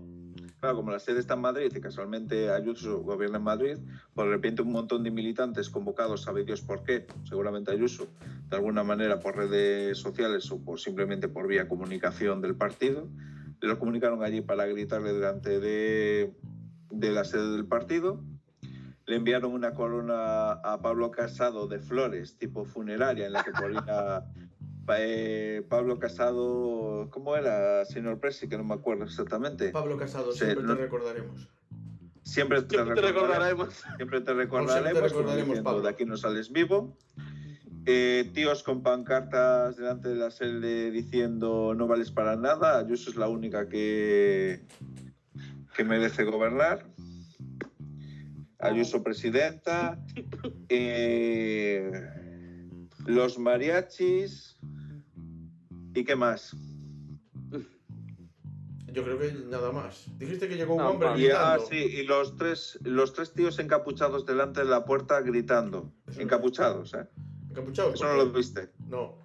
Claro, 0.59 0.75
como 0.75 0.91
la 0.91 0.99
sede 0.99 1.19
está 1.19 1.33
en 1.33 1.41
Madrid 1.41 1.71
y 1.75 1.81
casualmente 1.81 2.51
Ayuso 2.51 3.01
gobierna 3.01 3.37
en 3.37 3.43
Madrid, 3.43 3.77
por 4.13 4.25
de 4.25 4.31
repente 4.31 4.61
un 4.61 4.71
montón 4.71 5.03
de 5.03 5.09
militantes 5.09 5.69
convocados, 5.69 6.21
sabe 6.21 6.43
Dios 6.43 6.61
por 6.61 6.83
qué, 6.83 7.07
seguramente 7.23 7.71
Ayuso, 7.71 8.07
de 8.47 8.55
alguna 8.57 8.83
manera 8.83 9.19
por 9.19 9.35
redes 9.35 9.97
sociales 9.97 10.51
o 10.51 10.63
por 10.63 10.79
simplemente 10.79 11.27
por 11.27 11.47
vía 11.47 11.67
comunicación 11.67 12.41
del 12.41 12.55
partido, 12.55 13.09
lo 13.59 13.79
comunicaron 13.79 14.23
allí 14.23 14.41
para 14.41 14.65
gritarle 14.67 15.13
delante 15.13 15.59
de, 15.59 16.33
de 16.91 17.11
la 17.11 17.23
sede 17.23 17.51
del 17.51 17.65
partido. 17.65 18.23
le 19.07 19.15
enviaron 19.15 19.51
una 19.51 19.73
corona 19.73 20.51
a 20.51 20.79
Pablo 20.81 21.11
Casado 21.11 21.67
de 21.67 21.79
flores, 21.79 22.37
tipo 22.37 22.65
funeraria, 22.65 23.25
en 23.25 23.33
la 23.33 23.43
que 23.43 23.51
ponía 23.51 24.25
eh, 24.97 25.63
Pablo 25.69 25.99
Casado, 25.99 27.07
¿cómo 27.11 27.35
era, 27.35 27.85
señor 27.85 28.19
Presi? 28.19 28.47
Que 28.47 28.57
no 28.57 28.63
me 28.63 28.73
acuerdo 28.75 29.03
exactamente. 29.05 29.69
Pablo 29.69 29.97
Casado, 29.97 30.31
Sí, 30.31 30.39
siempre 30.39 30.63
no- 30.63 30.75
te 30.75 30.81
recordaremos. 30.83 31.49
Siempre 32.23 32.61
te, 32.61 32.75
Siempre 32.75 32.95
te 32.95 33.01
recordaremos. 33.01 33.67
recordaremos. 33.67 33.73
Siempre 33.97 34.19
te 34.21 34.25
Siempre 34.25 34.43
recordaremos. 34.45 34.93
te 34.93 35.01
recordaremos, 35.01 35.47
diciendo, 35.47 35.63
Pablo. 35.63 35.81
De 35.81 35.89
aquí 35.89 36.05
no 36.05 36.17
sales 36.17 36.51
vivo. 36.51 36.97
Eh, 37.87 38.29
tíos 38.33 38.61
con 38.61 38.83
pancartas 38.83 39.75
delante 39.77 40.09
de 40.09 40.15
la 40.15 40.29
sede 40.29 40.91
diciendo 40.91 41.73
no 41.75 41.87
vales 41.87 42.11
para 42.11 42.35
nada. 42.35 42.77
Ayuso 42.77 43.09
es 43.09 43.15
la 43.15 43.27
única 43.27 43.67
que, 43.67 44.61
que 45.75 45.83
merece 45.83 46.23
gobernar. 46.23 46.85
Ayuso 48.59 49.03
presidenta. 49.03 49.99
Eh, 50.73 51.91
los 53.05 53.37
mariachis. 53.37 54.57
¿Y 55.93 56.03
qué 56.03 56.15
más? 56.15 56.55
Yo 58.93 59.03
creo 59.03 59.17
que 59.17 59.31
nada 59.49 59.71
más. 59.71 60.05
Dijiste 60.17 60.49
que 60.49 60.55
llegó 60.57 60.73
un 60.75 60.81
No, 60.81 60.89
hombre. 60.89 61.09
Y, 61.17 61.29
ah, 61.29 61.55
gritando. 61.57 61.65
sí, 61.67 61.77
y 61.77 62.03
los 62.03 62.35
tres, 62.35 62.77
los 62.83 63.13
tres 63.13 63.33
tíos 63.33 63.57
encapuchados 63.59 64.25
delante 64.25 64.59
de 64.61 64.65
la 64.67 64.83
puerta 64.83 65.21
gritando. 65.21 65.93
Eso. 66.07 66.19
Encapuchados, 66.21 66.93
¿eh? 66.93 67.07
¿Encapuchado? 67.49 67.93
Eso 67.93 68.03
no 68.05 68.15
lo 68.15 68.31
viste. 68.31 68.69
No. 68.87 69.17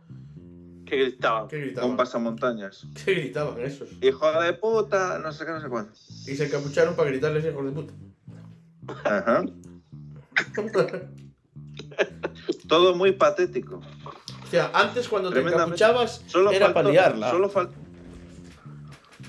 Que 0.85 0.97
gritaban. 0.99 1.49
¿Qué 1.49 1.59
gritaban? 1.59 1.89
Con 1.91 1.97
pasamontañas. 1.97 2.87
¿Qué 3.05 3.15
gritaban 3.15 3.61
esos? 3.61 3.89
Hijo 4.01 4.41
de 4.41 4.53
puta, 4.53 5.19
no 5.19 5.33
sé 5.33 5.45
qué, 5.45 5.51
no 5.51 5.61
sé 5.61 5.69
cuándo. 5.69 5.93
Y 6.27 6.37
se 6.37 6.47
encapucharon 6.47 6.95
para 6.95 7.11
gritarles 7.11 7.45
hijos 7.45 7.65
de 7.65 7.73
puta. 7.73 7.93
Ajá. 9.05 9.45
Todo 12.69 12.95
muy 12.95 13.13
patético. 13.13 13.81
O 14.47 14.51
sea, 14.51 14.71
antes 14.73 15.09
cuando 15.09 15.31
te 15.31 15.41
encapuchabas 15.41 16.23
Solo 16.27 16.51
era 16.53 16.73
para 16.73 16.91
liarla. 16.91 17.31
Solo 17.31 17.51
fal- 17.51 17.71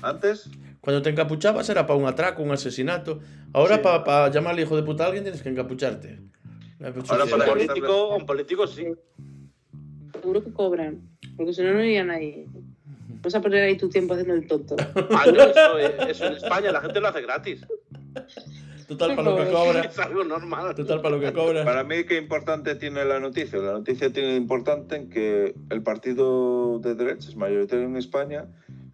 Antes, 0.02 0.48
Cuando 0.80 1.02
te 1.02 1.10
encapuchabas 1.10 1.68
era 1.68 1.86
para 1.86 1.98
un 1.98 2.06
atraco, 2.06 2.42
un 2.42 2.52
asesinato. 2.52 3.18
Ahora 3.52 3.76
Sí. 3.76 3.82
para 3.82 4.30
llamarle 4.30 4.62
hijo 4.62 4.76
de 4.76 4.82
puta 4.82 5.04
a 5.04 5.06
alguien 5.06 5.24
tienes 5.24 5.42
que 5.42 5.48
encapucharte. 5.48 6.20
Ahora 6.80 6.92
Un 6.96 7.02
para 7.02 7.26
poner- 7.26 7.48
político, 7.48 8.14
un 8.16 8.24
político 8.26 8.66
sí. 8.66 8.86
Seguro 10.20 10.42
que 10.44 10.52
cobran, 10.52 11.00
porque 11.36 11.52
si 11.52 11.62
no, 11.62 11.72
no 11.74 11.82
irían 11.84 12.10
ahí. 12.10 12.46
Vas 13.22 13.34
a 13.34 13.40
perder 13.40 13.64
ahí 13.64 13.76
tu 13.76 13.88
tiempo 13.88 14.14
haciendo 14.14 14.34
el 14.34 14.46
tonto. 14.46 14.76
Ah, 15.10 15.24
no, 15.26 15.42
eso, 15.42 15.78
eso 16.08 16.24
en 16.26 16.34
España 16.34 16.70
la 16.70 16.80
gente 16.80 17.00
lo 17.00 17.08
hace 17.08 17.22
gratis. 17.22 17.66
Total 18.88 19.14
para 19.14 19.30
lo 19.30 19.36
que 19.36 19.50
cobra. 19.50 19.80
Es 19.82 19.98
algo 19.98 20.24
normal. 20.24 20.74
Total 20.74 21.02
para 21.02 21.16
lo 21.16 21.20
que 21.20 21.32
cobra. 21.32 21.62
para 21.64 21.84
mí, 21.84 22.04
¿qué 22.04 22.16
importante 22.16 22.74
tiene 22.74 23.04
la 23.04 23.20
noticia? 23.20 23.58
La 23.58 23.72
noticia 23.72 24.10
tiene 24.10 24.34
importante 24.34 24.96
en 24.96 25.10
que 25.10 25.54
el 25.68 25.82
partido 25.82 26.78
de 26.78 26.94
derechas 26.94 27.36
mayoritario 27.36 27.84
en 27.84 27.96
España 27.96 28.46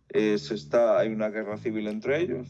eh, 0.09 0.37
se 0.39 0.55
está, 0.55 0.99
hay 0.99 1.09
una 1.09 1.31
guerra 1.31 1.57
civil 1.59 1.87
entre 1.87 2.21
ellos. 2.21 2.49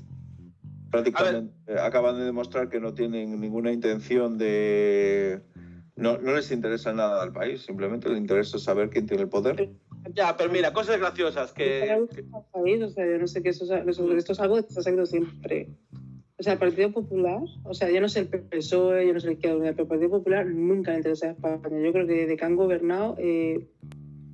Prácticamente 0.91 1.53
eh, 1.67 1.77
acaban 1.79 2.17
de 2.17 2.25
demostrar 2.25 2.69
que 2.71 2.81
no 2.81 2.95
tienen 2.95 3.39
ninguna 3.41 3.73
intención 3.73 4.39
de... 4.39 5.41
No, 5.97 6.19
no 6.19 6.35
les 6.35 6.51
interesa 6.51 6.93
nada 6.93 7.23
al 7.23 7.33
país, 7.33 7.63
simplemente 7.63 8.09
les 8.09 8.19
interesa 8.19 8.59
saber 8.59 8.91
quién 8.91 9.07
tiene 9.07 9.23
el 9.25 9.29
poder. 9.29 9.71
Ya, 10.13 10.37
pero 10.37 10.51
mira, 10.51 10.73
cosas 10.73 10.99
graciosas 10.99 11.53
que. 11.53 12.05
que-. 12.13 12.25
O 12.85 12.89
sea, 12.91 13.07
yo 13.07 13.19
no 13.19 13.27
sé 13.29 13.43
qué 13.43 13.51
eso, 13.51 13.65
eso- 13.73 14.13
esto 14.17 14.33
es 14.33 14.41
algo 14.41 14.57
que 14.57 14.67
ha 14.77 14.83
sabido 14.83 15.07
siempre. 15.07 15.69
O 16.45 16.47
sea, 16.47 16.53
el 16.53 16.59
Partido 16.59 16.93
Popular, 16.93 17.41
o 17.63 17.73
sea, 17.73 17.91
yo 17.91 18.03
no 18.03 18.09
sé 18.11 18.21
el 18.21 18.29
PSOE, 18.29 19.07
yo 19.07 19.15
no 19.15 19.21
sé 19.21 19.29
el 19.29 19.33
Izquierda 19.33 19.57
Unida, 19.57 19.71
pero 19.73 19.85
el 19.85 19.89
Partido 19.89 20.11
Popular 20.11 20.45
nunca 20.45 20.91
le 20.91 20.99
interesa 20.99 21.29
a 21.29 21.31
España. 21.31 21.59
Yo 21.83 21.91
creo 21.91 22.07
que 22.07 22.13
desde 22.13 22.37
que 22.37 22.45
han 22.45 22.55
gobernado, 22.55 23.17
eh, 23.17 23.67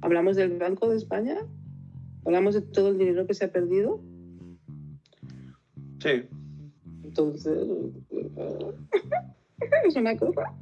hablamos 0.01 0.35
del 0.35 0.59
Banco 0.59 0.89
de 0.89 0.97
España, 0.97 1.37
hablamos 2.24 2.55
de 2.55 2.62
todo 2.62 2.89
el 2.89 2.99
dinero 2.99 3.28
que 3.28 3.35
se 3.35 3.45
ha 3.45 3.53
perdido. 3.53 4.01
Sí, 6.01 6.24
Entonces, 7.05 7.69
es 9.87 9.95
una 9.95 10.16
cosa. 10.16 10.53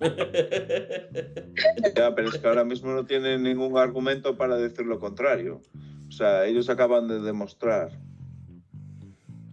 Ya, 1.94 2.14
pero 2.16 2.30
es 2.30 2.38
que 2.38 2.48
ahora 2.48 2.64
mismo 2.64 2.90
no 2.90 3.06
tienen 3.06 3.44
ningún 3.44 3.78
argumento 3.78 4.36
para 4.36 4.56
decir 4.56 4.86
lo 4.86 4.98
contrario. 4.98 5.60
O 6.08 6.10
sea, 6.10 6.46
ellos 6.46 6.68
acaban 6.68 7.06
de 7.06 7.20
demostrar 7.20 7.92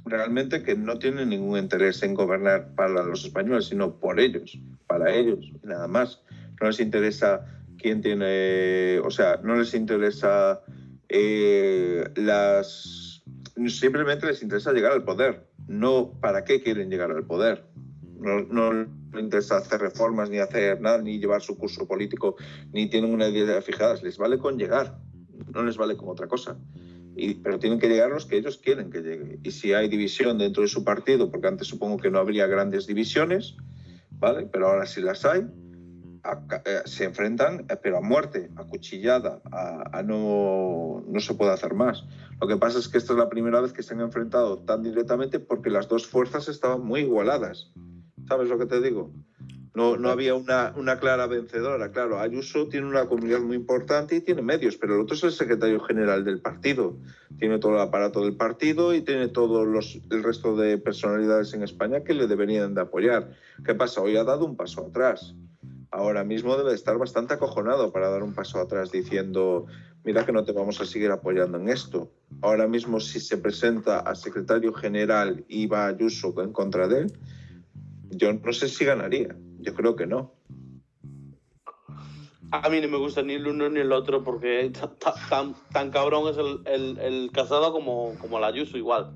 realmente 0.09 0.63
que 0.63 0.75
no 0.75 0.97
tienen 0.99 1.29
ningún 1.29 1.57
interés 1.57 2.01
en 2.03 2.13
gobernar 2.13 2.73
para 2.75 3.03
los 3.03 3.25
españoles, 3.25 3.65
sino 3.65 3.99
por 3.99 4.19
ellos, 4.19 4.57
para 4.87 5.13
ellos, 5.13 5.51
nada 5.63 5.87
más. 5.87 6.21
No 6.59 6.67
les 6.67 6.79
interesa 6.79 7.45
quién 7.77 8.01
tiene, 8.01 8.99
o 8.99 9.09
sea, 9.11 9.39
no 9.43 9.55
les 9.55 9.73
interesa 9.73 10.61
eh, 11.09 12.09
las... 12.15 13.23
Simplemente 13.67 14.27
les 14.27 14.43
interesa 14.43 14.71
llegar 14.71 14.91
al 14.91 15.03
poder, 15.03 15.47
no 15.67 16.13
para 16.19 16.43
qué 16.43 16.61
quieren 16.61 16.89
llegar 16.89 17.11
al 17.11 17.25
poder. 17.25 17.65
No, 18.19 18.41
no 18.41 18.73
les 19.13 19.23
interesa 19.23 19.57
hacer 19.57 19.81
reformas, 19.81 20.29
ni 20.29 20.39
hacer 20.39 20.81
nada, 20.81 21.01
ni 21.01 21.19
llevar 21.19 21.41
su 21.41 21.57
curso 21.57 21.87
político, 21.87 22.35
ni 22.71 22.89
tienen 22.89 23.13
una 23.13 23.27
idea 23.27 23.61
fijada. 23.61 23.95
Les 24.01 24.17
vale 24.17 24.37
con 24.37 24.57
llegar, 24.57 24.99
no 25.53 25.63
les 25.63 25.77
vale 25.77 25.97
con 25.97 26.09
otra 26.09 26.27
cosa. 26.27 26.57
Y, 27.17 27.33
pero 27.35 27.57
tienen 27.59 27.79
que 27.79 27.87
llegar 27.89 28.11
los 28.11 28.25
que 28.25 28.37
ellos 28.37 28.57
quieren 28.63 28.91
que 28.91 29.01
llegue. 29.01 29.39
Y 29.43 29.51
si 29.51 29.73
hay 29.73 29.87
división 29.89 30.37
dentro 30.37 30.61
de 30.63 30.69
su 30.69 30.83
partido, 30.83 31.31
porque 31.31 31.47
antes 31.47 31.67
supongo 31.67 31.97
que 31.97 32.11
no 32.11 32.19
habría 32.19 32.45
grandes 32.47 32.85
divisiones, 32.85 33.55
¿vale? 34.11 34.47
Pero 34.51 34.67
ahora 34.67 34.85
sí 34.85 35.01
las 35.01 35.25
hay, 35.25 35.41
a- 36.23 36.61
eh, 36.65 36.81
se 36.85 37.05
enfrentan, 37.05 37.65
eh, 37.69 37.77
pero 37.81 37.97
a 37.97 38.01
muerte, 38.01 38.49
a 38.55 38.63
cuchillada, 38.65 39.41
a, 39.51 39.97
a 39.97 40.03
no, 40.03 41.03
no 41.07 41.19
se 41.19 41.33
puede 41.33 41.51
hacer 41.51 41.73
más. 41.73 42.03
Lo 42.39 42.47
que 42.47 42.57
pasa 42.57 42.77
es 42.77 42.87
que 42.87 42.97
esta 42.99 43.13
es 43.13 43.19
la 43.19 43.29
primera 43.29 43.61
vez 43.61 43.73
que 43.73 43.81
se 43.81 43.93
han 43.95 44.01
enfrentado 44.01 44.59
tan 44.59 44.83
directamente 44.83 45.39
porque 45.39 45.69
las 45.71 45.87
dos 45.87 46.05
fuerzas 46.05 46.47
estaban 46.49 46.85
muy 46.85 47.01
igualadas. 47.01 47.71
¿Sabes 48.27 48.49
lo 48.49 48.59
que 48.59 48.65
te 48.67 48.79
digo? 48.81 49.11
No, 49.77 49.95
no 49.95 50.09
había 50.09 50.33
una, 50.33 50.73
una 50.75 50.97
clara 50.97 51.27
vencedora. 51.27 51.91
Claro, 51.91 52.19
Ayuso 52.19 52.67
tiene 52.67 52.87
una 52.87 53.05
comunidad 53.05 53.41
muy 53.41 53.57
importante 53.57 54.15
y 54.15 54.21
tiene 54.21 54.41
medios, 54.41 54.75
pero 54.75 54.95
el 54.95 55.01
otro 55.01 55.15
es 55.15 55.23
el 55.23 55.31
secretario 55.31 55.79
general 55.81 56.25
del 56.25 56.41
partido. 56.41 56.97
Tiene 57.37 57.59
todo 57.59 57.73
el 57.75 57.81
aparato 57.81 58.21
del 58.21 58.35
partido 58.35 58.95
y 58.95 59.03
tiene 59.03 59.27
todos 59.27 59.67
los, 59.67 60.01
el 60.09 60.23
resto 60.23 60.55
de 60.55 60.79
personalidades 60.79 61.53
en 61.53 61.61
España 61.61 62.03
que 62.03 62.15
le 62.15 62.25
deberían 62.25 62.73
de 62.73 62.81
apoyar. 62.81 63.29
¿Qué 63.63 63.75
pasa? 63.75 64.01
Hoy 64.01 64.17
ha 64.17 64.23
dado 64.23 64.45
un 64.45 64.55
paso 64.55 64.87
atrás. 64.87 65.35
Ahora 65.91 66.23
mismo 66.23 66.57
debe 66.57 66.73
estar 66.73 66.97
bastante 66.97 67.35
acojonado 67.35 67.91
para 67.91 68.09
dar 68.09 68.23
un 68.23 68.33
paso 68.33 68.59
atrás 68.59 68.91
diciendo, 68.91 69.67
mira 70.03 70.25
que 70.25 70.31
no 70.31 70.43
te 70.43 70.53
vamos 70.53 70.81
a 70.81 70.87
seguir 70.87 71.11
apoyando 71.11 71.59
en 71.59 71.69
esto. 71.69 72.11
Ahora 72.41 72.67
mismo 72.67 72.99
si 72.99 73.19
se 73.19 73.37
presenta 73.37 73.99
a 73.99 74.15
secretario 74.15 74.73
general 74.73 75.45
y 75.47 75.67
va 75.67 75.85
Ayuso 75.85 76.33
en 76.41 76.51
contra 76.51 76.87
de 76.87 77.01
él, 77.01 77.13
yo 78.09 78.33
no 78.33 78.53
sé 78.53 78.69
si 78.69 78.83
ganaría. 78.83 79.35
Yo 79.59 79.73
creo 79.73 79.95
que 79.95 80.05
no. 80.07 80.33
A 82.51 82.69
mí 82.69 82.79
no 82.79 82.87
me 82.87 82.97
gusta 82.97 83.21
ni 83.23 83.33
el 83.33 83.45
uno 83.47 83.69
ni 83.69 83.81
el 83.81 83.91
otro 83.91 84.23
porque 84.23 84.69
ta- 84.71 84.93
ta- 84.97 85.15
tan, 85.29 85.53
tan 85.73 85.91
cabrón 85.91 86.29
es 86.31 86.37
el, 86.37 86.61
el, 86.65 86.97
el 86.99 87.31
casado 87.33 87.73
como, 87.73 88.15
como 88.19 88.39
la 88.39 88.47
Ayuso 88.47 88.77
igual. 88.77 89.13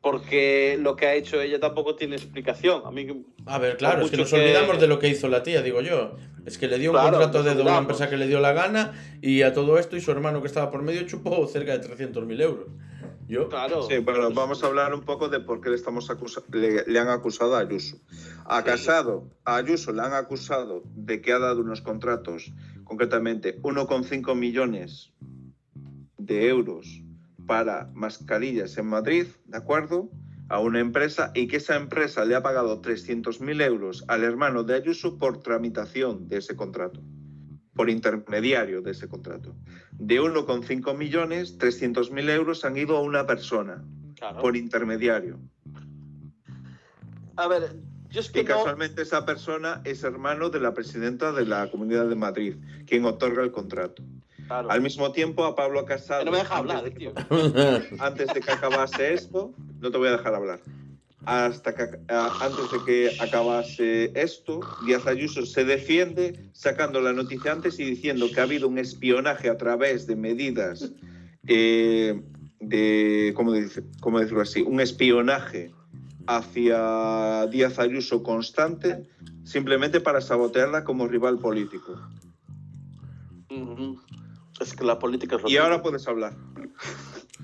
Porque 0.00 0.78
lo 0.80 0.94
que 0.94 1.06
ha 1.06 1.14
hecho 1.14 1.40
ella 1.42 1.58
tampoco 1.58 1.96
tiene 1.96 2.14
explicación. 2.14 2.82
A 2.84 2.92
mí 2.92 3.06
A 3.46 3.58
ver, 3.58 3.76
claro, 3.76 4.04
es 4.04 4.10
que 4.12 4.16
nos 4.16 4.30
que- 4.30 4.36
olvidamos 4.36 4.78
de 4.80 4.86
lo 4.86 5.00
que 5.00 5.08
hizo 5.08 5.26
la 5.28 5.42
tía, 5.42 5.60
digo 5.60 5.80
yo. 5.80 6.14
Es 6.46 6.56
que 6.56 6.68
le 6.68 6.78
dio 6.78 6.90
un 6.92 6.96
Claro, 6.96 7.18
contrato 7.18 7.42
de 7.42 7.60
una 7.60 7.78
empresa 7.78 8.08
que 8.08 8.16
le 8.16 8.26
dio 8.28 8.38
la 8.38 8.52
gana 8.52 8.92
y 9.20 9.42
a 9.42 9.52
todo 9.52 9.76
esto 9.78 9.96
y 9.96 10.00
su 10.00 10.12
hermano 10.12 10.40
que 10.40 10.46
estaba 10.46 10.70
por 10.70 10.82
medio 10.82 11.02
chupó 11.02 11.46
cerca 11.48 11.76
de 11.76 11.80
300.000 11.86 12.40
euros. 12.40 12.68
Yo, 13.28 13.48
claro. 13.48 13.82
Sí, 13.82 13.98
bueno, 13.98 14.30
vamos 14.32 14.64
a 14.64 14.66
hablar 14.68 14.94
un 14.94 15.02
poco 15.02 15.28
de 15.28 15.40
por 15.40 15.60
qué 15.60 15.68
le, 15.68 15.76
estamos 15.76 16.08
acusa- 16.10 16.42
le, 16.50 16.84
le 16.86 16.98
han 16.98 17.08
acusado 17.08 17.54
a 17.56 17.60
Ayuso. 17.60 17.98
A 18.46 18.64
Casado, 18.64 19.28
a 19.44 19.56
Ayuso 19.56 19.92
le 19.92 20.00
han 20.00 20.14
acusado 20.14 20.82
de 20.96 21.20
que 21.20 21.32
ha 21.32 21.38
dado 21.38 21.60
unos 21.60 21.82
contratos, 21.82 22.50
concretamente 22.84 23.60
1,5 23.62 24.34
millones 24.34 25.12
de 26.16 26.48
euros 26.48 27.02
para 27.46 27.90
mascarillas 27.94 28.76
en 28.78 28.86
Madrid, 28.86 29.26
¿de 29.44 29.56
acuerdo? 29.58 30.10
A 30.48 30.60
una 30.60 30.80
empresa 30.80 31.30
y 31.34 31.46
que 31.46 31.56
esa 31.58 31.76
empresa 31.76 32.24
le 32.24 32.34
ha 32.34 32.42
pagado 32.42 32.80
300.000 32.80 33.60
euros 33.60 34.04
al 34.08 34.24
hermano 34.24 34.64
de 34.64 34.74
Ayuso 34.74 35.18
por 35.18 35.42
tramitación 35.42 36.28
de 36.28 36.38
ese 36.38 36.56
contrato, 36.56 37.02
por 37.78 37.88
intermediario 37.88 38.82
de 38.82 38.90
ese 38.90 39.06
contrato. 39.06 39.54
De 39.92 40.20
1,5 40.20 40.96
millones, 40.96 41.56
300.000 41.60 42.28
euros 42.30 42.64
han 42.64 42.76
ido 42.76 42.96
a 42.96 43.02
una 43.02 43.24
persona 43.24 43.84
claro. 44.16 44.40
por 44.40 44.56
intermediario. 44.56 45.38
A 47.36 47.46
ver, 47.46 47.76
yo 48.10 48.20
es 48.20 48.30
que 48.30 48.40
Y 48.40 48.42
no... 48.42 48.48
casualmente 48.48 49.02
esa 49.02 49.24
persona 49.24 49.80
es 49.84 50.02
hermano 50.02 50.50
de 50.50 50.58
la 50.58 50.74
presidenta 50.74 51.30
de 51.30 51.46
la 51.46 51.70
Comunidad 51.70 52.08
de 52.08 52.16
Madrid, 52.16 52.56
quien 52.84 53.04
otorga 53.04 53.44
el 53.44 53.52
contrato. 53.52 54.02
claro. 54.48 54.72
Al 54.72 54.80
mismo 54.80 55.12
tiempo, 55.12 55.44
a 55.44 55.54
Pablo 55.54 55.84
Casado. 55.84 56.24
No 56.24 56.32
me 56.32 56.38
deja 56.38 56.58
antes 56.58 56.74
hablar, 56.74 56.90
tío. 56.90 57.12
Antes 58.00 58.34
de 58.34 58.40
que 58.40 58.50
acabase 58.50 59.14
esto, 59.14 59.54
no 59.78 59.92
te 59.92 59.98
voy 59.98 60.08
a 60.08 60.16
dejar 60.16 60.34
hablar. 60.34 60.58
Hasta 61.24 61.74
que, 61.74 61.98
antes 62.08 62.70
de 62.70 62.84
que 62.84 63.10
acabase 63.20 64.12
esto, 64.14 64.60
Díaz 64.80 65.06
Ayuso 65.06 65.44
se 65.44 65.64
defiende 65.64 66.50
sacando 66.52 67.00
la 67.00 67.12
noticia 67.12 67.52
antes 67.52 67.78
y 67.78 67.84
diciendo 67.84 68.30
que 68.32 68.40
ha 68.40 68.44
habido 68.44 68.68
un 68.68 68.78
espionaje 68.78 69.48
a 69.50 69.56
través 69.58 70.06
de 70.06 70.16
medidas 70.16 70.92
eh, 71.46 72.20
de, 72.60 73.32
¿cómo, 73.36 73.52
dice- 73.52 73.84
cómo 74.00 74.20
decirlo 74.20 74.42
así? 74.42 74.62
Un 74.62 74.80
espionaje 74.80 75.72
hacia 76.26 77.46
Díaz 77.46 77.78
Ayuso 77.78 78.22
constante 78.22 79.06
simplemente 79.44 80.00
para 80.00 80.20
sabotearla 80.20 80.84
como 80.84 81.08
rival 81.08 81.38
político. 81.38 81.98
Es 84.60 84.74
que 84.74 84.84
la 84.84 84.98
política 84.98 85.36
es 85.36 85.50
Y 85.50 85.56
ahora 85.56 85.82
puedes 85.82 86.06
hablar. 86.06 86.34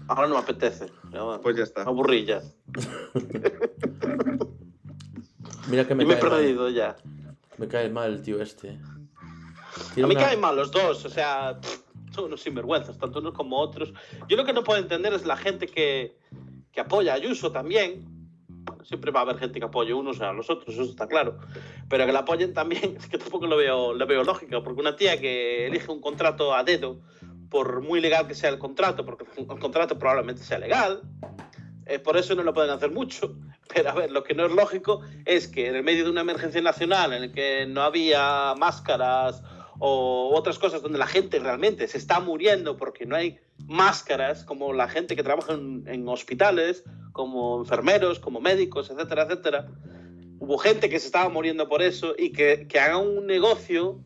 Ahora 0.09 0.29
no 0.29 0.35
me 0.35 0.41
apetece. 0.41 0.87
Ya. 1.13 1.39
Pues 1.43 1.57
ya 1.57 1.63
está. 1.65 1.83
Aburrí 1.83 2.25
ya. 2.25 2.43
Mira 5.69 5.87
que 5.87 5.95
me 5.95 6.05
Y 6.05 6.07
me 6.07 6.15
he 6.15 6.19
cae 6.19 6.29
mal. 6.31 6.39
perdido 6.39 6.69
ya. 6.71 6.97
Me 7.59 7.69
cae 7.69 7.89
mal 7.89 8.13
el 8.13 8.23
tío 8.23 8.41
este. 8.43 8.71
A 8.71 9.95
Tiene 9.95 10.09
mí 10.09 10.15
una- 10.15 10.25
caen 10.27 10.41
mal 10.41 10.57
los 10.57 10.71
dos, 10.71 11.05
o 11.05 11.09
sea, 11.09 11.59
pff, 11.61 11.81
son 12.15 12.25
unos 12.27 12.43
sinvergüenzas, 12.43 12.99
tanto 12.99 13.19
unos 13.21 13.33
como 13.35 13.59
otros. 13.59 13.93
Yo 14.29 14.37
lo 14.37 14.45
que 14.45 14.53
no 14.53 14.63
puedo 14.63 14.79
entender 14.81 15.13
es 15.15 15.25
la 15.27 15.37
gente 15.37 15.67
que, 15.67 16.17
que 16.73 16.81
apoya 16.81 17.13
a 17.13 17.17
Ayuso 17.17 17.51
también. 17.51 18.05
Bueno, 18.49 18.85
siempre 18.85 19.11
va 19.11 19.21
a 19.21 19.23
haber 19.25 19.39
gente 19.39 19.59
que 19.59 19.65
apoye 19.67 19.93
unos 19.95 20.21
a 20.21 20.33
los 20.33 20.49
otros, 20.51 20.75
eso 20.75 20.83
está 20.85 21.07
claro. 21.07 21.39
Pero 21.89 22.07
que 22.07 22.13
la 22.13 22.21
apoyen 22.21 22.53
también, 22.55 22.97
es 22.99 23.07
que 23.09 23.19
tampoco 23.19 23.47
lo 23.47 23.57
veo, 23.57 23.95
lo 23.95 24.07
veo 24.07 24.23
lógica, 24.23 24.63
porque 24.63 24.81
una 24.81 24.97
tía 24.97 25.19
que 25.21 25.67
elige 25.67 25.91
un 25.91 26.01
contrato 26.01 26.55
a 26.55 26.63
dedo, 26.65 27.01
por 27.55 27.83
muy 27.83 28.01
legal 28.01 28.27
que 28.27 28.35
sea 28.35 28.51
el 28.51 28.59
contrato, 28.59 29.05
porque 29.05 29.27
el 29.37 29.47
contrato 29.47 29.97
probablemente 29.97 30.43
sea 30.43 30.59
legal, 30.59 31.03
eh, 31.87 32.01
por 32.01 32.17
eso 32.17 32.35
no 32.35 32.43
lo 32.43 32.53
pueden 32.53 32.73
hacer 32.73 32.91
mucho. 32.91 33.37
Pero 33.73 33.91
a 33.91 33.95
ver, 33.95 34.11
lo 34.11 34.25
que 34.25 34.35
no 34.35 34.47
es 34.47 34.51
lógico 34.51 35.03
es 35.25 35.47
que 35.47 35.69
en 35.69 35.77
el 35.77 35.85
medio 35.85 36.03
de 36.03 36.11
una 36.11 36.23
emergencia 36.23 36.61
nacional 36.61 37.13
en 37.13 37.23
el 37.23 37.33
que 37.33 37.65
no 37.67 37.83
había 37.83 38.55
máscaras 38.59 39.41
o 39.79 40.33
otras 40.35 40.59
cosas 40.59 40.83
donde 40.83 40.99
la 40.99 41.07
gente 41.07 41.39
realmente 41.39 41.87
se 41.87 41.97
está 41.97 42.19
muriendo 42.19 42.77
porque 42.77 43.07
no 43.07 43.15
hay 43.15 43.39
máscaras, 43.69 44.43
como 44.43 44.73
la 44.73 44.89
gente 44.89 45.15
que 45.15 45.23
trabaja 45.23 45.53
en, 45.53 45.85
en 45.87 46.09
hospitales, 46.09 46.83
como 47.13 47.61
enfermeros, 47.61 48.19
como 48.19 48.41
médicos, 48.41 48.91
etcétera, 48.91 49.23
etcétera. 49.23 49.69
Hubo 50.41 50.59
gente 50.59 50.89
que 50.89 50.99
se 50.99 51.07
estaba 51.07 51.29
muriendo 51.29 51.69
por 51.69 51.83
eso 51.83 52.17
y 52.19 52.33
que, 52.33 52.67
que 52.67 52.81
haga 52.81 52.97
un 52.97 53.29
negocio 53.29 54.01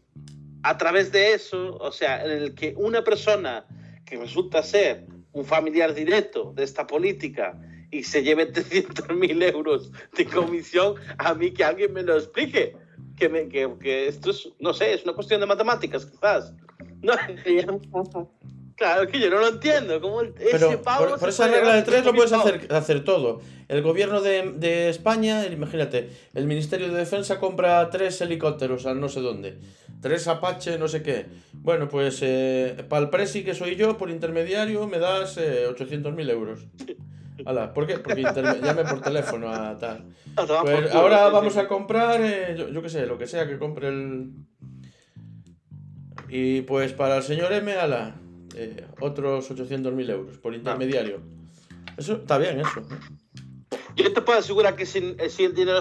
a 0.62 0.76
través 0.76 1.12
de 1.12 1.32
eso, 1.35 1.76
o 1.76 1.93
sea, 1.93 2.24
en 2.24 2.30
el 2.30 2.55
que 2.55 2.74
una 2.76 3.02
persona 3.05 3.64
que 4.05 4.16
resulta 4.16 4.62
ser 4.62 5.06
un 5.32 5.44
familiar 5.44 5.94
directo 5.94 6.52
de 6.55 6.64
esta 6.64 6.86
política 6.86 7.59
y 7.90 8.02
se 8.02 8.22
lleve 8.22 8.52
300.000 8.52 9.52
euros 9.52 9.90
de 10.16 10.26
comisión, 10.26 10.94
a 11.18 11.35
mí 11.35 11.52
que 11.52 11.64
alguien 11.64 11.93
me 11.93 12.02
lo 12.02 12.16
explique. 12.16 12.76
Que, 13.16 13.28
me, 13.28 13.48
que, 13.48 13.68
que 13.80 14.06
esto 14.06 14.30
es, 14.30 14.48
no 14.60 14.72
sé, 14.72 14.94
es 14.94 15.02
una 15.02 15.12
cuestión 15.12 15.40
de 15.40 15.47
matemáticas, 15.47 16.06
quizás. 16.06 16.55
No, 17.01 17.12
Claro, 18.78 19.09
que 19.09 19.18
yo 19.18 19.28
no 19.28 19.40
lo 19.40 19.48
entiendo. 19.48 20.00
¿Cómo 20.00 20.20
el- 20.20 20.34
ese 20.38 20.50
Pero 20.52 20.82
pavo 20.82 21.16
por, 21.18 21.28
esa 21.28 21.48
regla 21.48 21.74
de 21.74 21.82
tres 21.82 22.05
lo 22.05 22.14
puedes 22.14 22.30
5.000 22.32 22.40
hacer, 22.40 22.72
hacer 22.72 23.05
todo. 23.05 23.40
El 23.66 23.82
gobierno 23.82 24.20
de, 24.20 24.52
de 24.52 24.88
España, 24.88 25.44
imagínate, 25.46 26.10
el 26.32 26.46
Ministerio 26.46 26.88
de 26.88 26.96
Defensa 26.96 27.40
compra 27.40 27.90
tres 27.90 28.20
helicópteros 28.20 28.86
a 28.86 28.94
no 28.94 29.09
sé 29.09 29.20
dónde. 29.20 29.59
Tres 30.00 30.28
Apache, 30.28 30.78
no 30.78 30.86
sé 30.86 31.02
qué. 31.02 31.26
Bueno, 31.55 31.88
pues 31.88 32.20
eh, 32.22 32.84
para 32.88 33.02
el 33.02 33.10
presi 33.10 33.42
que 33.42 33.52
soy 33.55 33.74
yo, 33.74 33.98
por 33.98 34.10
intermediario, 34.10 34.86
me 34.86 35.00
das 35.00 35.36
eh, 35.38 35.66
800.000 35.68 36.30
euros. 36.30 36.60
Hala, 37.44 37.74
¿por 37.74 37.84
qué? 37.86 37.98
Porque 37.98 38.22
llame 38.62 38.84
por 38.84 39.00
teléfono 39.00 39.52
a 39.52 39.76
tal. 39.76 40.05
Pues 40.62 40.94
ahora 40.94 41.28
vamos 41.30 41.56
a 41.56 41.66
comprar, 41.66 42.20
eh, 42.22 42.55
yo, 42.56 42.68
yo 42.68 42.80
qué 42.80 42.88
sé, 42.88 43.06
lo 43.06 43.18
que 43.18 43.26
sea 43.26 43.48
que 43.48 43.59
compre 43.59 43.88
el... 43.88 44.30
Y 46.28 46.62
pues 46.62 46.92
para 46.92 47.16
el 47.16 47.22
señor 47.22 47.52
M, 47.52 47.72
ala, 47.72 48.14
eh, 48.59 48.86
otros 49.01 49.51
800.000 49.51 50.10
euros 50.10 50.39
por 50.39 50.52
intermediario. 50.52 51.20
Eso 51.97 52.14
está 52.14 52.39
bien, 52.39 52.60
eso. 52.60 52.82
Yo 53.94 54.12
te 54.12 54.20
puedo 54.20 54.39
asegurar 54.39 54.74
que 54.74 54.85
si, 54.85 55.16
si 55.28 55.44
el 55.44 55.55
dinero 55.55 55.80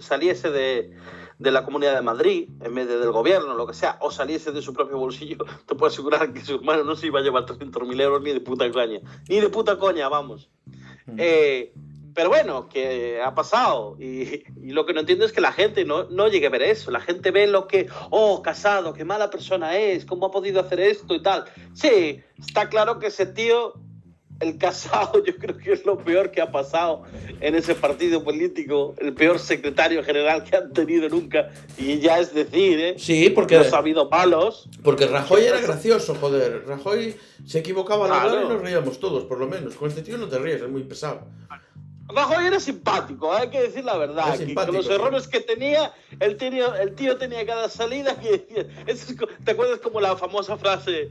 saliese 0.00 0.50
de, 0.50 0.96
de 1.38 1.50
la 1.50 1.64
Comunidad 1.64 1.94
de 1.94 2.02
Madrid, 2.02 2.48
en 2.60 2.74
vez 2.74 2.88
de 2.88 2.98
del 2.98 3.12
gobierno, 3.12 3.54
lo 3.54 3.66
que 3.66 3.74
sea, 3.74 3.98
o 4.00 4.10
saliese 4.10 4.50
de 4.50 4.60
su 4.60 4.72
propio 4.72 4.98
bolsillo, 4.98 5.38
te 5.66 5.74
puedo 5.76 5.86
asegurar 5.86 6.32
que 6.32 6.40
su 6.40 6.56
hermano 6.56 6.82
no 6.82 6.96
se 6.96 7.06
iba 7.06 7.20
a 7.20 7.22
llevar 7.22 7.46
300.000 7.46 8.00
euros 8.00 8.22
ni 8.22 8.32
de 8.32 8.40
puta 8.40 8.70
coña. 8.70 9.00
Ni 9.28 9.40
de 9.40 9.48
puta 9.48 9.78
coña, 9.78 10.08
vamos. 10.08 10.50
Eh, 11.16 11.72
pero 12.16 12.30
bueno, 12.30 12.68
que 12.68 13.20
ha 13.22 13.34
pasado. 13.34 13.96
Y, 14.00 14.42
y 14.62 14.70
lo 14.70 14.86
que 14.86 14.94
no 14.94 15.00
entiendo 15.00 15.24
es 15.26 15.32
que 15.32 15.40
la 15.42 15.52
gente 15.52 15.84
no, 15.84 16.04
no 16.04 16.26
llegue 16.28 16.46
a 16.46 16.50
ver 16.50 16.62
eso. 16.62 16.90
La 16.90 17.00
gente 17.00 17.30
ve 17.30 17.46
lo 17.46 17.68
que, 17.68 17.86
oh, 18.10 18.42
casado, 18.42 18.94
qué 18.94 19.04
mala 19.04 19.30
persona 19.30 19.78
es, 19.78 20.04
cómo 20.06 20.26
ha 20.26 20.30
podido 20.32 20.60
hacer 20.60 20.80
esto 20.80 21.14
y 21.14 21.22
tal. 21.22 21.44
Sí, 21.74 22.20
está 22.40 22.68
claro 22.70 22.98
que 22.98 23.08
ese 23.08 23.26
tío, 23.26 23.74
el 24.40 24.56
casado, 24.58 25.22
yo 25.26 25.36
creo 25.36 25.56
que 25.58 25.72
es 25.72 25.84
lo 25.86 25.98
peor 25.98 26.30
que 26.30 26.40
ha 26.40 26.50
pasado 26.50 27.02
en 27.40 27.54
ese 27.54 27.74
partido 27.74 28.24
político, 28.24 28.94
el 28.98 29.12
peor 29.12 29.38
secretario 29.38 30.02
general 30.02 30.42
que 30.44 30.56
han 30.56 30.72
tenido 30.72 31.08
nunca. 31.10 31.50
Y 31.76 31.98
ya 32.00 32.18
es 32.18 32.32
decir, 32.34 32.80
¿eh? 32.80 32.94
Sí, 32.98 33.28
porque, 33.30 33.58
No 33.58 33.64
ha 33.74 33.78
habido 33.78 34.08
malos. 34.08 34.68
porque 34.82 35.06
Rajoy 35.06 35.44
era 35.44 35.60
gracioso, 35.60 36.14
joder. 36.14 36.64
Rajoy 36.66 37.14
se 37.44 37.58
equivocaba 37.58 38.06
al 38.06 38.12
hablar 38.12 38.26
y 38.26 38.38
Claro. 38.40 38.54
nos 38.54 38.62
reíamos 38.62 38.98
todos, 39.00 39.24
por 39.24 39.38
lo 39.38 39.46
menos. 39.46 39.74
Con 39.74 39.88
este 39.90 40.00
tío 40.02 40.16
no 40.18 40.28
te 40.28 40.38
ríes, 40.38 40.62
es 40.62 40.68
muy 40.70 40.82
pesado. 40.84 41.26
Rajoy 42.16 42.46
era 42.46 42.58
simpático, 42.58 43.30
hay 43.32 43.50
que 43.50 43.60
decir 43.60 43.84
la 43.84 43.96
verdad. 43.98 44.38
Que 44.38 44.54
con 44.54 44.72
los 44.72 44.88
errores 44.88 45.28
que 45.28 45.40
tenía, 45.40 45.92
el 46.18 46.38
tío, 46.38 46.74
el 46.74 46.94
tío 46.94 47.18
tenía 47.18 47.44
cada 47.44 47.68
salida 47.68 48.18
que 48.18 48.30
decía. 48.38 48.66
es 48.86 49.14
¿Te 49.44 49.50
acuerdas 49.50 49.80
como 49.80 50.00
la 50.00 50.16
famosa 50.16 50.56
frase 50.56 51.10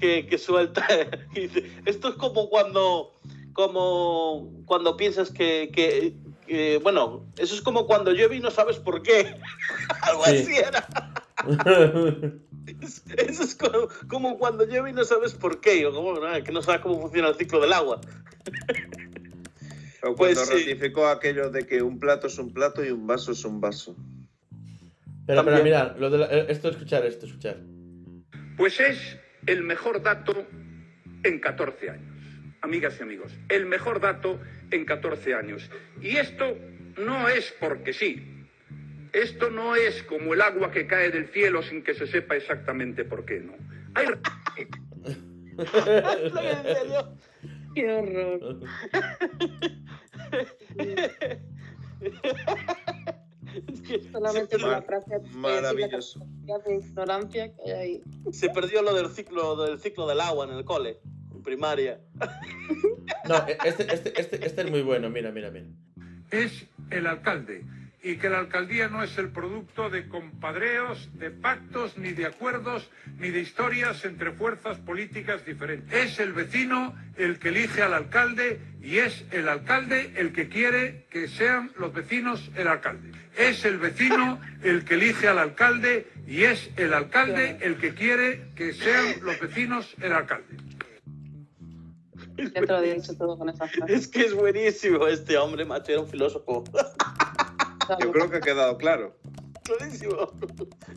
que, 0.00 0.26
que 0.26 0.38
suelta? 0.38 0.86
Esto 1.84 2.08
es 2.08 2.14
como 2.14 2.48
cuando, 2.48 3.12
como 3.52 4.50
cuando 4.64 4.96
piensas 4.96 5.30
que, 5.30 5.70
que- 5.74 6.14
que- 6.46 6.78
Bueno, 6.82 7.26
eso 7.36 7.54
es 7.54 7.60
como 7.60 7.86
cuando 7.86 8.12
llueve 8.12 8.36
y 8.36 8.40
no 8.40 8.50
sabes 8.50 8.78
por 8.78 9.02
qué. 9.02 9.36
Algo 10.02 10.24
Sí. 10.24 10.36
así 10.38 10.56
era. 10.56 10.88
Eso 13.16 13.44
es 13.44 13.54
como, 13.54 13.88
como 14.08 14.38
cuando 14.38 14.64
llueve 14.64 14.90
y 14.90 14.92
no 14.92 15.04
sabes 15.04 15.34
por 15.34 15.60
qué. 15.60 15.86
O 15.86 15.92
como, 15.92 16.14
¿no? 16.14 16.42
que 16.42 16.50
no 16.50 16.62
sabes 16.62 16.80
cómo 16.80 17.00
funciona 17.00 17.28
el 17.28 17.36
ciclo 17.36 17.60
del 17.60 17.72
agua. 17.72 18.00
O 20.06 20.14
Pues 20.14 20.34
cuando 20.34 20.52
sí. 20.52 20.64
ratificó 20.64 21.08
aquello 21.08 21.50
de 21.50 21.66
que 21.66 21.82
un 21.82 21.98
plato 21.98 22.26
es 22.28 22.38
un 22.38 22.52
plato 22.52 22.84
y 22.84 22.90
un 22.90 23.06
vaso 23.06 23.32
es 23.32 23.44
un 23.44 23.60
vaso. 23.60 23.96
Espera, 25.20 25.40
espera, 25.40 25.44
También. 25.44 25.64
mira, 25.64 25.96
lo 25.98 26.10
de 26.10 26.18
la- 26.18 26.26
eh, 26.26 26.46
esto 26.48 26.68
escuchar, 26.68 27.04
esto 27.04 27.26
escuchar. 27.26 27.56
Pues 28.56 28.78
es 28.80 29.18
el 29.46 29.62
mejor 29.62 30.02
dato 30.02 30.46
en 31.24 31.40
14 31.40 31.90
años. 31.90 32.16
Amigas 32.62 32.96
y 32.98 33.02
amigos, 33.02 33.32
el 33.48 33.66
mejor 33.66 34.00
dato 34.00 34.40
en 34.70 34.84
14 34.84 35.34
años. 35.34 35.68
Y 36.00 36.16
esto 36.16 36.56
no 36.98 37.28
es 37.28 37.54
porque 37.60 37.92
sí. 37.92 38.32
Esto 39.12 39.50
no 39.50 39.74
es 39.76 40.02
como 40.04 40.34
el 40.34 40.40
agua 40.42 40.70
que 40.70 40.86
cae 40.86 41.10
del 41.10 41.28
cielo 41.28 41.62
sin 41.62 41.82
que 41.82 41.94
se 41.94 42.06
sepa 42.06 42.36
exactamente 42.36 43.04
por 43.04 43.24
qué, 43.24 43.40
¿no? 43.40 43.54
Hay 43.94 44.06
Qué 47.76 47.92
horror. 47.92 48.40
Solamente 54.12 54.56
Mar- 54.58 54.70
la 54.70 54.82
frase 54.82 55.20
maravilloso. 55.34 56.20
de 56.66 56.76
ignorancia 56.76 57.54
que 57.54 57.72
hay 57.72 57.80
ahí. 57.96 58.02
se 58.32 58.48
perdió 58.48 58.80
lo 58.82 58.94
del 58.94 59.10
ciclo 59.10 59.56
del 59.62 59.78
ciclo 59.78 60.06
del 60.06 60.20
agua 60.22 60.46
en 60.46 60.52
el 60.52 60.64
cole, 60.64 61.00
en 61.34 61.42
primaria. 61.42 62.00
No, 63.28 63.36
eh, 63.46 63.56
este, 63.64 63.92
este, 63.92 64.20
este, 64.20 64.46
este 64.46 64.60
es 64.62 64.70
muy 64.70 64.82
bueno, 64.82 65.10
mira, 65.10 65.30
mira, 65.30 65.50
mira. 65.50 65.66
es 66.30 66.66
el 66.90 67.06
alcalde 67.06 67.64
y 68.06 68.18
que 68.18 68.30
la 68.30 68.38
alcaldía 68.38 68.86
no 68.86 69.02
es 69.02 69.18
el 69.18 69.30
producto 69.30 69.90
de 69.90 70.08
compadreos, 70.08 71.10
de 71.14 71.32
pactos, 71.32 71.98
ni 71.98 72.12
de 72.12 72.26
acuerdos, 72.26 72.88
ni 73.18 73.30
de 73.30 73.40
historias 73.40 74.04
entre 74.04 74.30
fuerzas 74.30 74.78
políticas 74.78 75.44
diferentes. 75.44 75.92
Es 75.92 76.20
el 76.20 76.32
vecino 76.32 76.94
el 77.16 77.40
que 77.40 77.48
elige 77.48 77.82
al 77.82 77.94
alcalde 77.94 78.60
y 78.80 78.98
es 78.98 79.24
el 79.32 79.48
alcalde 79.48 80.12
el 80.14 80.32
que 80.32 80.48
quiere 80.48 81.06
que 81.10 81.26
sean 81.26 81.72
los 81.80 81.92
vecinos 81.92 82.48
el 82.54 82.68
alcalde. 82.68 83.10
Es 83.36 83.64
el 83.64 83.78
vecino 83.78 84.40
el 84.62 84.84
que 84.84 84.94
elige 84.94 85.26
al 85.26 85.40
alcalde 85.40 86.06
y 86.28 86.44
es 86.44 86.70
el 86.76 86.94
alcalde 86.94 87.58
el 87.60 87.76
que 87.76 87.94
quiere 87.94 88.52
que 88.54 88.72
sean 88.72 89.16
los 89.22 89.40
vecinos 89.40 89.96
el 90.00 90.12
alcalde. 90.12 90.56
Ya 92.36 92.60
te 92.60 92.66
lo 92.66 92.76
había 92.76 92.94
dicho 92.94 93.16
todo 93.16 93.36
con 93.36 93.48
esa 93.48 93.66
frase. 93.66 93.92
Es 93.92 94.06
que 94.06 94.20
es 94.20 94.32
buenísimo 94.34 95.08
este 95.08 95.36
hombre, 95.38 95.64
macho, 95.64 95.90
era 95.90 96.02
un 96.02 96.08
filósofo. 96.08 96.62
Yo 98.00 98.12
creo 98.12 98.30
que 98.30 98.36
ha 98.36 98.40
quedado 98.40 98.76
claro. 98.78 99.16
Clarísimo. 99.64 100.16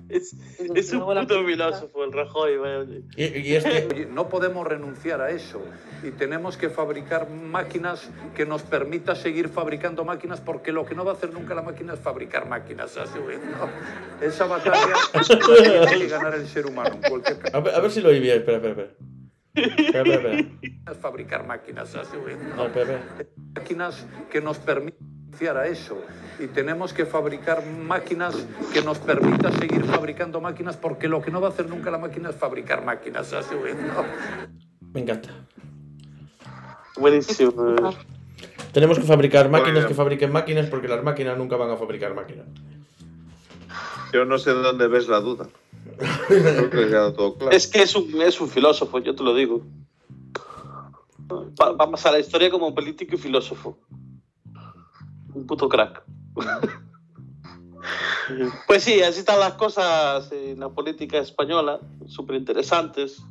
Es, 0.10 0.34
Es 0.58 0.72
es 0.76 0.94
un 0.94 1.02
puto 1.02 1.46
filósofo, 1.46 2.04
el 2.04 2.12
Rajoy. 2.12 2.58
vaya. 2.58 2.84
Y, 3.16 3.24
y 3.24 3.56
este, 3.56 3.88
Oye, 3.94 4.06
No 4.12 4.28
podemos 4.28 4.66
renunciar 4.66 5.22
a 5.22 5.30
eso 5.30 5.62
y 6.04 6.10
tenemos 6.12 6.58
que 6.58 6.70
fabricar 6.70 7.30
máquinas 7.30 8.10
que 8.36 8.46
nos 8.46 8.64
permita 8.64 9.16
seguir 9.16 9.50
fabricando 9.50 10.04
máquinas 10.06 10.42
porque 10.42 10.72
lo 10.72 10.86
que 10.86 10.96
no 10.96 11.06
va 11.06 11.12
a 11.12 11.16
hacer 11.16 11.32
nunca 11.34 11.54
la 11.54 11.62
máquina 11.62 11.94
es 11.94 12.00
fabricar 12.00 12.48
máquinas. 12.48 12.98
a 12.98 13.06
su 13.06 13.24
vez, 13.24 13.40
¿no? 13.40 13.70
Esa 14.26 14.46
batalla 14.46 14.88
la 15.14 15.86
tiene 15.88 15.98
que 16.00 16.08
ganar 16.08 16.34
el 16.36 16.48
ser 16.48 16.66
humano 16.66 16.96
en 16.96 17.10
cualquier 17.10 17.40
caso. 17.40 17.58
a, 17.58 17.60
ver, 17.60 17.76
a 17.76 17.80
ver 17.80 17.92
si 17.92 18.02
lo 18.02 18.10
oí 18.10 18.20
bien. 18.20 18.38
Espera, 18.40 18.58
espera, 18.58 18.90
espera. 19.54 19.76
Espera, 19.78 20.02
espera, 20.02 20.16
espera. 20.38 20.50
Es 20.92 20.98
fabricar 20.98 21.46
máquinas. 21.46 21.94
a 21.96 22.04
su 22.06 22.24
vez, 22.24 22.38
¿no? 22.40 22.56
No, 22.56 22.66
espera, 22.66 22.96
espera. 22.96 23.30
máquinas 23.56 24.08
que 24.32 24.42
nos 24.42 24.58
permitan 24.58 25.08
a 25.58 25.68
eso 25.68 25.98
y 26.38 26.48
tenemos 26.48 26.92
que 26.92 27.06
fabricar 27.06 27.66
máquinas 27.66 28.36
que 28.74 28.82
nos 28.82 29.00
permita 29.00 29.52
seguir 29.54 29.86
fabricando 29.86 30.42
máquinas 30.42 30.76
porque 30.76 31.08
lo 31.08 31.22
que 31.22 31.32
no 31.32 31.40
va 31.40 31.48
a 31.48 31.52
hacer 31.52 31.70
nunca 31.70 31.90
la 31.92 31.98
máquina 31.98 32.30
es 32.32 32.36
fabricar 32.36 32.84
máquinas. 32.84 33.32
a 33.32 33.42
su 33.42 33.62
vez, 33.62 33.76
¿no? 33.76 34.04
Me 34.94 35.00
encanta. 35.00 35.30
Buenísimo. 36.98 37.54
Tenemos 38.74 39.00
que 39.00 39.06
fabricar 39.06 39.50
máquinas 39.50 39.76
Bueno. 39.76 39.88
que 39.88 39.94
fabriquen 39.94 40.32
máquinas 40.32 40.68
porque 40.68 40.90
las 40.90 41.04
máquinas 41.04 41.38
nunca 41.38 41.56
van 41.56 41.72
a 41.72 41.78
fabricar 41.78 42.14
máquinas. 42.14 42.46
Yo 44.12 44.26
no 44.26 44.38
sé 44.38 44.52
dónde 44.52 44.88
ves 44.88 45.08
la 45.08 45.22
duda. 45.22 45.48
Creo 46.28 46.70
que 46.70 46.84
ha 46.84 46.88
quedado 46.88 47.14
todo 47.14 47.36
claro. 47.38 47.56
Es 47.56 47.68
que 47.68 47.82
es 47.82 47.96
un, 47.96 48.22
es 48.22 48.42
un 48.42 48.50
filósofo, 48.50 49.00
yo 49.00 49.16
te 49.16 49.24
lo 49.24 49.34
digo. 49.34 49.62
Va, 51.32 51.72
va 51.72 51.86
a 51.86 51.92
pasar 51.92 52.10
a 52.10 52.16
la 52.16 52.20
historia 52.20 52.50
como 52.50 52.68
un 52.68 52.76
político 52.76 53.16
y 53.16 53.18
filósofo. 53.18 53.78
Un 55.34 55.46
puto 55.46 55.68
crack. 55.70 56.04
Pues 58.68 58.84
sí, 58.84 59.02
así 59.02 59.20
están 59.22 59.40
las 59.40 59.54
cosas 59.54 60.32
en 60.32 60.60
la 60.60 60.70
política 60.70 61.18
española, 61.18 61.80
súper 62.06 62.36
interesantes, 62.36 63.24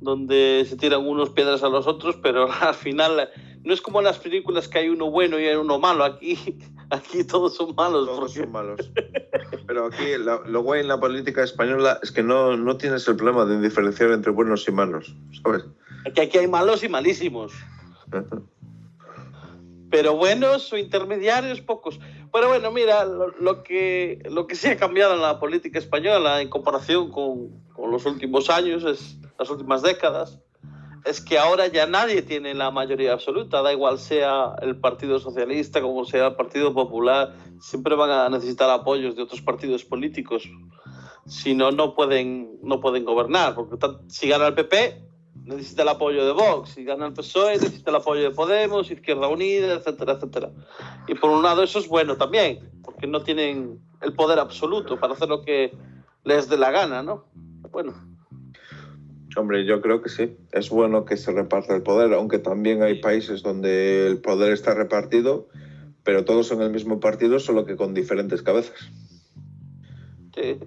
donde 0.00 0.64
se 0.68 0.76
tiran 0.76 1.06
unos 1.06 1.30
piedras 1.30 1.62
a 1.62 1.68
los 1.68 1.86
otros, 1.86 2.16
pero 2.22 2.48
al 2.60 2.74
final 2.74 3.28
no 3.62 3.72
es 3.72 3.80
como 3.80 3.98
en 4.00 4.06
las 4.06 4.18
películas 4.18 4.66
que 4.66 4.78
hay 4.78 4.88
uno 4.88 5.10
bueno 5.10 5.38
y 5.38 5.44
hay 5.46 5.54
uno 5.56 5.78
malo. 5.78 6.02
Aquí, 6.04 6.58
aquí 6.90 7.22
todos 7.24 7.54
son 7.54 7.74
malos. 7.76 8.06
Todos 8.06 8.18
porque- 8.20 8.40
son 8.40 8.50
malos. 8.50 8.90
Pero 9.66 9.86
aquí 9.86 10.16
la- 10.18 10.40
lo 10.46 10.62
guay 10.62 10.80
en 10.80 10.88
la 10.88 10.98
política 10.98 11.44
española 11.44 12.00
es 12.02 12.10
que 12.10 12.22
no, 12.24 12.56
no 12.56 12.76
tienes 12.78 13.06
el 13.06 13.16
problema 13.16 13.44
de 13.44 13.60
diferenciar 13.60 14.10
entre 14.10 14.32
buenos 14.32 14.66
y 14.66 14.72
malos, 14.72 15.14
¿sabes? 15.42 15.64
que 16.14 16.22
aquí 16.22 16.38
hay 16.38 16.48
malos 16.48 16.82
y 16.82 16.88
malísimos. 16.88 17.52
Pero 19.90 20.14
buenos 20.14 20.72
o 20.72 20.76
intermediarios 20.76 21.60
pocos. 21.60 21.98
Pero 22.32 22.48
bueno, 22.48 22.70
mira, 22.70 23.04
lo, 23.04 23.28
lo 23.28 23.62
que, 23.62 24.22
lo 24.30 24.46
que 24.46 24.54
sí 24.54 24.68
ha 24.68 24.76
cambiado 24.76 25.14
en 25.14 25.22
la 25.22 25.40
política 25.40 25.78
española 25.78 26.40
en 26.40 26.48
comparación 26.48 27.10
con, 27.10 27.62
con 27.72 27.90
los 27.90 28.06
últimos 28.06 28.50
años, 28.50 28.84
es, 28.84 29.18
las 29.38 29.50
últimas 29.50 29.82
décadas, 29.82 30.38
es 31.04 31.20
que 31.20 31.38
ahora 31.38 31.66
ya 31.66 31.86
nadie 31.86 32.22
tiene 32.22 32.54
la 32.54 32.70
mayoría 32.70 33.12
absoluta, 33.12 33.62
da 33.62 33.72
igual 33.72 33.98
sea 33.98 34.54
el 34.60 34.76
Partido 34.76 35.18
Socialista 35.18 35.80
como 35.80 36.04
sea 36.04 36.28
el 36.28 36.34
Partido 36.36 36.74
Popular, 36.74 37.34
siempre 37.60 37.94
van 37.94 38.10
a 38.10 38.28
necesitar 38.28 38.68
apoyos 38.70 39.16
de 39.16 39.22
otros 39.22 39.40
partidos 39.40 39.84
políticos. 39.84 40.48
Si 41.26 41.54
no, 41.54 41.70
no 41.70 41.94
pueden, 41.94 42.58
no 42.62 42.80
pueden 42.80 43.04
gobernar, 43.04 43.54
porque 43.54 43.76
si 44.08 44.28
gana 44.28 44.48
el 44.48 44.54
PP, 44.54 45.09
necesita 45.50 45.82
el 45.82 45.88
apoyo 45.88 46.24
de 46.24 46.32
Vox, 46.32 46.70
si 46.70 46.84
gana 46.84 47.06
el 47.06 47.12
PSOE, 47.12 47.54
necesita 47.54 47.90
el 47.90 47.96
apoyo 47.96 48.22
de 48.22 48.30
Podemos, 48.30 48.90
Izquierda 48.90 49.28
Unida, 49.28 49.74
etcétera, 49.74 50.14
etcétera. 50.14 50.50
Y 51.06 51.14
por 51.14 51.30
un 51.30 51.42
lado 51.42 51.62
eso 51.62 51.78
es 51.78 51.88
bueno 51.88 52.16
también, 52.16 52.70
porque 52.82 53.06
no 53.06 53.22
tienen 53.22 53.80
el 54.00 54.12
poder 54.14 54.38
absoluto 54.38 54.98
para 54.98 55.14
hacer 55.14 55.28
lo 55.28 55.42
que 55.42 55.72
les 56.24 56.48
dé 56.48 56.56
la 56.56 56.70
gana, 56.70 57.02
¿no? 57.02 57.24
Bueno, 57.70 57.94
Hombre, 59.36 59.64
yo 59.64 59.80
creo 59.80 60.02
que 60.02 60.08
sí. 60.08 60.36
Es 60.52 60.70
bueno 60.70 61.04
que 61.04 61.16
se 61.16 61.32
reparta 61.32 61.74
el 61.74 61.82
poder, 61.82 62.12
aunque 62.14 62.38
también 62.38 62.82
hay 62.82 63.00
países 63.00 63.42
donde 63.42 64.06
el 64.06 64.18
poder 64.18 64.52
está 64.52 64.74
repartido, 64.74 65.48
pero 66.02 66.24
todos 66.24 66.48
son 66.48 66.62
el 66.62 66.70
mismo 66.70 66.98
partido, 66.98 67.38
solo 67.38 67.64
que 67.64 67.76
con 67.76 67.94
diferentes 67.94 68.42
cabezas. 68.42 68.90
sí. 70.34 70.58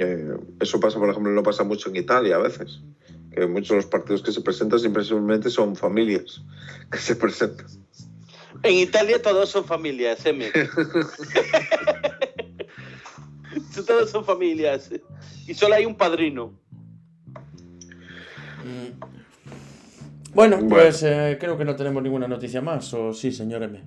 Eh, 0.00 0.36
eso 0.60 0.78
pasa, 0.78 1.00
por 1.00 1.10
ejemplo, 1.10 1.32
no 1.32 1.42
pasa 1.42 1.64
mucho 1.64 1.90
en 1.90 1.96
Italia 1.96 2.36
a 2.36 2.38
veces. 2.38 2.80
Que 3.38 3.46
muchos 3.46 3.68
de 3.68 3.76
los 3.76 3.86
partidos 3.86 4.20
que 4.20 4.32
se 4.32 4.40
presentan 4.40 4.80
simplemente 4.80 5.48
son 5.48 5.76
familias 5.76 6.42
que 6.90 6.98
se 6.98 7.14
presentan. 7.14 7.68
En 8.64 8.74
Italia 8.74 9.22
todos 9.22 9.48
son 9.48 9.64
familias, 9.64 10.26
M. 10.26 10.50
todos 13.86 14.10
son 14.10 14.24
familias. 14.24 14.90
Y 15.46 15.54
solo 15.54 15.76
hay 15.76 15.86
un 15.86 15.94
padrino. 15.94 16.52
Bueno, 20.34 20.56
Bueno. 20.56 20.68
pues 20.68 21.04
eh, 21.04 21.36
creo 21.38 21.56
que 21.56 21.64
no 21.64 21.76
tenemos 21.76 22.02
ninguna 22.02 22.26
noticia 22.26 22.60
más, 22.60 22.92
o 22.92 23.14
sí, 23.14 23.30
señor 23.30 23.62
M. 23.62 23.84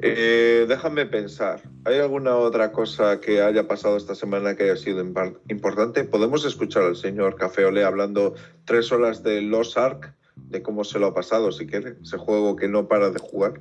Eh, 0.00 0.66
déjame 0.68 1.06
pensar. 1.06 1.60
¿Hay 1.84 1.98
alguna 1.98 2.36
otra 2.36 2.70
cosa 2.70 3.20
que 3.20 3.42
haya 3.42 3.66
pasado 3.66 3.96
esta 3.96 4.14
semana 4.14 4.54
que 4.54 4.64
haya 4.64 4.76
sido 4.76 5.00
importante? 5.48 6.04
Podemos 6.04 6.44
escuchar 6.44 6.84
al 6.84 6.96
señor 6.96 7.34
Café 7.36 7.64
Olé 7.64 7.84
hablando 7.84 8.34
tres 8.64 8.92
horas 8.92 9.22
de 9.24 9.42
Los 9.42 9.76
Ark, 9.76 10.14
de 10.36 10.62
cómo 10.62 10.84
se 10.84 11.00
lo 11.00 11.06
ha 11.08 11.14
pasado, 11.14 11.50
si 11.50 11.66
quiere. 11.66 11.96
Ese 12.00 12.16
juego 12.16 12.54
que 12.54 12.68
no 12.68 12.86
para 12.86 13.10
de 13.10 13.18
jugar. 13.18 13.60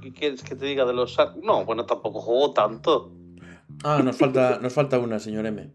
¿Qué 0.00 0.12
quieres 0.12 0.42
que 0.42 0.54
te 0.54 0.64
diga 0.64 0.86
de 0.86 0.94
los... 0.94 1.18
Ar- 1.18 1.36
No, 1.42 1.64
bueno, 1.66 1.84
tampoco 1.84 2.20
juego 2.20 2.52
tanto. 2.54 3.12
Ah, 3.84 4.00
nos 4.02 4.16
falta, 4.16 4.60
nos 4.62 4.72
falta 4.72 4.98
una, 4.98 5.18
señor 5.18 5.44
M. 5.46 5.72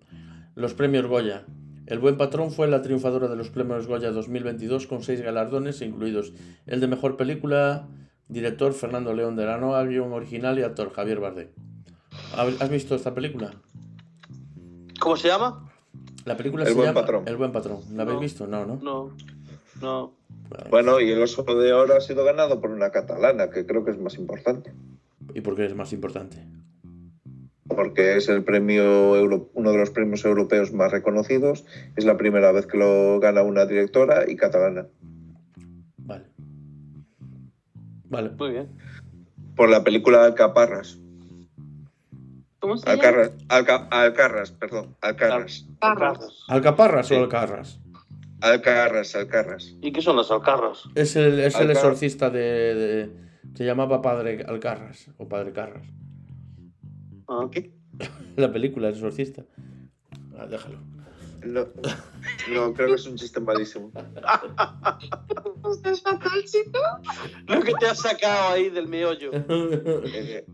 Los 0.55 0.73
premios 0.73 1.05
Goya. 1.05 1.45
El 1.85 1.99
Buen 1.99 2.17
Patrón 2.17 2.51
fue 2.51 2.67
la 2.67 2.81
triunfadora 2.81 3.27
de 3.27 3.35
los 3.35 3.49
premios 3.49 3.85
Goya 3.85 4.11
2022 4.11 4.87
con 4.87 5.03
seis 5.03 5.21
galardones, 5.21 5.81
incluidos 5.81 6.33
el 6.65 6.79
de 6.81 6.87
Mejor 6.87 7.17
Película, 7.17 7.87
director 8.29 8.73
Fernando 8.73 9.13
León 9.13 9.35
de 9.35 9.45
la 9.45 9.57
Noa, 9.57 9.83
guion 9.85 10.11
original 10.13 10.57
y 10.59 10.63
actor 10.63 10.91
Javier 10.91 11.19
Bardem. 11.19 11.47
¿Has 12.35 12.69
visto 12.69 12.95
esta 12.95 13.13
película? 13.13 13.51
¿Cómo 14.99 15.15
se 15.15 15.27
llama? 15.27 15.69
La 16.25 16.35
película 16.35 16.63
El 16.63 16.69
se 16.69 16.75
Buen 16.75 16.87
llama 16.89 17.01
Patrón. 17.01 17.23
El 17.27 17.37
Buen 17.37 17.51
Patrón. 17.51 17.79
¿La 17.93 18.03
habéis 18.03 18.15
No. 18.15 18.21
visto? 18.21 18.47
No, 18.47 18.65
¿no? 18.65 18.75
No, 18.81 19.15
no. 19.81 20.13
Bueno, 20.69 20.99
y 20.99 21.11
el 21.11 21.21
Oso 21.21 21.43
de 21.43 21.73
Oro 21.73 21.95
ha 21.95 22.01
sido 22.01 22.23
ganado 22.25 22.59
por 22.59 22.71
una 22.71 22.89
catalana, 22.89 23.49
que 23.49 23.65
creo 23.65 23.83
que 23.85 23.91
es 23.91 23.99
más 23.99 24.15
importante. 24.15 24.73
¿Y 25.33 25.41
por 25.41 25.55
qué 25.55 25.65
es 25.65 25.75
más 25.75 25.93
importante? 25.93 26.43
Porque 27.67 28.15
es 28.17 28.27
el 28.29 28.43
premio 28.43 29.15
euro- 29.15 29.49
uno 29.53 29.71
de 29.71 29.77
los 29.77 29.91
premios 29.91 30.23
europeos 30.25 30.73
más 30.73 30.91
reconocidos. 30.91 31.65
Es 31.95 32.05
la 32.05 32.17
primera 32.17 32.51
vez 32.51 32.65
que 32.65 32.77
lo 32.77 33.19
gana 33.19 33.43
una 33.43 33.65
directora 33.65 34.29
y 34.29 34.35
catalana. 34.35 34.87
Vale. 38.09 38.29
Muy 38.31 38.51
bien. 38.51 38.69
Por 39.55 39.69
la 39.69 39.83
película 39.83 40.23
Alcaparras. 40.25 40.99
¿Cómo 42.59 42.75
se 42.77 42.85
llama? 42.85 42.93
Alcarras, 42.93 43.31
Alca- 43.49 43.87
Alcarras, 43.91 44.51
perdón. 44.51 44.95
Alcarras. 45.01 45.67
Carras. 45.79 46.43
¿Alcaparras 46.47 47.07
Sí. 47.07 47.13
o 47.15 47.23
Alcarras? 47.23 47.79
Alcarras, 48.41 49.15
Alcarras. 49.15 49.75
¿Y 49.81 49.91
qué 49.91 50.01
son 50.01 50.15
las 50.17 50.31
alcarras? 50.31 50.83
Es 50.95 51.15
el, 51.15 51.39
es 51.39 51.55
el 51.59 51.71
exorcista 51.71 52.29
de, 52.29 52.39
de- 52.75 53.11
Se 53.55 53.63
llamaba 53.65 54.01
Padre 54.01 54.43
Alcarras 54.47 55.09
o 55.17 55.27
Padre 55.27 55.53
Carras. 55.53 55.85
Ah, 57.27 57.47
La 58.35 58.51
película, 58.51 58.89
el 58.89 58.93
exorcista. 58.95 59.43
Ah, 60.37 60.45
déjalo. 60.45 60.79
No, 61.53 61.67
no, 62.53 62.73
creo 62.73 62.87
que 62.89 62.95
es 62.95 63.05
un 63.07 63.15
chiste 63.15 63.39
malísimo. 63.39 63.91
Es 65.85 66.01
fatal, 66.01 66.43
chico. 66.45 66.79
Lo 67.47 67.61
que 67.61 67.73
te 67.79 67.85
has 67.87 67.99
sacado 67.99 68.53
ahí 68.53 68.69
del 68.69 68.87
meollo. 68.87 69.31
Eh, 69.33 70.45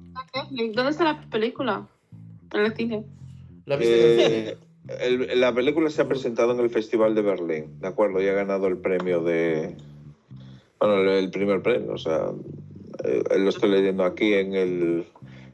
¿Dónde 0.73 0.89
está 0.91 1.03
la 1.03 1.21
película? 1.29 1.87
En 2.53 2.61
el 2.61 2.73
cine. 2.75 3.05
¿La 3.65 3.75
viste 3.77 3.95
en 3.95 4.19
el 4.19 4.25
cine? 4.25 4.49
eh, 4.49 4.57
el- 5.29 5.39
la 5.39 5.53
película 5.53 5.89
se 5.89 6.01
ha 6.01 6.07
presentado 6.07 6.51
en 6.53 6.59
el 6.59 6.69
Festival 6.69 7.15
de 7.15 7.21
Berlín, 7.21 7.79
¿de 7.79 7.87
acuerdo? 7.87 8.21
Y 8.21 8.27
ha 8.27 8.33
ganado 8.33 8.67
el 8.67 8.77
premio 8.77 9.21
de... 9.23 9.75
Bueno, 10.79 11.09
el, 11.11 11.31
primer 11.31 11.61
premio, 11.61 11.93
o 11.93 11.97
sea, 11.97 12.31
eh, 13.05 13.23
lo 13.39 13.49
estoy 13.49 13.69
leyendo 13.69 14.03
aquí 14.03 14.33
en 14.33 14.53
el, 14.53 15.05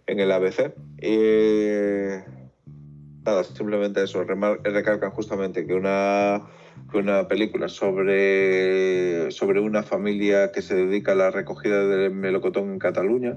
en 0.07 0.19
el 0.19 0.31
ABC. 0.31 0.73
Y 1.01 2.38
simplemente 3.43 4.03
eso, 4.03 4.23
recalcan 4.23 5.11
justamente 5.11 5.65
que 5.65 5.73
una, 5.73 6.43
que 6.91 6.97
una 6.97 7.27
película 7.27 7.67
sobre, 7.67 9.31
sobre 9.31 9.59
una 9.59 9.83
familia 9.83 10.51
que 10.51 10.61
se 10.61 10.75
dedica 10.75 11.13
a 11.13 11.15
la 11.15 11.31
recogida 11.31 11.85
del 11.85 12.11
melocotón 12.11 12.71
en 12.71 12.79
Cataluña 12.79 13.35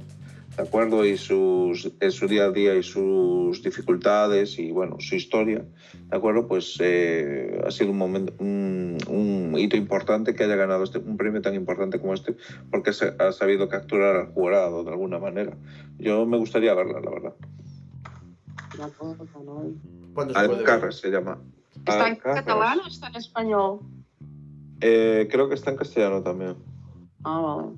¿de 0.56 0.62
acuerdo? 0.62 1.04
Y 1.06 1.16
sus, 1.16 1.90
en 2.00 2.12
su 2.12 2.26
día 2.28 2.44
a 2.44 2.50
día 2.50 2.74
y 2.74 2.82
sus 2.82 3.62
dificultades 3.62 4.58
y, 4.58 4.70
bueno, 4.70 4.96
su 5.00 5.14
historia, 5.14 5.64
¿de 6.10 6.16
acuerdo? 6.16 6.46
Pues 6.46 6.76
eh, 6.80 7.60
ha 7.66 7.70
sido 7.70 7.90
un, 7.90 7.98
momento, 7.98 8.34
un, 8.38 8.98
un 9.08 9.58
hito 9.58 9.76
importante 9.76 10.34
que 10.34 10.44
haya 10.44 10.56
ganado 10.56 10.84
este, 10.84 10.98
un 10.98 11.16
premio 11.16 11.40
tan 11.40 11.54
importante 11.54 11.98
como 11.98 12.14
este, 12.14 12.36
porque 12.70 12.92
se, 12.92 13.14
ha 13.18 13.32
sabido 13.32 13.68
capturar 13.68 14.16
al 14.16 14.26
jurado 14.26 14.84
de 14.84 14.90
alguna 14.90 15.18
manera. 15.18 15.56
Yo 15.98 16.26
me 16.26 16.36
gustaría 16.36 16.74
verla, 16.74 17.00
la 17.00 17.10
verdad. 17.10 17.34
La 18.78 18.88
cosa, 18.88 19.24
¿no? 19.44 19.64
¿Cuándo 20.14 20.34
se 20.34 20.40
puede 20.40 20.48
ver? 20.48 20.58
Alcarres 20.58 20.96
se 20.96 21.10
llama. 21.10 21.38
¿Está 21.76 22.06
en 22.08 22.14
Alcarres. 22.14 22.44
catalán 22.44 22.80
o 22.80 22.86
está 22.86 23.08
en 23.08 23.16
español? 23.16 23.80
Eh, 24.80 25.28
creo 25.30 25.48
que 25.48 25.54
está 25.54 25.70
en 25.70 25.76
castellano 25.76 26.22
también. 26.22 26.56
Ah, 27.24 27.40
vale. 27.40 27.68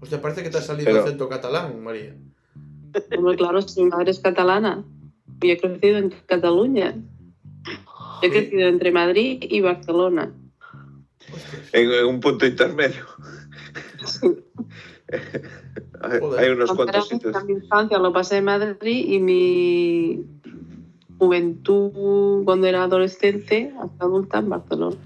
Hostia, 0.00 0.20
parece 0.20 0.42
que 0.42 0.50
te 0.50 0.58
ha 0.58 0.62
salido 0.62 0.90
Pero- 0.90 1.04
acento 1.04 1.28
catalán, 1.28 1.82
María. 1.82 2.14
Hombre, 3.16 3.36
claro, 3.36 3.60
si 3.62 3.82
mi 3.82 3.90
madre 3.90 4.10
es 4.12 4.20
catalana 4.20 4.84
y 5.42 5.50
he 5.50 5.60
crecido 5.60 5.98
en 5.98 6.14
Cataluña. 6.26 6.94
He 8.22 8.30
crecido 8.30 8.68
entre 8.68 8.92
Madrid 8.92 9.38
y 9.42 9.60
Barcelona. 9.60 10.32
En, 11.72 11.90
en 11.92 12.06
un 12.06 12.20
punto 12.20 12.46
intermedio. 12.46 13.04
hay, 16.10 16.20
Joder. 16.20 16.40
hay 16.44 16.50
unos 16.50 16.66
Cuando 16.72 16.84
cuantos 16.92 17.08
sitios. 17.08 17.44
Mi 17.44 17.52
infancia 17.54 17.98
lo 17.98 18.12
pasé 18.12 18.38
en 18.38 18.44
Madrid 18.44 19.04
y 19.08 19.18
mi 19.20 20.24
juventud, 21.18 22.44
cuando 22.44 22.66
era 22.66 22.84
adolescente, 22.84 23.72
hasta 23.80 24.04
adulta, 24.04 24.38
en 24.38 24.48
Barcelona. 24.48 24.96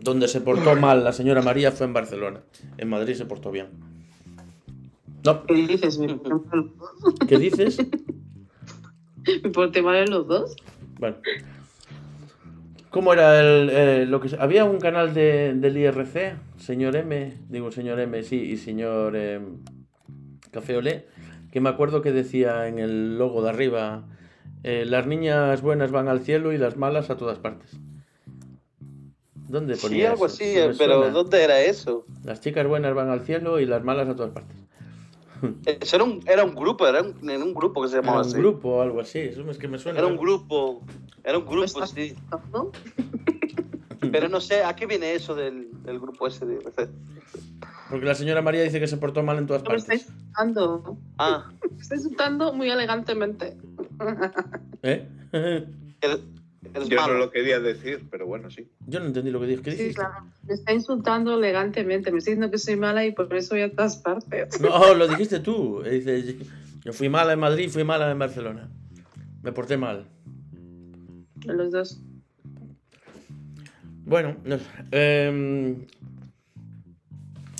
Donde 0.00 0.28
se 0.28 0.40
portó 0.40 0.76
mal 0.76 1.02
la 1.04 1.12
señora 1.12 1.42
María 1.42 1.72
fue 1.72 1.86
en 1.86 1.92
Barcelona. 1.92 2.40
En 2.76 2.88
Madrid 2.88 3.14
se 3.14 3.26
portó 3.26 3.50
bien. 3.50 3.66
No, 5.24 5.44
¿Qué 5.44 5.54
dices? 5.54 5.98
¿Me 5.98 6.14
porté 6.14 6.28
mal- 6.30 6.70
¿qué 7.28 7.38
dices? 7.38 7.78
me 9.42 9.50
porté 9.50 9.82
mal 9.82 9.96
en 9.96 10.10
los 10.10 10.26
dos? 10.28 10.56
Bueno. 10.98 11.16
¿Cómo 12.90 13.12
era 13.12 13.38
el, 13.40 13.68
eh, 13.70 14.06
lo 14.06 14.20
que 14.20 14.30
se- 14.30 14.40
había 14.40 14.64
un 14.64 14.78
canal 14.78 15.12
de, 15.12 15.52
del 15.54 15.76
IRC, 15.76 16.36
señor 16.56 16.96
M, 16.96 17.34
digo 17.50 17.70
señor 17.70 18.00
M, 18.00 18.22
sí, 18.22 18.36
y 18.36 18.56
señor 18.56 19.12
eh, 19.14 19.40
Café 20.50 20.76
Olé, 20.76 21.06
que 21.52 21.60
me 21.60 21.68
acuerdo 21.68 22.02
que 22.02 22.12
decía 22.12 22.68
en 22.68 22.78
el 22.78 23.18
logo 23.18 23.42
de 23.42 23.50
arriba, 23.50 24.04
eh, 24.64 24.84
las 24.86 25.06
niñas 25.06 25.62
buenas 25.62 25.90
van 25.90 26.08
al 26.08 26.20
cielo 26.20 26.52
y 26.52 26.58
las 26.58 26.76
malas 26.76 27.10
a 27.10 27.16
todas 27.16 27.38
partes. 27.38 27.76
¿Dónde 29.48 29.76
ponía 29.76 29.96
Sí, 29.98 30.04
algo 30.04 30.26
eso? 30.26 30.34
así, 30.34 30.44
eh, 30.44 30.70
pero 30.76 30.94
suena. 31.00 31.10
¿dónde 31.12 31.42
era 31.42 31.60
eso? 31.60 32.04
Las 32.24 32.40
chicas 32.40 32.66
buenas 32.66 32.94
van 32.94 33.08
al 33.08 33.20
cielo 33.22 33.60
y 33.60 33.66
las 33.66 33.82
malas 33.82 34.08
a 34.08 34.14
todas 34.16 34.32
partes. 34.32 34.56
Eso 35.64 35.96
era 35.96 36.04
un, 36.04 36.20
era 36.26 36.44
un 36.44 36.54
grupo, 36.54 36.86
era 36.86 37.00
un, 37.00 37.30
en 37.30 37.42
un 37.42 37.54
grupo 37.54 37.80
que 37.82 37.88
se 37.88 37.94
Era 37.94 38.02
llamaba 38.02 38.22
un 38.22 38.28
así. 38.28 38.36
grupo 38.36 38.68
o 38.70 38.82
algo 38.82 39.00
así, 39.00 39.20
eso 39.20 39.48
es 39.50 39.56
que 39.56 39.68
me 39.68 39.78
suena. 39.78 40.00
Era 40.00 40.08
un 40.08 40.16
grupo, 40.16 40.82
era 41.24 41.38
un 41.38 41.46
grupo, 41.46 41.64
¿Estás 41.64 41.90
sí. 41.90 42.14
Pero 44.12 44.28
no 44.28 44.40
sé, 44.40 44.64
¿a 44.64 44.74
qué 44.76 44.86
viene 44.86 45.12
eso 45.14 45.34
del, 45.34 45.68
del 45.84 45.98
grupo 46.00 46.26
ese 46.26 46.44
de? 46.44 46.58
Porque 47.90 48.04
la 48.06 48.14
señora 48.14 48.42
María 48.42 48.62
dice 48.62 48.80
que 48.80 48.86
se 48.86 48.96
portó 48.98 49.22
mal 49.22 49.38
en 49.38 49.46
todas 49.46 49.62
No 49.62 49.70
me 49.70 49.76
partes. 49.78 50.02
insultando. 50.08 50.98
Ah, 51.18 51.50
Me 51.70 51.80
estáis 51.80 52.02
insultando 52.02 52.52
muy 52.52 52.70
elegantemente. 52.70 53.56
¿Eh? 54.82 55.06
Yo 56.88 57.06
no 57.06 57.14
lo 57.14 57.30
quería 57.30 57.60
decir, 57.60 58.06
pero 58.10 58.26
bueno, 58.26 58.50
sí. 58.50 58.68
Yo 58.86 59.00
no 59.00 59.06
entendí 59.06 59.30
lo 59.30 59.40
que 59.40 59.46
dijo. 59.46 59.62
¿Qué 59.62 59.70
Sí, 59.72 59.76
dijiste? 59.78 60.00
claro. 60.02 60.26
Me 60.46 60.54
está 60.54 60.72
insultando 60.72 61.34
elegantemente. 61.38 62.10
Me 62.12 62.18
está 62.18 62.30
diciendo 62.30 62.50
que 62.50 62.58
soy 62.58 62.76
mala 62.76 63.04
y 63.06 63.12
por 63.12 63.32
eso 63.34 63.54
voy 63.54 63.62
a 63.62 63.72
todas 63.74 63.96
partes. 63.96 64.60
No, 64.60 64.94
lo 64.94 65.08
dijiste 65.08 65.40
tú. 65.40 65.82
Eh, 65.84 65.90
Dice, 66.00 66.36
yo 66.84 66.92
fui 66.92 67.08
mala 67.08 67.32
en 67.32 67.38
Madrid, 67.40 67.70
fui 67.70 67.84
mala 67.84 68.10
en 68.10 68.18
Barcelona. 68.18 68.68
Me 69.42 69.52
porté 69.52 69.76
mal. 69.78 70.06
Los 71.46 71.72
dos. 71.72 72.00
Bueno, 74.04 74.36
no 74.44 74.58
sé. 74.58 74.64
Em, 74.90 75.86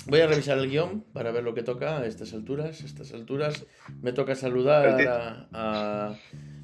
voy 0.09 0.19
a 0.21 0.27
revisar 0.27 0.57
el 0.57 0.69
guion 0.69 1.03
para 1.13 1.31
ver 1.31 1.43
lo 1.43 1.53
que 1.53 1.63
toca 1.63 1.99
a 1.99 2.05
estas 2.05 2.33
alturas. 2.33 2.81
A 2.81 2.85
estas 2.85 3.13
alturas 3.13 3.65
me 4.01 4.11
toca 4.13 4.35
saludar 4.35 5.07
a, 5.07 5.47
a- 5.53 6.15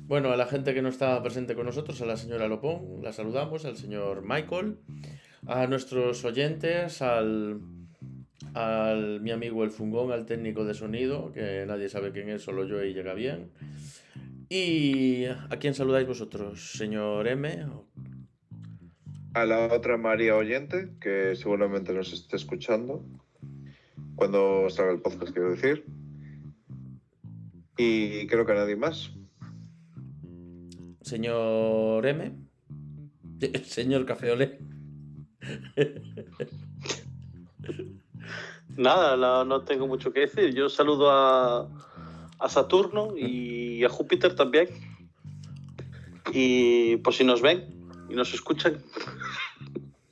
bueno, 0.07 0.31
a 0.31 0.37
la 0.37 0.45
gente 0.45 0.73
que 0.73 0.81
no 0.81 0.89
estaba 0.89 1.21
presente 1.23 1.55
con 1.55 1.65
nosotros, 1.65 1.99
a 2.01 2.05
la 2.05 2.15
señora 2.17 2.47
Lopón, 2.47 3.01
la 3.01 3.11
saludamos, 3.11 3.65
al 3.65 3.75
señor 3.75 4.21
Michael, 4.23 4.77
a 5.47 5.65
nuestros 5.65 6.23
oyentes, 6.25 7.01
al, 7.01 7.59
al 8.53 9.21
mi 9.21 9.31
amigo 9.31 9.63
el 9.63 9.71
Fungón, 9.71 10.11
al 10.11 10.25
técnico 10.27 10.63
de 10.63 10.75
sonido, 10.75 11.31
que 11.31 11.65
nadie 11.67 11.89
sabe 11.89 12.11
quién 12.11 12.29
es, 12.29 12.43
solo 12.43 12.65
yo 12.65 12.83
y 12.83 12.93
llega 12.93 13.15
bien. 13.15 13.49
¿Y 14.47 15.25
a 15.25 15.57
quién 15.59 15.73
saludáis 15.73 16.05
vosotros, 16.07 16.73
señor 16.73 17.27
M? 17.27 17.65
A 19.33 19.43
la 19.45 19.73
otra 19.73 19.97
María 19.97 20.35
Oyente, 20.35 20.91
que 21.01 21.35
seguramente 21.35 21.93
nos 21.93 22.13
esté 22.13 22.35
escuchando 22.35 23.03
cuando 24.15 24.69
salga 24.69 24.93
el 24.93 25.01
podcast, 25.01 25.33
quiero 25.33 25.51
decir. 25.51 25.85
Y 27.77 28.27
creo 28.27 28.45
que 28.45 28.51
a 28.53 28.55
nadie 28.55 28.75
más. 28.75 29.11
Señor 31.01 32.05
M. 32.05 32.33
Señor 33.63 34.05
Cafeole. 34.05 34.59
Nada, 38.69 39.17
no, 39.17 39.45
no 39.45 39.61
tengo 39.61 39.87
mucho 39.87 40.11
que 40.11 40.21
decir. 40.21 40.53
Yo 40.53 40.69
saludo 40.69 41.11
a, 41.11 41.69
a 42.39 42.49
Saturno 42.49 43.15
y 43.17 43.83
a 43.83 43.89
Júpiter 43.89 44.35
también. 44.35 44.69
Y 46.31 46.97
por 46.97 47.13
si 47.13 47.23
nos 47.23 47.41
ven 47.41 47.87
y 48.09 48.15
nos 48.15 48.33
escuchan. 48.33 48.81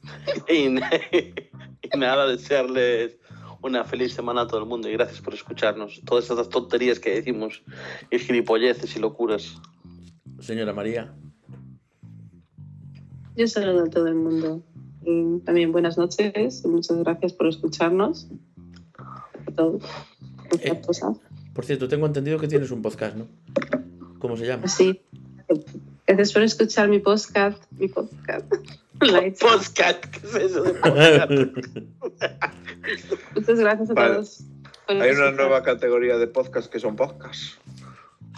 y, 0.49 0.65
y 0.65 1.97
nada, 1.97 2.27
desearles 2.27 3.17
una 3.63 3.85
feliz 3.85 4.13
semana 4.13 4.41
a 4.41 4.47
todo 4.47 4.59
el 4.59 4.65
mundo 4.65 4.89
y 4.89 4.93
gracias 4.93 5.21
por 5.21 5.33
escucharnos. 5.33 6.01
Todas 6.05 6.29
estas 6.29 6.49
tonterías 6.49 6.99
que 6.99 7.15
decimos 7.15 7.63
y 8.11 8.19
gilipolleces 8.19 8.95
y 8.95 8.99
locuras. 8.99 9.55
Señora 10.39 10.73
María. 10.73 11.13
Yo 13.35 13.47
saludo 13.47 13.85
a 13.85 13.89
todo 13.89 14.07
el 14.07 14.15
mundo. 14.15 14.61
Y 15.05 15.39
también 15.39 15.71
buenas 15.71 15.97
noches 15.97 16.63
y 16.63 16.67
muchas 16.67 16.97
gracias 16.97 17.33
por 17.33 17.47
escucharnos. 17.47 18.27
Todo. 19.55 19.79
Eh. 20.59 20.81
Por 21.53 21.65
cierto, 21.65 21.87
tengo 21.87 22.05
entendido 22.05 22.39
que 22.39 22.47
tienes 22.47 22.69
un 22.71 22.81
podcast, 22.81 23.15
¿no? 23.15 23.27
¿Cómo 24.19 24.35
se 24.35 24.45
llama? 24.45 24.67
Sí. 24.67 25.01
Gracias 26.05 26.33
por 26.33 26.43
escuchar 26.43 26.89
mi 26.89 26.99
podcast. 26.99 27.63
Mi 27.71 27.87
podcast. 27.87 28.45
Podcast, 29.39 30.05
¿qué 30.05 30.27
es 30.27 30.35
eso 30.35 30.63
de 30.63 30.73
podcast? 30.75 31.31
Muchas 33.35 33.59
gracias 33.59 33.89
a 33.89 33.93
Vale. 33.93 34.13
todos. 34.15 34.43
Hay 34.87 35.11
una 35.11 35.31
nueva 35.31 35.63
categoría 35.63 36.17
de 36.17 36.27
podcast 36.27 36.71
que 36.71 36.79
son 36.79 36.95
podcasts. 36.95 37.57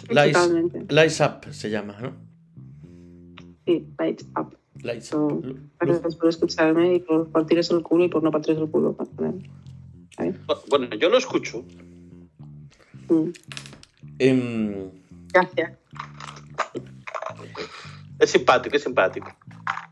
Lights, 0.08 1.20
Up 1.20 1.52
se 1.52 1.70
llama, 1.70 1.96
¿no? 2.00 2.12
Sí, 3.66 3.88
Lights 3.98 4.26
Up. 4.38 4.56
Lights 4.82 5.06
So, 5.06 5.26
Up. 5.26 5.58
Gracias 5.80 6.16
por 6.16 6.28
escucharme 6.28 6.94
y 6.94 6.98
por 7.00 7.30
partirles 7.30 7.70
el 7.70 7.82
culo 7.82 8.04
y 8.04 8.08
por 8.08 8.22
no 8.22 8.30
partirles 8.30 8.62
el 8.62 8.70
culo. 8.70 8.96
Bueno, 10.68 10.88
yo 10.96 11.08
lo 11.08 11.18
escucho. 11.18 11.64
Mm. 13.08 13.30
Em, 14.18 14.90
Gracias. 15.32 15.72
Es 18.18 18.30
simpático, 18.30 18.76
es 18.76 18.82
simpático. 18.82 19.28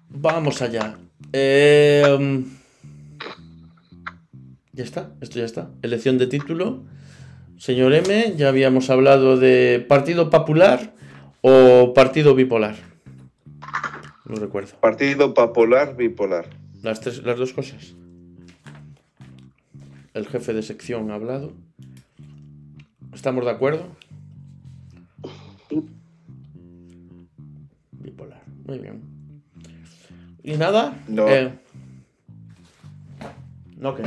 vamos 0.08 0.62
allá. 0.62 0.96
Em, 1.32 2.44
ya 4.74 4.82
está, 4.82 5.12
esto 5.20 5.38
ya 5.38 5.44
está. 5.44 5.70
Elección 5.82 6.18
de 6.18 6.26
título. 6.26 6.82
Señor 7.56 7.94
M, 7.94 8.34
ya 8.36 8.48
habíamos 8.48 8.90
hablado 8.90 9.36
de 9.38 9.84
Partido 9.88 10.30
Popular 10.30 10.94
o 11.42 11.94
Partido 11.94 12.34
Bipolar. 12.34 12.74
No 14.24 14.34
recuerdo. 14.34 14.76
Partido 14.80 15.32
Popular 15.32 15.96
Bipolar. 15.96 16.48
Las, 16.82 17.00
tres, 17.00 17.22
las 17.22 17.38
dos 17.38 17.52
cosas. 17.52 17.94
El 20.12 20.26
jefe 20.26 20.52
de 20.52 20.62
sección 20.62 21.10
ha 21.12 21.14
hablado. 21.14 21.52
¿Estamos 23.12 23.44
de 23.44 23.50
acuerdo? 23.52 23.86
Bipolar. 27.92 28.42
Muy 28.66 28.78
bien. 28.78 29.02
¿Y 30.42 30.56
nada? 30.56 31.00
No. 31.06 31.28
Eh, 31.28 31.58
no, 33.78 33.94
que 33.94 34.02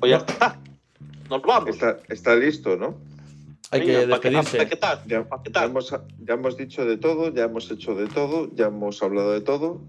Pues 0.00 0.10
ya 0.10 0.16
está. 0.18 0.60
Nos 1.28 1.42
vamos. 1.42 1.70
Está, 1.70 1.98
está 2.08 2.34
listo, 2.36 2.76
¿no? 2.76 2.98
hay 3.72 3.82
que 3.82 3.96
Venga, 3.98 4.16
¿pa' 4.16 4.20
qué- 4.20 4.30
despedirse. 4.30 4.56
pa' 4.58 4.68
qué 4.68 4.76
tal? 4.76 5.02
Ya, 5.06 5.64
hemos, 5.64 5.90
ya 6.18 6.34
hemos 6.34 6.56
dicho 6.56 6.84
de 6.84 6.96
todo, 6.96 7.32
ya 7.32 7.44
hemos 7.44 7.70
hecho 7.70 7.94
de 7.94 8.08
todo, 8.08 8.50
ya 8.54 8.66
hemos 8.66 9.00
hablado 9.02 9.32
de 9.32 9.40
todo. 9.42 9.80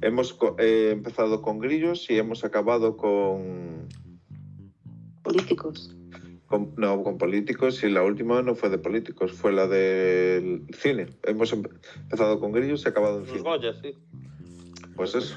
Hemos 0.00 0.36
eh, 0.58 0.90
empezado 0.92 1.40
con 1.42 1.58
grillos 1.60 2.10
y 2.10 2.18
hemos 2.18 2.44
acabado 2.44 2.96
con, 2.96 3.86
Políticos. 5.22 5.94
Con- 6.46 6.72
no, 6.78 7.02
con 7.02 7.18
políticos 7.18 7.82
y 7.84 7.90
la 7.90 8.02
última 8.02 8.40
no 8.42 8.54
fue 8.54 8.70
de 8.70 8.78
políticos, 8.78 9.32
fue 9.32 9.52
la 9.52 9.66
del 9.66 10.62
cine. 10.72 11.08
Hemos 11.24 11.52
empe- 11.54 11.70
empezado 12.00 12.40
con 12.40 12.52
grillos 12.52 12.84
y 12.84 12.88
acabado 12.88 13.16
en 13.18 13.22
Los 13.24 13.30
cine. 13.30 13.42
Goya, 13.42 13.74
sí. 13.82 13.94
Pues 14.96 15.14
eso. 15.14 15.36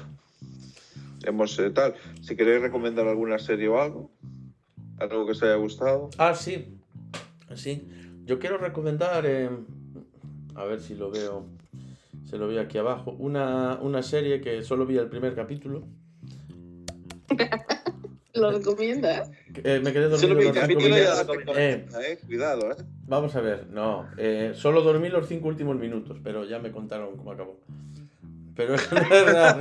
Hemos 1.24 1.58
eh, 1.58 1.70
tal. 1.70 1.94
Si 2.20 2.36
queréis 2.36 2.60
recomendar 2.62 3.06
alguna 3.06 3.38
serie 3.38 3.68
o 3.68 3.80
algo, 3.80 4.10
algo 4.98 5.26
que 5.26 5.32
os 5.32 5.42
haya 5.42 5.56
gustado. 5.56 6.10
Ah, 6.18 6.34
sí. 6.34 6.78
Sí. 7.54 7.88
Yo 8.24 8.38
quiero 8.38 8.58
recomendar, 8.58 9.24
eh, 9.26 9.50
a 10.54 10.64
ver 10.64 10.80
si 10.80 10.94
lo 10.94 11.10
veo, 11.10 11.46
se 12.24 12.38
lo 12.38 12.46
veo 12.48 12.60
aquí 12.60 12.78
abajo, 12.78 13.12
una, 13.18 13.78
una 13.80 14.02
serie 14.02 14.40
que 14.40 14.62
solo 14.62 14.86
vi 14.86 14.96
el 14.96 15.08
primer 15.08 15.34
capítulo. 15.34 15.86
Lo 18.34 18.50
recomienda. 18.50 19.30
Eh, 19.62 19.80
me 19.84 19.92
quedé 19.92 20.08
dormido 20.08 20.40
los 20.42 20.52
capítulo. 20.56 20.96
Eh, 20.96 21.84
Eh, 22.02 22.18
cuidado, 22.24 22.70
¿eh? 22.70 22.76
vamos 23.06 23.36
a 23.36 23.42
ver, 23.42 23.66
no, 23.68 24.08
eh, 24.16 24.52
solo 24.54 24.80
dormí 24.80 25.10
los 25.10 25.28
cinco 25.28 25.48
últimos 25.48 25.76
minutos, 25.76 26.18
pero 26.24 26.44
ya 26.44 26.58
me 26.58 26.72
contaron 26.72 27.16
cómo 27.16 27.32
acabó. 27.32 27.60
Pero 28.54 28.74
es 28.76 28.90
verdad, 28.90 29.58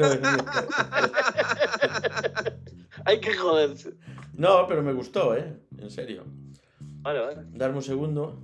Hay 3.05 3.19
que 3.22 3.34
joderse. 3.34 3.93
no, 4.34 4.68
pero 4.68 4.84
me 4.84 4.93
gustó, 4.93 5.35
¿eh? 5.35 5.53
En 5.77 5.89
serio. 5.89 6.23
Vale, 7.01 7.19
vale. 7.19 7.41
Darme 7.53 7.77
un 7.77 7.84
segundo. 7.84 8.41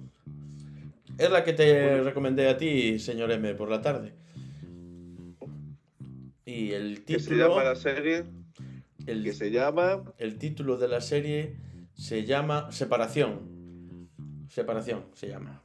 Es 1.18 1.30
la 1.32 1.44
que 1.44 1.53
te 1.53 2.02
recomendé 2.02 2.48
a 2.49 2.57
ti, 2.57 2.99
señor 2.99 3.32
M, 3.32 3.53
por 3.56 3.69
la 3.69 3.82
tarde. 3.82 4.14
Y 6.45 6.72
el 6.72 7.03
Que 7.03 7.19
se 7.19 7.30
título, 7.32 7.49
llama 7.49 7.64
la 7.64 7.76
serie. 7.76 8.24
el, 9.06 9.24
Que 9.24 9.34
se 9.34 9.52
llama. 9.52 10.03
el 10.18 10.38
título 10.38 10.78
de 10.78 10.88
la 10.88 11.02
serie 11.02 11.56
se 11.94 12.24
llama 12.26 12.72
Separación. 12.72 14.07
Separación 14.49 15.06
se 15.14 15.28
llama. 15.28 15.61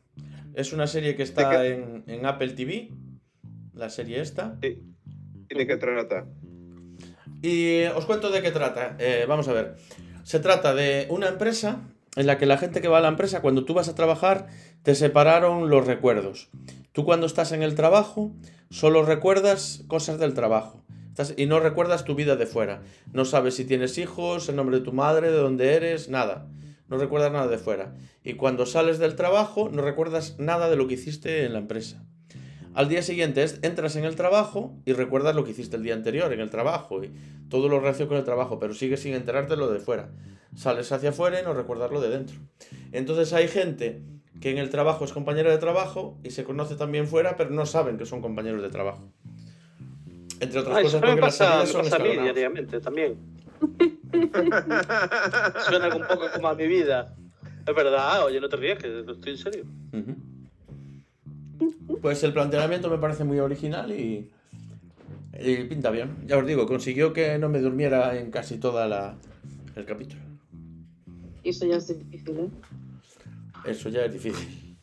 Es 0.54 0.72
una 0.72 0.86
serie 0.86 1.14
que 1.16 1.22
está 1.22 1.60
¿De 1.60 1.74
en, 1.74 2.04
en 2.06 2.26
Apple 2.26 2.50
TV, 2.50 2.90
la 3.74 3.90
serie 3.90 4.20
esta. 4.20 4.58
¿Y 4.62 5.54
de 5.54 5.66
qué 5.66 5.76
trata? 5.76 6.26
Y 7.42 7.84
os 7.96 8.06
cuento 8.06 8.30
de 8.30 8.42
qué 8.42 8.50
trata. 8.50 8.96
Eh, 8.98 9.24
vamos 9.28 9.48
a 9.48 9.52
ver. 9.52 9.76
Se 10.22 10.38
trata 10.38 10.74
de 10.74 11.06
una 11.10 11.28
empresa 11.28 11.80
en 12.16 12.26
la 12.26 12.38
que 12.38 12.46
la 12.46 12.58
gente 12.58 12.80
que 12.80 12.88
va 12.88 12.98
a 12.98 13.02
la 13.02 13.08
empresa, 13.08 13.40
cuando 13.42 13.64
tú 13.64 13.74
vas 13.74 13.88
a 13.88 13.94
trabajar, 13.94 14.46
te 14.82 14.94
separaron 14.94 15.68
los 15.70 15.86
recuerdos. 15.86 16.50
Tú 16.92 17.04
cuando 17.04 17.26
estás 17.26 17.52
en 17.52 17.62
el 17.62 17.74
trabajo, 17.74 18.32
solo 18.70 19.02
recuerdas 19.02 19.82
cosas 19.88 20.18
del 20.18 20.34
trabajo. 20.34 20.84
Estás- 21.08 21.34
y 21.36 21.46
no 21.46 21.58
recuerdas 21.60 22.04
tu 22.04 22.14
vida 22.14 22.36
de 22.36 22.46
fuera. 22.46 22.82
No 23.12 23.24
sabes 23.24 23.54
si 23.56 23.64
tienes 23.64 23.98
hijos, 23.98 24.48
el 24.48 24.56
nombre 24.56 24.78
de 24.78 24.84
tu 24.84 24.92
madre, 24.92 25.30
de 25.30 25.38
dónde 25.38 25.74
eres, 25.74 26.08
nada. 26.08 26.46
No 26.88 26.98
recuerdas 26.98 27.32
nada 27.32 27.48
de 27.48 27.58
fuera. 27.58 27.94
Y 28.22 28.34
cuando 28.34 28.66
sales 28.66 28.98
del 28.98 29.16
trabajo, 29.16 29.68
no 29.70 29.82
recuerdas 29.82 30.38
nada 30.38 30.68
de 30.70 30.76
lo 30.76 30.86
que 30.86 30.94
hiciste 30.94 31.44
en 31.44 31.54
la 31.54 31.58
empresa. 31.60 32.04
Al 32.74 32.88
día 32.88 33.02
siguiente 33.02 33.44
entras 33.62 33.96
en 33.96 34.04
el 34.04 34.16
trabajo 34.16 34.74
y 34.86 34.92
recuerdas 34.92 35.34
lo 35.34 35.44
que 35.44 35.50
hiciste 35.50 35.76
el 35.76 35.82
día 35.82 35.94
anterior 35.94 36.32
en 36.32 36.40
el 36.40 36.48
trabajo 36.50 37.04
y 37.04 37.10
todo 37.48 37.68
lo 37.68 37.80
relacionado 37.80 38.08
con 38.08 38.18
el 38.18 38.24
trabajo, 38.24 38.58
pero 38.58 38.72
sigues 38.72 39.00
sin 39.00 39.14
enterarte 39.14 39.56
lo 39.56 39.70
de 39.70 39.78
fuera. 39.78 40.10
Sales 40.56 40.90
hacia 40.90 41.10
afuera 41.10 41.40
y 41.40 41.44
no 41.44 41.54
recuerdas 41.54 41.90
lo 41.90 42.00
de 42.00 42.08
dentro. 42.08 42.36
Entonces 42.92 43.32
hay 43.32 43.48
gente 43.48 44.02
que 44.40 44.50
en 44.50 44.58
el 44.58 44.70
trabajo 44.70 45.04
es 45.04 45.12
compañera 45.12 45.50
de 45.50 45.58
trabajo 45.58 46.18
y 46.24 46.30
se 46.30 46.44
conoce 46.44 46.74
también 46.74 47.06
fuera, 47.06 47.36
pero 47.36 47.50
no 47.50 47.66
saben 47.66 47.98
que 47.98 48.06
son 48.06 48.22
compañeros 48.22 48.62
de 48.62 48.70
trabajo. 48.70 49.12
Entre 50.40 50.58
otras 50.58 50.78
eso 50.78 50.86
cosas 50.86 51.00
porque 51.02 51.20
las 51.20 51.38
pasa, 51.38 51.60
me 51.60 51.66
son 51.66 51.82
pasa 51.82 51.96
a 51.96 51.98
mí 52.00 52.08
diariamente 52.16 52.80
también. 52.80 53.16
Suena 55.68 55.94
un 55.94 56.06
poco 56.08 56.26
como 56.34 56.48
a 56.48 56.54
mi 56.54 56.66
vida. 56.66 57.14
Es 57.66 57.74
verdad, 57.74 58.24
oye, 58.24 58.40
no 58.40 58.48
te 58.48 58.56
rías, 58.56 58.78
que 58.78 59.04
estoy 59.08 59.32
en 59.32 59.38
serio. 59.38 59.64
Ujú. 59.92 60.16
Pues 62.00 62.22
el 62.22 62.32
planteamiento 62.32 62.90
me 62.90 62.98
parece 62.98 63.24
muy 63.24 63.38
original 63.38 63.90
y, 63.92 64.30
y 65.38 65.56
pinta 65.64 65.90
bien. 65.90 66.16
Ya 66.26 66.38
os 66.38 66.46
digo, 66.46 66.66
consiguió 66.66 67.12
que 67.12 67.38
no 67.38 67.48
me 67.48 67.60
durmiera 67.60 68.18
en 68.18 68.30
casi 68.30 68.58
toda 68.58 68.88
la 68.88 69.16
el 69.76 69.84
capítulo. 69.84 70.20
Y 71.42 71.50
eso 71.50 71.66
ya 71.66 71.76
es 71.76 71.88
difícil, 71.88 72.38
¿eh? 72.38 72.50
Eso 73.64 73.88
ya 73.88 74.04
es 74.04 74.12
difícil. 74.12 74.76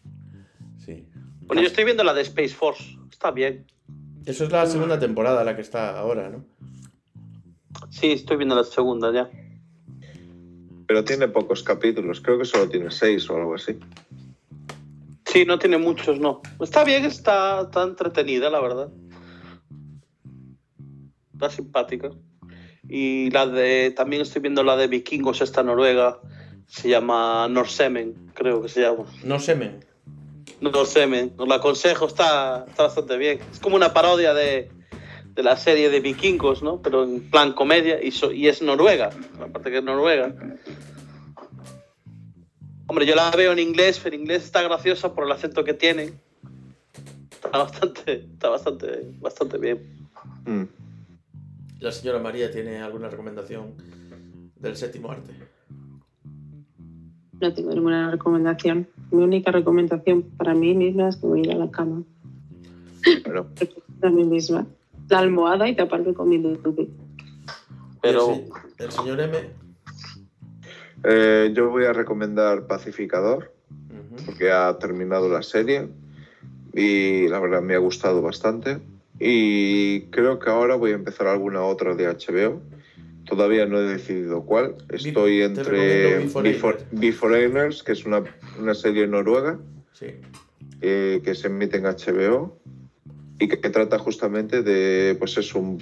Sí. 0.86 1.06
Bueno, 1.42 1.62
yo 1.62 1.68
estoy 1.68 1.84
viendo 1.84 2.04
la 2.04 2.14
de 2.14 2.22
Space 2.22 2.50
Force. 2.50 2.98
Está 3.12 3.32
bien. 3.32 3.66
Eso 4.26 4.44
es 4.44 4.52
la 4.52 4.66
segunda 4.66 5.00
temporada 5.00 5.44
la 5.44 5.56
que 5.56 5.62
está 5.62 5.98
ahora, 5.98 6.30
¿no? 6.30 6.46
Sí, 7.90 8.12
estoy 8.12 8.38
viendo 8.38 8.56
la 8.56 8.64
segunda 8.64 9.12
ya. 9.12 9.30
Pero 10.88 11.04
tiene 11.04 11.28
pocos 11.28 11.64
capítulos, 11.64 12.20
creo 12.22 12.38
que 12.40 12.46
solo 12.46 12.68
tiene 12.68 12.92
seis 12.92 13.30
o 13.30 13.38
algo 13.38 13.56
así. 13.56 13.80
Sí, 15.32 15.46
no 15.46 15.60
tiene 15.60 15.78
muchos, 15.78 16.20
no. 16.20 16.42
Está 16.60 16.84
bien, 16.84 17.06
está, 17.06 17.62
está 17.62 17.84
entretenida, 17.84 18.50
la 18.50 18.60
verdad. 18.62 18.90
Está 21.34 21.50
simpática. 21.50 22.10
Y 22.88 23.30
la 23.32 23.46
de. 23.48 23.92
También 23.96 24.22
estoy 24.24 24.42
viendo 24.42 24.64
la 24.64 24.76
de 24.76 24.88
vikingos, 24.88 25.42
esta 25.42 25.64
noruega. 25.64 26.20
Se 26.68 26.90
llama 26.90 27.48
Norsemen, 27.50 28.32
creo 28.34 28.62
que 28.62 28.70
se 28.70 28.82
llama. 28.82 29.06
No 29.24 29.40
semen. 29.40 29.86
Norsemen. 30.62 31.34
Os 31.38 31.48
la 31.48 31.56
aconsejo, 31.56 32.06
está, 32.08 32.66
está 32.68 32.84
bastante 32.84 33.18
bien. 33.18 33.40
Es 33.52 33.60
como 33.60 33.76
una 33.76 33.94
parodia 33.94 34.34
de, 34.34 34.70
de 35.34 35.44
la 35.44 35.56
serie 35.58 35.90
de 35.90 36.00
vikingos, 36.00 36.62
¿no? 36.62 36.82
Pero 36.82 37.04
en 37.04 37.30
plan 37.30 37.54
comedia 37.54 38.02
y, 38.04 38.12
so- 38.12 38.32
y 38.32 38.48
es 38.48 38.62
noruega. 38.62 39.10
Aparte 39.42 39.72
que 39.72 39.78
es 39.78 39.84
noruega. 39.84 40.34
Hombre, 42.90 43.06
yo 43.06 43.14
la 43.14 43.30
veo 43.30 43.52
en 43.52 43.60
inglés, 43.60 44.02
pero 44.04 44.16
en 44.16 44.24
inglés 44.24 44.46
está 44.46 44.64
graciosa 44.64 45.14
por 45.14 45.24
el 45.24 45.32
acento 45.32 45.64
que 45.64 45.76
tiene. 45.76 46.12
Está 47.30 47.50
bastante, 47.60 48.14
está 48.34 48.50
bastante, 48.50 49.12
bastante 49.20 49.58
bien. 49.60 50.08
Mm. 50.44 50.64
La 51.82 51.92
señora 51.92 52.18
María 52.18 52.50
tiene 52.50 52.82
alguna 52.82 53.08
recomendación 53.08 53.76
del 54.56 54.76
séptimo 54.76 55.12
arte. 55.12 55.34
No 57.40 57.54
tengo 57.54 57.70
ninguna 57.76 58.10
recomendación. 58.10 58.88
Mi 59.12 59.24
única 59.24 59.52
recomendación 59.52 60.24
para 60.24 60.56
mí 60.56 60.74
misma 60.74 61.10
es 61.10 61.18
que 61.18 61.28
voy 61.28 61.42
a 61.42 61.44
ir 61.44 61.52
a 61.52 61.58
la 61.58 61.70
cama. 61.70 62.02
A 64.02 64.10
mí 64.10 64.24
misma. 64.24 64.66
La 65.10 65.20
almohada 65.20 65.70
y 65.70 65.76
taparme 65.76 66.16
con 66.16 66.28
mi 66.28 66.42
YouTube. 66.42 66.90
Pero 68.02 68.34
el 68.80 68.92
señor 68.92 69.20
M. 69.22 69.59
eh, 71.04 71.52
yo 71.54 71.70
voy 71.70 71.86
a 71.86 71.94
recomendar 71.94 72.68
Pacificador, 72.68 73.54
porque 74.26 74.52
ha 74.52 74.78
terminado 74.80 75.30
la 75.30 75.42
serie 75.44 75.88
y 76.74 77.28
la 77.28 77.40
verdad 77.40 77.62
me 77.62 77.76
ha 77.76 77.80
gustado 77.80 78.22
bastante. 78.22 78.80
Y 79.20 80.02
creo 80.12 80.40
que 80.40 80.50
ahora 80.50 80.76
voy 80.76 80.92
a 80.92 80.96
empezar 80.96 81.28
alguna 81.28 81.62
otra 81.64 81.96
de 81.96 82.08
HBO. 82.08 82.62
Todavía 83.26 83.66
no 83.66 83.78
he 83.80 83.84
decidido 83.84 84.44
cuál. 84.46 84.76
Estoy 84.90 85.42
entre 85.42 86.20
Beforeigners, 86.92 87.84
que 87.84 87.92
es 87.92 88.06
una, 88.06 88.24
una 88.60 88.74
serie 88.74 89.08
noruega 89.08 89.60
Sí. 89.94 90.08
eh, 90.82 91.22
que 91.24 91.36
se 91.36 91.48
emite 91.48 91.78
en 91.78 91.84
HBO 91.84 92.58
y 93.40 93.48
que, 93.50 93.60
que 93.60 93.70
trata 93.70 94.00
justamente 94.00 94.64
de, 94.64 95.16
pues 95.20 95.38
es 95.38 95.54
un, 95.54 95.80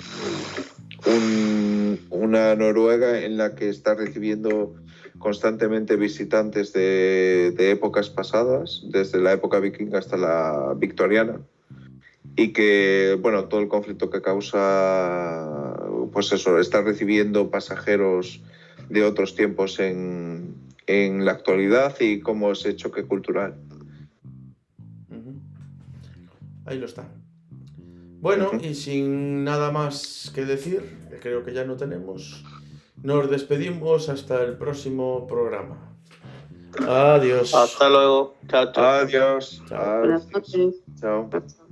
un- 1.05 1.99
una 2.09 2.55
Noruega 2.55 3.21
en 3.21 3.37
la 3.37 3.55
que 3.55 3.69
está 3.69 3.93
recibiendo 3.95 4.75
constantemente 5.19 5.95
visitantes 5.95 6.73
de, 6.73 7.53
de 7.55 7.71
épocas 7.71 8.09
pasadas, 8.09 8.83
desde 8.89 9.19
la 9.19 9.33
época 9.33 9.59
vikinga 9.59 9.99
hasta 9.99 10.17
la 10.17 10.73
victoriana, 10.77 11.39
y 12.35 12.53
que, 12.53 13.17
bueno, 13.19 13.45
todo 13.45 13.61
el 13.61 13.67
conflicto 13.67 14.09
que 14.09 14.21
causa, 14.21 15.75
pues 16.13 16.31
eso, 16.31 16.59
está 16.59 16.81
recibiendo 16.81 17.49
pasajeros 17.49 18.41
de 18.89 19.03
otros 19.03 19.35
tiempos 19.35 19.79
en, 19.79 20.55
en 20.85 21.25
la 21.25 21.31
actualidad 21.31 21.99
y 21.99 22.19
cómo 22.19 22.51
ese 22.51 22.75
choque 22.75 23.03
cultural. 23.03 23.55
Ahí 26.65 26.77
lo 26.77 26.85
está. 26.85 27.07
Bueno, 28.19 28.51
y 28.61 28.75
sin 28.75 29.43
nada 29.43 29.71
más 29.71 30.31
que 30.35 30.43
decir, 30.43 30.81
creo 31.21 31.43
que 31.43 31.53
ya 31.53 31.63
no 31.63 31.77
tenemos, 31.77 32.43
nos 33.03 33.29
despedimos 33.29 34.09
hasta 34.09 34.43
el 34.43 34.57
próximo 34.57 35.27
programa. 35.27 35.95
Adiós. 36.87 37.53
hasta 37.53 37.89
luego. 37.89 38.35
Chao, 38.47 38.71
chao. 38.71 38.85
Adiós. 38.85 39.63
Chao. 39.67 39.99
Buenas 39.99 40.27
noches. 40.31 40.75
Chao. 40.99 41.29
Chao. 41.31 41.66